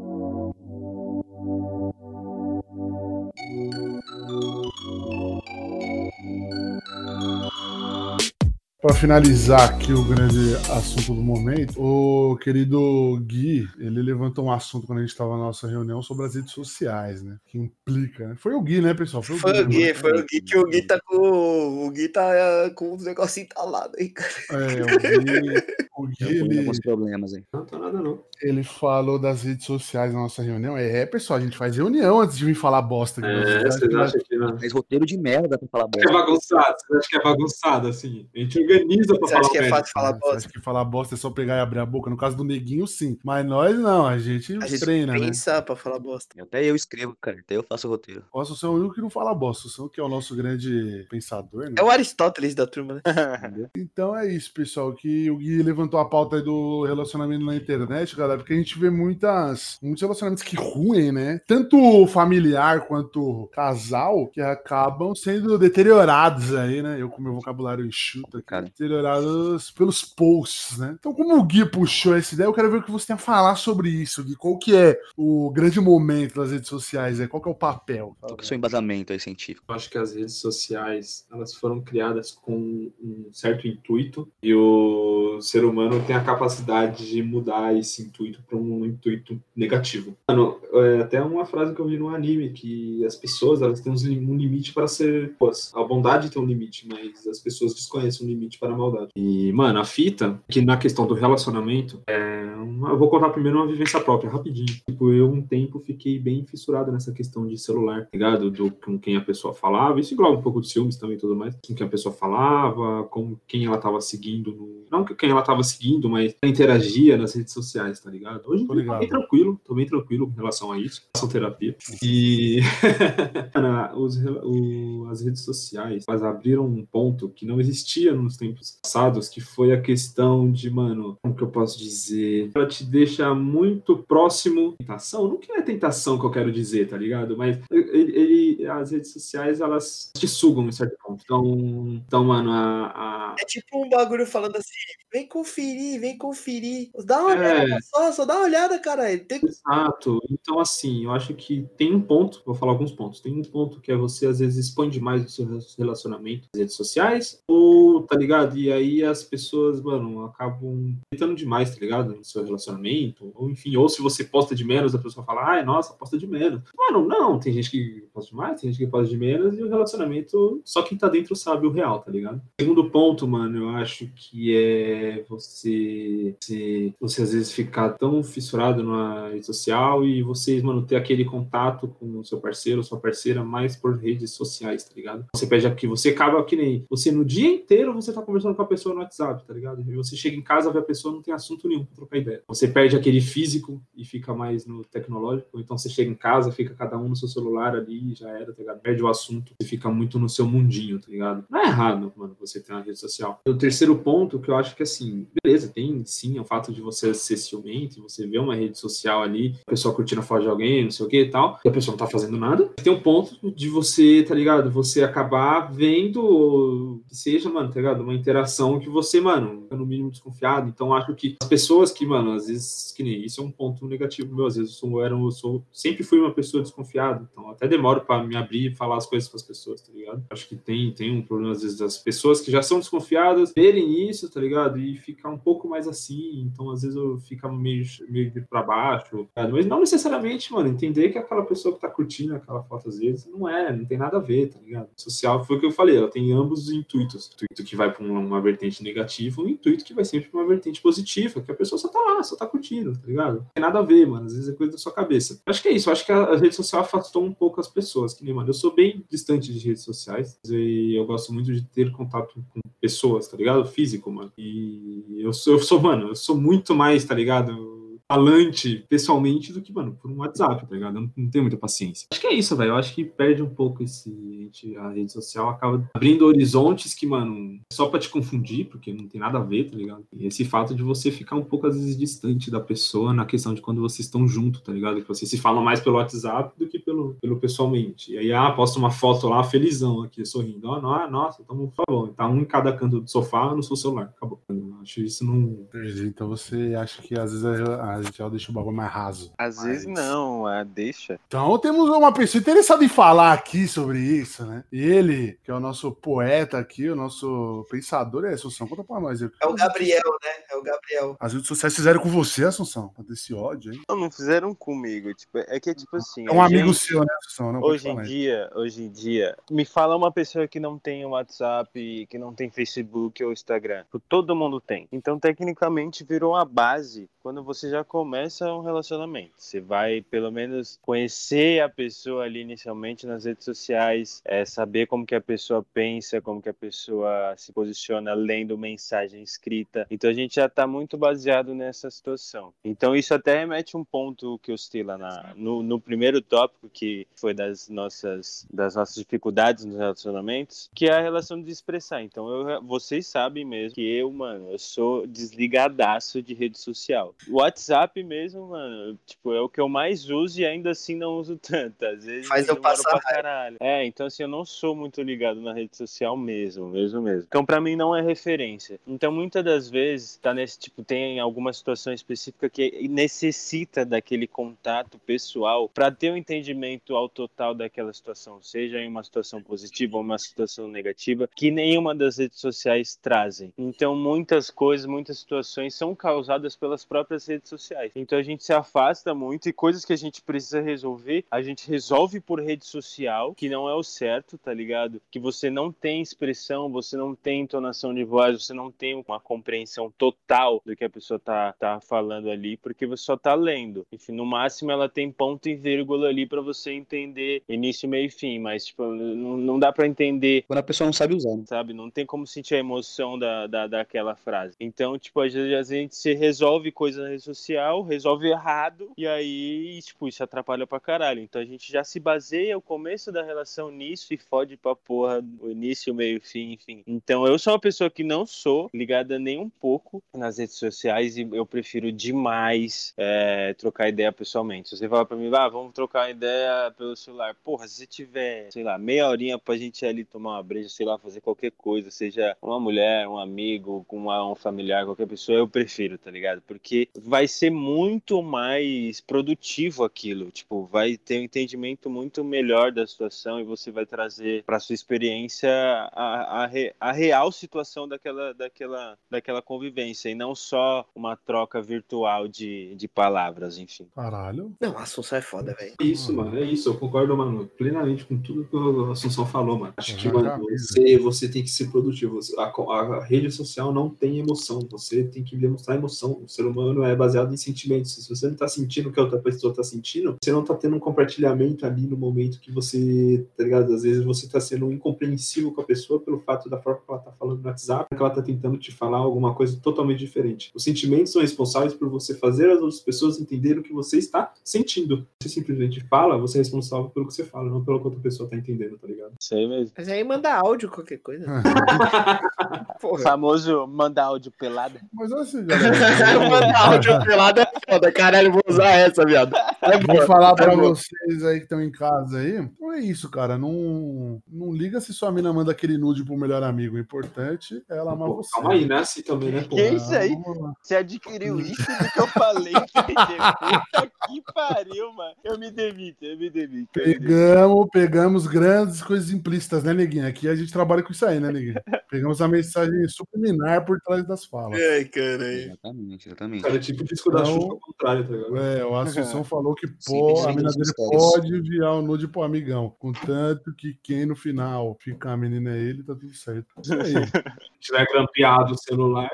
Para 8.86 8.94
finalizar 8.94 9.68
aqui 9.68 9.92
o 9.92 10.04
grande 10.04 10.54
assunto 10.70 11.12
do 11.12 11.20
momento, 11.20 11.74
o 11.76 12.36
querido 12.36 13.18
Gui, 13.26 13.68
ele 13.80 14.00
levantou 14.00 14.44
um 14.44 14.52
assunto 14.52 14.86
quando 14.86 15.00
a 15.00 15.02
gente 15.02 15.10
estava 15.10 15.32
na 15.32 15.42
nossa 15.42 15.66
reunião 15.66 16.00
sobre 16.00 16.24
as 16.24 16.36
redes 16.36 16.52
sociais, 16.52 17.20
né? 17.20 17.36
Que 17.46 17.58
implica, 17.58 18.28
né? 18.28 18.36
Foi 18.36 18.54
o 18.54 18.60
Gui, 18.60 18.80
né, 18.80 18.94
pessoal? 18.94 19.24
Foi 19.24 19.34
o 19.34 19.54
né, 19.54 19.64
Gui, 19.64 19.80
mano? 19.86 19.94
foi 19.96 20.12
o 20.12 20.24
Gui 20.24 20.40
que 20.40 20.56
o 20.56 20.64
Gui 20.66 20.82
tá 20.82 21.00
com. 21.04 21.84
O 21.84 21.90
Gui 21.90 22.08
tá 22.10 22.32
eh, 22.32 22.70
com 22.76 22.94
os 22.94 23.02
negocinhos 23.02 23.48
entalados 23.50 23.98
aí, 23.98 24.08
cara. 24.08 24.30
É, 24.52 24.82
o 24.82 24.86
Gui, 24.86 25.76
o 25.96 26.06
Gui 26.06 26.16
ele, 26.20 26.58
alguns 26.60 26.78
problemas 26.78 27.34
aí. 27.34 27.42
Não 27.52 27.66
tá 27.66 27.78
nada, 27.78 28.00
não. 28.00 28.22
ele 28.40 28.62
falou 28.62 29.18
das 29.18 29.42
redes 29.42 29.66
sociais 29.66 30.12
na 30.12 30.20
nossa 30.20 30.42
reunião. 30.42 30.76
É, 30.78 31.04
pessoal, 31.06 31.40
a 31.40 31.42
gente 31.42 31.56
faz 31.56 31.76
reunião 31.76 32.20
antes 32.20 32.36
de 32.36 32.44
vir 32.44 32.54
falar 32.54 32.82
bosta. 32.82 33.20
aqui. 33.20 33.28
É, 33.28 33.64
Vocês 33.64 33.94
acham 33.94 34.10
vocês 34.10 34.22
que? 34.28 34.38
Faz 34.60 34.72
roteiro 34.72 35.04
de 35.04 35.18
merda 35.18 35.58
pra 35.58 35.66
falar 35.66 35.86
Acho 35.86 35.98
que 35.98 36.08
é 36.08 36.12
bosta. 36.12 36.24
bagunçado, 36.24 36.76
vocês 36.78 36.98
acham 36.98 37.10
que 37.10 37.16
é 37.16 37.22
bagunçado, 37.22 37.88
assim. 37.88 38.28
A 38.32 38.38
gente 38.38 38.64
organiza 38.76 39.18
pra 39.18 39.26
Você 39.28 39.34
falar 39.34 39.40
acha 39.40 39.50
que 39.50 39.58
é 39.58 39.68
fácil 39.68 39.92
falar 39.92 40.12
Você 40.12 40.18
bosta? 40.20 40.36
acha 40.36 40.48
que 40.48 40.60
falar 40.60 40.84
bosta 40.84 41.14
é 41.14 41.18
só 41.18 41.30
pegar 41.30 41.56
e 41.56 41.60
abrir 41.60 41.78
a 41.80 41.86
boca? 41.86 42.10
No 42.10 42.16
caso 42.16 42.36
do 42.36 42.44
neguinho, 42.44 42.86
sim. 42.86 43.18
Mas 43.24 43.44
nós 43.46 43.78
não, 43.78 44.06
a 44.06 44.18
gente, 44.18 44.56
A 44.62 44.66
gente 44.66 44.80
treina, 44.80 45.12
né? 45.12 45.20
pensar 45.20 45.62
pra 45.62 45.76
falar 45.76 45.98
bosta. 45.98 46.40
Até 46.42 46.64
eu 46.64 46.74
escrevo, 46.76 47.16
cara. 47.20 47.38
Até 47.38 47.56
eu 47.56 47.62
faço 47.62 47.88
roteiro. 47.88 48.22
Posso 48.32 48.56
ser 48.56 48.66
o 48.66 48.72
único 48.74 48.94
que 48.94 49.00
não 49.00 49.10
fala 49.10 49.34
bosta, 49.34 49.68
o 49.82 49.88
que 49.88 50.00
é 50.00 50.04
o 50.04 50.08
nosso 50.08 50.34
grande 50.36 51.06
pensador, 51.10 51.64
né? 51.66 51.74
É 51.78 51.82
o 51.82 51.90
Aristóteles 51.90 52.54
da 52.54 52.66
turma, 52.66 52.94
né? 52.94 53.00
Então 53.76 54.16
é 54.16 54.26
isso, 54.32 54.52
pessoal, 54.52 54.92
que 54.94 55.30
o 55.30 55.36
Gui 55.38 55.62
levantou 55.62 55.98
a 55.98 56.04
pauta 56.08 56.36
aí 56.36 56.42
do 56.42 56.84
relacionamento 56.84 57.44
na 57.44 57.54
internet, 57.56 58.14
galera, 58.16 58.38
porque 58.38 58.52
a 58.52 58.56
gente 58.56 58.78
vê 58.78 58.90
muitas, 58.90 59.78
muitos 59.82 60.02
relacionamentos 60.02 60.42
que 60.42 60.56
ruem, 60.56 61.12
né? 61.12 61.40
Tanto 61.46 62.06
familiar 62.08 62.86
quanto 62.86 63.48
casal, 63.52 64.26
que 64.28 64.40
acabam 64.40 65.14
sendo 65.14 65.58
deteriorados 65.58 66.54
aí, 66.54 66.82
né? 66.82 67.00
Eu 67.00 67.08
com 67.08 67.22
meu 67.22 67.34
vocabulário 67.34 67.84
enxuto 67.86 68.38
aqui, 68.38 68.65
Cara. 68.66 68.86
deteriorados 68.86 69.70
pelos 69.70 70.04
posts, 70.04 70.78
né? 70.78 70.96
Então, 70.98 71.12
como 71.12 71.38
o 71.38 71.44
Gui 71.44 71.64
puxou 71.66 72.14
essa 72.16 72.34
ideia, 72.34 72.46
eu 72.46 72.52
quero 72.52 72.70
ver 72.70 72.78
o 72.78 72.82
que 72.82 72.90
você 72.90 73.08
tem 73.08 73.14
a 73.14 73.18
falar 73.18 73.56
sobre 73.56 73.88
isso, 73.88 74.24
Gui. 74.24 74.36
Qual 74.36 74.58
que 74.58 74.74
é 74.74 74.98
o 75.16 75.50
grande 75.50 75.80
momento 75.80 76.36
das 76.36 76.50
redes 76.50 76.68
sociais, 76.68 77.18
né? 77.18 77.26
Qual 77.26 77.42
que 77.42 77.48
é 77.48 77.52
o 77.52 77.54
papel? 77.54 78.16
Qual 78.20 78.36
que 78.36 78.42
é 78.42 78.44
o 78.44 78.46
seu 78.46 78.56
embasamento 78.56 79.12
aí 79.12 79.20
científico? 79.20 79.64
Eu 79.68 79.74
acho 79.74 79.90
que 79.90 79.98
as 79.98 80.14
redes 80.14 80.36
sociais 80.36 81.26
elas 81.32 81.54
foram 81.54 81.80
criadas 81.80 82.30
com 82.30 82.90
um 83.00 83.28
certo 83.32 83.66
intuito 83.66 84.28
e 84.42 84.54
o 84.54 85.40
ser 85.40 85.64
humano 85.64 86.02
tem 86.06 86.16
a 86.16 86.24
capacidade 86.24 87.08
de 87.08 87.22
mudar 87.22 87.76
esse 87.76 88.02
intuito 88.02 88.42
para 88.42 88.56
um 88.56 88.84
intuito 88.84 89.40
negativo. 89.54 90.16
Mano, 90.28 90.60
é 90.72 91.00
até 91.00 91.22
uma 91.22 91.44
frase 91.44 91.74
que 91.74 91.80
eu 91.80 91.86
vi 91.86 91.98
no 91.98 92.08
anime 92.08 92.50
que 92.50 93.04
as 93.04 93.16
pessoas 93.16 93.62
elas 93.62 93.80
têm 93.80 93.92
um 93.92 94.36
limite 94.36 94.72
para 94.72 94.88
ser 94.88 95.34
boas. 95.38 95.72
A 95.74 95.82
bondade 95.82 96.30
tem 96.30 96.40
um 96.40 96.46
limite, 96.46 96.86
mas 96.88 97.26
as 97.26 97.38
pessoas 97.38 97.74
desconhecem 97.74 98.26
o 98.26 98.28
limite 98.28 98.45
para 98.58 98.72
a 98.72 98.76
maldade. 98.76 99.08
E 99.16 99.52
mano, 99.52 99.78
a 99.80 99.84
fita 99.84 100.40
que 100.48 100.60
na 100.60 100.76
questão 100.76 101.06
do 101.06 101.14
relacionamento 101.14 102.00
é 102.06 102.44
uma- 102.56 102.90
eu 102.90 102.98
vou 102.98 103.08
contar 103.10 103.30
primeiro 103.30 103.58
uma 103.58 103.66
vivência 103.66 104.00
própria, 104.00 104.30
rapidinho. 104.30 104.66
Tipo, 104.88 105.12
eu 105.12 105.28
um 105.30 105.42
tempo 105.42 105.80
fiquei 105.80 106.18
bem 106.18 106.44
fissurado 106.44 106.92
nessa 106.92 107.12
questão 107.12 107.46
de 107.46 107.56
celular, 107.58 108.02
tá 108.02 108.08
ligado? 108.12 108.50
Do, 108.50 108.70
com 108.70 108.98
quem 108.98 109.16
a 109.16 109.20
pessoa 109.20 109.52
falava. 109.54 109.98
Isso 110.00 110.14
engloba 110.14 110.38
um 110.38 110.42
pouco 110.42 110.60
de 110.60 110.68
ciúmes 110.68 110.96
também 110.96 111.16
e 111.16 111.20
tudo 111.20 111.34
mais. 111.34 111.54
Com 111.66 111.74
quem 111.74 111.86
a 111.86 111.90
pessoa 111.90 112.14
falava, 112.14 113.04
com 113.04 113.36
quem 113.46 113.64
ela 113.66 113.78
tava 113.78 114.00
seguindo 114.00 114.52
no. 114.52 114.76
Não 114.90 115.04
que 115.04 115.14
quem 115.14 115.30
ela 115.30 115.42
tava 115.42 115.62
seguindo, 115.64 116.08
mas 116.08 116.34
interagia 116.44 117.16
nas 117.16 117.34
redes 117.34 117.52
sociais, 117.52 117.98
tá 118.00 118.10
ligado? 118.10 118.42
Hoje 118.46 118.64
Tô 118.66 118.74
ligado. 118.74 118.94
tô 118.94 119.00
bem 119.00 119.08
tranquilo, 119.08 119.60
tô 119.64 119.74
bem 119.74 119.86
tranquilo 119.86 120.30
em 120.32 120.36
relação 120.36 120.70
a 120.70 120.78
isso. 120.78 121.02
Façam 121.14 121.28
terapia. 121.28 121.74
E 122.02 122.60
Cara, 123.52 123.92
os 123.96 124.16
o- 124.42 125.06
as 125.10 125.22
redes 125.22 125.42
sociais, 125.42 126.04
elas 126.08 126.22
abriram 126.22 126.66
um 126.66 126.84
ponto 126.84 127.28
que 127.28 127.46
não 127.46 127.60
existia 127.60 128.14
nos 128.36 128.38
tempos 128.38 128.78
passados, 128.82 129.28
que 129.28 129.40
foi 129.40 129.72
a 129.72 129.80
questão 129.80 130.50
de, 130.50 130.70
mano, 130.70 131.18
como 131.22 131.34
que 131.34 131.42
eu 131.42 131.48
posso 131.50 131.78
dizer? 131.78 132.50
Ela 132.54 132.66
te 132.66 132.84
deixa 132.84 133.34
muito 133.34 133.98
próximo 133.98 134.74
tentação, 134.78 135.26
não 135.28 135.36
que 135.38 135.50
é 135.52 135.62
tentação 135.62 136.18
que 136.18 136.26
eu 136.26 136.30
quero 136.30 136.52
dizer, 136.52 136.88
tá 136.88 136.96
ligado? 136.96 137.36
Mas 137.36 137.58
ele, 137.70 138.16
ele- 138.16 138.66
as 138.68 138.90
redes 138.90 139.12
sociais, 139.12 139.60
elas 139.60 140.10
te 140.16 140.28
sugam 140.28 140.66
em 140.68 140.72
certo 140.72 140.96
ponto. 141.02 141.22
Então, 141.24 142.02
então 142.06 142.24
mano, 142.24 142.50
a, 142.52 142.86
a- 142.86 143.34
É 143.38 143.44
tipo 143.44 143.84
um 143.84 143.88
bagulho 143.88 144.26
falando 144.26 144.56
assim: 144.56 144.74
vem 145.12 145.26
conferir, 145.26 146.00
vem 146.00 146.16
conferir. 146.18 146.90
Dá 147.04 147.20
uma 147.22 147.34
É. 147.34 147.64
olhada 147.64 147.78
só, 147.82 148.12
só 148.12 148.24
dá 148.24 148.36
uma 148.36 148.44
olhada, 148.44 148.78
cara. 148.78 149.16
Tem... 149.18 149.40
Exato. 149.42 150.20
Então, 150.30 150.58
assim, 150.60 151.04
eu 151.04 151.12
acho 151.12 151.34
que 151.34 151.66
tem 151.76 151.94
um 151.94 152.00
ponto, 152.00 152.42
vou 152.44 152.54
falar 152.54 152.72
alguns 152.72 152.92
pontos. 152.92 153.20
Tem 153.20 153.32
um 153.32 153.42
ponto 153.42 153.80
que 153.80 153.90
é 153.92 153.96
você, 153.96 154.26
às 154.26 154.38
vezes, 154.40 154.66
expõe 154.66 154.88
demais 154.90 155.24
o 155.24 155.28
seu 155.28 155.46
relacionamento 155.78 156.48
nas 156.52 156.58
redes 156.60 156.74
sociais, 156.74 157.40
ou, 157.48 158.02
tá 158.02 158.16
ligado? 158.16 158.25
E 158.58 158.72
aí 158.72 159.02
as 159.02 159.22
pessoas, 159.22 159.80
mano, 159.80 160.24
acabam 160.24 160.96
tentando 161.10 161.34
demais, 161.34 161.74
tá 161.74 161.80
ligado? 161.80 162.14
No 162.14 162.24
seu 162.24 162.44
relacionamento, 162.44 163.32
ou 163.34 163.50
enfim, 163.50 163.76
ou 163.76 163.88
se 163.88 164.02
você 164.02 164.24
posta 164.24 164.54
de 164.54 164.64
menos, 164.64 164.94
a 164.94 164.98
pessoa 164.98 165.24
fala, 165.24 165.44
ai, 165.44 165.64
nossa, 165.64 165.94
posta 165.94 166.18
de 166.18 166.26
menos. 166.26 166.62
Mano, 166.76 167.06
não, 167.06 167.38
tem 167.38 167.52
gente 167.52 167.70
que 167.70 168.04
posta 168.12 168.30
de 168.30 168.36
mais, 168.36 168.60
tem 168.60 168.70
gente 168.70 168.84
que 168.84 168.90
posta 168.90 169.08
de 169.08 169.16
menos, 169.16 169.58
e 169.58 169.62
o 169.62 169.68
relacionamento, 169.68 170.60
só 170.64 170.82
quem 170.82 170.96
tá 170.96 171.08
dentro 171.08 171.36
sabe 171.36 171.66
o 171.66 171.70
real, 171.70 172.00
tá 172.00 172.10
ligado? 172.10 172.40
Segundo 172.60 172.90
ponto, 172.90 173.26
mano, 173.26 173.58
eu 173.58 173.68
acho 173.70 174.08
que 174.14 174.56
é 174.56 175.24
você, 175.28 176.36
você, 176.40 176.94
você 177.00 177.22
às 177.22 177.32
vezes 177.32 177.52
ficar 177.52 177.90
tão 177.90 178.22
fissurado 178.22 178.82
na 178.82 179.28
rede 179.28 179.46
social 179.46 180.04
e 180.04 180.22
vocês, 180.22 180.62
mano, 180.62 180.82
ter 180.82 180.96
aquele 180.96 181.24
contato 181.24 181.88
com 181.88 182.20
o 182.20 182.24
seu 182.24 182.40
parceiro 182.40 182.82
sua 182.82 182.98
parceira 182.98 183.44
mais 183.44 183.76
por 183.76 183.96
redes 183.96 184.32
sociais, 184.32 184.84
tá 184.84 184.94
ligado? 184.94 185.26
Você 185.34 185.46
pede 185.46 185.66
aqui, 185.66 185.86
você 185.86 186.10
acaba 186.10 186.44
que 186.44 186.56
nem 186.56 186.84
você 186.88 187.10
no 187.10 187.24
dia 187.24 187.48
inteiro 187.48 187.92
você 187.94 188.12
tá 188.20 188.26
conversando 188.26 188.54
com 188.54 188.62
a 188.62 188.66
pessoa 188.66 188.94
no 188.94 189.00
WhatsApp, 189.00 189.44
tá 189.46 189.54
ligado? 189.54 189.84
E 189.86 189.94
você 189.94 190.16
chega 190.16 190.36
em 190.36 190.42
casa, 190.42 190.72
vê 190.72 190.78
a 190.78 190.82
pessoa, 190.82 191.14
não 191.14 191.22
tem 191.22 191.34
assunto 191.34 191.68
nenhum 191.68 191.84
pra 191.84 191.96
trocar 191.96 192.18
ideia. 192.18 192.42
Você 192.48 192.68
perde 192.68 192.96
aquele 192.96 193.20
físico 193.20 193.80
e 193.96 194.04
fica 194.04 194.34
mais 194.34 194.66
no 194.66 194.84
tecnológico, 194.84 195.60
então 195.60 195.76
você 195.76 195.88
chega 195.88 196.10
em 196.10 196.14
casa, 196.14 196.52
fica 196.52 196.74
cada 196.74 196.96
um 196.96 197.08
no 197.08 197.16
seu 197.16 197.28
celular 197.28 197.74
ali, 197.74 198.14
já 198.14 198.30
era, 198.30 198.52
tá 198.52 198.58
ligado? 198.58 198.80
Perde 198.80 199.02
o 199.02 199.08
assunto, 199.08 199.52
você 199.60 199.68
fica 199.68 199.88
muito 199.90 200.18
no 200.18 200.28
seu 200.28 200.46
mundinho, 200.46 200.98
tá 200.98 201.10
ligado? 201.10 201.44
Não 201.50 201.60
é 201.60 201.66
errado, 201.66 202.12
mano, 202.16 202.36
você 202.38 202.60
ter 202.60 202.72
uma 202.72 202.82
rede 202.82 202.98
social. 202.98 203.40
E 203.46 203.50
o 203.50 203.58
terceiro 203.58 203.96
ponto 203.96 204.38
que 204.38 204.50
eu 204.50 204.56
acho 204.56 204.74
que 204.74 204.82
assim, 204.82 205.26
beleza, 205.42 205.68
tem 205.68 206.04
sim 206.04 206.38
o 206.38 206.44
fato 206.44 206.72
de 206.72 206.80
você 206.80 207.12
ser 207.14 207.36
ciumento, 207.36 208.02
você 208.02 208.26
ver 208.26 208.38
uma 208.38 208.54
rede 208.54 208.78
social 208.78 209.22
ali, 209.22 209.56
a 209.66 209.70
pessoa 209.70 209.94
curtindo 209.94 210.20
a 210.20 210.24
foto 210.24 210.42
de 210.42 210.48
alguém, 210.48 210.84
não 210.84 210.90
sei 210.90 211.06
o 211.06 211.08
que 211.08 211.20
e 211.20 211.30
tal, 211.30 211.58
e 211.64 211.68
a 211.68 211.72
pessoa 211.72 211.92
não 211.92 211.98
tá 211.98 212.06
fazendo 212.06 212.36
nada. 212.36 212.66
Tem 212.82 212.92
um 212.92 213.00
ponto 213.00 213.50
de 213.52 213.68
você, 213.68 214.22
tá 214.22 214.34
ligado? 214.34 214.70
Você 214.70 215.02
acabar 215.02 215.72
vendo 215.72 217.02
seja, 217.08 217.48
mano, 217.48 217.70
tá 217.70 217.76
ligado? 217.76 218.04
Uma 218.06 218.14
interação 218.14 218.78
que 218.78 218.88
você, 218.88 219.20
mano, 219.20 219.65
no 219.76 219.86
mínimo 219.86 220.10
desconfiado. 220.10 220.68
Então 220.68 220.94
acho 220.94 221.14
que 221.14 221.36
as 221.40 221.48
pessoas 221.48 221.90
que, 221.92 222.06
mano, 222.06 222.32
às 222.32 222.46
vezes, 222.46 222.92
que 222.96 223.02
nem 223.02 223.24
isso 223.24 223.40
é 223.40 223.44
um 223.44 223.50
ponto 223.50 223.86
negativo 223.86 224.34
meu, 224.34 224.46
às 224.46 224.56
vezes 224.56 224.72
eu 224.72 224.78
sou, 224.78 224.98
eu 224.98 225.04
era, 225.04 225.14
eu 225.14 225.30
sou 225.30 225.64
sempre 225.72 226.02
fui 226.02 226.18
uma 226.18 226.32
pessoa 226.32 226.62
desconfiada, 226.62 227.28
então 227.30 227.50
até 227.50 227.66
demoro 227.68 228.02
para 228.02 228.24
me 228.24 228.36
abrir 228.36 228.72
e 228.72 228.74
falar 228.74 228.96
as 228.96 229.06
coisas 229.06 229.28
para 229.28 229.36
as 229.36 229.42
pessoas, 229.42 229.80
tá 229.80 229.92
ligado? 229.92 230.24
Acho 230.30 230.48
que 230.48 230.56
tem, 230.56 230.92
tem 230.92 231.16
um 231.16 231.22
problema, 231.22 231.52
às 231.52 231.62
vezes, 231.62 231.78
das 231.78 231.98
pessoas 231.98 232.40
que 232.40 232.50
já 232.50 232.62
são 232.62 232.78
desconfiadas 232.78 233.52
verem 233.54 234.08
isso, 234.08 234.30
tá 234.30 234.40
ligado? 234.40 234.78
E 234.78 234.96
ficar 234.96 235.30
um 235.30 235.38
pouco 235.38 235.68
mais 235.68 235.86
assim, 235.86 236.40
então 236.40 236.70
às 236.70 236.82
vezes 236.82 236.96
eu 236.96 237.18
fico 237.18 237.50
meio, 237.52 237.84
meio 238.08 238.32
para 238.48 238.62
baixo, 238.62 239.28
tá 239.34 239.46
mas 239.48 239.66
não 239.66 239.80
necessariamente, 239.80 240.52
mano, 240.52 240.68
entender 240.68 241.10
que 241.10 241.18
aquela 241.18 241.44
pessoa 241.44 241.74
que 241.74 241.80
tá 241.80 241.88
curtindo 241.88 242.34
aquela 242.34 242.62
foto 242.62 242.88
às 242.88 242.98
vezes 242.98 243.26
não 243.26 243.48
é, 243.48 243.74
não 243.74 243.84
tem 243.84 243.98
nada 243.98 244.16
a 244.16 244.20
ver, 244.20 244.48
tá 244.48 244.58
ligado? 244.60 244.88
Social 244.96 245.44
foi 245.44 245.56
o 245.56 245.60
que 245.60 245.66
eu 245.66 245.70
falei, 245.70 245.96
ela 245.96 246.08
tem 246.08 246.32
ambos 246.32 246.66
os 246.66 246.72
intuitos. 246.72 247.28
O 247.28 247.44
intuito 247.44 247.64
que 247.64 247.76
vai 247.76 247.92
para 247.92 248.04
uma, 248.04 248.40
vertente 248.40 248.82
negativa, 248.82 249.40
um 249.40 249.48
intuito 249.48 249.65
que 249.72 249.94
vai 249.94 250.04
sempre 250.04 250.28
para 250.28 250.40
uma 250.40 250.48
vertente 250.48 250.80
positiva, 250.80 251.40
que 251.40 251.50
a 251.50 251.54
pessoa 251.54 251.78
só 251.78 251.88
tá 251.88 251.98
lá, 252.00 252.22
só 252.22 252.36
tá 252.36 252.46
curtindo, 252.46 252.92
tá 252.92 253.06
ligado? 253.06 253.36
Não 253.38 253.50
tem 253.54 253.62
nada 253.62 253.78
a 253.78 253.82
ver, 253.82 254.06
mano, 254.06 254.26
às 254.26 254.34
vezes 254.34 254.48
é 254.48 254.52
coisa 254.52 254.72
da 254.72 254.78
sua 254.78 254.92
cabeça. 254.92 255.40
Acho 255.46 255.62
que 255.62 255.68
é 255.68 255.72
isso, 255.72 255.90
acho 255.90 256.04
que 256.04 256.12
a, 256.12 256.24
a 256.24 256.36
rede 256.36 256.54
social 256.54 256.82
afastou 256.82 257.24
um 257.24 257.32
pouco 257.32 257.60
as 257.60 257.68
pessoas, 257.68 258.14
que 258.14 258.24
nem, 258.24 258.34
mano, 258.34 258.48
eu 258.48 258.54
sou 258.54 258.74
bem 258.74 259.04
distante 259.10 259.52
de 259.52 259.66
redes 259.66 259.82
sociais, 259.82 260.38
e 260.48 260.94
eu 260.96 261.04
gosto 261.06 261.32
muito 261.32 261.52
de 261.52 261.62
ter 261.62 261.90
contato 261.92 262.44
com 262.50 262.60
pessoas, 262.80 263.26
tá 263.26 263.36
ligado? 263.36 263.66
Físico, 263.66 264.10
mano. 264.10 264.32
E 264.38 265.18
eu 265.18 265.32
sou, 265.32 265.54
eu 265.54 265.58
sou, 265.60 265.80
mano, 265.80 266.08
eu 266.08 266.14
sou 266.16 266.36
muito 266.36 266.74
mais, 266.74 267.04
tá 267.04 267.14
ligado? 267.14 267.75
Falante 268.10 268.84
pessoalmente 268.88 269.52
do 269.52 269.60
que, 269.60 269.72
mano, 269.72 269.96
por 270.00 270.10
um 270.10 270.18
WhatsApp, 270.18 270.66
tá 270.66 270.74
ligado? 270.74 270.96
Eu 270.96 271.02
não, 271.02 271.12
não 271.16 271.30
tenho 271.30 271.44
muita 271.44 271.56
paciência. 271.56 272.06
Acho 272.10 272.20
que 272.20 272.26
é 272.26 272.34
isso, 272.34 272.56
velho. 272.56 272.70
Eu 272.70 272.76
acho 272.76 272.94
que 272.94 273.04
perde 273.04 273.42
um 273.42 273.48
pouco 273.48 273.82
esse. 273.82 274.50
A 274.78 274.90
rede 274.90 275.12
social 275.12 275.48
acaba 275.48 275.88
abrindo 275.94 276.24
horizontes 276.24 276.94
que, 276.94 277.06
mano, 277.06 277.60
só 277.72 277.88
pra 277.88 277.98
te 277.98 278.08
confundir, 278.08 278.66
porque 278.66 278.92
não 278.92 279.08
tem 279.08 279.20
nada 279.20 279.38
a 279.38 279.42
ver, 279.42 279.70
tá 279.70 279.76
ligado? 279.76 280.04
E 280.12 280.26
esse 280.26 280.44
fato 280.44 280.74
de 280.74 280.82
você 280.82 281.10
ficar 281.10 281.36
um 281.36 281.44
pouco, 281.44 281.66
às 281.66 281.74
vezes, 281.74 281.96
distante 281.96 282.50
da 282.50 282.60
pessoa 282.60 283.12
na 283.12 283.26
questão 283.26 283.52
de 283.52 283.60
quando 283.60 283.80
vocês 283.80 284.06
estão 284.06 284.26
junto, 284.26 284.62
tá 284.62 284.72
ligado? 284.72 285.00
Que 285.02 285.08
vocês 285.08 285.28
se 285.28 285.38
falam 285.38 285.62
mais 285.62 285.80
pelo 285.80 285.96
WhatsApp 285.96 286.52
do 286.58 286.68
que 286.68 286.78
pelo, 286.78 287.16
pelo 287.20 287.38
pessoalmente. 287.38 288.12
E 288.12 288.18
aí, 288.18 288.32
ah, 288.32 288.50
posta 288.52 288.78
uma 288.78 288.90
foto 288.90 289.28
lá, 289.28 289.42
felizão 289.42 290.02
aqui, 290.02 290.24
sorrindo. 290.24 290.70
Ah, 290.70 291.08
nossa, 291.10 291.42
tamo, 291.44 291.72
favor. 291.76 292.08
Tá 292.10 292.28
um 292.28 292.40
em 292.40 292.44
cada 292.44 292.72
canto 292.72 293.00
do 293.00 293.10
sofá 293.10 293.54
no 293.54 293.62
seu 293.62 293.76
celular. 293.76 294.12
Acabou. 294.16 294.40
Eu 294.48 294.76
acho 294.82 295.00
isso 295.00 295.24
não. 295.24 295.66
Então 296.04 296.28
você 296.28 296.74
acha 296.74 297.02
que 297.02 297.18
às 297.18 297.32
vezes 297.32 297.44
a 297.44 297.95
a 298.00 298.02
gente 298.02 298.18
já 298.18 298.28
deixa 298.28 298.50
o 298.50 298.54
bagulho 298.54 298.76
mais 298.76 298.90
raso. 298.90 299.32
Às 299.38 299.56
Mas... 299.56 299.66
vezes 299.66 299.86
não, 299.86 300.44
deixa. 300.66 301.18
Então 301.26 301.58
temos 301.58 301.88
uma 301.90 302.12
pessoa 302.12 302.40
interessada 302.40 302.84
em 302.84 302.88
falar 302.88 303.32
aqui 303.32 303.66
sobre 303.66 303.98
isso, 303.98 304.44
né? 304.44 304.64
E 304.70 304.80
ele, 304.80 305.38
que 305.42 305.50
é 305.50 305.54
o 305.54 305.60
nosso 305.60 305.90
poeta 305.92 306.58
aqui, 306.58 306.88
o 306.88 306.96
nosso 306.96 307.66
pensador, 307.70 308.24
é 308.24 308.36
Assunção, 308.36 308.68
conta 308.68 308.84
pra 308.84 309.00
nós. 309.00 309.20
É 309.22 309.46
o 309.46 309.54
Gabriel, 309.54 310.02
né? 310.22 310.30
É 310.50 310.56
o 310.56 310.62
Gabriel. 310.62 311.16
As 311.18 311.32
redes 311.32 311.48
sociais 311.48 311.74
fizeram 311.74 312.00
com 312.00 312.08
você, 312.08 312.44
Assunção, 312.44 312.92
desse 312.98 313.34
ódio, 313.34 313.72
hein? 313.72 313.80
Não, 313.88 313.96
não 313.96 314.10
fizeram 314.10 314.54
comigo. 314.54 315.12
Tipo, 315.14 315.38
é 315.38 315.58
que 315.58 315.70
é 315.70 315.74
tipo 315.74 315.96
assim. 315.96 316.26
É 316.28 316.32
um 316.32 316.42
amigo 316.42 316.72
gente... 316.72 316.86
seu, 316.86 317.00
né, 317.00 317.14
Assunção? 317.18 317.52
Não 317.52 317.62
hoje 317.62 317.88
em 317.88 318.02
dia, 318.02 318.50
hoje 318.54 318.82
em 318.82 318.90
dia, 318.90 319.36
me 319.50 319.64
fala 319.64 319.96
uma 319.96 320.12
pessoa 320.12 320.46
que 320.46 320.60
não 320.60 320.78
tem 320.78 321.04
WhatsApp, 321.04 322.06
que 322.08 322.18
não 322.18 322.34
tem 322.34 322.50
Facebook 322.50 323.22
ou 323.24 323.32
Instagram. 323.32 323.84
Todo 324.08 324.36
mundo 324.36 324.60
tem. 324.60 324.88
Então, 324.92 325.18
tecnicamente, 325.18 326.04
virou 326.04 326.36
a 326.36 326.44
base 326.44 327.08
quando 327.22 327.42
você 327.42 327.70
já 327.70 327.82
começa 327.86 328.52
um 328.52 328.60
relacionamento. 328.60 329.32
Você 329.36 329.60
vai, 329.60 330.02
pelo 330.02 330.30
menos, 330.30 330.78
conhecer 330.82 331.62
a 331.62 331.68
pessoa 331.68 332.24
ali 332.24 332.40
inicialmente 332.40 333.06
nas 333.06 333.24
redes 333.24 333.44
sociais, 333.44 334.20
é, 334.24 334.44
saber 334.44 334.86
como 334.86 335.06
que 335.06 335.14
a 335.14 335.20
pessoa 335.20 335.64
pensa, 335.72 336.20
como 336.20 336.42
que 336.42 336.48
a 336.48 336.54
pessoa 336.54 337.34
se 337.36 337.52
posiciona 337.52 338.14
lendo 338.14 338.58
mensagem 338.58 339.22
escrita. 339.22 339.86
Então 339.90 340.10
a 340.10 340.12
gente 340.12 340.36
já 340.36 340.46
está 340.46 340.66
muito 340.66 340.98
baseado 340.98 341.54
nessa 341.54 341.90
situação. 341.90 342.52
Então 342.64 342.94
isso 342.94 343.14
até 343.14 343.38
remete 343.38 343.76
um 343.76 343.84
ponto 343.84 344.38
que 344.42 344.52
eu 344.52 344.58
citei 344.58 344.82
lá 344.82 344.98
na, 344.98 345.32
no, 345.36 345.62
no 345.62 345.80
primeiro 345.80 346.20
tópico, 346.20 346.68
que 346.68 347.06
foi 347.14 347.32
das 347.32 347.68
nossas, 347.68 348.46
das 348.52 348.74
nossas 348.74 348.96
dificuldades 348.96 349.64
nos 349.64 349.76
relacionamentos, 349.76 350.70
que 350.74 350.86
é 350.86 350.92
a 350.92 351.00
relação 351.00 351.40
de 351.40 351.50
expressar. 351.50 352.02
Então 352.02 352.28
eu, 352.28 352.62
vocês 352.62 353.06
sabem 353.06 353.44
mesmo 353.44 353.74
que 353.74 353.82
eu, 353.82 354.10
mano, 354.10 354.50
eu 354.50 354.58
sou 354.58 355.06
desligadaço 355.06 356.22
de 356.22 356.34
rede 356.34 356.58
social. 356.58 357.14
O 357.28 357.42
WhatsApp 357.76 358.02
mesmo, 358.02 358.48
mano, 358.48 358.98
tipo, 359.06 359.32
é 359.34 359.40
o 359.40 359.48
que 359.48 359.60
eu 359.60 359.68
mais 359.68 360.08
uso 360.08 360.40
e 360.40 360.46
ainda 360.46 360.70
assim 360.70 360.96
não 360.96 361.18
uso 361.18 361.36
tanto. 361.42 361.84
Às 361.84 362.04
vezes 362.04 362.26
Faz 362.26 362.48
eu 362.48 362.56
passar 362.56 362.90
pra 362.90 363.00
caralho. 363.00 363.56
É, 363.60 363.84
então 363.84 364.06
assim, 364.06 364.22
eu 364.22 364.28
não 364.28 364.44
sou 364.44 364.74
muito 364.74 365.02
ligado 365.02 365.40
na 365.40 365.52
rede 365.52 365.76
social 365.76 366.16
mesmo, 366.16 366.68
mesmo 366.68 367.02
mesmo. 367.02 367.24
Então 367.28 367.44
pra 367.44 367.60
mim 367.60 367.76
não 367.76 367.94
é 367.94 368.00
referência. 368.00 368.80
Então 368.86 369.12
muitas 369.12 369.44
das 369.44 369.68
vezes 369.68 370.16
tá 370.16 370.32
nesse 370.32 370.58
tipo, 370.58 370.82
tem 370.82 371.20
alguma 371.20 371.52
situação 371.52 371.92
específica 371.92 372.48
que 372.48 372.88
necessita 372.88 373.84
daquele 373.84 374.26
contato 374.26 374.98
pessoal 374.98 375.68
para 375.68 375.90
ter 375.90 376.10
um 376.10 376.16
entendimento 376.16 376.96
ao 376.96 377.08
total 377.08 377.54
daquela 377.54 377.92
situação, 377.92 378.42
seja 378.42 378.78
em 378.78 378.88
uma 378.88 379.02
situação 379.02 379.42
positiva 379.42 379.96
ou 379.96 380.02
uma 380.02 380.18
situação 380.18 380.68
negativa, 380.68 381.28
que 381.34 381.50
nenhuma 381.50 381.94
das 381.94 382.18
redes 382.18 382.40
sociais 382.40 382.96
trazem. 382.96 383.52
Então 383.58 383.94
muitas 383.94 384.50
coisas, 384.50 384.86
muitas 384.86 385.18
situações 385.18 385.74
são 385.74 385.94
causadas 385.94 386.56
pelas 386.56 386.84
próprias 386.84 387.26
redes 387.26 387.48
sociais. 387.48 387.65
Então 387.94 388.18
a 388.18 388.22
gente 388.22 388.42
se 388.42 388.52
afasta 388.52 389.14
muito 389.14 389.48
e 389.48 389.52
coisas 389.52 389.84
que 389.84 389.92
a 389.92 389.96
gente 389.96 390.22
precisa 390.22 390.60
resolver, 390.60 391.24
a 391.30 391.42
gente 391.42 391.68
resolve 391.68 392.20
por 392.20 392.40
rede 392.40 392.66
social, 392.66 393.34
que 393.34 393.48
não 393.48 393.68
é 393.68 393.74
o 393.74 393.82
certo, 393.82 394.36
tá 394.38 394.52
ligado? 394.52 395.00
Que 395.10 395.18
você 395.18 395.50
não 395.50 395.70
tem 395.70 396.00
expressão, 396.00 396.70
você 396.70 396.96
não 396.96 397.14
tem 397.14 397.42
entonação 397.42 397.94
de 397.94 398.04
voz, 398.04 398.42
você 398.42 398.52
não 398.52 398.70
tem 398.70 398.94
uma 399.06 399.20
compreensão 399.20 399.92
total 399.96 400.60
do 400.64 400.74
que 400.74 400.84
a 400.84 400.90
pessoa 400.90 401.18
tá, 401.18 401.54
tá 401.58 401.80
falando 401.80 402.30
ali, 402.30 402.56
porque 402.56 402.86
você 402.86 403.04
só 403.04 403.16
tá 403.16 403.34
lendo. 403.34 403.86
Enfim, 403.92 404.12
no 404.12 404.24
máximo 404.24 404.72
ela 404.72 404.88
tem 404.88 405.10
ponto 405.10 405.48
e 405.48 405.54
vírgula 405.54 406.08
ali 406.08 406.26
para 406.26 406.40
você 406.40 406.72
entender 406.72 407.42
início, 407.48 407.88
meio 407.88 408.06
e 408.06 408.10
fim, 408.10 408.38
mas 408.38 408.66
tipo, 408.66 408.84
não, 408.84 409.36
não 409.36 409.58
dá 409.58 409.72
para 409.72 409.86
entender. 409.86 410.44
Quando 410.46 410.58
a 410.58 410.62
pessoa 410.62 410.86
não 410.86 410.92
sabe 410.92 411.14
usar. 411.14 411.36
Né? 411.36 411.44
Sabe? 411.46 411.72
Não 411.72 411.90
tem 411.90 412.04
como 412.04 412.26
sentir 412.26 412.54
a 412.54 412.58
emoção 412.58 413.18
da, 413.18 413.46
da, 413.46 413.66
daquela 413.66 414.16
frase. 414.16 414.56
Então, 414.58 414.98
tipo, 414.98 415.20
às 415.20 415.32
vezes 415.32 415.70
a 415.70 415.74
gente 415.74 415.94
se 415.94 416.14
resolve 416.14 416.72
coisas 416.72 416.96
coisa 416.96 417.02
na 417.02 417.08
rede 417.08 417.22
social, 417.22 417.55
resolve 417.82 418.28
errado, 418.28 418.90
e 418.96 419.06
aí, 419.06 419.80
tipo, 419.82 420.08
isso 420.08 420.22
atrapalha 420.22 420.66
pra 420.66 420.80
caralho. 420.80 421.20
Então 421.20 421.40
a 421.40 421.44
gente 421.44 421.70
já 421.70 421.84
se 421.84 422.00
baseia 422.00 422.56
o 422.56 422.62
começo 422.62 423.12
da 423.12 423.22
relação 423.22 423.70
nisso 423.70 424.12
e 424.12 424.16
fode 424.16 424.56
pra 424.56 424.74
porra 424.74 425.22
o 425.40 425.50
início, 425.50 425.92
o 425.92 425.96
meio, 425.96 426.18
o 426.18 426.20
fim, 426.20 426.52
enfim. 426.52 426.82
Então 426.86 427.26
eu 427.26 427.38
sou 427.38 427.52
uma 427.52 427.60
pessoa 427.60 427.90
que 427.90 428.02
não 428.02 428.24
sou 428.26 428.70
ligada 428.72 429.18
nem 429.18 429.38
um 429.38 429.48
pouco 429.48 430.02
nas 430.14 430.38
redes 430.38 430.56
sociais 430.56 431.16
e 431.16 431.28
eu 431.32 431.46
prefiro 431.46 431.92
demais 431.92 432.94
é, 432.96 433.54
trocar 433.54 433.88
ideia 433.88 434.10
pessoalmente. 434.10 434.70
Se 434.70 434.76
você 434.76 434.88
falar 434.88 435.04
pra 435.04 435.16
mim, 435.16 435.30
ah, 435.32 435.48
vamos 435.48 435.72
trocar 435.72 436.10
ideia 436.10 436.72
pelo 436.76 436.96
celular, 436.96 437.34
porra, 437.44 437.68
se 437.68 437.76
você 437.76 437.86
tiver, 437.86 438.50
sei 438.50 438.62
lá, 438.62 438.78
meia 438.78 439.08
horinha 439.08 439.38
pra 439.38 439.56
gente 439.56 439.84
ali 439.84 440.04
tomar 440.04 440.36
uma 440.36 440.42
breja, 440.42 440.68
sei 440.68 440.86
lá, 440.86 440.98
fazer 440.98 441.20
qualquer 441.20 441.52
coisa, 441.52 441.90
seja 441.90 442.36
uma 442.40 442.58
mulher, 442.58 443.06
um 443.06 443.18
amigo, 443.18 443.84
com 443.86 444.06
irmão, 444.06 444.34
familiar, 444.34 444.84
qualquer 444.84 445.06
pessoa, 445.06 445.38
eu 445.38 445.48
prefiro, 445.48 445.98
tá 445.98 446.10
ligado? 446.10 446.40
Porque 446.42 446.88
vai 446.96 447.26
ser 447.26 447.45
muito 447.50 448.22
mais 448.22 449.00
produtivo 449.00 449.84
aquilo. 449.84 450.30
Tipo, 450.30 450.66
vai 450.66 450.96
ter 450.96 451.18
um 451.20 451.24
entendimento 451.24 451.88
muito 451.90 452.22
melhor 452.24 452.72
da 452.72 452.86
situação 452.86 453.40
e 453.40 453.44
você 453.44 453.70
vai 453.70 453.86
trazer 453.86 454.42
pra 454.44 454.60
sua 454.60 454.74
experiência 454.74 455.50
a, 455.92 456.42
a, 456.42 456.46
re- 456.46 456.74
a 456.80 456.92
real 456.92 457.30
situação 457.32 457.86
daquela, 457.88 458.32
daquela, 458.34 458.98
daquela 459.10 459.42
convivência 459.42 460.08
e 460.08 460.14
não 460.14 460.34
só 460.34 460.84
uma 460.94 461.16
troca 461.16 461.60
virtual 461.62 462.28
de, 462.28 462.74
de 462.76 462.88
palavras, 462.88 463.58
enfim. 463.58 463.86
Caralho. 463.94 464.52
Não, 464.60 464.76
Assunção 464.78 465.18
é 465.18 465.22
foda, 465.22 465.54
velho. 465.54 465.74
É 465.80 465.84
isso, 465.84 466.12
mano, 466.14 466.36
é 466.38 466.44
isso. 466.44 466.68
Eu 466.68 466.78
concordo, 466.78 467.16
mano, 467.16 467.46
plenamente 467.56 468.04
com 468.04 468.16
tudo 468.20 468.44
que 468.44 468.56
o 468.56 468.90
Assunção 468.92 469.26
falou, 469.26 469.58
mano. 469.58 469.74
Acho 469.76 469.96
que, 469.96 470.06
Uhum. 470.08 470.14
mano, 470.22 470.44
você, 470.48 470.98
você 470.98 471.28
tem 471.28 471.42
que 471.42 471.50
ser 471.50 471.70
produtivo. 471.70 472.18
A, 472.38 472.44
a 472.44 473.04
rede 473.04 473.30
social 473.30 473.72
não 473.72 473.88
tem 473.90 474.18
emoção. 474.18 474.60
Você 474.70 475.04
tem 475.04 475.22
que 475.24 475.36
demonstrar 475.36 475.76
emoção. 475.76 476.22
O 476.24 476.28
ser 476.28 476.44
humano 476.46 476.82
é 476.84 476.94
baseado 476.94 477.32
em 477.32 477.35
sentimentos. 477.40 477.94
Se 477.94 478.08
você 478.08 478.28
não 478.28 478.34
tá 478.34 478.48
sentindo 478.48 478.88
o 478.88 478.92
que 478.92 479.00
a 479.00 479.02
outra 479.02 479.18
pessoa 479.18 479.54
tá 479.54 479.62
sentindo, 479.62 480.16
você 480.22 480.32
não 480.32 480.44
tá 480.44 480.54
tendo 480.54 480.76
um 480.76 480.80
compartilhamento 480.80 481.66
ali 481.66 481.86
no 481.86 481.96
momento 481.96 482.40
que 482.40 482.50
você, 482.50 483.26
tá 483.36 483.44
ligado? 483.44 483.72
Às 483.72 483.82
vezes 483.82 484.04
você 484.04 484.28
tá 484.28 484.40
sendo 484.40 484.70
incompreensível 484.72 485.52
com 485.52 485.60
a 485.60 485.64
pessoa 485.64 486.00
pelo 486.00 486.18
fato 486.20 486.48
da 486.48 486.60
forma 486.60 486.80
que 486.80 486.90
ela 486.90 487.00
tá 487.00 487.12
falando 487.12 487.40
no 487.40 487.48
WhatsApp, 487.48 487.94
que 487.94 488.02
ela 488.02 488.10
tá 488.10 488.22
tentando 488.22 488.58
te 488.58 488.72
falar 488.72 488.98
alguma 488.98 489.34
coisa 489.34 489.58
totalmente 489.60 489.98
diferente. 489.98 490.50
Os 490.54 490.62
sentimentos 490.64 491.12
são 491.12 491.22
responsáveis 491.22 491.74
por 491.74 491.88
você 491.88 492.14
fazer 492.14 492.50
as 492.50 492.60
outras 492.60 492.80
pessoas 492.80 493.20
entenderem 493.20 493.58
o 493.58 493.62
que 493.62 493.72
você 493.72 493.98
está 493.98 494.32
sentindo. 494.44 495.06
Você 495.22 495.28
simplesmente 495.28 495.80
fala, 495.88 496.18
você 496.18 496.38
é 496.38 496.40
responsável 496.40 496.90
pelo 496.90 497.06
que 497.06 497.14
você 497.14 497.24
fala, 497.24 497.50
não 497.50 497.64
pelo 497.64 497.78
que 497.78 497.84
a 497.84 497.88
outra 497.88 498.02
pessoa 498.02 498.28
tá 498.28 498.36
entendendo, 498.36 498.78
tá 498.78 498.86
ligado? 498.86 499.12
Isso 499.20 499.34
aí 499.34 499.46
mesmo. 499.46 499.72
Mas 499.76 499.88
aí 499.88 500.04
manda 500.04 500.32
áudio, 500.34 500.70
qualquer 500.70 500.98
coisa. 500.98 501.26
O 502.82 502.98
famoso 502.98 503.66
mandar 503.66 504.04
áudio 504.04 504.30
pelada. 504.38 504.80
Mas 504.92 505.10
assim, 505.12 505.44
galera. 505.46 506.28
Manda 506.28 506.58
áudio 506.58 506.98
pelado 507.34 507.40
é 507.40 507.46
foda, 507.72 507.92
caralho, 507.92 508.32
vou 508.32 508.42
usar 508.48 508.70
essa, 508.70 509.04
viado. 509.04 509.34
É 509.62 509.78
Vou 509.78 509.94
boa. 509.96 510.06
falar 510.06 510.34
pra 510.34 510.52
É 510.52 510.56
boa. 510.56 510.68
vocês 510.74 511.24
aí 511.24 511.38
que 511.38 511.44
estão 511.44 511.60
em 511.60 511.70
casa 511.70 512.18
aí. 512.18 512.36
Então 512.36 512.72
é 512.72 512.80
isso, 512.80 513.10
cara. 513.10 513.36
Não, 513.36 514.22
não 514.28 514.52
liga 514.52 514.80
se 514.80 514.92
sua 514.92 515.10
mina 515.10 515.32
manda 515.32 515.50
aquele 515.50 515.76
nude 515.76 516.04
pro 516.04 516.16
melhor 516.16 516.42
amigo. 516.42 516.76
O 516.76 516.78
importante 516.78 517.62
é 517.68 517.76
ela 517.76 517.92
amar 517.92 518.08
Pô, 518.08 518.16
você. 518.16 518.30
calma 518.32 518.52
aí, 518.52 518.66
né? 518.66 518.76
Assim 518.76 519.02
também, 519.02 519.32
né? 519.32 519.44
Que 519.48 519.68
isso 519.70 519.92
aí? 519.94 520.14
Você 520.62 520.76
adquiriu 520.76 521.40
isso 521.40 521.62
do 521.62 521.90
que 521.92 522.00
eu 522.00 522.06
falei? 522.08 522.52
Puta 522.72 523.90
que 524.06 524.22
pariu, 524.34 524.92
mano. 524.92 525.14
Eu 525.24 525.38
me 525.38 525.50
demito, 525.50 526.04
eu 526.04 526.16
me 526.18 526.30
demito. 526.30 526.78
eu 526.78 526.86
me 526.86 526.94
demito. 526.94 527.08
Pegamos, 527.08 527.68
pegamos 527.72 528.26
grandes 528.26 528.82
coisas 528.82 529.10
implícitas, 529.10 529.62
né, 529.64 529.72
Neguinho? 529.72 530.06
Aqui 530.06 530.28
a 530.28 530.34
gente 530.34 530.52
trabalha 530.52 530.82
com 530.82 530.92
isso 530.92 531.04
aí, 531.06 531.18
né, 531.18 531.32
Neguinho? 531.32 531.60
Pegamos 531.90 532.20
a 532.20 532.28
mensagem 532.28 532.86
subliminar 532.88 533.64
por 533.64 533.78
trás 533.80 534.06
das 534.06 534.24
falas. 534.24 534.60
Ai, 534.60 534.84
caralho. 534.84 535.24
Exatamente, 535.24 536.08
exatamente. 536.08 536.42
Cara, 536.42 536.54
é 536.56 536.58
tipo 536.58 536.84
disco 537.06 537.10
da 537.10 537.20
Então- 537.20 537.34
Xuxa 537.34 537.52
ao 537.52 537.60
contrário, 537.60 538.04
tá 538.08 538.14
ligado? 538.14 538.36
É, 538.38 538.64
o 538.64 538.74
Assunção 538.76 539.24
falou 539.24 539.54
que 539.54 539.66
pô, 539.66 539.74
Simplesmente 540.16 540.28
a 540.28 540.32
mina 540.34 540.50
dele 540.50 540.72
pode 540.76 541.36
enviar 541.36 541.74
o 541.74 541.82
nude 541.82 542.08
pro 542.08 542.22
amigão. 542.22 542.74
Contanto 542.78 543.52
que 543.54 543.74
quem 543.82 544.06
no 544.06 544.16
final 544.16 544.76
fica 544.80 545.10
a 545.12 545.16
menina 545.16 545.50
é 545.56 545.58
ele, 545.58 545.82
tá 545.82 545.94
tudo 545.94 546.14
certo. 546.14 546.46
Isso 546.62 546.74
aí. 546.74 546.92
Se 547.60 547.60
tiver 547.72 547.86
grampeado 547.86 548.52
o 548.52 548.58
celular, 548.58 549.08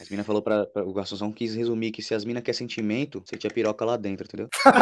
As 0.00 0.08
minas 0.08 0.26
falou 0.26 0.42
pra, 0.42 0.66
pra- 0.66 0.84
O 0.84 0.98
Assunção 0.98 1.32
quis 1.32 1.54
resumir 1.54 1.90
que 1.90 2.02
se 2.02 2.14
as 2.14 2.24
minas 2.24 2.42
quer 2.42 2.52
sentimento, 2.54 3.22
você 3.24 3.36
tinha 3.36 3.50
piroca 3.50 3.84
lá 3.84 3.96
dentro, 3.96 4.24
entendeu? 4.26 4.48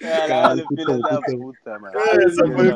Caralho, 0.00 0.66
filho 0.68 1.00
da 1.00 1.20
puta, 1.20 1.78
mano. 1.78 1.98
Essa 1.98 2.46
foi 2.46 2.74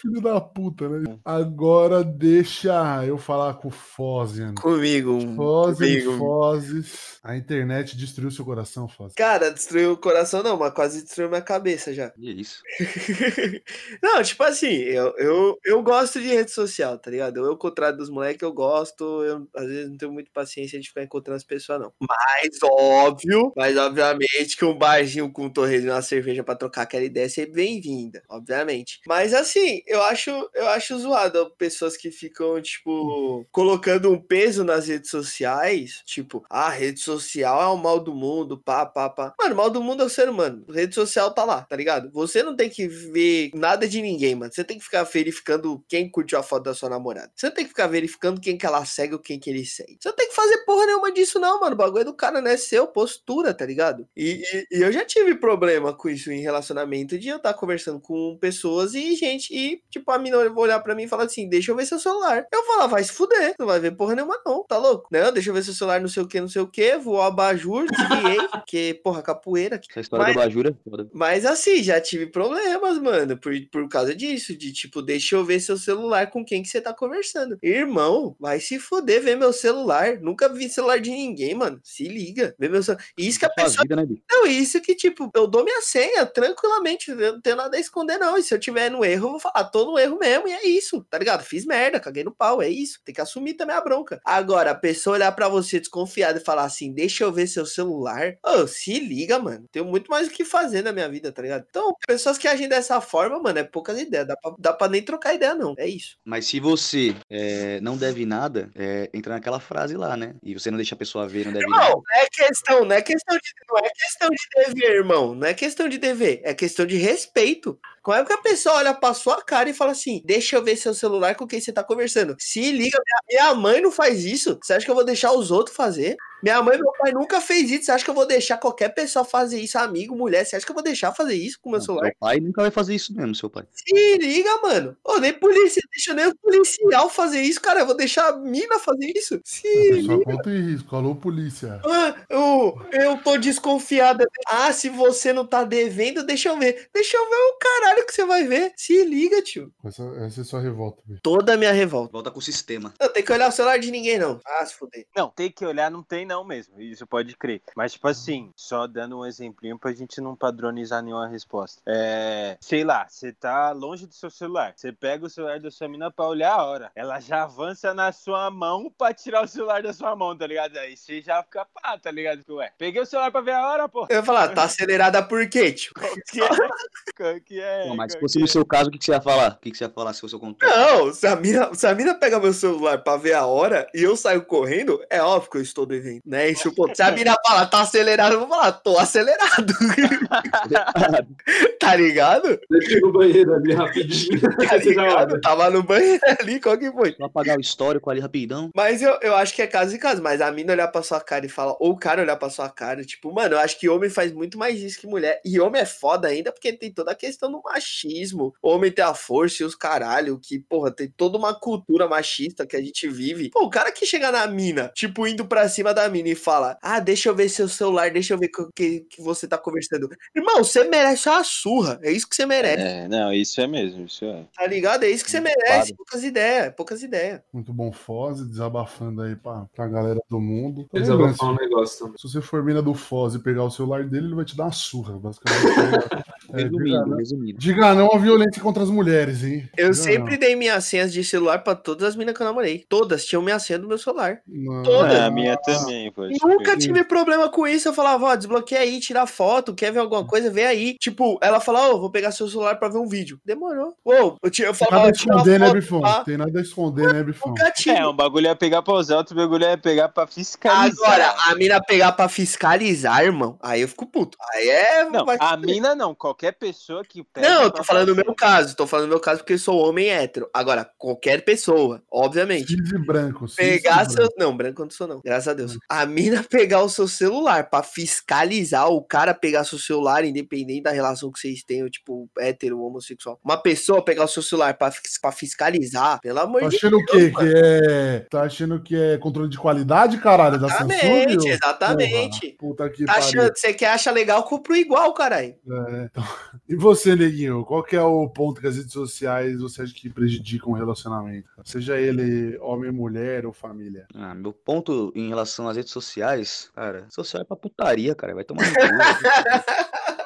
filho 0.00 0.20
da 0.20 0.40
puta, 0.40 0.88
né? 0.88 1.18
Agora 1.24 2.02
deixa 2.04 3.04
eu 3.06 3.18
falar 3.18 3.54
com 3.54 3.68
o 3.68 3.70
Fozian. 3.70 4.54
Comigo, 4.54 5.18
Fozian, 5.36 5.88
comigo. 6.04 6.18
Fozes. 6.18 7.18
A 7.22 7.36
internet 7.36 7.96
destruiu 7.96 8.30
seu 8.30 8.44
coração, 8.44 8.88
Fozian. 8.88 9.14
Cara, 9.16 9.50
destruiu 9.50 9.92
o 9.92 9.96
coração 9.96 10.42
não, 10.42 10.56
mas 10.58 10.72
quase 10.72 11.02
destruiu 11.02 11.28
minha 11.28 11.42
cabeça 11.42 11.92
já. 11.92 12.12
E 12.16 12.30
é 12.30 12.32
isso. 12.32 12.60
não, 14.02 14.22
tipo 14.22 14.42
assim, 14.42 14.72
eu, 14.74 15.14
eu, 15.18 15.58
eu 15.64 15.82
gosto 15.82 16.20
de 16.20 16.28
rede 16.28 16.50
social, 16.50 16.98
tá 16.98 17.10
ligado? 17.10 17.38
Eu, 17.38 17.50
ao 17.50 17.56
contrário 17.56 17.98
dos 17.98 18.08
moleques, 18.10 18.42
eu 18.42 18.52
gosto, 18.52 18.85
eu 18.98 19.48
às 19.54 19.66
vezes 19.66 19.90
não 19.90 19.96
tenho 19.96 20.12
muita 20.12 20.30
paciência 20.32 20.80
de 20.80 20.88
ficar 20.88 21.02
encontrando 21.02 21.36
as 21.36 21.44
pessoas, 21.44 21.80
não. 21.80 21.92
Mas 22.00 22.58
óbvio, 22.62 23.52
mas 23.56 23.76
obviamente 23.76 24.56
que 24.56 24.64
um 24.64 24.76
barzinho 24.76 25.30
com 25.30 25.46
um 25.46 25.50
torresmo 25.50 25.88
e 25.88 25.90
uma 25.90 26.02
cerveja 26.02 26.42
pra 26.42 26.54
trocar 26.54 26.82
aquela 26.82 27.04
ideia 27.04 27.26
é 27.26 27.28
sempre 27.28 27.52
bem-vinda, 27.52 28.22
obviamente. 28.28 29.00
Mas 29.06 29.32
assim, 29.34 29.82
eu 29.86 30.02
acho, 30.02 30.30
eu 30.54 30.68
acho 30.68 30.98
zoado 30.98 31.50
pessoas 31.58 31.96
que 31.96 32.10
ficam, 32.10 32.60
tipo, 32.60 33.46
colocando 33.50 34.10
um 34.10 34.20
peso 34.20 34.64
nas 34.64 34.88
redes 34.88 35.10
sociais, 35.10 36.02
tipo, 36.04 36.44
ah, 36.50 36.70
rede 36.70 37.00
social 37.00 37.62
é 37.62 37.66
o 37.66 37.76
mal 37.76 38.00
do 38.00 38.14
mundo, 38.14 38.58
pá, 38.58 38.84
pá, 38.86 39.08
pá. 39.08 39.34
Mano, 39.38 39.54
o 39.54 39.56
mal 39.56 39.70
do 39.70 39.82
mundo 39.82 40.02
é 40.02 40.06
o 40.06 40.10
ser 40.10 40.28
humano. 40.28 40.64
Rede 40.70 40.94
social 40.94 41.32
tá 41.32 41.44
lá, 41.44 41.62
tá 41.62 41.76
ligado? 41.76 42.10
Você 42.12 42.42
não 42.42 42.56
tem 42.56 42.68
que 42.68 42.86
ver 42.88 43.50
nada 43.54 43.88
de 43.88 44.00
ninguém, 44.02 44.34
mano. 44.34 44.52
Você 44.52 44.64
tem 44.64 44.78
que 44.78 44.84
ficar 44.84 45.02
verificando 45.04 45.82
quem 45.88 46.10
curtiu 46.10 46.38
a 46.38 46.42
foto 46.42 46.64
da 46.64 46.74
sua 46.74 46.88
namorada. 46.88 47.30
Você 47.34 47.46
não 47.46 47.54
tem 47.54 47.64
que 47.64 47.70
ficar 47.70 47.86
verificando 47.86 48.40
quem 48.40 48.56
que 48.56 48.66
ela 48.66 48.75
segue 48.84 49.14
ou 49.14 49.20
quem 49.20 49.38
que 49.38 49.48
ele 49.50 49.64
segue. 49.64 49.96
Você 50.00 50.08
não 50.08 50.16
tem 50.16 50.28
que 50.28 50.34
fazer 50.34 50.58
porra 50.64 50.86
nenhuma 50.86 51.12
disso, 51.12 51.38
não, 51.38 51.60
mano. 51.60 51.74
O 51.74 51.78
bagulho 51.78 52.02
é 52.02 52.04
do 52.04 52.14
cara 52.14 52.40
não 52.40 52.50
é 52.50 52.56
seu, 52.56 52.86
postura, 52.86 53.54
tá 53.54 53.64
ligado? 53.64 54.06
E, 54.16 54.42
e- 54.70 54.78
e 54.78 54.82
eu 54.82 54.92
já 54.92 55.04
tive 55.04 55.34
problema 55.36 55.92
com 55.92 56.08
isso 56.08 56.30
em 56.30 56.40
relacionamento 56.40 57.18
de 57.18 57.28
eu 57.28 57.36
estar 57.36 57.54
conversando 57.54 58.00
com 58.00 58.36
pessoas 58.40 58.94
e 58.94 59.14
gente, 59.14 59.54
e 59.54 59.82
tipo, 59.90 60.10
a 60.10 60.18
mina 60.18 60.36
olhar 60.38 60.80
pra 60.80 60.94
mim 60.94 61.04
e 61.04 61.08
falar 61.08 61.24
assim: 61.24 61.48
deixa 61.48 61.70
eu 61.72 61.76
ver 61.76 61.86
seu 61.86 61.98
celular. 61.98 62.46
Eu 62.52 62.64
falar, 62.64 62.86
vai 62.86 63.02
se 63.04 63.12
fuder, 63.12 63.54
não 63.58 63.66
vai 63.66 63.78
ver 63.80 63.92
porra 63.96 64.14
nenhuma, 64.14 64.40
não, 64.44 64.64
tá 64.64 64.76
louco? 64.78 65.08
Não, 65.10 65.32
deixa 65.32 65.50
eu 65.50 65.54
ver 65.54 65.62
seu 65.62 65.74
celular, 65.74 66.00
não 66.00 66.08
sei 66.08 66.22
o 66.22 66.28
que, 66.28 66.40
não 66.40 66.48
sei 66.48 66.62
o 66.62 66.66
que, 66.68 66.96
vou 66.98 67.16
ao 67.20 67.28
abajur, 67.28 67.86
desviei, 67.86 68.38
que, 68.66 68.94
porra, 68.94 69.22
capoeira. 69.22 69.80
Essa 69.90 70.00
história 70.00 70.24
Mas- 70.26 70.34
do 70.34 70.40
Bajura. 70.40 70.78
foda. 70.88 71.08
Mas 71.12 71.44
assim, 71.46 71.82
já 71.82 72.00
tive 72.00 72.26
problemas, 72.26 72.98
mano, 72.98 73.36
por, 73.38 73.52
por 73.70 73.88
causa 73.88 74.14
disso. 74.14 74.56
De 74.56 74.72
tipo, 74.72 75.00
deixa 75.02 75.36
eu 75.36 75.44
ver 75.44 75.60
seu 75.60 75.76
celular 75.76 76.30
com 76.30 76.44
quem 76.44 76.62
que 76.62 76.68
você 76.68 76.80
tá 76.80 76.92
conversando. 76.92 77.58
Irmão, 77.62 78.34
vai 78.40 78.58
se 78.66 78.78
fuder 78.78 79.22
ver 79.22 79.36
meu 79.36 79.52
celular. 79.52 80.20
Nunca 80.20 80.48
vi 80.48 80.68
celular 80.68 81.00
de 81.00 81.10
ninguém, 81.10 81.54
mano. 81.54 81.80
Se 81.82 82.04
liga. 82.08 82.54
Vê 82.58 82.68
meu 82.68 82.82
celular. 82.82 83.04
Isso 83.16 83.38
que 83.38 83.46
a 83.46 83.50
pessoa. 83.50 83.82
vida, 83.82 83.96
né? 83.96 84.06
Não, 84.30 84.46
isso 84.46 84.80
que, 84.80 84.94
tipo, 84.94 85.30
eu 85.34 85.46
dou 85.46 85.64
minha 85.64 85.80
senha 85.82 86.26
tranquilamente. 86.26 87.10
Eu 87.10 87.34
não 87.34 87.40
tenho 87.40 87.56
nada 87.56 87.76
a 87.76 87.80
esconder, 87.80 88.18
não. 88.18 88.36
E 88.36 88.42
se 88.42 88.54
eu 88.54 88.58
tiver 88.58 88.90
no 88.90 89.04
erro, 89.04 89.26
eu 89.26 89.30
vou 89.32 89.40
falar, 89.40 89.64
tô 89.64 89.84
no 89.84 89.98
erro 89.98 90.18
mesmo. 90.18 90.48
E 90.48 90.52
é 90.52 90.66
isso, 90.66 91.04
tá 91.08 91.18
ligado? 91.18 91.44
Fiz 91.44 91.64
merda, 91.64 92.00
caguei 92.00 92.24
no 92.24 92.34
pau. 92.34 92.60
É 92.60 92.68
isso. 92.68 93.00
Tem 93.04 93.14
que 93.14 93.20
assumir 93.20 93.54
também 93.54 93.76
a 93.76 93.80
bronca. 93.80 94.20
Agora, 94.24 94.72
a 94.72 94.74
pessoa 94.74 95.16
olhar 95.16 95.32
pra 95.32 95.48
você 95.48 95.78
desconfiada 95.78 96.38
e 96.38 96.44
falar 96.44 96.64
assim, 96.64 96.92
deixa 96.92 97.24
eu 97.24 97.32
ver 97.32 97.46
seu 97.46 97.66
celular. 97.66 98.36
Ô, 98.44 98.66
se 98.66 98.98
liga, 98.98 99.38
mano. 99.38 99.66
Tenho 99.70 99.84
muito 99.84 100.10
mais 100.10 100.28
o 100.28 100.30
que 100.30 100.44
fazer 100.44 100.82
na 100.82 100.92
minha 100.92 101.08
vida, 101.08 101.32
tá 101.32 101.42
ligado? 101.42 101.64
Então, 101.68 101.94
pessoas 102.06 102.38
que 102.38 102.48
agem 102.48 102.68
dessa 102.68 103.00
forma, 103.00 103.38
mano, 103.40 103.58
é 103.58 103.64
poucas 103.64 103.98
ideias. 103.98 104.26
Dá 104.26 104.36
pra, 104.36 104.54
dá 104.58 104.72
pra 104.72 104.88
nem 104.88 105.02
trocar 105.02 105.34
ideia, 105.34 105.54
não. 105.54 105.74
É 105.78 105.86
isso. 105.86 106.16
Mas 106.24 106.46
se 106.46 106.60
você 106.60 107.14
é, 107.30 107.80
não 107.80 107.96
deve 107.96 108.24
nada, 108.24 108.45
é, 108.74 109.10
entra 109.12 109.34
naquela 109.34 109.60
frase 109.60 109.96
lá, 109.96 110.16
né? 110.16 110.34
E 110.42 110.54
você 110.54 110.70
não 110.70 110.76
deixa 110.76 110.94
a 110.94 110.98
pessoa 110.98 111.26
ver, 111.26 111.46
não 111.46 111.52
deve 111.52 111.66
nada. 111.66 111.90
Não, 111.90 111.96
não 111.96 112.22
é 112.22 112.26
questão, 112.30 112.84
não 112.84 112.96
é 112.96 113.02
questão 113.02 113.36
de, 113.36 113.50
não 113.68 113.78
é 113.78 113.90
questão 113.90 114.28
de 114.30 114.64
dever, 114.66 114.96
irmão. 114.96 115.34
Não 115.34 115.46
é 115.46 115.54
questão 115.54 115.88
de 115.88 115.98
dever, 115.98 116.40
é 116.44 116.54
questão 116.54 116.86
de 116.86 116.96
respeito. 116.96 117.78
Como 118.02 118.16
é 118.16 118.24
que 118.24 118.32
a 118.32 118.38
pessoa 118.38 118.76
olha 118.76 118.94
pra 118.94 119.12
sua 119.14 119.42
cara 119.42 119.68
e 119.68 119.74
fala 119.74 119.92
assim: 119.92 120.22
deixa 120.24 120.56
eu 120.56 120.62
ver 120.62 120.76
seu 120.76 120.94
celular 120.94 121.34
com 121.34 121.46
quem 121.46 121.60
você 121.60 121.72
tá 121.72 121.82
conversando? 121.82 122.36
Se 122.38 122.70
liga, 122.70 122.98
minha, 123.04 123.44
minha 123.44 123.54
mãe 123.54 123.80
não 123.80 123.90
faz 123.90 124.24
isso. 124.24 124.58
Você 124.62 124.74
acha 124.74 124.84
que 124.84 124.90
eu 124.90 124.94
vou 124.94 125.04
deixar 125.04 125.32
os 125.32 125.50
outros 125.50 125.74
fazer? 125.76 126.16
Minha 126.42 126.62
mãe 126.62 126.76
e 126.76 126.80
meu 126.80 126.92
pai 126.98 127.12
nunca 127.12 127.40
fez 127.40 127.70
isso. 127.70 127.84
Você 127.84 127.92
acha 127.92 128.04
que 128.04 128.10
eu 128.10 128.14
vou 128.14 128.26
deixar 128.26 128.58
qualquer 128.58 128.90
pessoa 128.90 129.24
fazer 129.24 129.60
isso? 129.60 129.78
Amigo, 129.78 130.14
mulher, 130.14 130.44
você 130.44 130.56
acha 130.56 130.64
que 130.64 130.70
eu 130.70 130.74
vou 130.74 130.82
deixar 130.84 131.12
fazer 131.12 131.34
isso 131.34 131.58
com 131.60 131.68
o 131.68 131.72
meu 131.72 131.78
Não, 131.80 131.84
celular? 131.86 132.06
Seu 132.06 132.16
pai 132.20 132.40
nunca 132.40 132.62
vai 132.62 132.70
fazer 132.70 132.94
isso 132.94 133.14
mesmo, 133.14 133.34
seu 133.34 133.48
pai. 133.50 133.64
Se 133.72 134.18
liga, 134.18 134.56
mano. 134.62 134.96
Ô, 135.02 135.18
nem 135.18 135.32
polícia, 135.32 135.82
deixa 135.90 136.12
nem 136.14 136.26
o 136.28 136.36
policial 136.36 137.08
fazer 137.08 137.40
isso, 137.40 137.60
cara. 137.60 137.80
Eu 137.80 137.86
vou 137.86 137.96
deixar 137.96 138.28
a 138.28 138.36
mina 138.36 138.78
fazer 138.78 139.12
isso. 139.16 139.40
Se 139.44 140.02
Só 140.02 140.18
conta 140.20 140.50
em 140.50 140.60
risco. 140.72 140.94
Alô, 140.96 141.14
polícia. 141.14 141.80
ah, 141.86 142.14
eu, 142.28 142.80
eu 142.92 143.16
tô 143.22 143.36
desconfiada. 143.38 144.26
Ah, 144.46 144.72
se 144.72 144.88
você 144.88 145.32
não 145.32 145.46
tá 145.46 145.64
devendo, 145.64 146.22
deixa 146.24 146.50
eu 146.50 146.58
ver. 146.58 146.88
Deixa 146.92 147.16
eu 147.16 147.28
ver 147.28 147.36
o 147.36 147.58
caralho 147.58 148.06
que 148.06 148.12
você 148.12 148.24
vai 148.24 148.44
ver. 148.44 148.72
Se 148.76 149.04
liga, 149.04 149.42
tio. 149.42 149.72
Essa, 149.84 150.02
essa 150.26 150.40
é 150.42 150.44
sua 150.44 150.60
revolta. 150.60 151.02
Toda 151.22 151.54
a 151.54 151.56
minha 151.56 151.72
revolta. 151.72 152.12
Volta 152.12 152.30
com 152.30 152.38
o 152.38 152.42
sistema. 152.42 152.92
Não 153.00 153.12
tem 153.12 153.22
que 153.22 153.32
olhar 153.32 153.48
o 153.48 153.52
celular 153.52 153.78
de 153.78 153.90
ninguém, 153.90 154.18
não. 154.18 154.40
Ah, 154.46 154.64
se 154.66 154.74
fuder. 154.74 155.06
Não, 155.16 155.30
tem 155.30 155.50
que 155.50 155.64
olhar, 155.64 155.90
não 155.90 156.02
tem 156.02 156.26
não, 156.26 156.35
não 156.36 156.44
mesmo, 156.44 156.80
isso 156.80 157.06
pode 157.06 157.34
crer. 157.34 157.62
Mas, 157.74 157.92
tipo 157.94 158.06
assim, 158.08 158.52
só 158.54 158.86
dando 158.86 159.18
um 159.18 159.24
exemplinho 159.24 159.78
pra 159.78 159.92
gente 159.92 160.20
não 160.20 160.36
padronizar 160.36 161.02
nenhuma 161.02 161.26
resposta. 161.26 161.80
É, 161.86 162.58
sei 162.60 162.84
lá, 162.84 163.06
você 163.08 163.32
tá 163.32 163.72
longe 163.72 164.06
do 164.06 164.14
seu 164.14 164.30
celular, 164.30 164.74
você 164.76 164.92
pega 164.92 165.24
o 165.24 165.30
celular 165.30 165.58
da 165.58 165.70
sua 165.70 165.88
mina 165.88 166.10
pra 166.10 166.26
olhar 166.26 166.52
a 166.52 166.64
hora, 166.64 166.90
ela 166.94 167.18
já 167.20 167.44
avança 167.44 167.94
na 167.94 168.12
sua 168.12 168.50
mão 168.50 168.92
pra 168.98 169.14
tirar 169.14 169.44
o 169.44 169.48
celular 169.48 169.82
da 169.82 169.94
sua 169.94 170.14
mão, 170.14 170.36
tá 170.36 170.46
ligado? 170.46 170.76
Aí 170.76 170.94
você 170.94 171.22
já 171.22 171.42
fica 171.42 171.64
pá, 171.64 171.98
tá 171.98 172.10
ligado? 172.10 172.44
Ué, 172.56 172.70
peguei 172.76 173.00
o 173.00 173.06
celular 173.06 173.30
pra 173.30 173.40
ver 173.40 173.52
a 173.52 173.66
hora, 173.66 173.88
pô. 173.88 174.06
Eu 174.10 174.16
ia 174.16 174.22
falar, 174.22 174.48
tá 174.48 174.64
acelerada 174.64 175.22
por 175.22 175.48
quê, 175.48 175.72
tio? 175.72 175.94
Qual 175.94 176.14
que 176.14 176.42
é? 176.42 176.48
Qual 177.16 177.40
que 177.40 177.60
é? 177.60 177.88
Pô, 177.88 177.94
mas 177.94 178.12
se 178.12 178.20
fosse 178.20 178.38
no 178.38 178.44
é? 178.44 178.48
seu 178.48 178.64
caso, 178.64 178.88
o 178.88 178.92
que, 178.92 178.98
que 178.98 179.06
você 179.06 179.12
ia 179.12 179.20
falar? 179.22 179.52
O 179.52 179.58
que, 179.58 179.70
que 179.70 179.78
você 179.78 179.84
ia 179.84 179.90
falar 179.90 180.12
se 180.12 180.20
fosse 180.20 180.36
o 180.36 180.40
contrário? 180.40 180.76
Não, 180.76 181.14
se 181.14 181.26
a, 181.26 181.34
mina, 181.34 181.74
se 181.74 181.86
a 181.86 181.94
mina 181.94 182.14
pega 182.14 182.38
meu 182.38 182.52
celular 182.52 182.98
pra 182.98 183.16
ver 183.16 183.32
a 183.32 183.46
hora 183.46 183.88
e 183.94 184.02
eu 184.02 184.14
saio 184.16 184.44
correndo, 184.44 185.02
é 185.08 185.22
óbvio 185.22 185.50
que 185.50 185.56
eu 185.56 185.62
estou 185.62 185.86
devendo, 185.86 186.15
né? 186.24 186.50
Isso, 186.50 186.74
pô, 186.74 186.92
se 186.94 187.02
a 187.02 187.10
mina 187.10 187.34
fala, 187.46 187.66
tá 187.66 187.80
acelerado, 187.80 188.34
eu 188.34 188.40
vou 188.40 188.48
falar, 188.48 188.72
tô 188.72 188.98
acelerado. 188.98 189.72
tá 191.80 191.96
ligado? 191.96 192.58
Deixa 192.70 193.00
no 193.00 193.12
banheiro 193.12 193.54
ali 193.54 193.74
rapidinho. 193.74 194.40
Tá 194.66 194.76
ligado? 194.76 195.40
Tava 195.40 195.70
no 195.70 195.82
banheiro 195.82 196.20
ali, 196.40 196.60
qual 196.60 196.78
que 196.78 196.90
foi? 196.90 197.14
Só 197.16 197.24
apagar 197.24 197.56
o 197.56 197.60
histórico 197.60 198.10
ali 198.10 198.20
rapidão. 198.20 198.70
Mas 198.74 199.02
eu, 199.02 199.18
eu 199.22 199.34
acho 199.34 199.54
que 199.54 199.62
é 199.62 199.66
caso 199.66 199.94
em 199.94 199.98
caso, 199.98 200.22
mas 200.22 200.40
a 200.40 200.50
mina 200.50 200.72
olhar 200.72 200.88
pra 200.88 201.02
sua 201.02 201.20
cara 201.20 201.46
e 201.46 201.48
falar, 201.48 201.76
ou 201.78 201.92
o 201.92 201.98
cara 201.98 202.22
olhar 202.22 202.36
pra 202.36 202.50
sua 202.50 202.68
cara, 202.68 203.04
tipo, 203.04 203.32
mano, 203.32 203.54
eu 203.54 203.58
acho 203.58 203.78
que 203.78 203.88
homem 203.88 204.10
faz 204.10 204.32
muito 204.32 204.58
mais 204.58 204.80
isso 204.80 205.00
que 205.00 205.06
mulher. 205.06 205.40
E 205.44 205.60
homem 205.60 205.82
é 205.82 205.86
foda 205.86 206.28
ainda 206.28 206.52
porque 206.52 206.72
tem 206.72 206.92
toda 206.92 207.12
a 207.12 207.14
questão 207.14 207.50
do 207.50 207.62
machismo. 207.62 208.54
Homem 208.62 208.90
tem 208.90 209.04
a 209.04 209.14
força 209.14 209.62
e 209.62 209.66
os 209.66 209.74
caralho, 209.74 210.38
que, 210.42 210.58
porra, 210.58 210.90
tem 210.90 211.08
toda 211.08 211.38
uma 211.38 211.58
cultura 211.58 212.08
machista 212.08 212.66
que 212.66 212.76
a 212.76 212.82
gente 212.82 213.08
vive. 213.08 213.50
Pô, 213.50 213.64
o 213.64 213.70
cara 213.70 213.92
que 213.92 214.06
chega 214.06 214.32
na 214.32 214.46
mina, 214.46 214.90
tipo, 214.94 215.26
indo 215.26 215.46
pra 215.46 215.68
cima 215.68 215.94
da 215.94 216.05
mina 216.08 216.28
e 216.28 216.34
fala, 216.34 216.78
ah, 216.82 217.00
deixa 217.00 217.28
eu 217.28 217.34
ver 217.34 217.48
seu 217.48 217.68
celular, 217.68 218.10
deixa 218.10 218.34
eu 218.34 218.38
ver 218.38 218.50
o 218.58 218.72
que, 218.72 219.00
que 219.00 219.22
você 219.22 219.46
tá 219.46 219.58
conversando. 219.58 220.08
Irmão, 220.34 220.62
você 220.62 220.84
merece 220.84 221.28
uma 221.28 221.44
surra. 221.44 221.98
É 222.02 222.10
isso 222.10 222.28
que 222.28 222.36
você 222.36 222.46
merece. 222.46 222.82
É, 222.82 223.08
não, 223.08 223.32
isso 223.32 223.60
é 223.60 223.66
mesmo, 223.66 224.06
isso 224.06 224.24
é. 224.24 224.44
Tá 224.54 224.66
ligado? 224.66 225.04
É 225.04 225.10
isso 225.10 225.24
que 225.24 225.30
você 225.30 225.40
merece. 225.40 225.94
Poucas 225.94 226.22
ideias, 226.22 226.74
poucas 226.74 227.02
ideias. 227.02 227.40
Muito 227.52 227.72
bom 227.72 227.92
Foz, 227.92 228.46
desabafando 228.46 229.22
aí 229.22 229.34
pra, 229.36 229.66
pra 229.74 229.86
galera 229.86 230.20
do 230.28 230.40
mundo. 230.40 230.86
Lembrando, 230.92 231.34
falar 231.34 231.52
um 231.52 231.56
negócio 231.56 231.98
também. 231.98 232.18
se 232.18 232.28
você 232.28 232.40
for 232.40 232.62
mina 232.62 232.82
do 232.82 232.94
Foz 232.94 233.34
e 233.34 233.38
pegar 233.38 233.64
o 233.64 233.70
celular 233.70 234.04
dele, 234.04 234.26
ele 234.26 234.34
vai 234.34 234.44
te 234.44 234.56
dar 234.56 234.64
uma 234.64 234.72
surra, 234.72 235.18
basicamente. 235.18 235.56
É, 236.56 236.64
diga, 236.64 236.76
Resumindo, 236.78 237.06
não, 237.06 237.16
resumindo. 237.18 237.58
diga 237.58 237.94
não 237.94 238.10
à 238.14 238.18
violência 238.18 238.62
contra 238.62 238.82
as 238.82 238.90
mulheres, 238.90 239.42
hein? 239.44 239.68
Eu 239.76 239.90
Diga 239.90 240.02
sempre 240.02 240.36
dei 240.36 240.56
minhas 240.56 240.84
senhas 240.84 241.12
de 241.12 241.22
celular 241.24 241.58
pra 241.60 241.74
todas 241.74 242.08
as 242.08 242.16
minas 242.16 242.34
que 242.34 242.42
eu 242.42 242.46
namorei. 242.46 242.84
Todas 242.88 243.24
tinham 243.24 243.42
minha 243.42 243.58
senha 243.58 243.78
do 243.78 243.88
meu 243.88 243.98
celular. 243.98 244.40
não. 244.46 244.82
Toda. 244.82 245.12
É, 245.12 245.20
a 245.24 245.30
minha 245.30 245.56
também, 245.58 246.10
pode 246.12 246.34
Nunca 246.42 246.64
crer. 246.64 246.78
tive 246.78 247.04
problema 247.04 247.48
com 247.48 247.66
isso. 247.66 247.88
Eu 247.88 247.92
falava, 247.92 248.26
ó, 248.26 248.34
desbloqueia 248.36 248.80
aí, 248.80 249.00
tira 249.00 249.26
foto, 249.26 249.74
quer 249.74 249.90
ver 249.92 249.98
alguma 250.00 250.24
coisa, 250.26 250.50
vê 250.50 250.64
aí. 250.66 250.94
Tipo, 250.98 251.38
ela 251.42 251.60
falou, 251.60 251.94
ó, 251.94 251.98
vou 251.98 252.10
pegar 252.10 252.30
seu 252.32 252.48
celular 252.48 252.76
pra 252.76 252.88
ver 252.88 252.98
um 252.98 253.06
vídeo. 253.08 253.38
Demorou. 253.44 253.94
Ô, 254.04 254.36
eu, 254.42 254.50
tinha- 254.50 254.68
eu 254.68 254.72
Tem 254.74 254.86
falava, 254.86 254.96
nada 254.96 255.06
ó, 255.06 255.10
a 255.10 255.12
tira 255.12 255.34
uma 255.34 255.40
esconder, 255.42 255.60
né, 255.60 255.72
Bifão? 255.72 256.00
tá? 256.00 256.24
Tem 256.24 256.36
nada 256.36 256.58
a 256.58 256.62
esconder, 256.62 257.12
né, 257.12 257.22
Bifão? 257.22 257.48
Nunca 257.50 257.70
tive. 257.70 257.96
É, 257.96 258.06
um 258.06 258.14
bagulho 258.14 258.46
é 258.48 258.54
pegar 258.54 258.82
pra 258.82 258.94
usar, 258.94 259.16
outro 259.18 259.34
bagulho 259.36 259.64
é 259.64 259.76
pegar 259.76 260.08
pra 260.08 260.26
fiscalizar. 260.26 261.04
Agora, 261.10 261.34
a 261.50 261.54
mina 261.54 261.80
pegar 261.80 262.12
pra 262.12 262.28
fiscalizar, 262.28 263.22
irmão, 263.24 263.58
aí 263.62 263.80
eu 263.82 263.88
fico 263.88 264.06
puto. 264.06 264.36
Aí 264.54 264.68
é. 264.68 265.04
Não, 265.10 265.24
a 265.38 265.56
mina 265.56 265.94
não, 265.94 266.14
qualquer 266.14 266.45
pessoa 266.52 267.02
que 267.04 267.22
pega. 267.24 267.48
Não, 267.48 267.62
eu 267.64 267.70
tô 267.70 267.82
falando 267.84 268.06
do 268.06 268.14
fazer. 268.14 268.26
meu 268.26 268.34
caso. 268.34 268.76
Tô 268.76 268.86
falando 268.86 269.06
do 269.06 269.10
meu 269.10 269.20
caso 269.20 269.40
porque 269.40 269.54
eu 269.54 269.58
sou 269.58 269.78
homem 269.88 270.08
hétero. 270.08 270.48
Agora, 270.52 270.88
qualquer 270.98 271.44
pessoa, 271.44 272.02
obviamente. 272.10 272.68
Cis 272.76 272.90
e 272.92 272.98
branco. 272.98 273.46
cis 273.48 273.58
e 273.58 273.62
Pegar 273.62 273.96
branco. 274.04 274.12
seu. 274.12 274.28
Não, 274.38 274.56
branco 274.56 274.82
eu 274.82 274.86
não 274.86 274.90
sou, 274.90 275.06
não. 275.06 275.20
Graças 275.24 275.48
a 275.48 275.54
Deus. 275.54 275.78
A 275.88 276.04
mina 276.06 276.42
pegar 276.48 276.82
o 276.82 276.88
seu 276.88 277.06
celular 277.08 277.68
pra 277.70 277.82
fiscalizar, 277.82 278.88
o 278.90 279.02
cara 279.02 279.34
pegar 279.34 279.64
seu 279.64 279.78
celular, 279.78 280.24
independente 280.24 280.82
da 280.82 280.90
relação 280.90 281.30
que 281.30 281.38
vocês 281.38 281.62
tenham, 281.62 281.88
tipo, 281.88 282.28
hétero, 282.38 282.80
homossexual. 282.82 283.38
Uma 283.44 283.56
pessoa 283.56 284.04
pegar 284.04 284.24
o 284.24 284.28
seu 284.28 284.42
celular 284.42 284.74
pra, 284.74 284.90
pra 285.20 285.32
fiscalizar, 285.32 286.20
pelo 286.20 286.40
amor 286.40 286.62
Tá 286.62 286.68
de 286.68 286.76
achando 286.76 286.96
o 286.98 287.04
quê? 287.04 287.30
Que 287.30 287.52
é. 287.56 288.26
Tá 288.30 288.42
achando 288.42 288.82
que 288.82 288.94
é 288.96 289.18
controle 289.18 289.48
de 289.48 289.58
qualidade, 289.58 290.18
caralho? 290.18 290.58
Da 290.58 290.68
Samsung? 290.68 290.92
Exatamente, 290.94 291.48
exatamente. 291.48 292.40
Porra, 292.58 292.70
puta 292.74 292.90
que 292.90 293.04
Tá 293.04 293.14
pariu. 293.14 293.26
achando, 293.42 293.52
você 293.56 293.74
quer 293.74 293.88
achar 293.90 294.12
legal, 294.12 294.42
compra 294.44 294.72
o 294.72 294.76
igual, 294.76 295.12
caralho. 295.14 295.54
É, 295.68 296.04
então. 296.04 296.24
E 296.68 296.74
você, 296.74 297.14
Neguinho, 297.14 297.64
qual 297.64 297.82
que 297.82 297.96
é 297.96 298.02
o 298.02 298.28
ponto 298.28 298.60
que 298.60 298.66
as 298.66 298.76
redes 298.76 298.92
sociais 298.92 299.60
você 299.60 299.82
acha 299.82 299.94
que 299.94 300.10
prejudicam 300.10 300.72
o 300.72 300.76
relacionamento? 300.76 301.48
Seja 301.64 301.98
ele 301.98 302.56
homem, 302.58 302.90
mulher 302.90 303.46
ou 303.46 303.52
família. 303.52 304.06
Ah, 304.14 304.34
meu 304.34 304.52
ponto 304.52 305.12
em 305.14 305.28
relação 305.28 305.68
às 305.68 305.76
redes 305.76 305.92
sociais, 305.92 306.70
cara, 306.74 307.06
social 307.10 307.42
é 307.42 307.44
pra 307.44 307.56
putaria, 307.56 308.14
cara. 308.14 308.34
Vai 308.34 308.44
tomar 308.44 308.66
no 308.66 308.72
cu. 308.74 308.80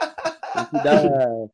Dar 0.84 1.02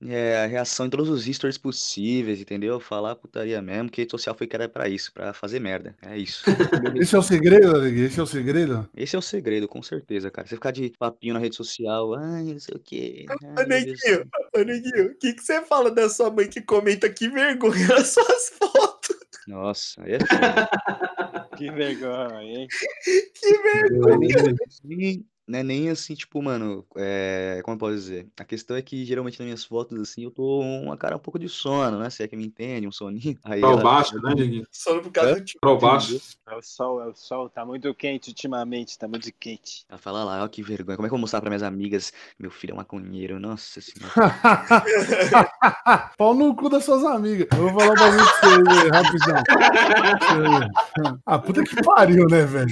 é, 0.07 0.45
a 0.45 0.47
reação 0.47 0.87
em 0.87 0.91
todos 0.91 1.09
os 1.09 1.25
stories 1.25 1.59
possíveis, 1.59 2.41
entendeu? 2.41 2.79
Falar 2.79 3.17
putaria 3.17 3.61
mesmo, 3.63 3.91
que 3.91 4.03
rede 4.03 4.11
social 4.11 4.35
foi 4.37 4.47
criada 4.47 4.71
pra 4.71 4.89
isso, 4.89 5.13
pra 5.13 5.33
fazer 5.33 5.59
merda. 5.59 5.97
É 6.03 6.17
isso. 6.17 6.45
Esse 7.01 7.15
é 7.15 7.19
o 7.19 7.23
segredo, 7.23 7.81
Neguinho? 7.81 8.07
Esse 8.07 8.21
é 8.21 8.23
o 8.23 8.27
segredo? 8.27 8.91
Esse 8.97 9.17
é 9.17 9.19
o 9.19 9.23
segredo, 9.23 9.69
com 9.69 9.83
certeza, 9.83 10.31
cara. 10.31 10.47
Você 10.47 10.55
ficar 10.55 10.71
de 10.71 10.93
papinho 10.99 11.35
na 11.35 11.41
rede 11.41 11.57
social, 11.57 12.15
ai, 12.15 12.45
não 12.45 12.61
sei 12.61 12.75
o 12.77 12.79
quê. 12.79 13.27
ai, 13.57 13.67
Neguinho, 13.67 14.29
ô, 14.55 14.63
Neguinho, 14.63 15.07
o 15.13 15.15
que, 15.15 15.33
que 15.33 15.43
você 15.43 15.63
fala 15.63 15.91
da 15.91 16.09
sua 16.09 16.31
mãe 16.31 16.49
que 16.49 16.61
comenta 16.61 17.09
que 17.09 17.29
vergonha 17.29 17.89
nas 17.89 18.09
suas 18.09 18.51
fotos? 18.51 19.17
Nossa, 19.47 20.03
aí 20.03 20.15
é 20.15 20.19
foda. 20.19 20.69
Que 21.57 21.71
vergonha, 21.71 22.43
hein? 22.43 22.69
Que 23.35 23.63
vergonha. 23.63 25.25
Não 25.49 25.61
é 25.61 25.63
nem- 25.63 25.91
assim, 25.91 26.13
tipo, 26.15 26.43
mano, 26.43 26.85
é, 26.97 27.61
como 27.65 27.77
eu 27.77 27.79
posso 27.79 27.95
dizer? 27.95 28.27
A 28.37 28.45
questão 28.45 28.77
é 28.77 28.83
que 28.83 29.05
geralmente 29.05 29.39
nas 29.39 29.47
minhas 29.47 29.65
fotos, 29.65 29.97
assim, 30.01 30.25
eu 30.25 30.31
tô 30.33 30.59
uma 30.61 30.97
cara 30.97 31.15
um 31.15 31.21
pouco 31.21 31.39
de 31.39 31.49
sono, 31.49 32.01
né? 32.01 32.11
Se 32.11 32.25
é 32.25 32.27
que 32.29 32.37
me 32.37 32.45
entende, 32.45 32.89
um 32.89 32.93
soninho. 32.93 33.39
Aí 33.45 33.61
Pra 33.61 33.71
ela- 33.71 33.81
baixo, 33.83 34.21
né, 34.21 34.35
Neguinho? 34.35 34.67
Só 34.73 34.99
por 35.01 35.13
causa 35.13 35.31
Hã? 35.31 35.35
do 35.35 35.45
tio. 35.45 35.61
Pra 35.61 35.75
baixo. 35.77 36.21
É 36.49 36.55
o 36.57 36.63
sol, 36.63 37.01
é 37.01 37.07
o 37.07 37.15
sol. 37.15 37.49
Tá 37.49 37.65
muito 37.65 37.95
quente 37.95 38.31
ultimamente, 38.31 38.99
tá 38.99 39.07
muito 39.07 39.31
quente. 39.39 39.85
Ela 39.89 39.99
fala 39.99 40.25
lá, 40.25 40.43
ó, 40.43 40.49
que 40.49 40.63
vergonha. 40.65 40.97
Como 40.97 41.07
é 41.07 41.09
que 41.09 41.15
eu 41.15 41.17
vou 41.17 41.21
mostrar 41.21 41.41
pra 41.41 41.49
minhas 41.49 41.63
amigas? 41.63 42.13
Meu 42.39 42.51
filho 42.51 42.73
é 42.73 42.75
um 42.75 42.79
maconheiro, 42.79 43.39
nossa 43.39 43.81
senhora. 43.81 44.15
Pau 46.19 46.35
no 46.35 46.57
cu 46.57 46.69
das 46.69 46.83
suas 46.85 47.05
amigas. 47.05 47.47
Eu 47.57 47.71
vou 47.71 47.81
falar 47.81 47.95
pra 47.95 48.11
você 48.11 48.91
rapidão. 48.93 49.43
Ah, 51.27 51.39
puta 51.39 51.63
que 51.63 51.77
pariu, 51.83 52.27
né, 52.29 52.45
velho? 52.45 52.71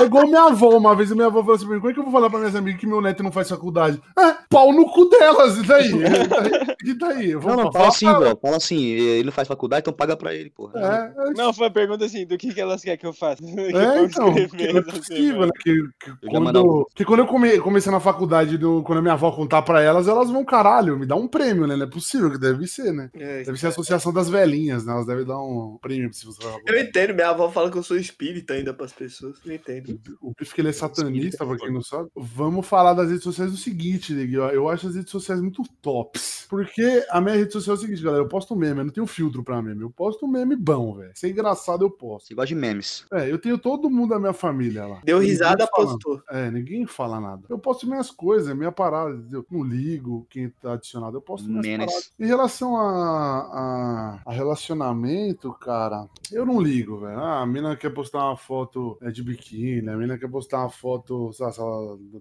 É 0.00 0.04
igual 0.06 0.26
minha 0.26 0.44
avó, 0.44 0.70
uma 0.76 0.94
vez 0.94 1.10
a 1.12 1.14
minha 1.14 1.26
avó 1.26 1.40
falou 1.40 1.56
assim: 1.56 1.66
como 1.66 1.90
é 1.90 1.92
que 1.92 1.98
eu 1.98 2.04
vou 2.04 2.12
falar 2.12 2.30
pra 2.30 2.38
minhas 2.38 2.54
amigas 2.56 2.80
que 2.80 2.86
meu 2.86 3.00
neto 3.00 3.22
não 3.22 3.32
faz 3.32 3.48
faculdade? 3.48 4.00
É, 4.18 4.34
pau 4.48 4.72
no 4.72 4.86
cu 4.90 5.08
delas, 5.08 5.58
e 5.58 5.62
daí? 5.66 5.90
E 6.82 6.94
daí? 6.94 7.30
Eu 7.32 7.40
vou 7.40 7.54
Não, 7.54 7.64
não, 7.64 7.72
fala 7.72 7.88
assim, 7.88 8.06
velho. 8.06 8.38
Fala 8.40 8.56
assim, 8.56 8.82
ele 8.84 9.24
não 9.24 9.32
faz 9.32 9.46
faculdade, 9.46 9.82
então 9.82 9.92
paga 9.92 10.16
pra 10.16 10.34
ele, 10.34 10.48
porra. 10.50 10.80
É, 10.80 11.28
é 11.28 11.30
Não, 11.34 11.52
foi 11.52 11.66
a 11.66 11.70
pergunta 11.70 12.04
assim, 12.06 12.24
do 12.26 12.38
que, 12.38 12.54
que 12.54 12.60
elas 12.60 12.82
querem 12.82 12.98
que 12.98 13.06
eu 13.06 13.12
faça? 13.12 13.42
Que 13.44 13.76
É, 13.76 14.02
então, 14.04 14.34
que 14.34 14.72
não 14.72 14.80
é 14.80 14.82
possível, 14.82 15.40
né? 15.46 15.52
Que, 15.62 15.82
que 16.20 16.26
quando, 16.28 16.88
que 16.94 17.04
quando 17.04 17.20
eu 17.20 17.26
come- 17.26 17.58
comecei 17.60 17.92
na 17.92 18.00
faculdade, 18.00 18.56
do, 18.56 18.82
quando 18.82 18.98
a 18.98 19.02
minha 19.02 19.14
avó 19.14 19.30
contar 19.30 19.62
pra 19.62 19.82
elas, 19.82 20.08
elas 20.08 20.30
vão, 20.30 20.44
caralho, 20.44 20.98
me 20.98 21.06
dá 21.06 21.14
um 21.16 21.28
prêmio, 21.28 21.66
né? 21.66 21.76
Não 21.76 21.84
é 21.84 21.90
possível, 21.90 22.30
que 22.30 22.38
deve 22.38 22.66
ser, 22.66 22.92
né? 22.92 23.10
É, 23.14 23.42
Deve 23.42 23.58
ser 23.58 23.66
a 23.66 23.70
associação 23.70 24.12
das 24.12 24.28
velhinhas, 24.28 24.84
né? 24.84 24.92
Elas 24.92 25.06
devem 25.06 25.24
dar 25.24 25.38
um 25.38 25.78
prêmio 25.80 26.12
se 26.12 26.24
você 26.24 26.38
Eu 26.66 26.78
entendo, 26.80 27.14
minha 27.14 27.28
avó 27.30 27.48
fala 27.50 27.70
que 27.70 27.76
eu 27.78 27.82
sou 27.82 27.96
espírita 27.96 28.54
ainda 28.54 28.72
pras 28.72 28.92
pessoas. 28.92 29.36
Eu 29.44 29.54
entendo. 29.54 29.89
O 30.20 30.32
Biff 30.38 30.54
que 30.54 30.60
ele 30.60 30.68
é 30.68 30.72
satanista, 30.72 31.44
pra 31.46 31.56
quem 31.56 31.72
não 31.72 31.82
sabe. 31.82 32.08
Vamos 32.16 32.66
falar 32.66 32.94
das 32.94 33.08
redes 33.08 33.24
sociais 33.24 33.50
do 33.50 33.56
seguinte, 33.56 34.12
Neguinho. 34.12 34.42
ó, 34.44 34.48
Eu 34.50 34.68
acho 34.68 34.88
as 34.88 34.94
redes 34.94 35.10
sociais 35.10 35.40
muito 35.40 35.62
tops. 35.82 36.46
Porque 36.48 37.04
a 37.10 37.20
minha 37.20 37.36
rede 37.36 37.52
social 37.52 37.76
é 37.76 37.78
o 37.78 37.80
seguinte, 37.82 38.02
galera. 38.02 38.22
Eu 38.22 38.28
posto 38.28 38.56
meme, 38.56 38.80
eu 38.80 38.84
não 38.86 38.92
tenho 38.92 39.06
filtro 39.06 39.42
pra 39.44 39.62
meme. 39.62 39.82
Eu 39.82 39.90
posto 39.90 40.26
meme 40.26 40.56
bom, 40.56 40.96
velho. 40.96 41.12
Se 41.14 41.26
é 41.26 41.30
engraçado, 41.30 41.84
eu 41.84 41.90
posto. 41.90 42.28
Você 42.28 42.34
gosta 42.34 42.48
de 42.48 42.54
memes. 42.54 43.04
É, 43.12 43.30
eu 43.30 43.38
tenho 43.38 43.56
todo 43.58 43.88
mundo 43.88 44.10
da 44.10 44.18
minha 44.18 44.32
família 44.32 44.86
lá. 44.86 45.00
Deu 45.04 45.18
Ninguém 45.18 45.30
risada, 45.32 45.66
postou. 45.68 46.20
É, 46.30 46.50
ninguém 46.50 46.86
fala 46.86 47.20
nada. 47.20 47.42
Eu 47.48 47.58
posto 47.58 47.86
minhas 47.86 48.10
coisas, 48.10 48.54
minha 48.56 48.72
parada, 48.72 49.14
entendeu? 49.14 49.46
Não 49.50 49.62
ligo 49.62 50.26
quem 50.28 50.48
tá 50.50 50.72
adicionado. 50.74 51.16
Eu 51.16 51.22
posto 51.22 51.48
minhas 51.48 51.64
Menes. 51.64 51.86
paradas. 51.86 52.12
Em 52.18 52.26
relação 52.26 52.76
a, 52.76 52.82
a, 52.90 54.20
a 54.26 54.32
relacionamento, 54.32 55.52
cara, 55.54 56.06
eu 56.32 56.44
não 56.46 56.60
ligo, 56.60 56.98
velho. 57.00 57.18
Ah, 57.18 57.42
a 57.42 57.46
mina 57.46 57.76
quer 57.76 57.90
postar 57.90 58.24
uma 58.26 58.36
foto 58.36 58.98
é, 59.02 59.10
de 59.10 59.22
biquíni, 59.22 59.79
a 59.88 59.96
mina 59.96 60.18
quer 60.18 60.28
postar 60.28 60.58
uma 60.60 60.70
foto, 60.70 61.32
sei 61.32 61.46
lá, 61.46 61.52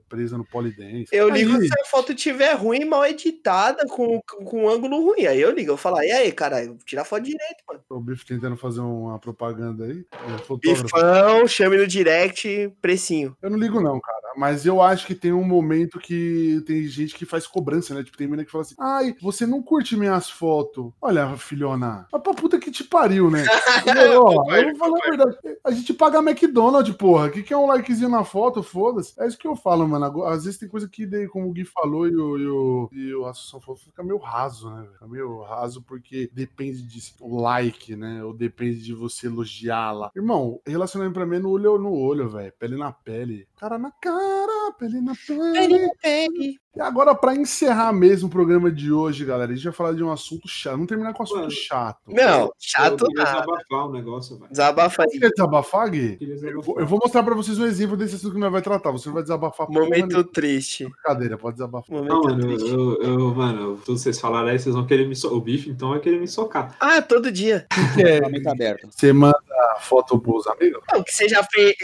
presa 0.07 0.37
no 0.37 0.45
polidense. 0.45 1.09
Eu 1.11 1.29
ligo 1.29 1.55
Aí, 1.55 1.67
se 1.67 1.79
a 1.79 1.85
foto 1.85 2.13
tiver 2.15 2.53
ruim, 2.53 2.85
mal 2.85 3.05
editada, 3.05 3.85
com, 3.87 4.21
com 4.21 4.63
um 4.63 4.69
ângulo 4.69 5.01
ruim. 5.03 5.25
Aí 5.25 5.41
eu 5.41 5.51
ligo, 5.51 5.71
eu 5.71 5.77
falo, 5.77 6.01
e 6.01 6.11
aí, 6.11 6.31
caralho, 6.31 6.77
tira 6.85 7.01
a 7.01 7.05
foto 7.05 7.23
direito, 7.23 7.63
mano. 7.67 7.81
O 7.89 7.99
Biff 7.99 8.25
tentando 8.25 8.57
fazer 8.57 8.81
uma 8.81 9.19
propaganda 9.19 9.85
aí. 9.85 10.05
é. 10.11 10.57
Bifão, 10.57 11.47
chame 11.47 11.77
no 11.77 11.87
direct, 11.87 12.71
precinho. 12.81 13.35
Eu 13.41 13.49
não 13.49 13.57
ligo, 13.57 13.81
não, 13.81 13.99
cara. 13.99 14.19
Mas 14.37 14.65
eu 14.65 14.81
acho 14.81 15.05
que 15.05 15.15
tem 15.15 15.33
um 15.33 15.43
momento 15.43 15.99
que 15.99 16.63
tem 16.65 16.83
gente 16.85 17.15
que 17.15 17.25
faz 17.25 17.47
cobrança, 17.47 17.93
né? 17.93 18.03
Tipo, 18.03 18.17
tem 18.17 18.27
menina 18.27 18.45
que 18.45 18.51
fala 18.51 18.61
assim: 18.61 18.75
ai, 18.79 19.15
você 19.21 19.45
não 19.45 19.61
curte 19.61 19.97
minhas 19.97 20.29
fotos. 20.29 20.91
Olha, 21.01 21.35
filhona, 21.35 22.07
mas 22.11 22.21
pra 22.21 22.33
puta 22.33 22.59
que 22.59 22.71
te 22.71 22.83
pariu, 22.83 23.29
né? 23.29 23.43
Eu, 24.09 24.23
ó, 24.23 24.55
eu 24.55 24.69
vou 24.69 24.75
falar 24.77 24.97
a 24.97 25.09
verdade. 25.09 25.37
A 25.63 25.71
gente 25.71 25.93
paga 25.93 26.19
McDonald's, 26.19 26.95
porra. 26.95 27.29
Que 27.29 27.48
quer 27.49 27.57
um 27.57 27.65
likezinho 27.65 28.09
na 28.09 28.23
foto, 28.23 28.61
foda-se. 28.61 29.19
É 29.19 29.27
isso 29.27 29.37
que 29.37 29.47
eu 29.47 29.55
falo, 29.55 29.87
mano. 29.87 30.05
Agora, 30.05 30.35
Às 30.35 30.45
vezes 30.45 30.59
tem 30.59 30.69
coisa 30.69 30.87
que, 30.87 31.05
daí, 31.05 31.27
como 31.27 31.49
o 31.49 31.51
Gui 31.51 31.65
falou 31.65 32.07
e 32.07 32.15
o, 32.15 32.37
e 32.37 32.47
o, 32.47 32.89
e 32.91 33.15
o 33.15 33.25
Assunção 33.25 33.59
falou, 33.59 33.75
fica 33.75 34.03
meio 34.03 34.19
raso, 34.19 34.69
né? 34.69 34.87
Fica 34.93 35.07
meio 35.07 35.41
raso 35.41 35.81
porque 35.81 36.29
depende 36.31 36.83
de 36.83 36.99
o 37.19 37.41
like, 37.41 37.95
né? 37.95 38.23
Ou 38.23 38.33
depende 38.33 38.83
de 38.83 38.93
você 38.93 39.25
elogiar 39.27 39.91
lá. 39.91 40.11
Irmão, 40.15 40.61
relacionamento 40.65 41.15
pra 41.15 41.25
mim 41.25 41.37
é 41.37 41.39
no 41.39 41.49
olho 41.49 41.79
no 41.79 41.91
olho, 41.91 42.29
velho. 42.29 42.53
Pele 42.59 42.77
na 42.77 42.91
pele. 42.91 43.47
Cara 43.57 43.79
na 43.79 43.91
cara, 43.91 44.71
pele 44.77 45.01
na 45.01 45.13
pele. 45.27 46.59
E 46.75 46.81
agora, 46.81 47.15
pra 47.15 47.35
encerrar 47.35 47.91
mesmo 47.91 48.27
o 48.27 48.31
programa 48.31 48.71
de 48.71 48.91
hoje, 48.91 49.25
galera, 49.25 49.51
a 49.51 49.55
gente 49.55 49.63
vai 49.63 49.73
falar 49.73 49.93
de 49.93 50.03
um 50.03 50.11
assunto 50.11 50.47
chato. 50.47 50.73
Vamos 50.73 50.87
terminar 50.87 51.13
com 51.13 51.23
um 51.23 51.25
assunto 51.25 51.39
Mano. 51.39 51.51
chato. 51.51 51.99
Não, 52.07 52.51
chato 52.59 53.01
eu 53.01 53.07
queria 53.07 53.23
nada. 53.23 53.39
desabafar 53.41 53.87
o 53.87 53.91
negócio, 53.91 54.37
velho. 54.37 54.51
Desabafa 54.51 55.03
aí. 55.03 55.09
Você 55.09 55.19
quer 55.19 55.29
desabafar, 55.31 55.89
Gui? 55.89 56.17
Eu 56.21 56.27
desabafar. 56.27 56.75
eu 56.77 56.87
vou 56.87 56.99
mostrar 57.03 57.23
pra 57.23 57.28
vocês 57.35 57.57
um 57.59 57.65
exemplo 57.65 57.95
desse 57.97 58.15
assunto 58.15 58.33
que 58.33 58.39
nós 58.39 58.51
vai 58.51 58.61
tratar. 58.61 58.91
Você 58.91 59.07
não 59.07 59.13
vai 59.13 59.23
desabafar 59.23 59.69
Momento 59.69 60.23
triste. 60.23 60.85
Brincadeira, 60.85 61.37
pode 61.37 61.55
desabafar. 61.57 62.03
Não, 62.03 62.21
Momento 62.21 62.29
mano, 62.29 62.47
triste. 62.47 62.69
eu, 62.69 63.01
eu, 63.01 63.35
mano, 63.35 63.77
tudo 63.85 63.97
vocês 63.97 64.19
falaram 64.19 64.49
aí, 64.49 64.59
vocês 64.59 64.73
vão 64.73 64.85
querer 64.85 65.07
me 65.07 65.15
socar. 65.15 65.37
O 65.37 65.41
bife, 65.41 65.69
então, 65.69 65.89
vai 65.89 65.99
querer 65.99 66.19
me 66.19 66.27
socar. 66.27 66.75
Ah, 66.79 67.01
todo 67.01 67.31
dia. 67.31 67.65
Relacionamento 67.95 68.49
aberto. 68.49 68.87
Você 68.91 69.13
manda 69.13 69.37
foto 69.79 70.19
pros 70.19 70.47
amigos? 70.47 70.81
Não, 70.91 71.03
que 71.03 71.13
você 71.13 71.27
já 71.27 71.43
fez. 71.43 71.75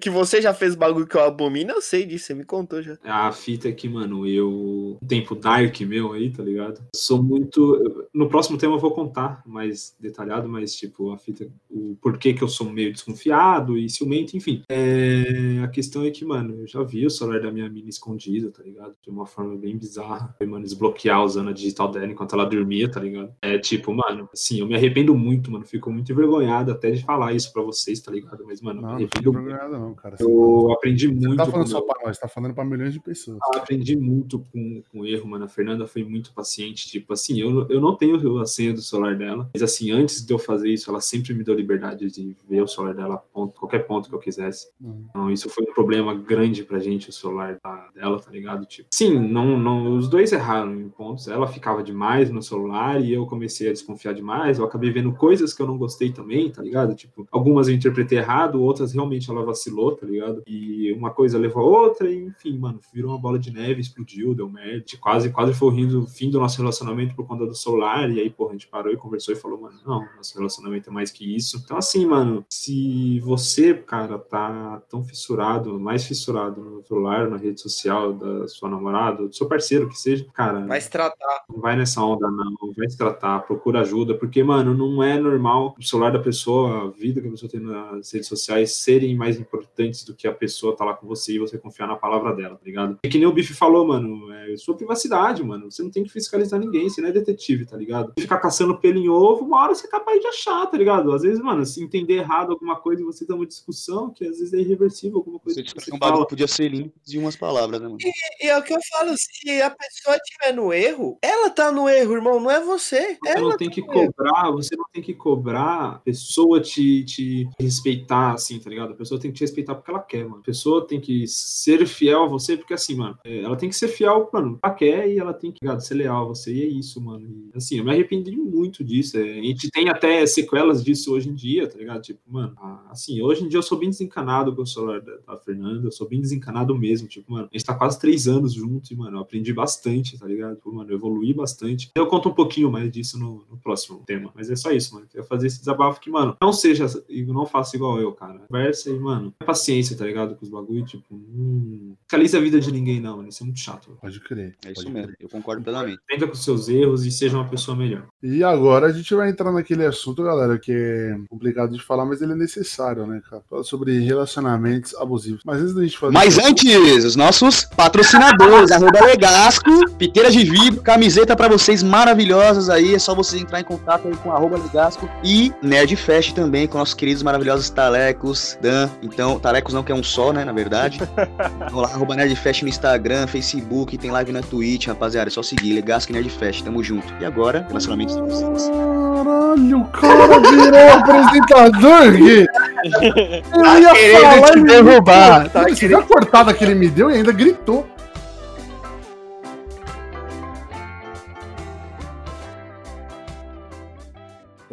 Que 0.00 0.10
você 0.10 0.40
já 0.40 0.54
fez 0.54 0.74
bagulho 0.74 1.06
que 1.06 1.16
eu 1.16 1.24
abomino, 1.24 1.72
eu 1.72 1.82
sei 1.82 2.04
disso, 2.04 2.26
você 2.26 2.34
me 2.34 2.44
contou 2.44 2.82
já. 2.82 2.96
A 3.04 3.30
fita 3.32 3.68
é 3.68 3.72
que, 3.72 3.88
mano, 3.88 4.26
eu. 4.26 4.98
um 5.02 5.06
Tempo 5.06 5.34
dark 5.34 5.80
meu 5.80 6.12
aí, 6.12 6.30
tá 6.30 6.42
ligado? 6.42 6.80
Sou 6.94 7.22
muito. 7.22 8.08
No 8.12 8.28
próximo 8.28 8.58
tema 8.58 8.74
eu 8.74 8.78
vou 8.78 8.92
contar 8.92 9.42
mais 9.46 9.96
detalhado, 9.98 10.48
mas, 10.48 10.74
tipo, 10.74 11.12
a 11.12 11.18
fita. 11.18 11.48
O 11.70 11.96
porquê 12.00 12.32
que 12.32 12.42
eu 12.42 12.48
sou 12.48 12.68
meio 12.68 12.92
desconfiado 12.92 13.76
e 13.76 13.88
ciumento, 13.88 14.36
enfim. 14.36 14.62
É... 14.68 15.60
A 15.62 15.68
questão 15.68 16.04
é 16.04 16.10
que, 16.10 16.24
mano, 16.24 16.60
eu 16.60 16.66
já 16.66 16.82
vi 16.82 17.06
o 17.06 17.10
celular 17.10 17.40
da 17.40 17.50
minha 17.50 17.68
mina 17.68 17.88
escondido, 17.88 18.50
tá 18.50 18.62
ligado? 18.62 18.94
De 19.02 19.10
uma 19.10 19.26
forma 19.26 19.56
bem 19.56 19.76
bizarra. 19.76 20.34
Foi, 20.36 20.46
mano, 20.46 20.64
desbloquear 20.64 21.22
usando 21.24 21.50
a 21.50 21.52
digital 21.52 21.90
dela 21.90 22.06
enquanto 22.06 22.34
ela 22.34 22.44
dormia, 22.44 22.90
tá 22.90 23.00
ligado? 23.00 23.32
É 23.42 23.58
tipo, 23.58 23.92
mano, 23.92 24.28
assim, 24.32 24.60
eu 24.60 24.66
me 24.66 24.74
arrependo 24.74 25.14
muito, 25.14 25.50
mano. 25.50 25.64
Fico 25.64 25.90
muito 25.90 26.10
envergonhado 26.12 26.72
até 26.72 26.90
de 26.90 27.04
falar 27.04 27.17
isso 27.34 27.52
pra 27.52 27.62
vocês, 27.62 28.00
tá 28.00 28.10
ligado? 28.12 28.44
Mas, 28.46 28.60
mano, 28.60 28.80
eu 28.80 29.32
Não, 29.32 29.42
me 29.42 29.52
não 29.52 29.68
não, 29.70 29.94
cara. 29.94 30.16
Eu 30.20 30.72
aprendi 30.72 31.06
Você 31.08 31.12
muito. 31.14 31.28
não 31.28 31.36
tá 31.36 31.46
falando 31.46 31.68
só 31.68 31.80
pra 31.80 32.04
nós, 32.04 32.18
tá 32.18 32.28
falando 32.28 32.54
pra 32.54 32.64
milhões 32.64 32.92
de 32.92 33.00
pessoas. 33.00 33.38
eu 33.52 33.58
aprendi 33.60 33.96
muito 33.96 34.38
com, 34.52 34.82
com 34.90 35.00
o 35.00 35.06
erro, 35.06 35.28
mano. 35.28 35.44
A 35.44 35.48
Fernanda 35.48 35.86
foi 35.86 36.04
muito 36.04 36.32
paciente. 36.32 36.88
Tipo 36.88 37.12
assim, 37.12 37.38
eu, 37.40 37.66
eu 37.68 37.80
não 37.80 37.96
tenho 37.96 38.38
a 38.40 38.46
senha 38.46 38.72
do 38.72 38.80
celular 38.80 39.16
dela, 39.16 39.48
mas 39.52 39.62
assim, 39.62 39.90
antes 39.90 40.24
de 40.24 40.32
eu 40.32 40.38
fazer 40.38 40.68
isso, 40.70 40.90
ela 40.90 41.00
sempre 41.00 41.34
me 41.34 41.44
deu 41.44 41.54
liberdade 41.54 42.10
de 42.10 42.36
ver 42.48 42.62
o 42.62 42.68
celular 42.68 42.94
dela 42.94 43.14
a 43.14 43.18
ponto, 43.18 43.58
qualquer 43.58 43.80
ponto 43.86 44.08
que 44.08 44.14
eu 44.14 44.18
quisesse. 44.18 44.68
Hum. 44.80 45.04
Então, 45.10 45.30
isso 45.30 45.48
foi 45.50 45.64
um 45.64 45.72
problema 45.74 46.14
grande 46.14 46.62
pra 46.64 46.78
gente, 46.78 47.10
o 47.10 47.12
celular 47.12 47.58
da- 47.62 47.88
dela, 47.94 48.20
tá 48.20 48.30
ligado? 48.30 48.64
Tipo, 48.66 48.88
sim, 48.92 49.18
não, 49.18 49.58
não, 49.58 49.96
os 49.96 50.08
dois 50.08 50.32
erraram 50.32 50.74
em 50.74 50.88
pontos. 50.88 51.28
Ela 51.28 51.46
ficava 51.46 51.82
demais 51.82 52.30
no 52.30 52.42
celular 52.42 53.00
e 53.02 53.12
eu 53.12 53.26
comecei 53.26 53.68
a 53.68 53.72
desconfiar 53.72 54.12
demais. 54.12 54.58
Eu 54.58 54.64
acabei 54.64 54.90
vendo 54.90 55.12
coisas 55.14 55.52
que 55.54 55.62
eu 55.62 55.66
não 55.66 55.76
gostei 55.78 56.12
também, 56.12 56.50
tá 56.50 56.62
ligado? 56.62 56.94
Tipo, 56.94 57.07
algumas 57.30 57.68
eu 57.68 57.74
interpretei 57.74 58.18
errado, 58.18 58.62
outras 58.62 58.92
realmente 58.92 59.30
ela 59.30 59.44
vacilou, 59.44 59.94
tá 59.96 60.06
ligado? 60.06 60.42
E 60.46 60.92
uma 60.92 61.10
coisa 61.10 61.38
levou 61.38 61.62
a 61.62 61.66
outra, 61.80 62.10
e 62.10 62.24
enfim, 62.26 62.56
mano, 62.58 62.80
virou 62.92 63.10
uma 63.12 63.18
bola 63.20 63.38
de 63.38 63.50
neve, 63.52 63.80
explodiu, 63.80 64.34
deu 64.34 64.48
merda. 64.48 64.84
Quase, 65.00 65.30
quase 65.30 65.52
foi 65.54 65.68
o 65.68 65.70
rim 65.70 65.86
do- 65.88 66.06
fim 66.06 66.30
do 66.30 66.38
nosso 66.40 66.58
relacionamento 66.58 67.14
por 67.14 67.26
conta 67.26 67.46
do 67.46 67.54
celular. 67.54 68.10
E 68.10 68.20
aí, 68.20 68.30
porra, 68.30 68.50
a 68.50 68.52
gente 68.52 68.68
parou 68.68 68.92
e 68.92 68.96
conversou 68.96 69.34
e 69.34 69.36
falou, 69.38 69.60
mano, 69.60 69.78
não, 69.86 70.04
nosso 70.16 70.36
relacionamento 70.36 70.90
é 70.90 70.92
mais 70.92 71.10
que 71.10 71.34
isso. 71.36 71.60
Então, 71.64 71.76
assim, 71.76 72.06
mano, 72.06 72.44
se 72.48 73.20
você, 73.20 73.74
cara, 73.74 74.18
tá 74.18 74.82
tão 74.88 75.02
fissurado, 75.02 75.78
mais 75.78 76.04
fissurado 76.04 76.60
no 76.60 76.82
celular, 76.84 77.28
na 77.28 77.36
rede 77.36 77.60
social 77.60 78.12
da 78.12 78.46
sua 78.48 78.68
namorada, 78.68 79.26
do 79.28 79.34
seu 79.34 79.46
parceiro 79.48 79.88
que 79.88 79.98
seja, 79.98 80.26
cara, 80.34 80.66
Vai 80.66 80.80
se 80.80 80.90
tratar. 80.90 81.44
não 81.48 81.60
vai 81.60 81.76
nessa 81.76 82.02
onda, 82.02 82.30
não. 82.30 82.54
Vai 82.76 82.88
se 82.88 82.96
tratar, 82.98 83.40
procura 83.40 83.80
ajuda, 83.80 84.14
porque, 84.14 84.42
mano, 84.42 84.74
não 84.74 85.02
é 85.02 85.18
normal 85.18 85.74
o 85.78 85.82
celular 85.82 86.10
da 86.12 86.18
pessoa, 86.18 86.92
vida 86.98 87.20
que 87.20 87.28
a 87.28 87.30
pessoa 87.30 87.50
tem 87.50 87.60
nas 87.60 88.12
redes 88.12 88.28
sociais 88.28 88.72
serem 88.72 89.14
mais 89.16 89.38
importantes 89.38 90.04
do 90.04 90.14
que 90.14 90.26
a 90.26 90.32
pessoa 90.32 90.76
tá 90.76 90.84
lá 90.84 90.94
com 90.94 91.06
você 91.06 91.34
e 91.34 91.38
você 91.38 91.56
confiar 91.56 91.86
na 91.86 91.96
palavra 91.96 92.34
dela, 92.34 92.56
tá 92.56 92.64
ligado? 92.64 92.98
É 93.02 93.08
que 93.08 93.18
nem 93.18 93.26
o 93.26 93.32
Bife 93.32 93.54
falou, 93.54 93.86
mano, 93.86 94.32
é 94.32 94.56
sua 94.56 94.76
privacidade, 94.76 95.42
mano. 95.42 95.70
Você 95.70 95.82
não 95.82 95.90
tem 95.90 96.02
que 96.04 96.10
fiscalizar 96.10 96.58
ninguém, 96.58 96.88
você 96.88 97.00
não 97.00 97.08
é 97.08 97.12
detetive, 97.12 97.64
tá 97.66 97.76
ligado? 97.76 98.12
Ficar 98.18 98.38
caçando 98.38 98.78
pelo 98.78 98.98
em 98.98 99.08
ovo, 99.08 99.44
uma 99.44 99.62
hora 99.62 99.74
você 99.74 99.86
é 99.86 99.90
capaz 99.90 100.20
de 100.20 100.26
achar, 100.26 100.66
tá 100.66 100.76
ligado? 100.76 101.12
Às 101.12 101.22
vezes, 101.22 101.40
mano, 101.40 101.64
se 101.64 101.82
entender 101.82 102.14
errado 102.14 102.52
alguma 102.52 102.76
coisa 102.76 103.02
e 103.02 103.04
você 103.04 103.24
tem 103.24 103.36
uma 103.36 103.46
discussão 103.46 104.10
que 104.10 104.24
às 104.26 104.38
vezes 104.38 104.52
é 104.52 104.58
irreversível, 104.58 105.18
alguma 105.18 105.38
coisa 105.38 105.54
Você 105.54 105.62
que 105.62 105.74
disse 105.74 105.90
você 105.90 105.94
um 105.94 105.98
fala. 105.98 106.26
podia 106.26 106.48
ser 106.48 106.68
lindo 106.68 106.92
de 107.04 107.18
umas 107.18 107.36
palavras, 107.36 107.80
né, 107.80 107.86
mano? 107.86 107.98
E 108.42 108.46
é 108.46 108.58
o 108.58 108.62
que 108.62 108.74
eu 108.74 108.78
falo, 108.90 109.14
se 109.16 109.62
a 109.62 109.70
pessoa 109.70 110.16
estiver 110.16 110.52
no 110.54 110.72
erro, 110.72 111.18
ela 111.22 111.50
tá 111.50 111.70
no 111.70 111.88
erro, 111.88 112.14
irmão, 112.14 112.40
não 112.40 112.50
é 112.50 112.60
você. 112.60 113.18
Você 113.22 113.30
Ela 113.30 113.50
não 113.50 113.56
tem 113.56 113.70
que 113.70 113.82
cobrar, 113.82 114.50
você 114.50 114.76
não 114.76 114.86
tem 114.92 115.02
que 115.02 115.14
cobrar 115.14 115.92
a 115.94 115.98
pessoa 115.98 116.60
te, 116.60 116.77
te 117.04 117.48
respeitar, 117.58 118.32
assim, 118.32 118.58
tá 118.58 118.70
ligado? 118.70 118.92
A 118.92 118.96
pessoa 118.96 119.20
tem 119.20 119.30
que 119.30 119.38
te 119.38 119.40
respeitar 119.42 119.74
porque 119.74 119.90
ela 119.90 120.00
quer, 120.00 120.24
mano. 120.24 120.40
A 120.40 120.44
pessoa 120.44 120.86
tem 120.86 121.00
que 121.00 121.26
ser 121.26 121.86
fiel 121.86 122.24
a 122.24 122.28
você, 122.28 122.56
porque 122.56 122.74
assim, 122.74 122.94
mano, 122.94 123.18
é, 123.24 123.42
ela 123.42 123.56
tem 123.56 123.68
que 123.68 123.76
ser 123.76 123.88
fiel, 123.88 124.28
mano, 124.32 124.58
ela 124.62 124.74
quer 124.74 125.08
e 125.08 125.18
ela 125.18 125.32
tem 125.32 125.50
que, 125.50 125.58
ligado, 125.62 125.80
ser 125.80 125.94
leal 125.94 126.24
a 126.24 126.28
você, 126.28 126.52
e 126.52 126.62
é 126.62 126.66
isso, 126.66 127.00
mano. 127.00 127.26
E, 127.26 127.50
assim, 127.56 127.78
eu 127.78 127.84
me 127.84 127.90
arrependi 127.90 128.36
muito 128.36 128.84
disso. 128.84 129.18
é, 129.18 129.38
a 129.38 129.42
gente 129.42 129.70
tem 129.70 129.88
até 129.88 130.24
sequelas 130.26 130.84
disso 130.84 131.12
hoje 131.12 131.28
em 131.28 131.34
dia, 131.34 131.68
tá 131.68 131.78
ligado? 131.78 132.02
Tipo, 132.02 132.20
mano, 132.26 132.54
assim, 132.90 133.20
hoje 133.22 133.44
em 133.44 133.48
dia 133.48 133.58
eu 133.58 133.62
sou 133.62 133.78
bem 133.78 133.90
desencanado 133.90 134.54
com 134.54 134.62
o 134.62 134.66
celular 134.66 135.00
da, 135.00 135.16
da 135.26 135.36
Fernanda, 135.36 135.86
eu 135.86 135.92
sou 135.92 136.08
bem 136.08 136.20
desencanado 136.20 136.76
mesmo, 136.76 137.08
tipo, 137.08 137.32
mano, 137.32 137.48
a 137.50 137.56
gente 137.56 137.66
tá 137.66 137.74
quase 137.74 137.98
três 137.98 138.26
anos 138.26 138.54
junto 138.54 138.92
e, 138.92 138.96
mano, 138.96 139.18
eu 139.18 139.22
aprendi 139.22 139.52
bastante, 139.52 140.18
tá 140.18 140.26
ligado? 140.26 140.56
Tipo, 140.56 140.72
mano, 140.72 140.90
eu 140.90 140.96
evoluí 140.96 141.32
bastante. 141.32 141.90
Eu 141.94 142.06
conto 142.06 142.28
um 142.28 142.34
pouquinho 142.34 142.70
mais 142.70 142.90
disso 142.90 143.18
no, 143.18 143.44
no 143.50 143.56
próximo 143.56 144.02
tema, 144.06 144.30
mas 144.34 144.50
é 144.50 144.56
só 144.56 144.70
isso, 144.70 144.94
mano. 144.94 145.06
Eu 145.06 145.08
queria 145.08 145.26
fazer 145.26 145.46
esse 145.46 145.58
desabafo 145.58 146.00
que, 146.00 146.10
mano, 146.10 146.36
não 146.40 146.52
seja, 146.74 147.04
e 147.08 147.22
não 147.24 147.46
faça 147.46 147.76
igual 147.76 148.00
eu, 148.00 148.12
cara. 148.12 148.40
Conversa 148.48 148.90
e, 148.90 148.98
mano, 148.98 149.32
tenha 149.38 149.46
paciência, 149.46 149.96
tá 149.96 150.04
ligado? 150.04 150.34
Com 150.34 150.44
os 150.44 150.50
bagulho, 150.50 150.84
tipo, 150.84 151.04
hum, 151.10 151.94
fiscalize 152.02 152.36
a 152.36 152.40
vida 152.40 152.60
de 152.60 152.72
ninguém, 152.72 153.00
não, 153.00 153.16
mano. 153.16 153.28
Isso 153.28 153.42
é 153.42 153.46
muito 153.46 153.60
chato. 153.60 153.88
mano. 153.88 154.00
Pode 154.00 154.20
crer. 154.20 154.56
É 154.64 154.72
isso 154.72 154.88
mesmo, 154.90 155.08
crer. 155.08 155.16
eu 155.20 155.28
concordo 155.28 155.62
plenamente. 155.62 155.98
Aprenda 156.04 156.28
com 156.28 156.34
seus 156.34 156.68
erros 156.68 157.04
e 157.06 157.10
seja 157.10 157.36
uma 157.36 157.48
pessoa 157.48 157.76
melhor. 157.76 158.06
E 158.22 158.42
agora 158.42 158.86
a 158.86 158.92
gente 158.92 159.14
vai 159.14 159.30
entrar 159.30 159.52
naquele 159.52 159.84
assunto, 159.84 160.22
galera, 160.22 160.58
que 160.58 160.72
é 160.72 161.18
complicado 161.28 161.72
de 161.72 161.82
falar, 161.82 162.04
mas 162.04 162.20
ele 162.22 162.32
é 162.32 162.36
necessário, 162.36 163.06
né, 163.06 163.20
cara? 163.28 163.42
Fala 163.48 163.62
sobre 163.62 163.98
relacionamentos 164.00 164.94
abusivos. 164.94 165.42
Mas 165.44 165.60
antes 165.60 165.74
da 165.74 165.82
gente 165.82 165.98
fazer. 165.98 166.12
Mas 166.12 166.38
antes, 166.38 167.04
os 167.04 167.16
nossos 167.16 167.64
patrocinadores, 167.64 168.70
arroba 168.70 169.04
Legasco, 169.04 169.88
piteiras 169.96 170.32
de 170.32 170.44
vidro, 170.44 170.82
camiseta 170.82 171.36
pra 171.36 171.48
vocês 171.48 171.82
maravilhosas 171.82 172.68
aí, 172.68 172.94
é 172.94 172.98
só 172.98 173.14
vocês 173.14 173.42
entrar 173.42 173.60
em 173.60 173.64
contato 173.64 174.08
aí 174.08 174.16
com 174.16 174.32
arroba 174.32 174.58
Legasco 174.58 175.08
e 175.24 175.52
Nerd 175.62 175.94
Fest 175.96 176.32
também, 176.58 176.66
com 176.66 176.78
nossos 176.78 176.94
queridos 176.94 177.22
maravilhosos 177.22 177.70
Talecos, 177.70 178.58
Dan, 178.60 178.88
então, 179.02 179.38
Talecos 179.38 179.72
não 179.72 179.84
que 179.84 179.92
é 179.92 179.94
um 179.94 180.02
só, 180.02 180.32
né, 180.32 180.44
na 180.44 180.52
verdade. 180.52 181.00
Vamos 181.70 181.82
lá, 181.82 181.94
arroba 181.94 182.16
Nerd 182.16 182.34
Fest 182.34 182.62
no 182.62 182.68
Instagram, 182.68 183.26
Facebook, 183.26 183.96
tem 183.96 184.10
live 184.10 184.32
na 184.32 184.40
Twitch, 184.40 184.86
rapaziada, 184.86 185.28
é 185.28 185.30
só 185.30 185.42
seguir, 185.42 185.74
Legasco 185.74 186.10
e 186.10 186.14
Nerd 186.14 186.28
Fest, 186.30 186.64
tamo 186.64 186.82
junto. 186.82 187.12
E 187.20 187.24
agora, 187.24 187.64
relacionamentos 187.68 188.16
abusivos. 188.16 188.64
Caralho, 188.64 189.80
o 189.80 189.84
cara 189.86 190.40
virou 190.40 190.92
apresentador, 190.98 192.12
Gui. 192.12 192.46
Eu 193.54 193.80
ia 193.80 193.92
querendo 193.92 194.20
falar 194.20 194.50
te 194.50 194.58
e 194.58 194.62
me 194.62 194.68
derrubar, 194.68 195.48
tá 195.50 195.62
Você 195.68 195.88
viu 195.88 195.98
a 195.98 196.02
cortada 196.02 196.54
que 196.54 196.64
ele 196.64 196.74
me 196.74 196.88
deu 196.88 197.10
e 197.10 197.14
ainda 197.14 197.32
gritou. 197.32 197.86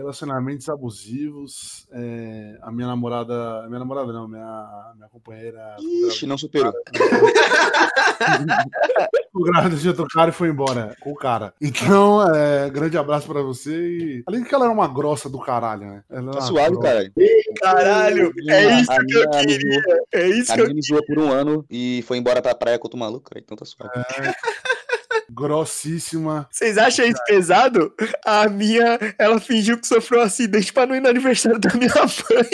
Relacionamentos 0.06 0.69
abusivos. 0.69 1.88
é, 1.91 2.57
a 2.61 2.72
minha 2.72 2.88
namorada. 2.88 3.61
a 3.61 3.68
Minha 3.68 3.80
namorada 3.80 4.14
não, 4.14 4.27
minha, 4.27 4.94
minha 4.95 5.10
companheira. 5.10 5.76
Ixi, 5.80 6.27
não 6.27 6.38
superou. 6.38 6.72
O 9.34 9.44
grávida 9.44 9.76
de 9.76 9.90
outro 9.90 10.07
cara 10.07 10.30
e 10.30 10.34
foi 10.34 10.48
embora 10.48 10.95
com 11.02 11.11
o 11.11 11.15
cara. 11.15 11.53
Então, 11.60 12.23
é, 12.34 12.69
grande 12.69 12.98
abraço 12.98 13.27
pra 13.27 13.41
você. 13.41 13.76
E... 13.76 14.23
Além 14.26 14.41
de 14.41 14.48
que 14.48 14.56
ela 14.56 14.64
era 14.64 14.73
uma 14.73 14.88
grossa 14.88 15.30
do 15.30 15.38
caralho, 15.40 15.82
né? 15.86 16.03
Ela 16.10 16.32
Tá 16.32 16.49
grossa. 16.49 16.80
caralho. 16.80 17.14
Caralho, 17.61 18.34
é 18.48 18.80
isso 18.80 18.91
A 18.94 19.06
que 19.06 19.14
eu 19.18 19.30
queria. 19.32 19.82
É 20.14 20.27
isso 20.30 20.52
A 20.53 20.56
que 20.56 20.61
eu 20.61 20.68
menina 20.68 20.76
me 20.76 20.88
zoou 20.88 21.06
por 21.06 21.19
um 21.19 21.30
ano 21.34 21.65
e 21.69 22.02
foi 22.07 22.18
embora 22.18 22.41
pra 22.41 22.56
praia 22.56 22.80
com 22.80 22.86
outro 22.88 22.98
maluco, 22.98 23.30
cara, 23.30 23.41
então 23.44 23.57
tá 23.57 23.65
suave. 23.65 23.91
Grossíssima. 25.30 26.47
Vocês 26.52 26.77
acham 26.77 27.06
isso 27.06 27.22
pesado? 27.26 27.93
A 28.26 28.47
minha, 28.47 28.99
ela 29.18 29.39
fingiu 29.39 29.77
que 29.80 29.88
sofreu 29.88 30.22
um 30.22 30.23
acidente 30.23 30.72
pra 30.72 30.85
não 30.85 30.95
ir 30.95 31.02
no 31.02 31.10
aniversário 31.10 31.60
da 31.60 31.73
minha 31.73 31.93
mãe. 31.93 32.49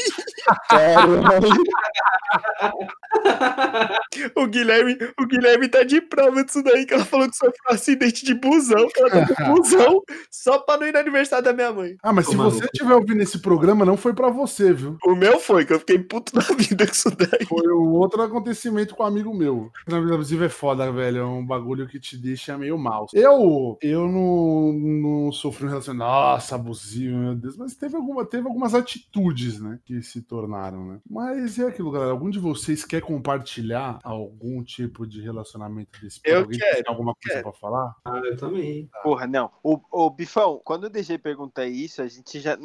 O 4.36 4.48
Guilherme, 4.48 4.98
o 5.20 5.26
Guilherme 5.26 5.68
tá 5.68 5.84
de 5.84 6.02
prova 6.02 6.44
disso 6.44 6.64
daí, 6.64 6.86
que 6.86 6.94
ela 6.94 7.06
falou 7.06 7.30
que 7.30 7.36
sofreu 7.36 7.54
um 7.70 7.74
acidente 7.74 8.26
de 8.26 8.34
busão, 8.34 8.88
que 8.88 9.02
ela 9.02 9.10
tá 9.10 9.22
de 9.22 9.34
busão, 9.46 10.02
só 10.30 10.60
pra 10.60 10.78
não 10.78 10.88
ir 10.88 10.94
no 10.94 11.00
aniversário 11.00 11.44
da 11.44 11.54
minha 11.54 11.72
mãe. 11.72 11.96
Ah, 12.02 12.14
mas 12.14 12.28
Ô, 12.28 12.32
se 12.32 12.38
mano, 12.38 12.52
você 12.52 12.66
estiver 12.66 12.94
ouvindo 12.94 13.22
esse 13.22 13.40
programa, 13.40 13.86
não 13.86 13.98
foi 13.98 14.14
pra 14.14 14.30
você, 14.30 14.74
viu? 14.74 14.98
O 15.06 15.16
meu 15.16 15.40
foi, 15.40 15.66
que 15.66 15.74
eu 15.74 15.80
fiquei 15.80 16.00
puto 16.00 16.34
da 16.34 16.42
vida 16.56 16.86
com 16.86 16.94
isso 16.94 17.12
daí. 17.12 17.46
Foi 17.48 17.68
um 17.74 17.94
outro 17.94 18.22
acontecimento 18.22 18.96
com 18.96 19.04
um 19.04 19.08
amigo 19.08 19.34
meu. 19.34 19.72
Na 19.88 20.00
vida 20.00 20.16
abusiva 20.16 20.46
é 20.46 20.50
foda, 20.50 20.92
velho. 20.92 21.20
É 21.20 21.26
um 21.26 21.46
bagulho 21.46 21.88
que 21.88 22.00
te 22.00 22.18
deixa 22.18 22.58
meio 22.62 22.78
mal. 22.78 23.08
Eu, 23.14 23.78
eu 23.82 24.08
não, 24.08 24.72
não 24.74 25.32
sofri 25.32 25.66
um 25.66 25.70
relacionamento, 25.70 26.10
nossa, 26.12 26.56
abusivo, 26.56 27.18
meu 27.18 27.36
Deus. 27.36 27.58
Mas 27.58 27.76
teve, 27.76 27.96
alguma, 27.96 28.26
teve 28.26 28.48
algumas 28.48 28.74
atitudes, 28.74 29.60
né? 29.60 29.80
Que 29.84 30.02
se 30.02 30.22
tornaram, 30.22 30.86
né? 30.86 31.00
Mas 31.10 31.58
é 31.60 31.68
aquilo, 31.68 31.92
galera. 31.92 32.12
Algum 32.12 32.30
de 32.30 32.40
vocês 32.40 32.86
quer 32.86 33.02
compartilhar 33.02 34.00
algum 34.04 34.64
tipo 34.64 35.06
de 35.06 35.22
relacionamento 35.22 36.00
desse? 36.02 36.20
Eu 36.24 36.40
Alguém 36.40 36.60
quero, 36.60 36.76
tem 36.76 36.84
alguma 36.88 37.14
coisa 37.16 37.42
quero. 37.42 37.44
pra 37.44 37.60
falar? 37.60 37.96
Ah, 38.06 38.22
eu 38.24 38.38
também. 38.38 38.90
Porra, 39.04 39.28
não. 39.28 39.52
O, 39.64 39.80
o 39.92 40.10
Bifão, 40.10 40.62
quando 40.64 40.86
o 40.86 40.90
DG 40.90 41.18
pergunta 41.18 41.66
isso, 41.66 42.02
a 42.02 42.08
gente 42.08 42.40
já. 42.40 42.58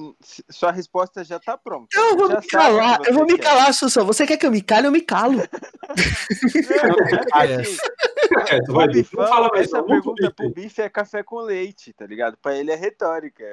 Sua 0.50 0.70
resposta 0.70 1.24
já 1.24 1.38
tá 1.40 1.56
pronta. 1.56 1.88
Eu 1.94 2.16
vou 2.16 2.28
Já 2.30 2.40
me 2.40 2.46
calar, 2.46 2.98
eu 3.06 3.14
vou 3.14 3.26
me 3.26 3.36
quer. 3.36 3.42
calar, 3.42 3.72
Sussão. 3.72 4.04
Você 4.06 4.26
quer 4.26 4.36
que 4.36 4.46
eu 4.46 4.50
me 4.50 4.60
cale, 4.62 4.86
eu 4.86 4.92
me 4.92 5.00
calo. 5.00 5.38
Não, 7.32 7.40
é 7.42 7.54
assim, 7.56 7.76
É, 8.40 8.60
tu 8.62 8.72
o 8.72 8.74
vai. 8.74 8.88
Bifão, 8.88 9.22
Não 9.22 9.28
fala 9.28 9.48
mais, 9.48 9.66
essa 9.66 9.78
não. 9.78 9.84
Pro 9.84 9.94
pergunta 9.94 10.30
pro 10.32 10.48
Bife. 10.48 10.60
Bife 10.62 10.82
é 10.82 10.88
café 10.88 11.22
com 11.22 11.38
leite, 11.40 11.92
tá 11.92 12.06
ligado? 12.06 12.36
Pra 12.40 12.56
ele 12.56 12.70
é 12.70 12.74
retórica. 12.76 13.44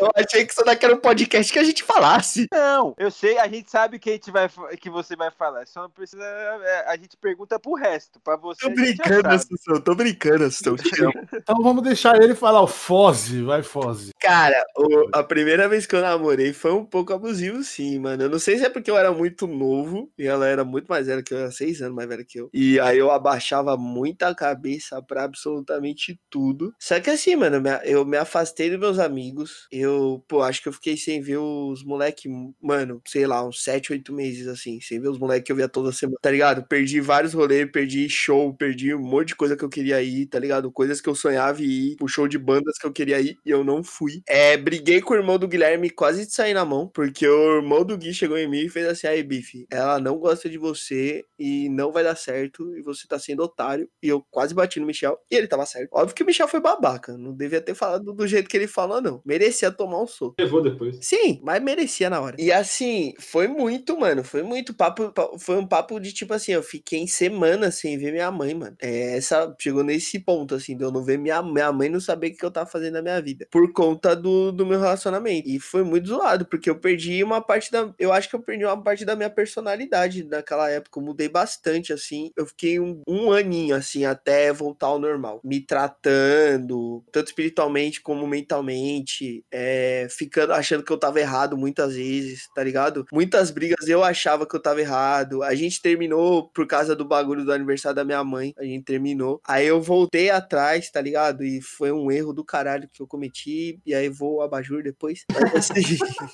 Eu 0.00 0.10
achei 0.14 0.44
que 0.46 0.52
isso 0.52 0.64
daqui 0.64 0.84
era 0.84 0.94
um 0.94 0.98
podcast 0.98 1.52
que 1.52 1.58
a 1.58 1.64
gente 1.64 1.82
falasse. 1.82 2.46
Não, 2.52 2.94
eu 2.98 3.10
sei, 3.10 3.38
a 3.38 3.46
gente 3.48 3.70
sabe 3.70 3.98
que, 3.98 4.10
a 4.10 4.12
gente 4.14 4.30
vai, 4.30 4.48
que 4.80 4.90
você 4.90 5.16
vai 5.16 5.30
falar. 5.30 5.66
Só 5.66 5.88
precisa. 5.88 6.22
é, 6.24 6.84
A 6.92 6.96
gente 6.96 7.16
pergunta 7.16 7.58
pro 7.58 7.74
resto. 7.74 8.20
Pra 8.20 8.36
você. 8.36 8.60
Tô 8.60 8.70
brincando, 8.70 9.22
sabe. 9.22 9.42
Sussão. 9.42 9.80
Tô 9.80 9.94
brincando, 9.94 10.44
amo. 10.44 10.52
Então 11.42 11.56
vamos 11.62 11.82
deixar 11.82 12.20
ele 12.22 12.34
falar 12.34 12.60
o 12.62 12.66
Foze. 12.66 13.42
Vai, 13.42 13.62
Foze. 13.62 14.12
Cara, 14.20 14.62
o- 14.76 15.08
a 15.12 15.22
primeira 15.22 15.68
vez 15.68 15.86
que 15.86 15.94
eu 15.96 16.00
namorei 16.00 16.52
foi 16.52 16.72
um 16.72 16.84
pouco 16.84 17.12
abusivo, 17.12 17.62
sim, 17.62 17.98
mano. 17.98 18.22
Eu 18.24 18.30
não 18.30 18.38
sei 18.38 18.58
se 18.58 18.64
é 18.64 18.68
porque 18.70 18.90
eu 18.90 18.96
era 18.96 19.10
muito 19.12 19.46
novo 19.46 20.10
e 20.18 20.26
ela 20.26 20.46
era 20.46 20.64
muito 20.64 20.86
mais 20.88 21.06
velha 21.06 21.22
que 21.22 21.34
eu, 21.34 21.38
era 21.38 21.50
seis 21.50 21.80
anos 21.82 21.94
mais 21.94 22.08
velha 22.08 22.24
que 22.24 22.38
eu. 22.38 22.48
E 22.52 22.78
aí 22.80 22.98
eu 22.98 23.10
abaixava 23.10 23.76
muito 23.76 24.21
a 24.28 24.34
cabeça 24.34 25.02
pra 25.02 25.24
absolutamente 25.24 26.18
tudo. 26.30 26.74
Só 26.78 27.00
que 27.00 27.10
assim, 27.10 27.36
mano, 27.36 27.62
eu 27.84 28.04
me 28.04 28.16
afastei 28.16 28.70
dos 28.70 28.78
meus 28.78 28.98
amigos. 28.98 29.66
Eu, 29.70 30.24
pô, 30.28 30.42
acho 30.42 30.62
que 30.62 30.68
eu 30.68 30.72
fiquei 30.72 30.96
sem 30.96 31.20
ver 31.20 31.38
os 31.38 31.84
moleque, 31.84 32.28
mano, 32.60 33.00
sei 33.06 33.26
lá, 33.26 33.46
uns 33.46 33.62
sete, 33.62 33.92
oito 33.92 34.12
meses, 34.12 34.46
assim, 34.48 34.80
sem 34.80 35.00
ver 35.00 35.08
os 35.08 35.18
moleques 35.18 35.44
que 35.46 35.52
eu 35.52 35.56
via 35.56 35.68
toda 35.68 35.92
semana, 35.92 36.18
tá 36.22 36.30
ligado? 36.30 36.66
Perdi 36.66 37.00
vários 37.00 37.32
rolês, 37.34 37.70
perdi 37.70 38.08
show, 38.08 38.54
perdi 38.54 38.94
um 38.94 39.00
monte 39.00 39.28
de 39.28 39.36
coisa 39.36 39.56
que 39.56 39.64
eu 39.64 39.68
queria 39.68 40.02
ir, 40.02 40.26
tá 40.26 40.38
ligado? 40.38 40.70
Coisas 40.70 41.00
que 41.00 41.08
eu 41.08 41.14
sonhava 41.14 41.62
ir, 41.62 41.96
o 42.00 42.08
show 42.08 42.28
de 42.28 42.38
bandas 42.38 42.76
que 42.78 42.86
eu 42.86 42.92
queria 42.92 43.20
ir 43.20 43.36
e 43.44 43.50
eu 43.50 43.64
não 43.64 43.82
fui. 43.82 44.22
É, 44.26 44.56
briguei 44.56 45.00
com 45.00 45.14
o 45.14 45.16
irmão 45.16 45.38
do 45.38 45.48
Guilherme 45.48 45.90
quase 45.90 46.26
de 46.26 46.32
sair 46.32 46.54
na 46.54 46.64
mão, 46.64 46.88
porque 46.92 47.26
o 47.26 47.56
irmão 47.56 47.84
do 47.84 47.96
Gui 47.96 48.12
chegou 48.14 48.38
em 48.38 48.48
mim 48.48 48.64
e 48.66 48.68
fez 48.68 48.86
assim: 48.86 49.06
aí, 49.06 49.22
Bife, 49.22 49.66
ela 49.70 49.98
não 50.00 50.18
gosta 50.18 50.48
de 50.48 50.58
você 50.58 51.24
e 51.38 51.68
não 51.68 51.92
vai 51.92 52.04
dar 52.04 52.16
certo 52.16 52.76
e 52.76 52.82
você 52.82 53.06
tá 53.06 53.18
sendo 53.18 53.42
otário. 53.42 53.88
E 54.02 54.08
eu 54.08 54.24
quase 54.30 54.54
bati 54.54 54.80
no 54.80 54.86
Michel 54.86 55.18
e 55.30 55.36
ele 55.36 55.46
tava 55.46 55.64
certo. 55.66 55.88
Óbvio 55.92 56.14
que 56.14 56.22
o 56.22 56.26
Michel 56.26 56.48
foi 56.48 56.60
babaca, 56.60 57.16
não 57.16 57.32
devia 57.34 57.60
ter 57.60 57.74
falado 57.74 58.12
do 58.12 58.26
jeito 58.26 58.48
que 58.48 58.56
ele 58.56 58.66
falou, 58.66 59.00
não. 59.00 59.22
Merecia 59.24 59.70
tomar 59.70 60.00
um 60.02 60.06
soco. 60.06 60.34
Levou 60.38 60.62
depois. 60.62 60.98
Sim, 61.00 61.40
mas 61.42 61.62
merecia 61.62 62.10
na 62.10 62.20
hora. 62.20 62.36
E 62.38 62.50
assim, 62.52 63.14
foi 63.18 63.46
muito, 63.48 63.98
mano. 63.98 64.24
Foi 64.24 64.42
muito 64.42 64.74
papo. 64.74 65.12
pa- 65.12 65.30
Foi 65.38 65.56
um 65.56 65.66
papo 65.66 65.98
de 66.00 66.12
tipo 66.12 66.34
assim, 66.34 66.52
eu 66.52 66.62
fiquei 66.62 66.98
em 67.00 67.06
semana 67.06 67.70
sem 67.70 67.96
ver 67.98 68.12
minha 68.12 68.30
mãe, 68.30 68.54
mano. 68.54 68.76
É, 68.80 69.16
essa 69.16 69.54
chegou 69.60 69.82
nesse 69.84 70.18
ponto, 70.18 70.54
assim, 70.54 70.76
de 70.76 70.82
eu 70.84 70.90
não 70.90 71.02
ver 71.04 71.18
minha, 71.18 71.42
minha 71.42 71.70
mãe 71.72 71.88
não 71.88 72.00
saber 72.00 72.28
o 72.32 72.36
que 72.36 72.44
eu 72.44 72.50
tava 72.50 72.68
fazendo 72.68 72.94
na 72.94 73.02
minha 73.02 73.20
vida. 73.20 73.46
Por 73.50 73.72
conta 73.72 74.14
do, 74.16 74.50
do 74.52 74.66
meu 74.66 74.80
relacionamento. 74.80 75.48
E 75.48 75.60
foi 75.60 75.82
muito 75.84 76.08
zoado, 76.08 76.46
porque 76.46 76.68
eu 76.70 76.78
perdi 76.78 77.22
uma 77.22 77.40
parte 77.40 77.70
da. 77.70 77.92
Eu 77.98 78.12
acho 78.12 78.28
que 78.28 78.34
eu 78.36 78.42
perdi 78.42 78.64
uma 78.64 78.80
parte 78.82 79.04
da 79.04 79.14
minha 79.16 79.30
personalidade 79.30 80.24
naquela 80.24 80.68
época. 80.70 80.98
Eu 80.98 81.04
mudei 81.04 81.28
bastante, 81.28 81.92
assim. 81.92 82.30
Eu 82.36 82.46
fiquei 82.46 82.80
um, 82.80 83.00
um 83.08 83.30
aninho, 83.32 83.74
assim, 83.76 83.91
até 84.04 84.52
voltar 84.52 84.88
ao 84.88 84.98
normal. 84.98 85.40
Me 85.44 85.60
tratando, 85.60 87.04
tanto 87.12 87.28
espiritualmente 87.28 88.00
como 88.00 88.26
mentalmente. 88.26 89.44
É, 89.50 90.06
ficando, 90.10 90.52
achando 90.52 90.82
que 90.84 90.92
eu 90.92 90.98
tava 90.98 91.20
errado 91.20 91.56
muitas 91.56 91.94
vezes, 91.94 92.48
tá 92.54 92.62
ligado? 92.62 93.04
Muitas 93.12 93.50
brigas 93.50 93.88
eu 93.88 94.02
achava 94.02 94.46
que 94.46 94.54
eu 94.56 94.62
tava 94.62 94.80
errado. 94.80 95.42
A 95.42 95.54
gente 95.54 95.80
terminou 95.80 96.48
por 96.50 96.66
causa 96.66 96.94
do 96.96 97.04
bagulho 97.04 97.44
do 97.44 97.52
aniversário 97.52 97.96
da 97.96 98.04
minha 98.04 98.22
mãe. 98.24 98.54
A 98.58 98.64
gente 98.64 98.84
terminou. 98.84 99.40
Aí 99.46 99.66
eu 99.66 99.80
voltei 99.80 100.30
atrás, 100.30 100.90
tá 100.90 101.00
ligado? 101.00 101.44
E 101.44 101.60
foi 101.60 101.92
um 101.92 102.10
erro 102.10 102.32
do 102.32 102.44
caralho 102.44 102.88
que 102.92 103.02
eu 103.02 103.06
cometi. 103.06 103.80
E 103.86 103.94
aí 103.94 104.08
vou 104.08 104.42
abajur 104.42 104.82
depois. 104.82 105.24
Mas 105.32 105.70
assim. 105.70 105.82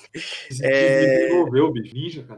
É. 0.61 1.29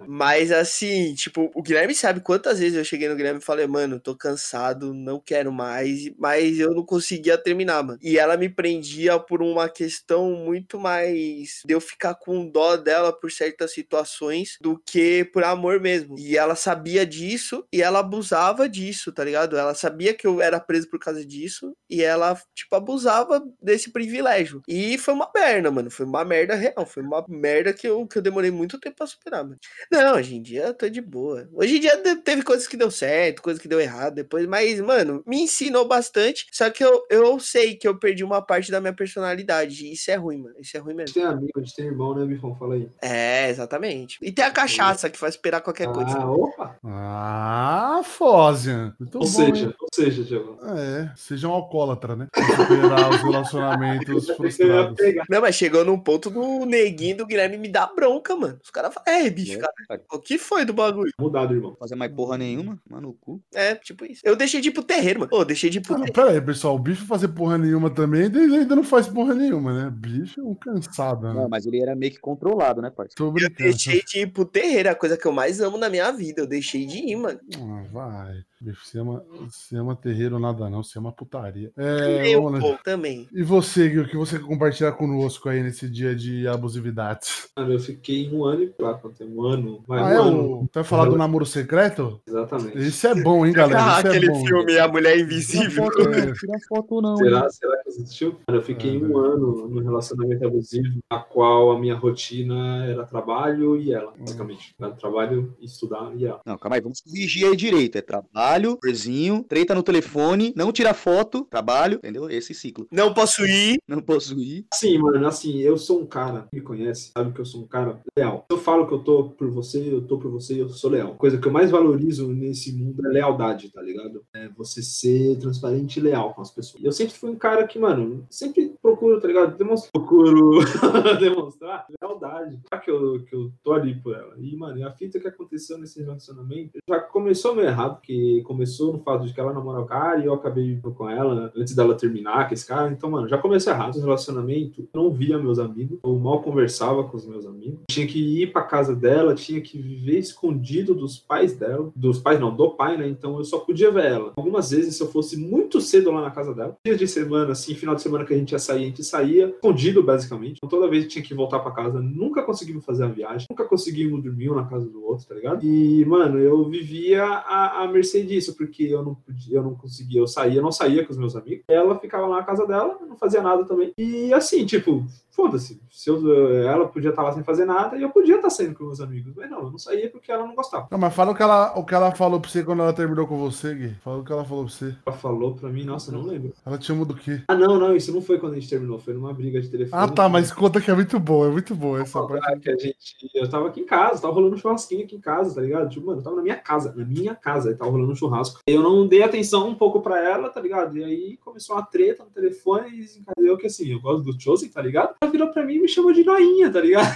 Mas 0.07 0.52
assim, 0.52 1.14
tipo, 1.15 1.52
o 1.56 1.61
Guilherme 1.61 1.95
sabe 1.95 2.22
quantas 2.22 2.60
vezes 2.60 2.77
eu 2.77 2.85
cheguei 2.85 3.10
no 3.10 3.15
Guilherme 3.15 3.39
e 3.39 3.43
falei, 3.43 3.68
mano, 3.68 3.99
tô 3.99 4.15
cansado, 4.15 4.93
não 4.93 5.10
quero 5.19 5.51
mais, 5.51 6.09
mas 6.17 6.59
eu 6.59 6.73
não 6.73 6.85
conseguia 6.85 7.38
terminar, 7.38 7.83
mano. 7.83 7.99
E 8.01 8.17
ela 8.17 8.38
me 8.38 8.49
prendia 8.49 9.19
por 9.19 9.41
uma 9.41 9.69
questão 9.69 10.31
muito 10.31 10.79
mais 10.79 11.61
de 11.65 11.73
eu 11.73 11.81
ficar 11.81 12.15
com 12.15 12.47
dó 12.47 12.75
dela 12.77 13.11
por 13.11 13.31
certas 13.31 13.73
situações 13.73 14.57
do 14.61 14.77
que 14.85 15.25
por 15.25 15.43
amor 15.43 15.79
mesmo. 15.79 16.17
E 16.17 16.38
ela 16.38 16.55
sabia 16.55 17.05
disso 17.05 17.65
e 17.71 17.81
ela 17.81 17.99
abusava 17.99 18.67
disso, 18.69 19.11
tá 19.11 19.23
ligado? 19.23 19.57
Ela 19.57 19.73
sabia 19.73 20.13
que 20.13 20.25
eu 20.27 20.41
era 20.41 20.59
preso 20.59 20.89
por 20.89 20.99
causa 20.99 21.25
disso 21.25 21.75
e 21.89 22.03
ela, 22.03 22.39
tipo, 22.53 22.75
abusava 22.75 23.43
desse 23.61 23.91
privilégio. 23.91 24.61
E 24.67 24.97
foi 24.97 25.13
uma 25.13 25.29
merda, 25.33 25.71
mano. 25.71 25.89
Foi 25.91 26.05
uma 26.05 26.23
merda 26.23 26.55
real. 26.55 26.85
Foi 26.85 27.03
uma 27.03 27.25
merda 27.27 27.73
que 27.73 27.88
eu, 27.88 28.05
que 28.07 28.17
eu 28.17 28.21
demorei 28.21 28.51
muito 28.51 28.79
tempo 28.79 28.97
pra 28.97 29.07
superar, 29.07 29.43
mano. 29.43 29.57
Não, 29.91 30.15
hoje 30.15 30.35
em 30.35 30.41
dia 30.41 30.65
eu 30.65 30.73
tô 30.73 30.89
de 30.89 31.01
boa. 31.01 31.49
Hoje 31.53 31.77
em 31.77 31.79
dia 31.79 31.97
teve 32.23 32.43
coisas 32.43 32.67
que 32.67 32.77
deu 32.77 32.91
certo, 32.91 33.41
coisas 33.41 33.61
que 33.61 33.67
deu 33.67 33.79
errado 33.79 34.15
depois, 34.15 34.45
mas, 34.45 34.79
mano, 34.79 35.01
me 35.26 35.41
ensinou 35.41 35.88
bastante. 35.88 36.45
Só 36.52 36.69
que 36.69 36.84
eu, 36.84 37.03
eu 37.10 37.40
sei 37.40 37.76
que 37.76 37.88
eu 37.88 37.98
perdi 37.98 38.23
uma 38.23 38.41
parte 38.41 38.72
da 38.72 38.80
minha 38.82 38.94
personalidade. 38.94 39.86
E 39.86 39.94
isso 39.94 40.10
é 40.11 40.15
ruim, 40.15 40.38
mano. 40.44 40.56
Isso 40.60 40.76
é 40.78 40.80
ruim 40.80 40.94
A 40.94 41.06
gente 41.06 41.15
mesmo. 41.15 41.30
tem 41.30 41.38
amigo, 41.38 41.52
a 41.56 41.60
gente 41.60 41.76
tem 41.76 41.86
irmão, 41.86 42.15
né, 42.15 42.26
Bifão? 42.26 42.56
Fala 42.56 42.76
aí. 42.76 42.88
É, 43.02 43.49
exatamente. 43.49 44.18
E 44.22 44.32
tem 44.32 44.45
a 44.45 44.52
cachaça 44.52 45.10
que 45.10 45.18
faz 45.18 45.34
esperar 45.36 45.61
qualquer 45.61 45.88
coisa. 45.91 46.18
Ah, 46.18 46.32
opa! 46.32 46.76
Ah, 46.84 48.02
Fozian. 48.03 48.95
Muito 48.99 49.15
Ou 49.15 49.22
bom, 49.22 49.28
seja, 49.30 49.65
hein? 49.68 49.73
ou 49.80 49.88
seja, 49.94 50.23
Diego. 50.23 50.57
É, 50.78 51.11
seja 51.15 51.48
um 51.48 51.52
alcoólatra, 51.52 52.15
né? 52.15 52.28
Superar 52.56 53.10
os 53.10 53.22
relacionamentos 53.22 54.30
frustrados. 54.32 54.98
Não, 55.30 55.41
mas 55.41 55.56
chegou 55.56 55.84
num 55.86 55.99
ponto 55.99 56.30
do 56.30 56.65
neguinho 56.65 57.18
do 57.18 57.26
Guilherme 57.26 57.57
me 57.57 57.68
dar 57.69 57.88
bronca, 57.95 58.36
mano. 58.36 58.60
Os 58.64 58.69
caras 58.69 58.94
falam, 58.94 59.22
é, 59.22 59.30
bicho, 59.30 59.53
É, 59.53 59.57
cara, 59.57 60.02
o 60.11 60.19
que 60.19 60.38
foi 60.38 60.65
do 60.65 60.73
bagulho? 60.73 61.11
Mudado, 61.19 61.53
irmão. 61.53 61.76
Fazer 61.80 61.95
mais 61.95 62.11
porra 62.14 62.38
nenhuma, 62.38 62.78
mano, 62.90 63.07
no 63.10 63.14
cu. 63.14 63.41
É, 63.53 63.76
tipo 63.76 64.06
isso. 64.06 64.22
Eu 64.23 64.36
deixei 64.36 64.61
de 64.61 64.69
ir 64.69 64.72
pro 64.72 64.84
terreiro, 64.95 65.19
mano. 65.22 65.31
Ô, 65.34 65.45
deixei 65.45 65.69
de 65.69 65.77
ir 65.77 65.81
pro 65.81 65.93
Ah, 65.93 65.97
terreiro. 65.97 66.13
pera 66.13 66.31
aí, 66.31 66.41
pessoal. 66.41 66.76
O 66.76 66.80
bicho 66.80 67.05
fazer 67.05 67.30
porra 67.30 67.57
nenhuma 67.57 67.89
também, 67.89 68.23
ele 68.23 68.57
ainda 68.57 68.76
não 68.76 68.84
faz 68.84 69.07
porra 69.07 69.34
nenhuma, 69.34 69.73
né? 69.73 69.89
Bicho 69.93 70.39
é 70.41 70.43
um 70.43 70.55
cansado, 70.55 71.27
né? 71.27 71.34
Não, 71.34 71.49
mas 71.49 71.65
ele 71.65 71.81
era 71.81 71.95
meio 71.95 72.11
que 72.11 72.19
controlado, 72.19 72.81
né, 72.81 72.89
parceiro? 72.89 73.34
Eu 73.39 73.49
deixei 73.49 74.03
de 74.03 74.19
ir 74.19 74.27
pro 74.31 74.45
terreiro, 74.45 74.89
é 74.89 74.91
a 74.91 74.95
coisa 74.95 75.18
que 75.18 75.26
eu 75.27 75.31
mais 75.31 75.59
amo 75.61 75.77
na 75.77 75.89
minha 75.89 76.11
vida. 76.11 76.41
Eu 76.41 76.47
deixei 76.47 76.85
de 76.85 76.97
ir, 76.97 77.15
mano. 77.15 77.39
Ah, 77.57 77.84
vai. 77.91 78.35
Bicho, 78.63 78.85
se 78.85 78.99
ama, 78.99 79.23
se 79.49 79.76
ama 79.76 79.95
terreiro 79.95 80.38
nada 80.38 80.69
não, 80.69 80.84
se 80.84 80.95
ama 80.99 81.11
putaria. 81.11 81.72
É, 81.76 82.30
eu 82.35 82.43
vou 82.43 82.77
também. 82.84 83.27
E 83.34 83.41
você, 83.41 83.89
Gui, 83.89 83.99
o 84.01 84.07
que 84.07 84.15
você 84.15 84.38
quer 84.38 84.45
compartilhar 84.45 84.91
conosco 84.91 85.49
aí 85.49 85.63
nesse 85.63 85.89
dia 85.89 86.15
de 86.15 86.47
abusividades? 86.47 87.47
Mano, 87.57 87.73
eu 87.73 87.80
fiquei 87.80 88.30
um 88.31 88.45
ano 88.45 88.63
e 88.63 88.68
tempo? 88.68 89.11
Um 89.23 89.43
ano. 89.45 89.84
Vai, 89.88 89.99
Ah, 89.99 90.03
um 90.03 90.09
é 90.09 90.15
ano. 90.18 90.43
o. 90.61 90.69
Vai 90.72 90.84
falar 90.84 91.05
do 91.09 91.18
namoro 91.18 91.43
secreto? 91.45 92.22
Exatamente. 92.27 92.77
Esse 92.77 93.07
é 93.07 93.15
bom, 93.15 93.43
hein, 93.45 93.51
galera? 93.53 93.95
Ah, 93.95 94.01
é 94.03 94.07
aquele 94.09 94.30
bom. 94.30 94.45
filme 94.45 94.77
A 94.81 94.87
Mulher 94.87 95.13
Tira 95.13 95.23
Invisível. 95.23 95.83
foto, 95.85 96.03
não, 96.03 96.11
tira 96.33 96.57
foto 96.67 97.01
não. 97.01 97.15
Será, 97.17 97.49
será 97.49 97.83
que 97.83 97.89
assistiu? 97.89 98.35
Cara, 98.47 98.59
eu 98.59 98.63
fiquei 98.63 98.97
um 98.97 99.17
ano 99.17 99.67
no 99.67 99.81
relacionamento 99.81 100.45
abusivo, 100.45 100.99
a 101.09 101.19
qual 101.19 101.71
a 101.71 101.79
minha 101.79 101.95
rotina 101.95 102.85
era 102.85 103.05
trabalho 103.05 103.77
e 103.77 103.93
ela, 103.93 104.13
basicamente. 104.17 104.73
Era 104.79 104.91
trabalho, 104.91 105.55
estudar 105.61 106.11
e 106.15 106.25
ela. 106.25 106.41
Não, 106.45 106.57
calma 106.57 106.75
aí, 106.75 106.81
vamos 106.81 107.01
corrigir 107.01 107.47
aí 107.47 107.55
direito. 107.55 107.97
É 107.97 108.01
trabalho, 108.01 108.77
prezinho, 108.77 109.43
treta 109.47 109.75
no 109.75 109.83
telefone, 109.83 110.53
não 110.55 110.71
tirar 110.71 110.93
foto, 110.93 111.45
trabalho, 111.49 111.95
entendeu? 111.95 112.29
Esse 112.29 112.53
ciclo. 112.53 112.87
Não 112.91 113.13
posso 113.13 113.45
ir. 113.45 113.79
Não 113.87 114.01
posso 114.01 114.39
ir. 114.39 114.65
Sim, 114.73 114.97
mano, 114.99 115.27
assim, 115.27 115.59
eu 115.59 115.77
sou 115.77 116.01
um 116.01 116.05
cara, 116.05 116.47
me 116.53 116.61
conhece, 116.61 117.11
sabe 117.15 117.33
que 117.33 117.41
eu 117.41 117.45
sou 117.45 117.61
um 117.61 117.67
cara 117.67 117.99
leal. 118.17 118.45
Se 118.49 118.55
eu 118.55 118.59
falo 118.59 118.87
que 118.87 118.93
eu 118.93 118.99
tô 118.99 119.29
por 119.29 119.49
você, 119.49 119.93
eu 119.93 120.01
tô 120.01 120.17
por 120.17 120.31
você, 120.31 120.61
eu 120.61 120.69
sou 120.69 120.89
leal. 120.89 121.15
Coisa 121.15 121.37
que 121.37 121.47
eu 121.47 121.51
mais 121.51 121.69
valorizo 121.69 122.31
nesse 122.31 122.71
mundo 122.73 123.05
é 123.07 123.09
lealdade, 123.09 123.69
tá 123.69 123.81
ligado? 123.81 124.23
É 124.33 124.49
você 124.49 124.70
ser 124.81 125.38
transparente 125.38 125.98
e 125.98 126.02
leal 126.02 126.34
com 126.34 126.41
as 126.41 126.52
pessoas. 126.52 126.84
Eu 126.84 126.91
sempre 126.91 127.14
fui 127.14 127.30
um 127.30 127.35
cara 127.35 127.65
que, 127.68 127.80
mano, 127.80 128.26
sempre 128.30 128.73
procuro, 128.81 129.19
tá 129.19 129.27
ligado? 129.27 129.57
Demonstro, 129.57 129.91
procuro 129.91 130.60
demonstrar 131.19 131.85
lealdade. 132.02 132.60
Que 132.84 132.89
eu, 132.89 133.23
que 133.23 133.35
eu 133.35 133.52
tô 133.64 133.73
ali 133.73 133.95
por 133.95 134.15
ela. 134.15 134.34
E, 134.38 134.56
mano, 134.56 134.85
a 134.88 134.91
fita 134.91 135.19
que 135.19 135.27
aconteceu 135.27 135.77
nesse 135.77 136.02
relacionamento 136.02 136.80
já 136.88 136.99
começou 136.99 137.56
meio 137.56 137.68
errado, 137.68 137.98
porque 137.98 138.41
começou 138.45 138.93
no 138.93 138.99
fato 138.99 139.26
de 139.26 139.34
que 139.34 139.39
ela 139.39 139.53
namora 139.53 139.81
o 139.81 139.85
cara 139.85 140.19
e 140.19 140.26
eu 140.26 140.34
acabei 140.34 140.80
com 140.81 141.10
ela 141.10 141.52
antes 141.56 141.76
dela 141.76 141.95
terminar 141.95 142.48
com 142.48 142.53
esse 142.53 142.65
cara. 142.65 142.91
Então, 142.91 143.10
mano, 143.10 143.27
já 143.27 143.38
começou 143.38 143.73
errado 143.73 143.95
o 143.95 144.02
relacionamento. 144.02 144.88
Eu 144.93 145.02
não 145.02 145.11
via 145.11 145.38
meus 145.38 145.60
amigos, 145.60 145.99
eu 146.03 146.15
mal 146.18 146.41
conversava 146.41 147.03
com 147.03 147.18
os 147.18 147.26
meus 147.26 147.45
amigos. 147.45 147.80
Tinha 147.89 148.07
que 148.07 148.41
ir 148.41 148.52
pra 148.52 148.64
casa 148.64 148.95
dela, 148.95 149.35
tinha 149.35 149.61
que 149.61 149.77
viver 149.77 150.19
escondido 150.19 150.93
dos 150.93 151.18
pais 151.18 151.53
dela. 151.56 151.91
Dos 151.95 152.19
pais 152.19 152.39
não, 152.39 152.56
do 152.56 152.72
pai, 152.72 152.98
né? 152.98 153.07
Então 153.07 153.38
eu 153.38 153.43
só 153.43 153.60
podia 153.60 153.91
ver 153.91 154.06
ela. 154.06 154.34
Algumas 154.35 154.60
vezes, 154.69 154.95
se 154.95 155.01
eu 155.01 155.07
fosse 155.07 155.35
muito 155.35 155.81
cedo 155.81 156.11
lá 156.11 156.21
na 156.21 156.29
casa 156.29 156.53
dela, 156.53 156.75
dias 156.85 156.99
de 156.99 157.07
semana, 157.07 157.53
assim, 157.53 157.73
final 157.73 157.95
de 157.95 158.01
semana 158.01 158.25
que 158.25 158.33
a 158.33 158.38
gente 158.38 158.51
ia 158.51 158.59
sair, 158.59 158.83
a 158.83 158.85
gente 158.85 159.03
saía 159.03 159.49
escondido, 159.49 160.03
basicamente. 160.03 160.57
Então, 160.57 160.69
toda 160.69 160.89
vez 160.89 161.07
tinha 161.07 161.23
que 161.23 161.33
voltar 161.33 161.59
pra 161.59 161.71
casa, 161.71 161.99
nunca 161.99 162.43
conseguimos 162.43 162.85
fazer 162.85 163.05
a 163.05 163.07
viagem, 163.07 163.47
nunca 163.49 163.65
conseguimos 163.65 164.21
dormir 164.23 164.51
um 164.51 164.55
na 164.55 164.65
casa 164.65 164.88
do 164.88 165.03
outro, 165.03 165.25
tá 165.25 165.33
ligado? 165.33 165.65
E, 165.65 166.05
mano, 166.05 166.38
eu 166.38 166.69
vivia 166.69 167.23
a, 167.23 167.83
a 167.83 167.88
mercê 167.88 168.23
disso, 168.23 168.55
porque 168.55 168.83
eu 168.83 169.03
não 169.03 169.15
podia, 169.15 169.57
eu 169.57 169.63
não 169.63 169.73
conseguia, 169.75 170.19
eu 170.19 170.27
saía, 170.27 170.59
eu 170.59 170.63
não 170.63 170.71
saía 170.71 171.05
com 171.05 171.11
os 171.11 171.17
meus 171.17 171.35
amigos. 171.35 171.63
Ela 171.67 171.97
ficava 171.97 172.27
lá 172.27 172.38
na 172.38 172.43
casa 172.43 172.67
dela, 172.67 172.99
não 173.07 173.17
fazia 173.17 173.41
nada 173.41 173.65
também. 173.65 173.91
E 173.97 174.33
assim, 174.33 174.65
tipo, 174.65 175.05
foda-se. 175.31 175.81
Se 175.89 176.09
eu, 176.09 176.63
ela 176.63 176.87
podia 176.87 177.09
estar 177.09 177.23
lá 177.23 177.31
sem 177.33 177.43
fazer 177.43 177.65
nada 177.65 177.97
e 177.97 178.01
eu 178.01 178.09
podia 178.09 178.35
estar 178.35 178.49
saindo 178.49 178.75
com 178.75 178.85
meus 178.85 179.01
amigos. 179.01 179.33
Mas 179.35 179.49
não, 179.49 179.59
eu 179.59 179.71
não 179.71 179.77
saía 179.77 180.09
porque 180.09 180.31
ela 180.31 180.45
não 180.45 180.55
gostava. 180.55 180.87
Não, 180.91 180.97
mas 180.97 181.13
fala 181.13 181.31
o 181.31 181.35
que, 181.35 181.43
ela, 181.43 181.73
o 181.77 181.85
que 181.85 181.95
ela 181.95 182.11
falou 182.11 182.39
pra 182.39 182.49
você 182.49 182.63
quando 182.63 182.81
ela 182.81 182.93
terminou 182.93 183.27
com 183.27 183.37
você, 183.37 183.73
Gui. 183.73 183.95
Fala 184.03 184.19
o 184.19 184.23
que 184.23 184.31
ela 184.31 184.45
falou 184.45 184.65
pra 184.65 184.73
você. 184.73 184.95
Ela 185.05 185.15
falou 185.15 185.55
pra 185.55 185.69
mim, 185.69 185.83
nossa, 185.83 186.11
eu 186.11 186.17
não 186.17 186.25
lembro. 186.25 186.53
Ela 186.65 186.77
te 186.77 186.85
chamou 186.85 187.05
do 187.05 187.15
quê? 187.15 187.41
Ah, 187.47 187.55
não, 187.55 187.79
não, 187.79 187.95
isso 187.95 188.13
não 188.13 188.21
foi 188.21 188.39
quando 188.39 188.53
a 188.53 188.55
gente 188.59 188.69
terminou, 188.69 188.99
foi 188.99 189.13
numa 189.13 189.33
briga 189.33 189.61
de 189.61 189.69
telefone. 189.69 190.03
Ah, 190.03 190.07
tá, 190.07 190.27
mas 190.27 190.51
conta 190.51 190.81
que 190.81 190.91
é 190.91 190.93
muito 190.93 191.19
boa, 191.19 191.47
é 191.47 191.51
muito 191.51 191.75
boa 191.75 192.01
essa 192.01 192.21
parte. 192.21 192.59
que 192.59 192.69
a 192.69 192.77
gente, 192.77 192.95
eu 193.33 193.49
tava 193.49 193.67
aqui 193.67 193.81
em 193.81 193.85
casa, 193.85 194.21
tava 194.21 194.33
rolando 194.33 194.55
um 194.55 194.57
churrasquinho 194.57 195.05
aqui 195.05 195.15
em 195.15 195.21
casa, 195.21 195.55
tá 195.55 195.61
ligado? 195.61 195.89
Tipo, 195.89 196.07
mano, 196.07 196.19
eu 196.19 196.23
tava 196.23 196.35
na 196.35 196.41
minha 196.41 196.57
casa, 196.57 196.93
na 196.95 197.05
minha 197.05 197.35
casa, 197.35 197.69
aí 197.69 197.75
tava 197.75 197.91
rolando 197.91 198.11
um 198.11 198.15
churrasco. 198.15 198.59
Eu 198.67 198.81
não 198.81 199.07
dei 199.07 199.23
atenção 199.23 199.67
um 199.67 199.75
pouco 199.75 200.01
pra 200.01 200.19
ela, 200.19 200.49
tá 200.49 200.59
ligado? 200.59 200.97
E 200.97 201.03
aí 201.03 201.37
começou 201.37 201.75
uma 201.75 201.83
treta 201.83 202.23
no 202.23 202.29
telefone 202.29 202.89
e 202.89 203.01
desencadeou 203.01 203.57
que 203.57 203.67
assim, 203.67 203.91
eu 203.91 204.01
gosto 204.01 204.23
do 204.23 204.41
Chosen, 204.41 204.69
tá 204.69 204.81
ligado? 204.81 205.15
Virou 205.31 205.47
pra 205.49 205.63
mim 205.63 205.75
e 205.75 205.81
me 205.81 205.87
chamou 205.87 206.11
de 206.13 206.23
noinha, 206.23 206.69
tá 206.71 206.81
ligado? 206.81 207.15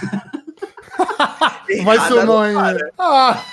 Vai 1.84 1.96
Errada 1.96 2.08
ser 2.08 2.12
o 2.14 2.16
não 2.16 2.26
nome. 2.26 2.54
para. 2.54 2.90
Ah, 2.98 3.44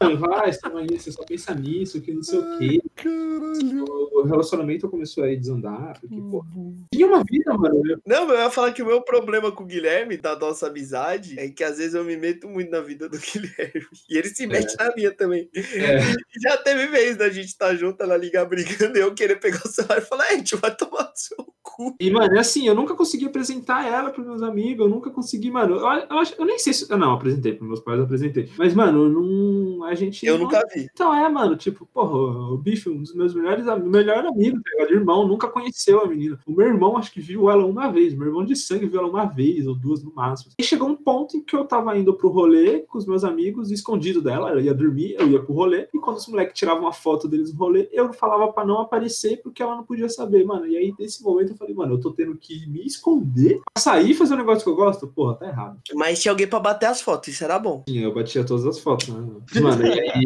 Vai, 0.00 0.48
essa 0.50 0.70
você 0.70 1.10
só 1.12 1.24
pensa 1.24 1.52
nisso, 1.54 2.00
que 2.00 2.12
não 2.12 2.22
sei 2.22 2.38
o 2.38 2.58
quê. 2.58 2.80
caralho. 2.94 3.84
O 4.12 4.22
relacionamento 4.22 4.88
começou 4.88 5.24
a 5.24 5.28
desandar, 5.28 5.98
porque, 6.00 6.20
pô, 6.20 6.44
tinha 6.92 7.06
uma 7.06 7.22
vida, 7.24 7.52
mano. 7.54 7.82
Eu- 7.84 7.98
Não, 8.06 8.28
eu 8.30 8.38
ia 8.38 8.50
falar 8.50 8.72
que 8.72 8.82
o 8.82 8.86
meu 8.86 9.00
problema 9.02 9.50
com 9.50 9.64
o 9.64 9.66
Guilherme, 9.66 10.16
da 10.16 10.36
nossa 10.38 10.68
amizade, 10.68 11.38
é 11.38 11.48
que 11.48 11.62
às 11.64 11.78
vezes 11.78 11.94
eu 11.94 12.04
me 12.04 12.16
meto 12.16 12.48
muito 12.48 12.70
na 12.70 12.80
vida 12.80 13.08
do 13.08 13.18
Guilherme. 13.18 13.86
E 14.08 14.16
ele 14.18 14.28
se 14.28 14.46
mete 14.46 14.74
na 14.78 14.94
minha 14.94 15.10
também. 15.12 15.48
É. 15.54 15.98
Já 16.42 16.56
teve 16.58 16.86
vez 16.88 17.16
da 17.16 17.28
gente 17.28 17.48
estar 17.48 17.74
junto, 17.74 18.02
ela 18.02 18.16
ligar 18.16 18.44
brigando, 18.44 18.96
e 18.98 19.00
eu 19.00 19.14
querer 19.14 19.36
pegar 19.40 19.62
o 19.64 19.68
celular 19.68 19.98
e 19.98 20.02
falar, 20.02 20.26
é, 20.26 20.34
a 20.34 20.36
gente 20.36 20.56
vai 20.56 20.74
tomar 20.74 21.04
no 21.04 21.12
seu 21.16 21.36
cu. 21.62 21.94
E, 22.00 22.10
mano, 22.10 22.36
é 22.36 22.40
assim, 22.40 22.66
eu 22.66 22.74
nunca 22.74 22.94
consegui 22.94 23.26
apresentar 23.26 23.86
ela 23.86 24.10
pros 24.10 24.26
meus 24.26 24.42
amigos, 24.42 24.84
eu 24.86 24.90
nunca 24.92 25.10
consegui, 25.10 25.50
mano. 25.50 25.76
Eu, 25.76 25.80
eu, 26.10 26.18
acho- 26.18 26.34
eu 26.38 26.44
nem 26.44 26.58
sei 26.58 26.72
se. 26.72 26.90
eu 26.90 26.98
Não, 26.98 27.12
apresentei 27.12 27.52
pros 27.54 27.68
meus 27.68 27.80
pais, 27.80 27.98
eu 27.98 28.04
apresentei. 28.04 28.48
Mas, 28.56 28.74
mano, 28.74 29.04
eu 29.04 29.08
não. 29.10 29.84
A 29.88 29.94
gente. 29.94 30.24
Eu 30.26 30.36
não- 30.36 30.44
nunca 30.44 30.62
vi. 30.74 30.88
Então 30.92 31.14
é, 31.14 31.28
mano, 31.28 31.56
tipo, 31.56 31.86
porra, 31.86 32.16
o 32.52 32.58
Bife, 32.58 32.88
um 32.88 32.98
dos 33.02 33.14
meus 33.14 33.34
melhores 33.34 33.66
amigos, 33.66 33.90
melhor 33.90 34.24
amigo, 34.26 34.60
tá 34.62 34.70
ligado? 34.72 34.94
Irmão, 34.94 35.26
nunca 35.26 35.48
conheceu 35.48 36.00
a 36.00 36.06
menina. 36.06 36.38
O 36.46 36.52
meu 36.52 36.66
irmão, 36.66 36.96
acho 36.96 37.12
que 37.12 37.20
viu 37.20 37.50
ela 37.50 37.64
uma 37.64 37.90
vez. 37.90 38.14
Meu 38.14 38.26
irmão 38.28 38.44
de 38.44 38.54
sangue 38.56 38.86
viu 38.86 39.00
ela 39.00 39.08
uma 39.08 39.24
vez 39.24 39.66
ou 39.66 39.74
duas 39.74 40.02
no 40.02 40.12
máximo. 40.14 40.52
E 40.58 40.62
chegou 40.64 40.88
um 40.88 40.96
ponto 40.96 41.36
em 41.36 41.42
que 41.42 41.54
eu 41.56 41.64
tava 41.64 41.96
indo 41.98 42.12
pro 42.14 42.28
rolê 42.28 42.80
com 42.80 42.98
os 42.98 43.06
meus 43.06 43.24
amigos, 43.24 43.70
escondido 43.70 44.20
dela. 44.20 44.50
Eu 44.50 44.60
ia 44.60 44.74
dormir, 44.74 45.14
eu 45.18 45.28
ia 45.28 45.40
pro 45.42 45.54
rolê. 45.54 45.88
E 45.94 45.98
quando 45.98 46.16
os 46.16 46.26
moleques 46.28 46.58
tiravam 46.58 46.82
uma 46.82 46.92
foto 46.92 47.26
deles 47.28 47.52
no 47.52 47.58
rolê, 47.58 47.88
eu 47.92 48.12
falava 48.12 48.52
pra 48.52 48.64
não 48.64 48.80
aparecer 48.80 49.40
porque 49.42 49.62
ela 49.62 49.76
não 49.76 49.84
podia 49.84 50.08
saber, 50.08 50.44
mano. 50.44 50.66
E 50.66 50.76
aí, 50.76 50.94
nesse 50.98 51.22
momento, 51.22 51.52
eu 51.52 51.56
falei, 51.56 51.74
mano, 51.74 51.94
eu 51.94 52.00
tô 52.00 52.10
tendo 52.12 52.36
que 52.36 52.66
me 52.68 52.84
esconder 52.84 53.60
pra 53.74 53.80
sair 53.82 54.10
e 54.10 54.14
fazer 54.14 54.34
um 54.34 54.38
negócio 54.38 54.64
que 54.64 54.70
eu 54.70 54.76
gosto? 54.76 55.06
Porra, 55.08 55.34
tá 55.34 55.46
errado. 55.46 55.78
Mas 55.94 56.20
tinha 56.20 56.32
alguém 56.32 56.46
pra 56.46 56.60
bater 56.60 56.86
as 56.86 57.00
fotos, 57.00 57.28
isso 57.28 57.44
era 57.44 57.58
bom. 57.58 57.84
Sim, 57.88 57.98
eu 58.00 58.12
batia 58.14 58.44
todas 58.44 58.66
as 58.66 58.78
fotos, 58.78 59.08
né? 59.08 59.18
Mano, 59.62 59.77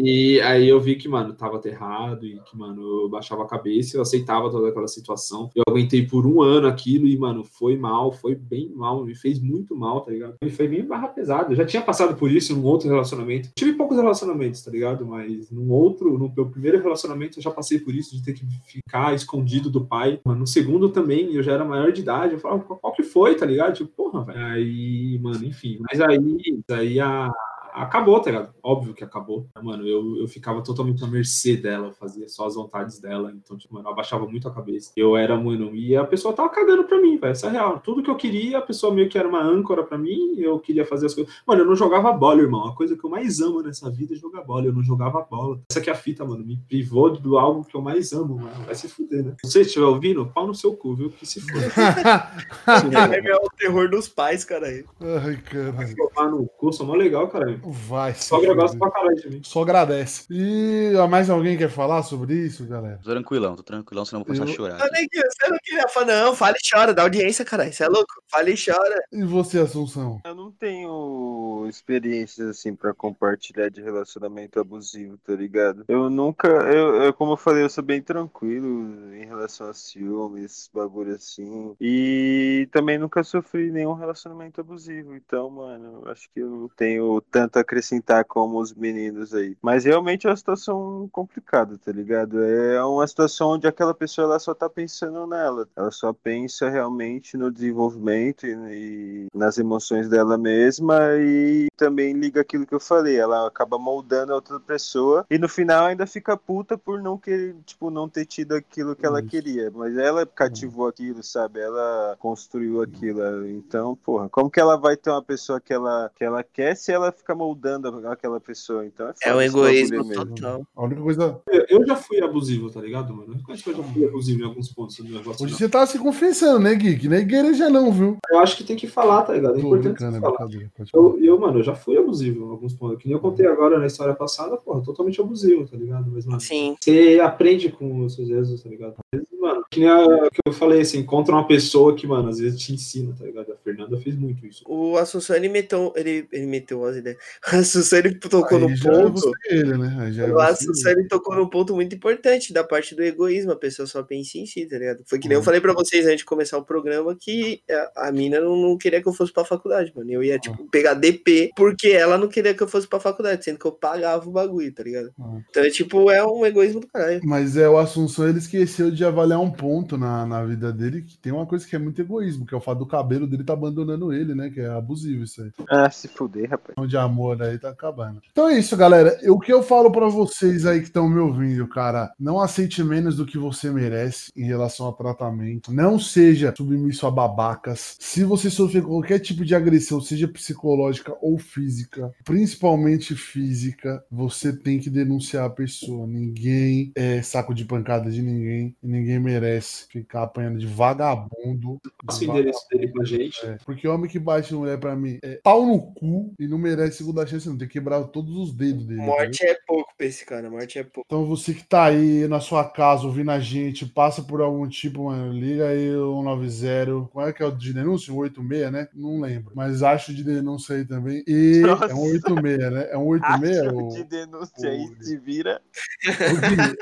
e 0.03 0.41
aí, 0.41 0.67
eu 0.67 0.79
vi 0.79 0.95
que, 0.95 1.07
mano, 1.07 1.33
tava 1.33 1.61
errado 1.65 2.25
e 2.25 2.39
que, 2.39 2.57
mano, 2.57 2.81
eu 3.03 3.09
baixava 3.09 3.43
a 3.43 3.47
cabeça, 3.47 3.97
eu 3.97 4.01
aceitava 4.01 4.49
toda 4.49 4.69
aquela 4.69 4.87
situação. 4.87 5.49
Eu 5.55 5.63
aguentei 5.67 6.05
por 6.05 6.25
um 6.25 6.41
ano 6.41 6.67
aquilo 6.67 7.07
e, 7.07 7.17
mano, 7.17 7.43
foi 7.43 7.77
mal, 7.77 8.11
foi 8.11 8.35
bem 8.35 8.71
mal, 8.73 9.03
me 9.03 9.15
fez 9.15 9.39
muito 9.39 9.75
mal, 9.75 10.01
tá 10.01 10.11
ligado? 10.11 10.35
E 10.43 10.49
foi 10.49 10.67
bem 10.67 10.85
barra 10.85 11.07
pesada. 11.07 11.51
Eu 11.51 11.55
já 11.55 11.65
tinha 11.65 11.81
passado 11.81 12.15
por 12.15 12.31
isso 12.31 12.55
num 12.55 12.63
outro 12.65 12.89
relacionamento. 12.89 13.49
Tive 13.55 13.73
poucos 13.73 13.97
relacionamentos, 13.97 14.63
tá 14.63 14.71
ligado? 14.71 15.05
Mas 15.05 15.49
num 15.51 15.71
outro, 15.71 16.17
no 16.17 16.31
meu 16.35 16.49
primeiro 16.49 16.81
relacionamento, 16.81 17.39
eu 17.39 17.43
já 17.43 17.51
passei 17.51 17.79
por 17.79 17.93
isso, 17.93 18.15
de 18.15 18.23
ter 18.23 18.33
que 18.33 18.45
ficar 18.65 19.13
escondido 19.13 19.69
do 19.69 19.85
pai. 19.85 20.19
Mano, 20.25 20.41
no 20.41 20.47
segundo 20.47 20.89
também, 20.89 21.33
eu 21.33 21.43
já 21.43 21.53
era 21.53 21.65
maior 21.65 21.91
de 21.91 22.01
idade. 22.01 22.33
Eu 22.33 22.39
falava, 22.39 22.63
qual 22.63 22.93
que 22.93 23.03
foi, 23.03 23.35
tá 23.35 23.45
ligado? 23.45 23.75
Tipo, 23.75 23.89
porra, 23.89 24.23
velho. 24.23 24.39
Aí, 24.39 25.19
mano, 25.21 25.43
enfim. 25.45 25.77
Mas 25.79 25.99
aí, 26.01 26.63
aí 26.69 26.99
a, 26.99 27.31
acabou, 27.73 28.19
tá 28.19 28.31
ligado? 28.31 28.53
Óbvio 28.61 28.93
que 28.93 29.03
acabou. 29.03 29.47
Mano, 29.61 29.87
eu, 29.87 30.17
eu 30.17 30.27
ficava 30.27 30.61
totalmente 30.61 31.03
à 31.03 31.07
mercê 31.07 31.57
dela, 31.57 31.87
eu 31.87 31.93
fazia 31.93 32.27
só 32.29 32.45
as 32.45 32.55
vontades 32.55 32.99
dela. 32.99 33.33
Então, 33.35 33.57
tipo, 33.57 33.73
mano, 33.73 33.87
eu 33.87 33.91
abaixava 33.91 34.27
muito 34.27 34.47
a 34.47 34.53
cabeça. 34.53 34.91
Eu 34.95 35.17
era, 35.17 35.35
mano, 35.37 35.75
e 35.75 35.95
a 35.95 36.03
pessoa 36.03 36.33
tava 36.33 36.49
cagando 36.49 36.83
pra 36.83 37.01
mim, 37.01 37.17
velho. 37.17 37.31
Essa 37.31 37.47
é 37.47 37.51
real. 37.51 37.79
Tudo 37.79 38.03
que 38.03 38.09
eu 38.09 38.15
queria, 38.15 38.59
a 38.59 38.61
pessoa 38.61 38.93
meio 38.93 39.09
que 39.09 39.17
era 39.17 39.27
uma 39.27 39.41
âncora 39.43 39.83
pra 39.83 39.97
mim, 39.97 40.35
eu 40.37 40.59
queria 40.59 40.85
fazer 40.85 41.07
as 41.07 41.13
coisas. 41.13 41.33
Mano, 41.47 41.61
eu 41.61 41.65
não 41.65 41.75
jogava 41.75 42.11
bola, 42.13 42.41
irmão. 42.41 42.67
A 42.67 42.75
coisa 42.75 42.95
que 42.97 43.03
eu 43.03 43.09
mais 43.09 43.39
amo 43.41 43.61
nessa 43.61 43.89
vida 43.89 44.13
é 44.13 44.17
jogar 44.17 44.43
bola. 44.43 44.65
Eu 44.65 44.73
não 44.73 44.83
jogava 44.83 45.21
bola. 45.21 45.59
Essa 45.69 45.79
aqui 45.79 45.89
é 45.89 45.93
a 45.93 45.95
fita, 45.95 46.23
mano. 46.25 46.45
Me 46.45 46.57
privou 46.67 47.09
do 47.11 47.37
algo 47.37 47.63
que 47.65 47.75
eu 47.75 47.81
mais 47.81 48.13
amo, 48.13 48.37
mano. 48.37 48.65
Vai 48.65 48.75
se 48.75 48.87
fuder, 48.87 49.23
né? 49.23 49.35
Se 49.43 49.51
você 49.51 49.61
estiver 49.61 49.85
ouvindo, 49.85 50.25
pau 50.25 50.47
no 50.47 50.55
seu 50.55 50.75
cu, 50.75 50.95
viu? 50.95 51.09
Que 51.09 51.25
se 51.25 51.41
Guilherme 51.41 53.29
é 53.29 53.35
o 53.35 53.49
terror 53.57 53.89
dos 53.89 54.07
pais, 54.07 54.43
cara. 54.43 54.67
aí. 54.67 54.85
Ai, 55.01 55.37
caralho. 55.37 55.95
Tomar 55.95 56.31
no 56.31 56.47
cu, 56.47 56.71
sou 56.71 56.85
mó 56.85 56.95
legal, 56.95 57.27
cara. 57.27 57.59
Vai. 57.65 58.13
Sogra 58.15 58.53
gosta 58.53 58.77
pra 58.77 58.91
caralho 58.91 59.15
de 59.15 59.29
mim. 59.29 59.41
Só 59.43 59.61
agradece. 59.61 60.25
E 60.29 60.93
mais 61.09 61.29
alguém 61.29 61.57
quer 61.57 61.69
falar 61.69 62.03
sobre 62.03 62.33
isso, 62.35 62.65
galera? 62.65 62.99
Tô 63.03 63.09
tranquilão, 63.09 63.55
tô 63.55 63.63
tranquilão, 63.63 64.05
senão 64.05 64.21
eu 64.21 64.25
vou 64.25 64.35
começar 64.35 64.45
Eu- 64.45 64.53
a 64.53 64.55
chorar. 64.71 64.85
Eu 64.85 64.91
nem 64.91 65.07
queria, 65.07 65.29
você 65.29 65.49
não 65.49 65.57
queria 65.63 65.87
falar, 65.87 66.05
não, 66.05 66.35
fala 66.35 66.55
e 66.57 66.69
chora, 66.69 66.93
dá 66.93 67.03
audiência, 67.03 67.45
cara. 67.45 67.67
Isso 67.67 67.83
é 67.83 67.87
louco. 67.87 68.13
Fala 68.29 68.49
e 68.49 68.55
chora. 68.55 69.03
E 69.11 69.23
você, 69.23 69.59
Assunção? 69.59 70.19
Eu 70.25 70.35
não 70.35 70.51
tenho 70.51 71.65
experiências 71.69 72.47
assim 72.49 72.75
pra 72.75 72.93
compartilhar 72.93 73.69
de 73.69 73.81
relacionamento 73.81 74.59
abusivo, 74.59 75.17
tá 75.25 75.33
ligado? 75.33 75.85
Eu 75.87 76.09
nunca, 76.09 76.47
eu, 76.47 76.95
eu- 77.03 77.13
como 77.13 77.33
eu 77.33 77.37
falei, 77.37 77.63
eu 77.63 77.69
sou 77.69 77.83
bem 77.83 78.01
tranquilo 78.01 79.13
em 79.13 79.25
relação 79.25 79.69
a 79.69 79.73
ciúmes, 79.73 80.69
bagulho 80.73 81.15
assim. 81.15 81.75
E 81.79 82.67
também 82.71 82.97
nunca 82.97 83.23
sofri 83.23 83.71
nenhum 83.71 83.93
relacionamento 83.93 84.59
abusivo. 84.61 85.15
Então, 85.15 85.49
mano, 85.49 86.01
eu 86.05 86.11
acho 86.11 86.29
que 86.33 86.39
eu 86.41 86.49
não 86.49 86.67
tenho 86.69 87.21
tanto 87.31 87.52
a 87.57 87.61
acrescentar 87.61 88.25
como 88.25 88.59
os 88.59 88.73
meninos 88.73 89.33
aí. 89.33 89.57
Mas 89.61 89.85
realmente 89.85 90.27
é 90.27 90.29
uma 90.29 90.35
situação 90.35 91.09
complicada, 91.11 91.77
tá 91.77 91.91
ligado? 91.91 92.43
É 92.43 92.83
uma 92.83 93.05
situação 93.07 93.51
onde 93.51 93.67
aquela 93.67 93.93
pessoa 93.93 94.25
ela 94.25 94.39
só 94.39 94.53
tá 94.53 94.69
pensando 94.69 95.25
nela. 95.27 95.67
Ela 95.75 95.91
só 95.91 96.13
pensa 96.13 96.69
realmente 96.69 97.37
no 97.37 97.51
desenvolvimento 97.51 98.45
e, 98.45 98.53
e 98.53 99.27
nas 99.33 99.57
emoções 99.57 100.09
dela 100.09 100.37
mesma 100.37 100.99
e 101.17 101.67
também 101.77 102.13
liga 102.13 102.41
aquilo 102.41 102.65
que 102.65 102.73
eu 102.73 102.79
falei. 102.79 103.17
Ela 103.17 103.47
acaba 103.47 103.77
moldando 103.77 104.31
a 104.31 104.35
outra 104.35 104.59
pessoa 104.59 105.25
e 105.29 105.37
no 105.37 105.49
final 105.49 105.85
ainda 105.85 106.05
fica 106.07 106.37
puta 106.37 106.77
por 106.77 107.01
não 107.01 107.17
querer, 107.17 107.55
tipo, 107.65 107.89
não 107.89 108.09
ter 108.09 108.25
tido 108.25 108.55
aquilo 108.55 108.95
que 108.95 109.05
ela 109.05 109.21
queria. 109.21 109.71
Mas 109.71 109.97
ela 109.97 110.25
cativou 110.25 110.87
aquilo, 110.87 111.23
sabe? 111.23 111.59
Ela 111.59 112.15
construiu 112.19 112.81
aquilo. 112.81 113.47
Então, 113.47 113.95
porra, 113.95 114.29
como 114.29 114.49
que 114.49 114.59
ela 114.59 114.77
vai 114.77 114.97
ter 114.97 115.09
uma 115.09 115.21
pessoa 115.21 115.59
que 115.59 115.73
ela, 115.73 116.11
que 116.15 116.23
ela 116.23 116.43
quer 116.43 116.75
se 116.75 116.91
ela 116.91 117.11
fica 117.11 117.35
moldando 117.43 118.07
aquela 118.07 118.39
pessoa. 118.39 118.85
Então 118.85 119.07
é, 119.07 119.13
É 119.29 119.35
um 119.35 119.41
egoísmo 119.41 120.03
mesmo. 120.05 120.25
total. 120.25 120.65
A 120.75 120.83
única 120.83 121.01
coisa. 121.01 121.41
Eu, 121.69 121.85
já 121.85 121.95
fui 121.95 122.21
abusivo, 122.21 122.69
tá 122.69 122.79
ligado, 122.81 123.13
mano? 123.13 123.35
Eu 123.47 123.53
acho 123.53 123.63
que 123.63 123.69
eu 123.71 123.75
já 123.75 123.83
fui 123.83 124.05
abusivo 124.05 124.41
em 124.41 124.45
alguns 124.45 124.69
pontos 124.71 124.95
do 124.97 125.03
negócio. 125.03 125.45
Hoje 125.45 125.55
você 125.55 125.67
tá 125.67 125.85
se 125.85 125.99
confessando, 125.99 126.59
né, 126.59 126.73
Geek? 126.75 127.13
É 127.13 127.17
igreja, 127.19 127.69
não, 127.69 127.91
viu? 127.91 128.17
Eu 128.29 128.39
acho 128.39 128.57
que 128.57 128.63
tem 128.63 128.75
que 128.75 128.87
falar, 128.87 129.23
tá 129.23 129.33
ligado? 129.33 129.57
É 129.57 129.61
Tô 129.61 129.67
importante 129.67 129.93
brincando, 129.99 130.11
você 130.11 130.17
é 130.17 130.21
falar. 130.21 130.37
brincadeira. 130.37 130.71
Pode 130.77 130.91
falar. 130.91 131.03
Eu, 131.03 131.19
eu, 131.23 131.39
mano, 131.39 131.59
eu 131.59 131.63
já 131.63 131.75
fui 131.75 131.97
abusivo 131.97 132.45
em 132.45 132.49
alguns 132.51 132.73
pontos. 132.73 132.97
Que 132.99 133.07
nem 133.07 133.15
eu 133.15 133.21
contei 133.21 133.45
agora 133.45 133.77
na 133.79 133.85
história 133.85 134.13
passada, 134.13 134.57
porra, 134.57 134.81
totalmente 134.81 135.19
abusivo, 135.19 135.67
tá 135.67 135.77
ligado? 135.77 136.09
Mas, 136.11 136.25
mano, 136.25 136.39
Sim. 136.39 136.75
você 136.79 137.19
aprende 137.23 137.69
com 137.71 138.05
os 138.05 138.15
seus 138.15 138.29
erros, 138.29 138.61
tá 138.63 138.69
ligado? 138.69 138.95
Às 139.13 139.19
vezes, 139.19 139.32
que 139.73 139.79
nem 139.79 139.89
a, 139.89 140.29
que 140.31 140.39
eu 140.45 140.53
falei, 140.53 140.83
você 140.85 140.97
encontra 140.97 141.33
uma 141.33 141.47
pessoa 141.47 141.95
que, 141.95 142.05
mano, 142.07 142.29
às 142.29 142.37
vezes 142.39 142.59
te 142.59 142.73
ensina, 142.73 143.13
tá 143.17 143.25
ligado? 143.25 143.51
A 143.51 143.57
Fernanda 143.57 143.97
fez 143.97 144.15
muito 144.15 144.45
isso. 144.45 144.63
O 144.67 144.97
Assunção, 144.97 145.35
ele 145.35 145.49
meteu, 145.49 145.91
ele, 145.95 146.27
ele 146.31 146.45
meteu 146.45 146.83
as 146.85 146.95
ideias. 146.97 147.17
O 147.53 147.55
Assunção, 147.57 147.99
ele 147.99 148.15
tocou 148.15 148.57
Aí 148.57 148.63
no 148.63 148.75
já 148.75 148.91
é 148.91 148.93
ponto. 149.03 149.31
ele, 149.49 149.77
né? 149.77 150.13
É 150.17 150.31
O 150.33 150.39
Assunção, 150.39 150.91
ele 150.91 151.07
tocou 151.07 151.35
num 151.35 151.47
ponto 151.49 151.73
muito 151.75 151.95
importante 151.95 152.53
da 152.53 152.63
parte 152.63 152.93
do 152.95 153.03
egoísmo. 153.03 153.51
A 153.51 153.55
pessoa 153.55 153.87
só 153.87 154.03
pensa 154.03 154.37
em 154.37 154.45
si, 154.45 154.65
tá 154.65 154.77
ligado? 154.77 155.03
Foi 155.05 155.17
que 155.19 155.27
nem 155.27 155.35
eu 155.35 155.39
Uhum. 155.39 155.45
falei 155.45 155.59
pra 155.61 155.73
vocês 155.73 156.05
antes 156.05 156.19
de 156.19 156.25
começar 156.25 156.57
o 156.57 156.63
programa 156.65 157.15
que 157.19 157.61
a, 157.95 158.07
a 158.07 158.11
mina 158.11 158.39
não, 158.39 158.55
não 158.55 158.77
queria 158.77 159.01
que 159.01 159.07
eu 159.07 159.13
fosse 159.13 159.33
pra 159.33 159.43
faculdade, 159.43 159.91
mano. 159.95 160.11
Eu 160.11 160.23
ia, 160.23 160.37
tipo, 160.37 160.67
pegar 160.69 160.93
DP 160.93 161.49
porque 161.55 161.89
ela 161.89 162.17
não 162.17 162.27
queria 162.27 162.53
que 162.53 162.61
eu 162.61 162.67
fosse 162.67 162.87
pra 162.87 162.99
faculdade, 162.99 163.43
sendo 163.43 163.57
que 163.59 163.65
eu 163.65 163.71
pagava 163.71 164.27
o 164.27 164.31
bagulho, 164.31 164.73
tá 164.73 164.83
ligado? 164.83 165.11
Uhum. 165.17 165.41
Então, 165.49 165.63
é, 165.63 165.69
tipo, 165.69 166.11
é 166.11 166.25
um 166.25 166.45
egoísmo 166.45 166.79
do 166.81 166.87
caralho. 166.87 167.21
Mas 167.23 167.57
é 167.57 167.67
o 167.67 167.77
Assunção, 167.77 168.27
ele 168.29 168.37
esqueceu 168.37 168.91
de 168.91 169.03
avaliar 169.03 169.39
um 169.39 169.49
ponto 169.51 169.62
na, 169.97 170.25
na 170.25 170.43
vida 170.43 170.71
dele, 170.71 171.01
que 171.01 171.17
tem 171.17 171.31
uma 171.31 171.45
coisa 171.45 171.65
que 171.67 171.75
é 171.75 171.79
muito 171.79 172.01
egoísmo, 172.01 172.45
que 172.45 172.53
é 172.53 172.57
o 172.57 172.61
fato 172.61 172.79
do 172.79 172.85
cabelo 172.85 173.27
dele 173.27 173.43
tá 173.43 173.53
abandonando 173.53 174.11
ele, 174.11 174.35
né? 174.35 174.49
Que 174.49 174.61
é 174.61 174.67
abusivo 174.67 175.23
isso 175.23 175.41
aí. 175.41 175.51
Ah, 175.69 175.89
se 175.89 176.07
fuder, 176.07 176.49
rapaz. 176.49 176.75
O 176.77 176.87
de 176.87 176.97
amor 176.97 177.41
aí 177.41 177.57
tá 177.57 177.69
acabando. 177.69 178.21
Então 178.31 178.49
é 178.49 178.57
isso, 178.57 178.75
galera. 178.75 179.17
O 179.29 179.39
que 179.39 179.51
eu 179.51 179.63
falo 179.63 179.91
pra 179.91 180.07
vocês 180.07 180.65
aí 180.65 180.79
que 180.79 180.87
estão 180.87 181.07
me 181.07 181.19
ouvindo, 181.19 181.67
cara, 181.67 182.11
não 182.19 182.39
aceite 182.39 182.83
menos 182.83 183.15
do 183.15 183.25
que 183.25 183.37
você 183.37 183.71
merece 183.71 184.31
em 184.35 184.45
relação 184.45 184.85
ao 184.85 184.93
tratamento. 184.93 185.73
Não 185.73 185.97
seja 185.97 186.53
submisso 186.55 187.07
a 187.07 187.11
babacas. 187.11 187.95
Se 187.99 188.23
você 188.23 188.49
sofrer 188.49 188.83
qualquer 188.83 189.19
tipo 189.19 189.45
de 189.45 189.55
agressão, 189.55 190.01
seja 190.01 190.27
psicológica 190.27 191.15
ou 191.21 191.37
física, 191.37 192.11
principalmente 192.23 193.15
física, 193.15 194.03
você 194.11 194.51
tem 194.51 194.79
que 194.79 194.89
denunciar 194.89 195.45
a 195.45 195.49
pessoa. 195.49 196.05
Ninguém 196.07 196.91
é 196.95 197.21
saco 197.21 197.53
de 197.53 197.65
pancada 197.65 198.09
de 198.11 198.21
ninguém 198.21 198.75
ninguém 198.81 199.19
merece 199.19 199.52
ficar 199.61 200.23
apanhando 200.23 200.59
de 200.59 200.67
vagabundo. 200.67 201.79
Passa 202.05 202.21
o 202.21 202.23
endereço 202.25 202.65
dele 202.71 202.87
pra 202.89 203.03
gente. 203.05 203.45
é, 203.45 203.57
porque 203.65 203.87
homem 203.87 204.09
que 204.09 204.19
bate 204.19 204.53
mulher 204.53 204.77
pra 204.79 204.95
mim 204.95 205.19
é 205.23 205.39
pau 205.43 205.65
no 205.65 205.79
cu 205.93 206.33
e 206.39 206.47
não 206.47 206.57
merece 206.57 206.97
segunda 206.97 207.25
chance, 207.25 207.47
não. 207.47 207.57
Tem 207.57 207.67
que 207.67 207.73
quebrar 207.73 208.03
todos 208.05 208.35
os 208.35 208.53
dedos 208.53 208.85
dele. 208.85 209.01
Morte 209.01 209.45
é 209.45 209.57
pouco 209.67 209.91
pra 209.97 210.05
esse 210.07 210.25
cara, 210.25 210.49
morte 210.49 210.79
é 210.79 210.83
pouco. 210.83 211.03
Então 211.05 211.25
você 211.25 211.53
que 211.53 211.63
tá 211.63 211.85
aí 211.85 212.27
na 212.27 212.39
sua 212.39 212.63
casa 212.69 213.05
ouvindo 213.05 213.31
a 213.31 213.39
gente, 213.39 213.85
passa 213.85 214.21
por 214.21 214.41
algum 214.41 214.67
tipo, 214.67 215.05
mano, 215.05 215.33
liga 215.33 215.67
aí 215.67 215.95
o 215.95 216.21
190. 216.23 217.09
Qual 217.11 217.27
é 217.27 217.33
que 217.33 217.41
é 217.43 217.45
o 217.45 217.51
de 217.51 217.73
denúncia? 217.73 218.13
Um 218.13 218.17
86, 218.17 218.71
né? 218.71 218.87
Não 218.93 219.19
lembro. 219.19 219.51
Mas 219.55 219.83
acho 219.83 220.13
de 220.13 220.23
denúncia 220.23 220.75
aí 220.75 220.85
também. 220.85 221.23
E 221.27 221.61
Nossa. 221.65 221.85
é 221.85 221.93
um 221.93 222.01
86, 222.03 222.71
né? 222.71 222.87
É 222.91 222.97
um 222.97 223.07
86? 223.07 223.57
Acho 223.67 223.75
ou- 223.75 223.89
de 223.89 224.03
denúncia 224.03 224.69
aí, 224.69 224.85
o- 224.85 225.03
se 225.03 225.17
vira. 225.17 225.61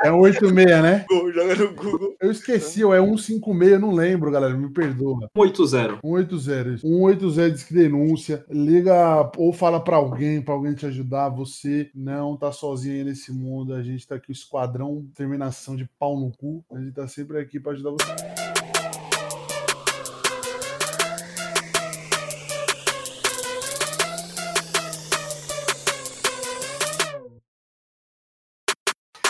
É 0.04 0.12
um 0.12 0.20
86, 0.20 0.82
né? 0.82 1.06
Joga 1.34 1.56
no 1.56 1.74
Google. 1.76 2.16
Eu 2.20 2.32
esqueci, 2.32 2.51
ou 2.84 2.94
é 2.94 3.00
156, 3.00 3.72
eu 3.72 3.80
não 3.80 3.92
lembro, 3.92 4.32
galera. 4.32 4.54
Me 4.54 4.70
perdoa. 4.70 5.30
180. 5.36 6.00
180. 6.02 6.78
180 6.80 7.52
diz 7.52 7.64
que 7.64 7.74
denúncia. 7.74 8.46
Liga 8.50 9.32
ou 9.38 9.54
fala 9.54 9.80
pra 9.80 9.98
alguém, 9.98 10.42
pra 10.42 10.54
alguém 10.54 10.74
te 10.74 10.86
ajudar. 10.86 11.30
Você 11.30 11.90
não 11.94 12.36
tá 12.38 12.52
sozinho 12.52 12.96
aí 12.96 13.04
nesse 13.04 13.32
mundo. 13.32 13.74
A 13.74 13.84
gente 13.84 14.08
tá 14.08 14.16
aqui, 14.16 14.32
o 14.32 14.34
esquadrão 14.34 15.06
terminação 15.16 15.76
de 15.76 15.90
pau 16.00 16.20
no 16.20 16.32
cu. 16.32 16.64
A 16.72 16.80
gente 16.80 16.94
tá 16.94 17.08
sempre 17.08 17.40
aqui 17.40 17.60
pra 17.60 17.74
ajudar 17.74 17.92
você. 17.92 19.11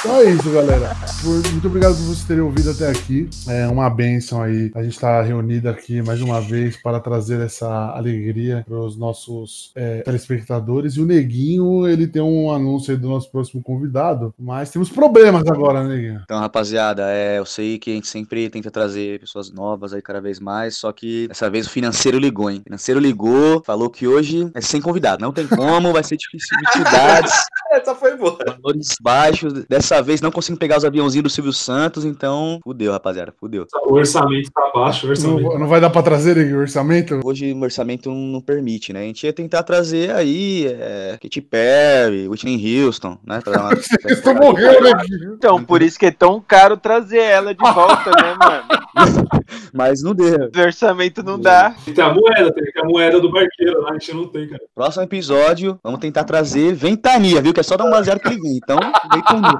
Então 0.03 0.15
é 0.15 0.31
isso, 0.31 0.49
galera. 0.51 0.97
Muito 1.23 1.67
obrigado 1.67 1.95
por 1.95 2.01
vocês 2.05 2.23
terem 2.23 2.41
ouvido 2.41 2.71
até 2.71 2.89
aqui. 2.89 3.29
É 3.47 3.67
uma 3.67 3.87
benção 3.87 4.41
aí. 4.41 4.71
A 4.73 4.81
gente 4.81 4.93
está 4.93 5.21
reunido 5.21 5.69
aqui 5.69 6.01
mais 6.01 6.19
uma 6.23 6.41
vez 6.41 6.75
para 6.75 6.99
trazer 6.99 7.39
essa 7.39 7.69
alegria 7.91 8.65
para 8.67 8.79
os 8.79 8.97
nossos 8.97 9.71
é, 9.75 10.01
telespectadores. 10.01 10.95
E 10.95 11.01
o 11.01 11.05
Neguinho, 11.05 11.87
ele 11.87 12.07
tem 12.07 12.19
um 12.19 12.51
anúncio 12.51 12.91
aí 12.91 12.99
do 12.99 13.09
nosso 13.09 13.29
próximo 13.29 13.61
convidado. 13.61 14.33
Mas 14.39 14.71
temos 14.71 14.89
problemas 14.89 15.45
agora, 15.45 15.83
né, 15.83 15.95
Neguinho? 15.95 16.21
Então, 16.23 16.39
rapaziada, 16.39 17.03
é, 17.11 17.37
eu 17.37 17.45
sei 17.45 17.77
que 17.77 17.91
a 17.91 17.93
gente 17.93 18.07
sempre 18.07 18.49
tenta 18.49 18.71
trazer 18.71 19.19
pessoas 19.19 19.51
novas 19.51 19.93
aí 19.93 20.01
cada 20.01 20.19
vez 20.19 20.39
mais, 20.39 20.77
só 20.77 20.91
que 20.91 21.27
dessa 21.27 21.47
vez 21.47 21.67
o 21.67 21.69
financeiro 21.69 22.17
ligou, 22.17 22.49
hein? 22.49 22.61
O 22.61 22.63
financeiro 22.63 22.99
ligou, 22.99 23.61
falou 23.63 23.87
que 23.87 24.07
hoje 24.07 24.49
é 24.55 24.61
sem 24.61 24.81
convidado, 24.81 25.21
não 25.21 25.31
tem 25.31 25.45
como, 25.45 25.93
vai 25.93 26.03
ser 26.03 26.17
difícil 26.17 26.57
dificuldades, 26.57 27.31
Essa 27.71 27.95
foi 27.95 28.17
boa. 28.17 28.37
valores 28.45 28.95
baixos. 29.01 29.53
Dessa 29.69 29.90
vez 29.99 30.21
não 30.21 30.31
consigo 30.31 30.59
pegar 30.59 30.77
os 30.77 30.85
aviãozinhos 30.85 31.23
do 31.23 31.29
Silvio 31.29 31.51
Santos, 31.51 32.05
então 32.05 32.59
fudeu, 32.63 32.91
rapaziada, 32.91 33.33
fudeu. 33.39 33.65
O 33.87 33.95
orçamento 33.95 34.51
tá 34.51 34.71
baixo, 34.73 35.07
o 35.07 35.09
orçamento. 35.09 35.41
Não, 35.41 35.59
não 35.59 35.67
vai 35.67 35.81
dar 35.81 35.89
para 35.89 36.03
trazer 36.03 36.37
o 36.53 36.59
orçamento? 36.59 37.19
Hoje 37.23 37.51
o 37.51 37.61
orçamento 37.61 38.09
não, 38.09 38.15
não 38.15 38.41
permite, 38.41 38.93
né? 38.93 39.01
A 39.01 39.05
gente 39.05 39.25
ia 39.25 39.33
tentar 39.33 39.63
trazer 39.63 40.11
aí 40.11 40.67
é, 40.67 41.17
Katy 41.21 41.41
Perry, 41.41 42.27
Whitney 42.27 42.85
Houston, 42.85 43.17
né? 43.25 43.41
Pra 43.43 43.53
dar 43.53 43.61
uma... 43.61 43.71
Vocês 43.81 44.17
estão 44.19 44.35
morrendo 44.35 44.87
aqui. 44.89 45.17
viu? 45.17 45.33
Então, 45.33 45.63
por 45.63 45.81
isso 45.81 45.97
que 45.97 46.05
é 46.05 46.11
tão 46.11 46.39
caro 46.39 46.77
trazer 46.77 47.19
ela 47.19 47.53
de 47.53 47.59
volta, 47.59 48.11
né, 48.11 48.35
mano? 48.39 48.63
Mas 49.73 50.03
não 50.03 50.13
deu. 50.13 50.49
O 50.55 50.59
orçamento 50.59 51.23
não 51.23 51.39
dá. 51.39 51.71
Tem 51.71 51.83
que 51.85 51.93
ter 51.93 52.01
a 52.01 52.13
moeda, 52.13 52.53
tem 52.53 52.63
que 52.63 52.71
ter 52.71 52.81
a 52.81 52.85
moeda 52.85 53.19
do 53.19 53.31
barqueiro 53.31 53.81
lá, 53.81 53.91
a 53.91 53.93
gente 53.93 54.13
não 54.13 54.27
tem, 54.27 54.47
cara. 54.47 54.61
Próximo 54.75 55.03
episódio, 55.03 55.79
vamos 55.83 55.99
tentar 55.99 56.23
trazer 56.23 56.73
Ventania, 56.73 57.41
viu? 57.41 57.53
Que 57.53 57.59
é 57.59 57.63
só 57.63 57.77
dar 57.77 57.85
um 57.85 57.91
baseado 57.91 58.19
que 58.19 58.27
ele 58.27 58.41
vem. 58.41 58.57
Então, 58.57 58.79
Ventania. 59.13 59.59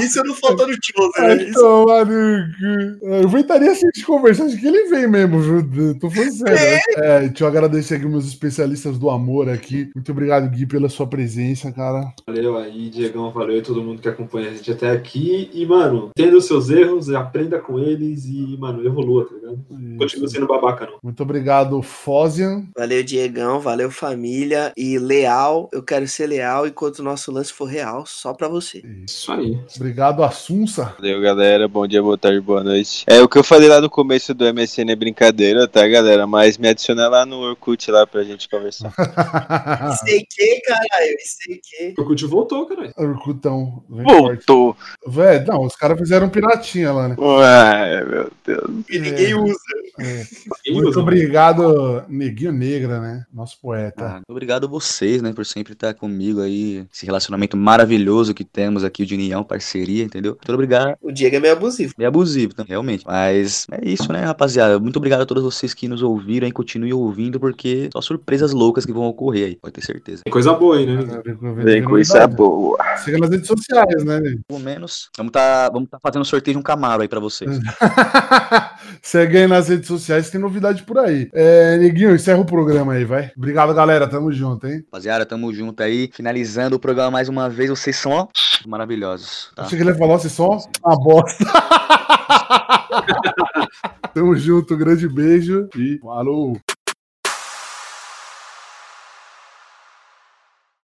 Isso 0.00 0.22
não 0.24 0.34
faltou 0.34 0.66
no 0.66 0.74
Ai, 1.18 1.36
né? 1.36 1.44
Isso 1.44 1.60
tomar 1.60 2.04
no 2.06 3.00
cu. 3.00 3.06
Eu 3.06 3.22
inventaria 3.22 3.72
assim 3.72 3.88
de 3.94 4.04
conversar, 4.04 4.44
acho 4.44 4.58
que 4.58 4.66
ele 4.66 4.88
vem 4.88 5.08
mesmo, 5.08 5.40
viu? 5.40 5.98
Tô 5.98 6.10
falando 6.10 6.32
sério. 6.32 6.80
É, 6.96 7.20
deixa 7.28 7.44
eu 7.44 7.48
agradecer 7.48 7.96
aqui 7.96 8.06
meus 8.06 8.26
especialistas 8.26 8.98
do 8.98 9.10
amor 9.10 9.48
aqui. 9.48 9.90
Muito 9.94 10.12
obrigado, 10.12 10.48
Gui, 10.48 10.66
pela 10.66 10.88
sua 10.88 11.06
presença, 11.06 11.70
cara. 11.72 12.12
Valeu 12.26 12.56
aí, 12.56 12.90
Diegão, 12.90 13.30
valeu 13.30 13.58
e 13.58 13.62
todo 13.62 13.82
mundo 13.82 14.00
que 14.00 14.08
acompanha 14.08 14.50
a 14.50 14.54
gente 14.54 14.70
até 14.72 14.90
aqui. 14.90 15.50
E, 15.52 15.66
mano, 15.66 16.10
entenda 16.16 16.36
os 16.36 16.46
seus 16.46 16.70
erros, 16.70 17.10
aprenda 17.10 17.58
com 17.58 17.78
eles 17.78 18.24
e, 18.26 18.56
mano, 18.58 18.84
evolua, 18.86 19.26
tá 19.26 19.34
ligado? 19.34 19.60
Não 19.70 19.98
continua 19.98 20.28
sendo 20.28 20.46
babaca, 20.46 20.86
não. 20.86 20.98
Muito 21.02 21.22
obrigado, 21.22 21.80
Fósian. 21.82 22.66
Valeu, 22.76 23.02
Diegão. 23.02 23.60
Valeu, 23.60 23.90
família. 23.90 24.72
E 24.76 24.98
leal, 24.98 25.68
eu 25.72 25.82
quero 25.82 26.06
ser 26.08 26.26
leal 26.26 26.66
enquanto 26.66 27.00
o 27.00 27.04
nosso 27.04 27.30
lance 27.32 27.52
for 27.52 27.66
real, 27.66 28.04
só 28.06 28.32
pra 28.32 28.48
você. 28.48 28.82
Isso 29.06 29.30
aí. 29.32 29.59
Obrigado, 29.76 30.22
Assunça. 30.22 30.94
Valeu, 30.98 31.20
galera. 31.20 31.68
Bom 31.68 31.86
dia, 31.86 32.02
boa 32.02 32.18
tarde, 32.18 32.40
boa 32.40 32.62
noite. 32.62 33.04
É, 33.06 33.20
o 33.20 33.28
que 33.28 33.38
eu 33.38 33.44
falei 33.44 33.68
lá 33.68 33.80
no 33.80 33.90
começo 33.90 34.34
do 34.34 34.44
MSN 34.52 34.90
é 34.90 34.96
brincadeira, 34.96 35.66
tá, 35.66 35.86
galera? 35.86 36.26
Mas 36.26 36.58
me 36.58 36.68
adiciona 36.68 37.08
lá 37.08 37.26
no 37.26 37.38
Orkut 37.38 37.90
lá 37.90 38.06
pra 38.06 38.22
gente 38.22 38.48
conversar. 38.48 38.92
Sei 40.04 40.26
que, 40.28 40.60
caralho. 40.60 41.16
Sei 41.20 41.60
que. 41.62 41.94
O 41.98 42.02
Orkut 42.02 42.26
voltou, 42.26 42.66
caralho. 42.66 42.92
Orkutão. 42.96 43.84
Voltou. 43.88 44.76
Véi, 45.06 45.44
não, 45.44 45.64
os 45.64 45.76
caras 45.76 45.98
fizeram 45.98 46.28
piratinha 46.28 46.92
lá, 46.92 47.08
né? 47.08 47.16
Ué, 47.18 48.04
meu 48.04 48.30
Deus. 48.44 48.84
E 48.88 48.98
ninguém 48.98 49.34
usa. 49.34 49.58
É. 49.98 50.24
Muito 50.72 50.88
usa? 50.88 51.00
obrigado, 51.00 52.04
Neguinho 52.08 52.52
Negra, 52.52 53.00
né? 53.00 53.24
Nosso 53.32 53.58
poeta. 53.60 54.04
Ah, 54.04 54.20
obrigado 54.28 54.64
a 54.64 54.68
vocês, 54.68 55.20
né, 55.20 55.32
por 55.32 55.44
sempre 55.44 55.72
estar 55.72 55.94
comigo 55.94 56.40
aí. 56.40 56.86
Esse 56.92 57.04
relacionamento 57.04 57.56
maravilhoso 57.56 58.34
que 58.34 58.44
temos 58.44 58.84
aqui 58.84 59.04
de 59.04 59.14
união, 59.14 59.44
parceria, 59.50 60.04
entendeu? 60.04 60.32
Muito 60.32 60.52
obrigado. 60.52 60.96
O 61.02 61.10
Diego 61.10 61.36
é 61.36 61.40
meio 61.40 61.54
abusivo. 61.54 61.92
É 61.98 62.06
abusivo, 62.06 62.54
né, 62.56 62.64
realmente. 62.68 63.04
Mas 63.04 63.66
é 63.72 63.88
isso, 63.88 64.12
né, 64.12 64.20
rapaziada? 64.20 64.78
Muito 64.78 64.96
obrigado 64.96 65.22
a 65.22 65.26
todos 65.26 65.42
vocês 65.42 65.74
que 65.74 65.88
nos 65.88 66.02
ouviram 66.02 66.46
e 66.46 66.52
continuem 66.52 66.92
ouvindo, 66.92 67.40
porque 67.40 67.90
só 67.92 68.00
surpresas 68.00 68.52
loucas 68.52 68.86
que 68.86 68.92
vão 68.92 69.04
ocorrer 69.04 69.46
aí, 69.46 69.56
pode 69.56 69.74
ter 69.74 69.84
certeza. 69.84 70.22
Tem 70.24 70.32
coisa 70.32 70.52
boa 70.52 70.76
aí, 70.76 70.86
né? 70.86 71.02
Isso 72.00 72.16
é 72.16 72.26
boa. 72.26 72.78
Siga 72.98 73.18
nas 73.18 73.30
redes 73.30 73.48
sociais, 73.48 74.04
né? 74.04 74.20
Pelo 74.46 74.60
menos, 74.60 75.10
vamos 75.16 75.32
tá, 75.32 75.68
vamos 75.70 75.88
tá 75.88 75.98
fazendo 76.00 76.24
sorteio 76.24 76.54
de 76.54 76.58
um 76.58 76.62
Camaro 76.62 77.02
aí 77.02 77.08
pra 77.08 77.20
vocês. 77.20 77.50
Segue 79.02 79.38
aí 79.38 79.46
nas 79.46 79.68
redes 79.68 79.88
sociais, 79.88 80.30
tem 80.30 80.40
novidade 80.40 80.84
por 80.84 80.98
aí. 80.98 81.28
É, 81.32 81.76
Neguinho, 81.78 82.14
encerra 82.14 82.40
o 82.40 82.44
programa 82.44 82.92
aí, 82.92 83.04
vai. 83.04 83.30
Obrigado, 83.36 83.74
galera. 83.74 84.06
Tamo 84.06 84.30
junto, 84.32 84.66
hein? 84.66 84.84
Rapaziada, 84.84 85.26
tamo 85.26 85.52
junto 85.52 85.82
aí. 85.82 86.10
Finalizando 86.12 86.76
o 86.76 86.80
programa 86.80 87.10
mais 87.10 87.28
uma 87.28 87.48
vez, 87.48 87.70
vocês 87.70 87.96
são, 87.96 88.12
ó, 88.12 88.28
maravilhosos. 88.66 89.52
Tá? 89.54 89.62
Achei 89.62 89.76
que 89.76 89.82
ele 89.82 89.90
ia 89.90 89.98
falar, 89.98 90.18
vocês 90.18 90.32
só 90.32 90.58
uma 90.84 90.96
bosta. 90.96 91.44
Tamo 94.14 94.34
junto, 94.36 94.76
grande 94.76 95.08
beijo 95.08 95.68
e 95.76 95.98
falou. 95.98 96.56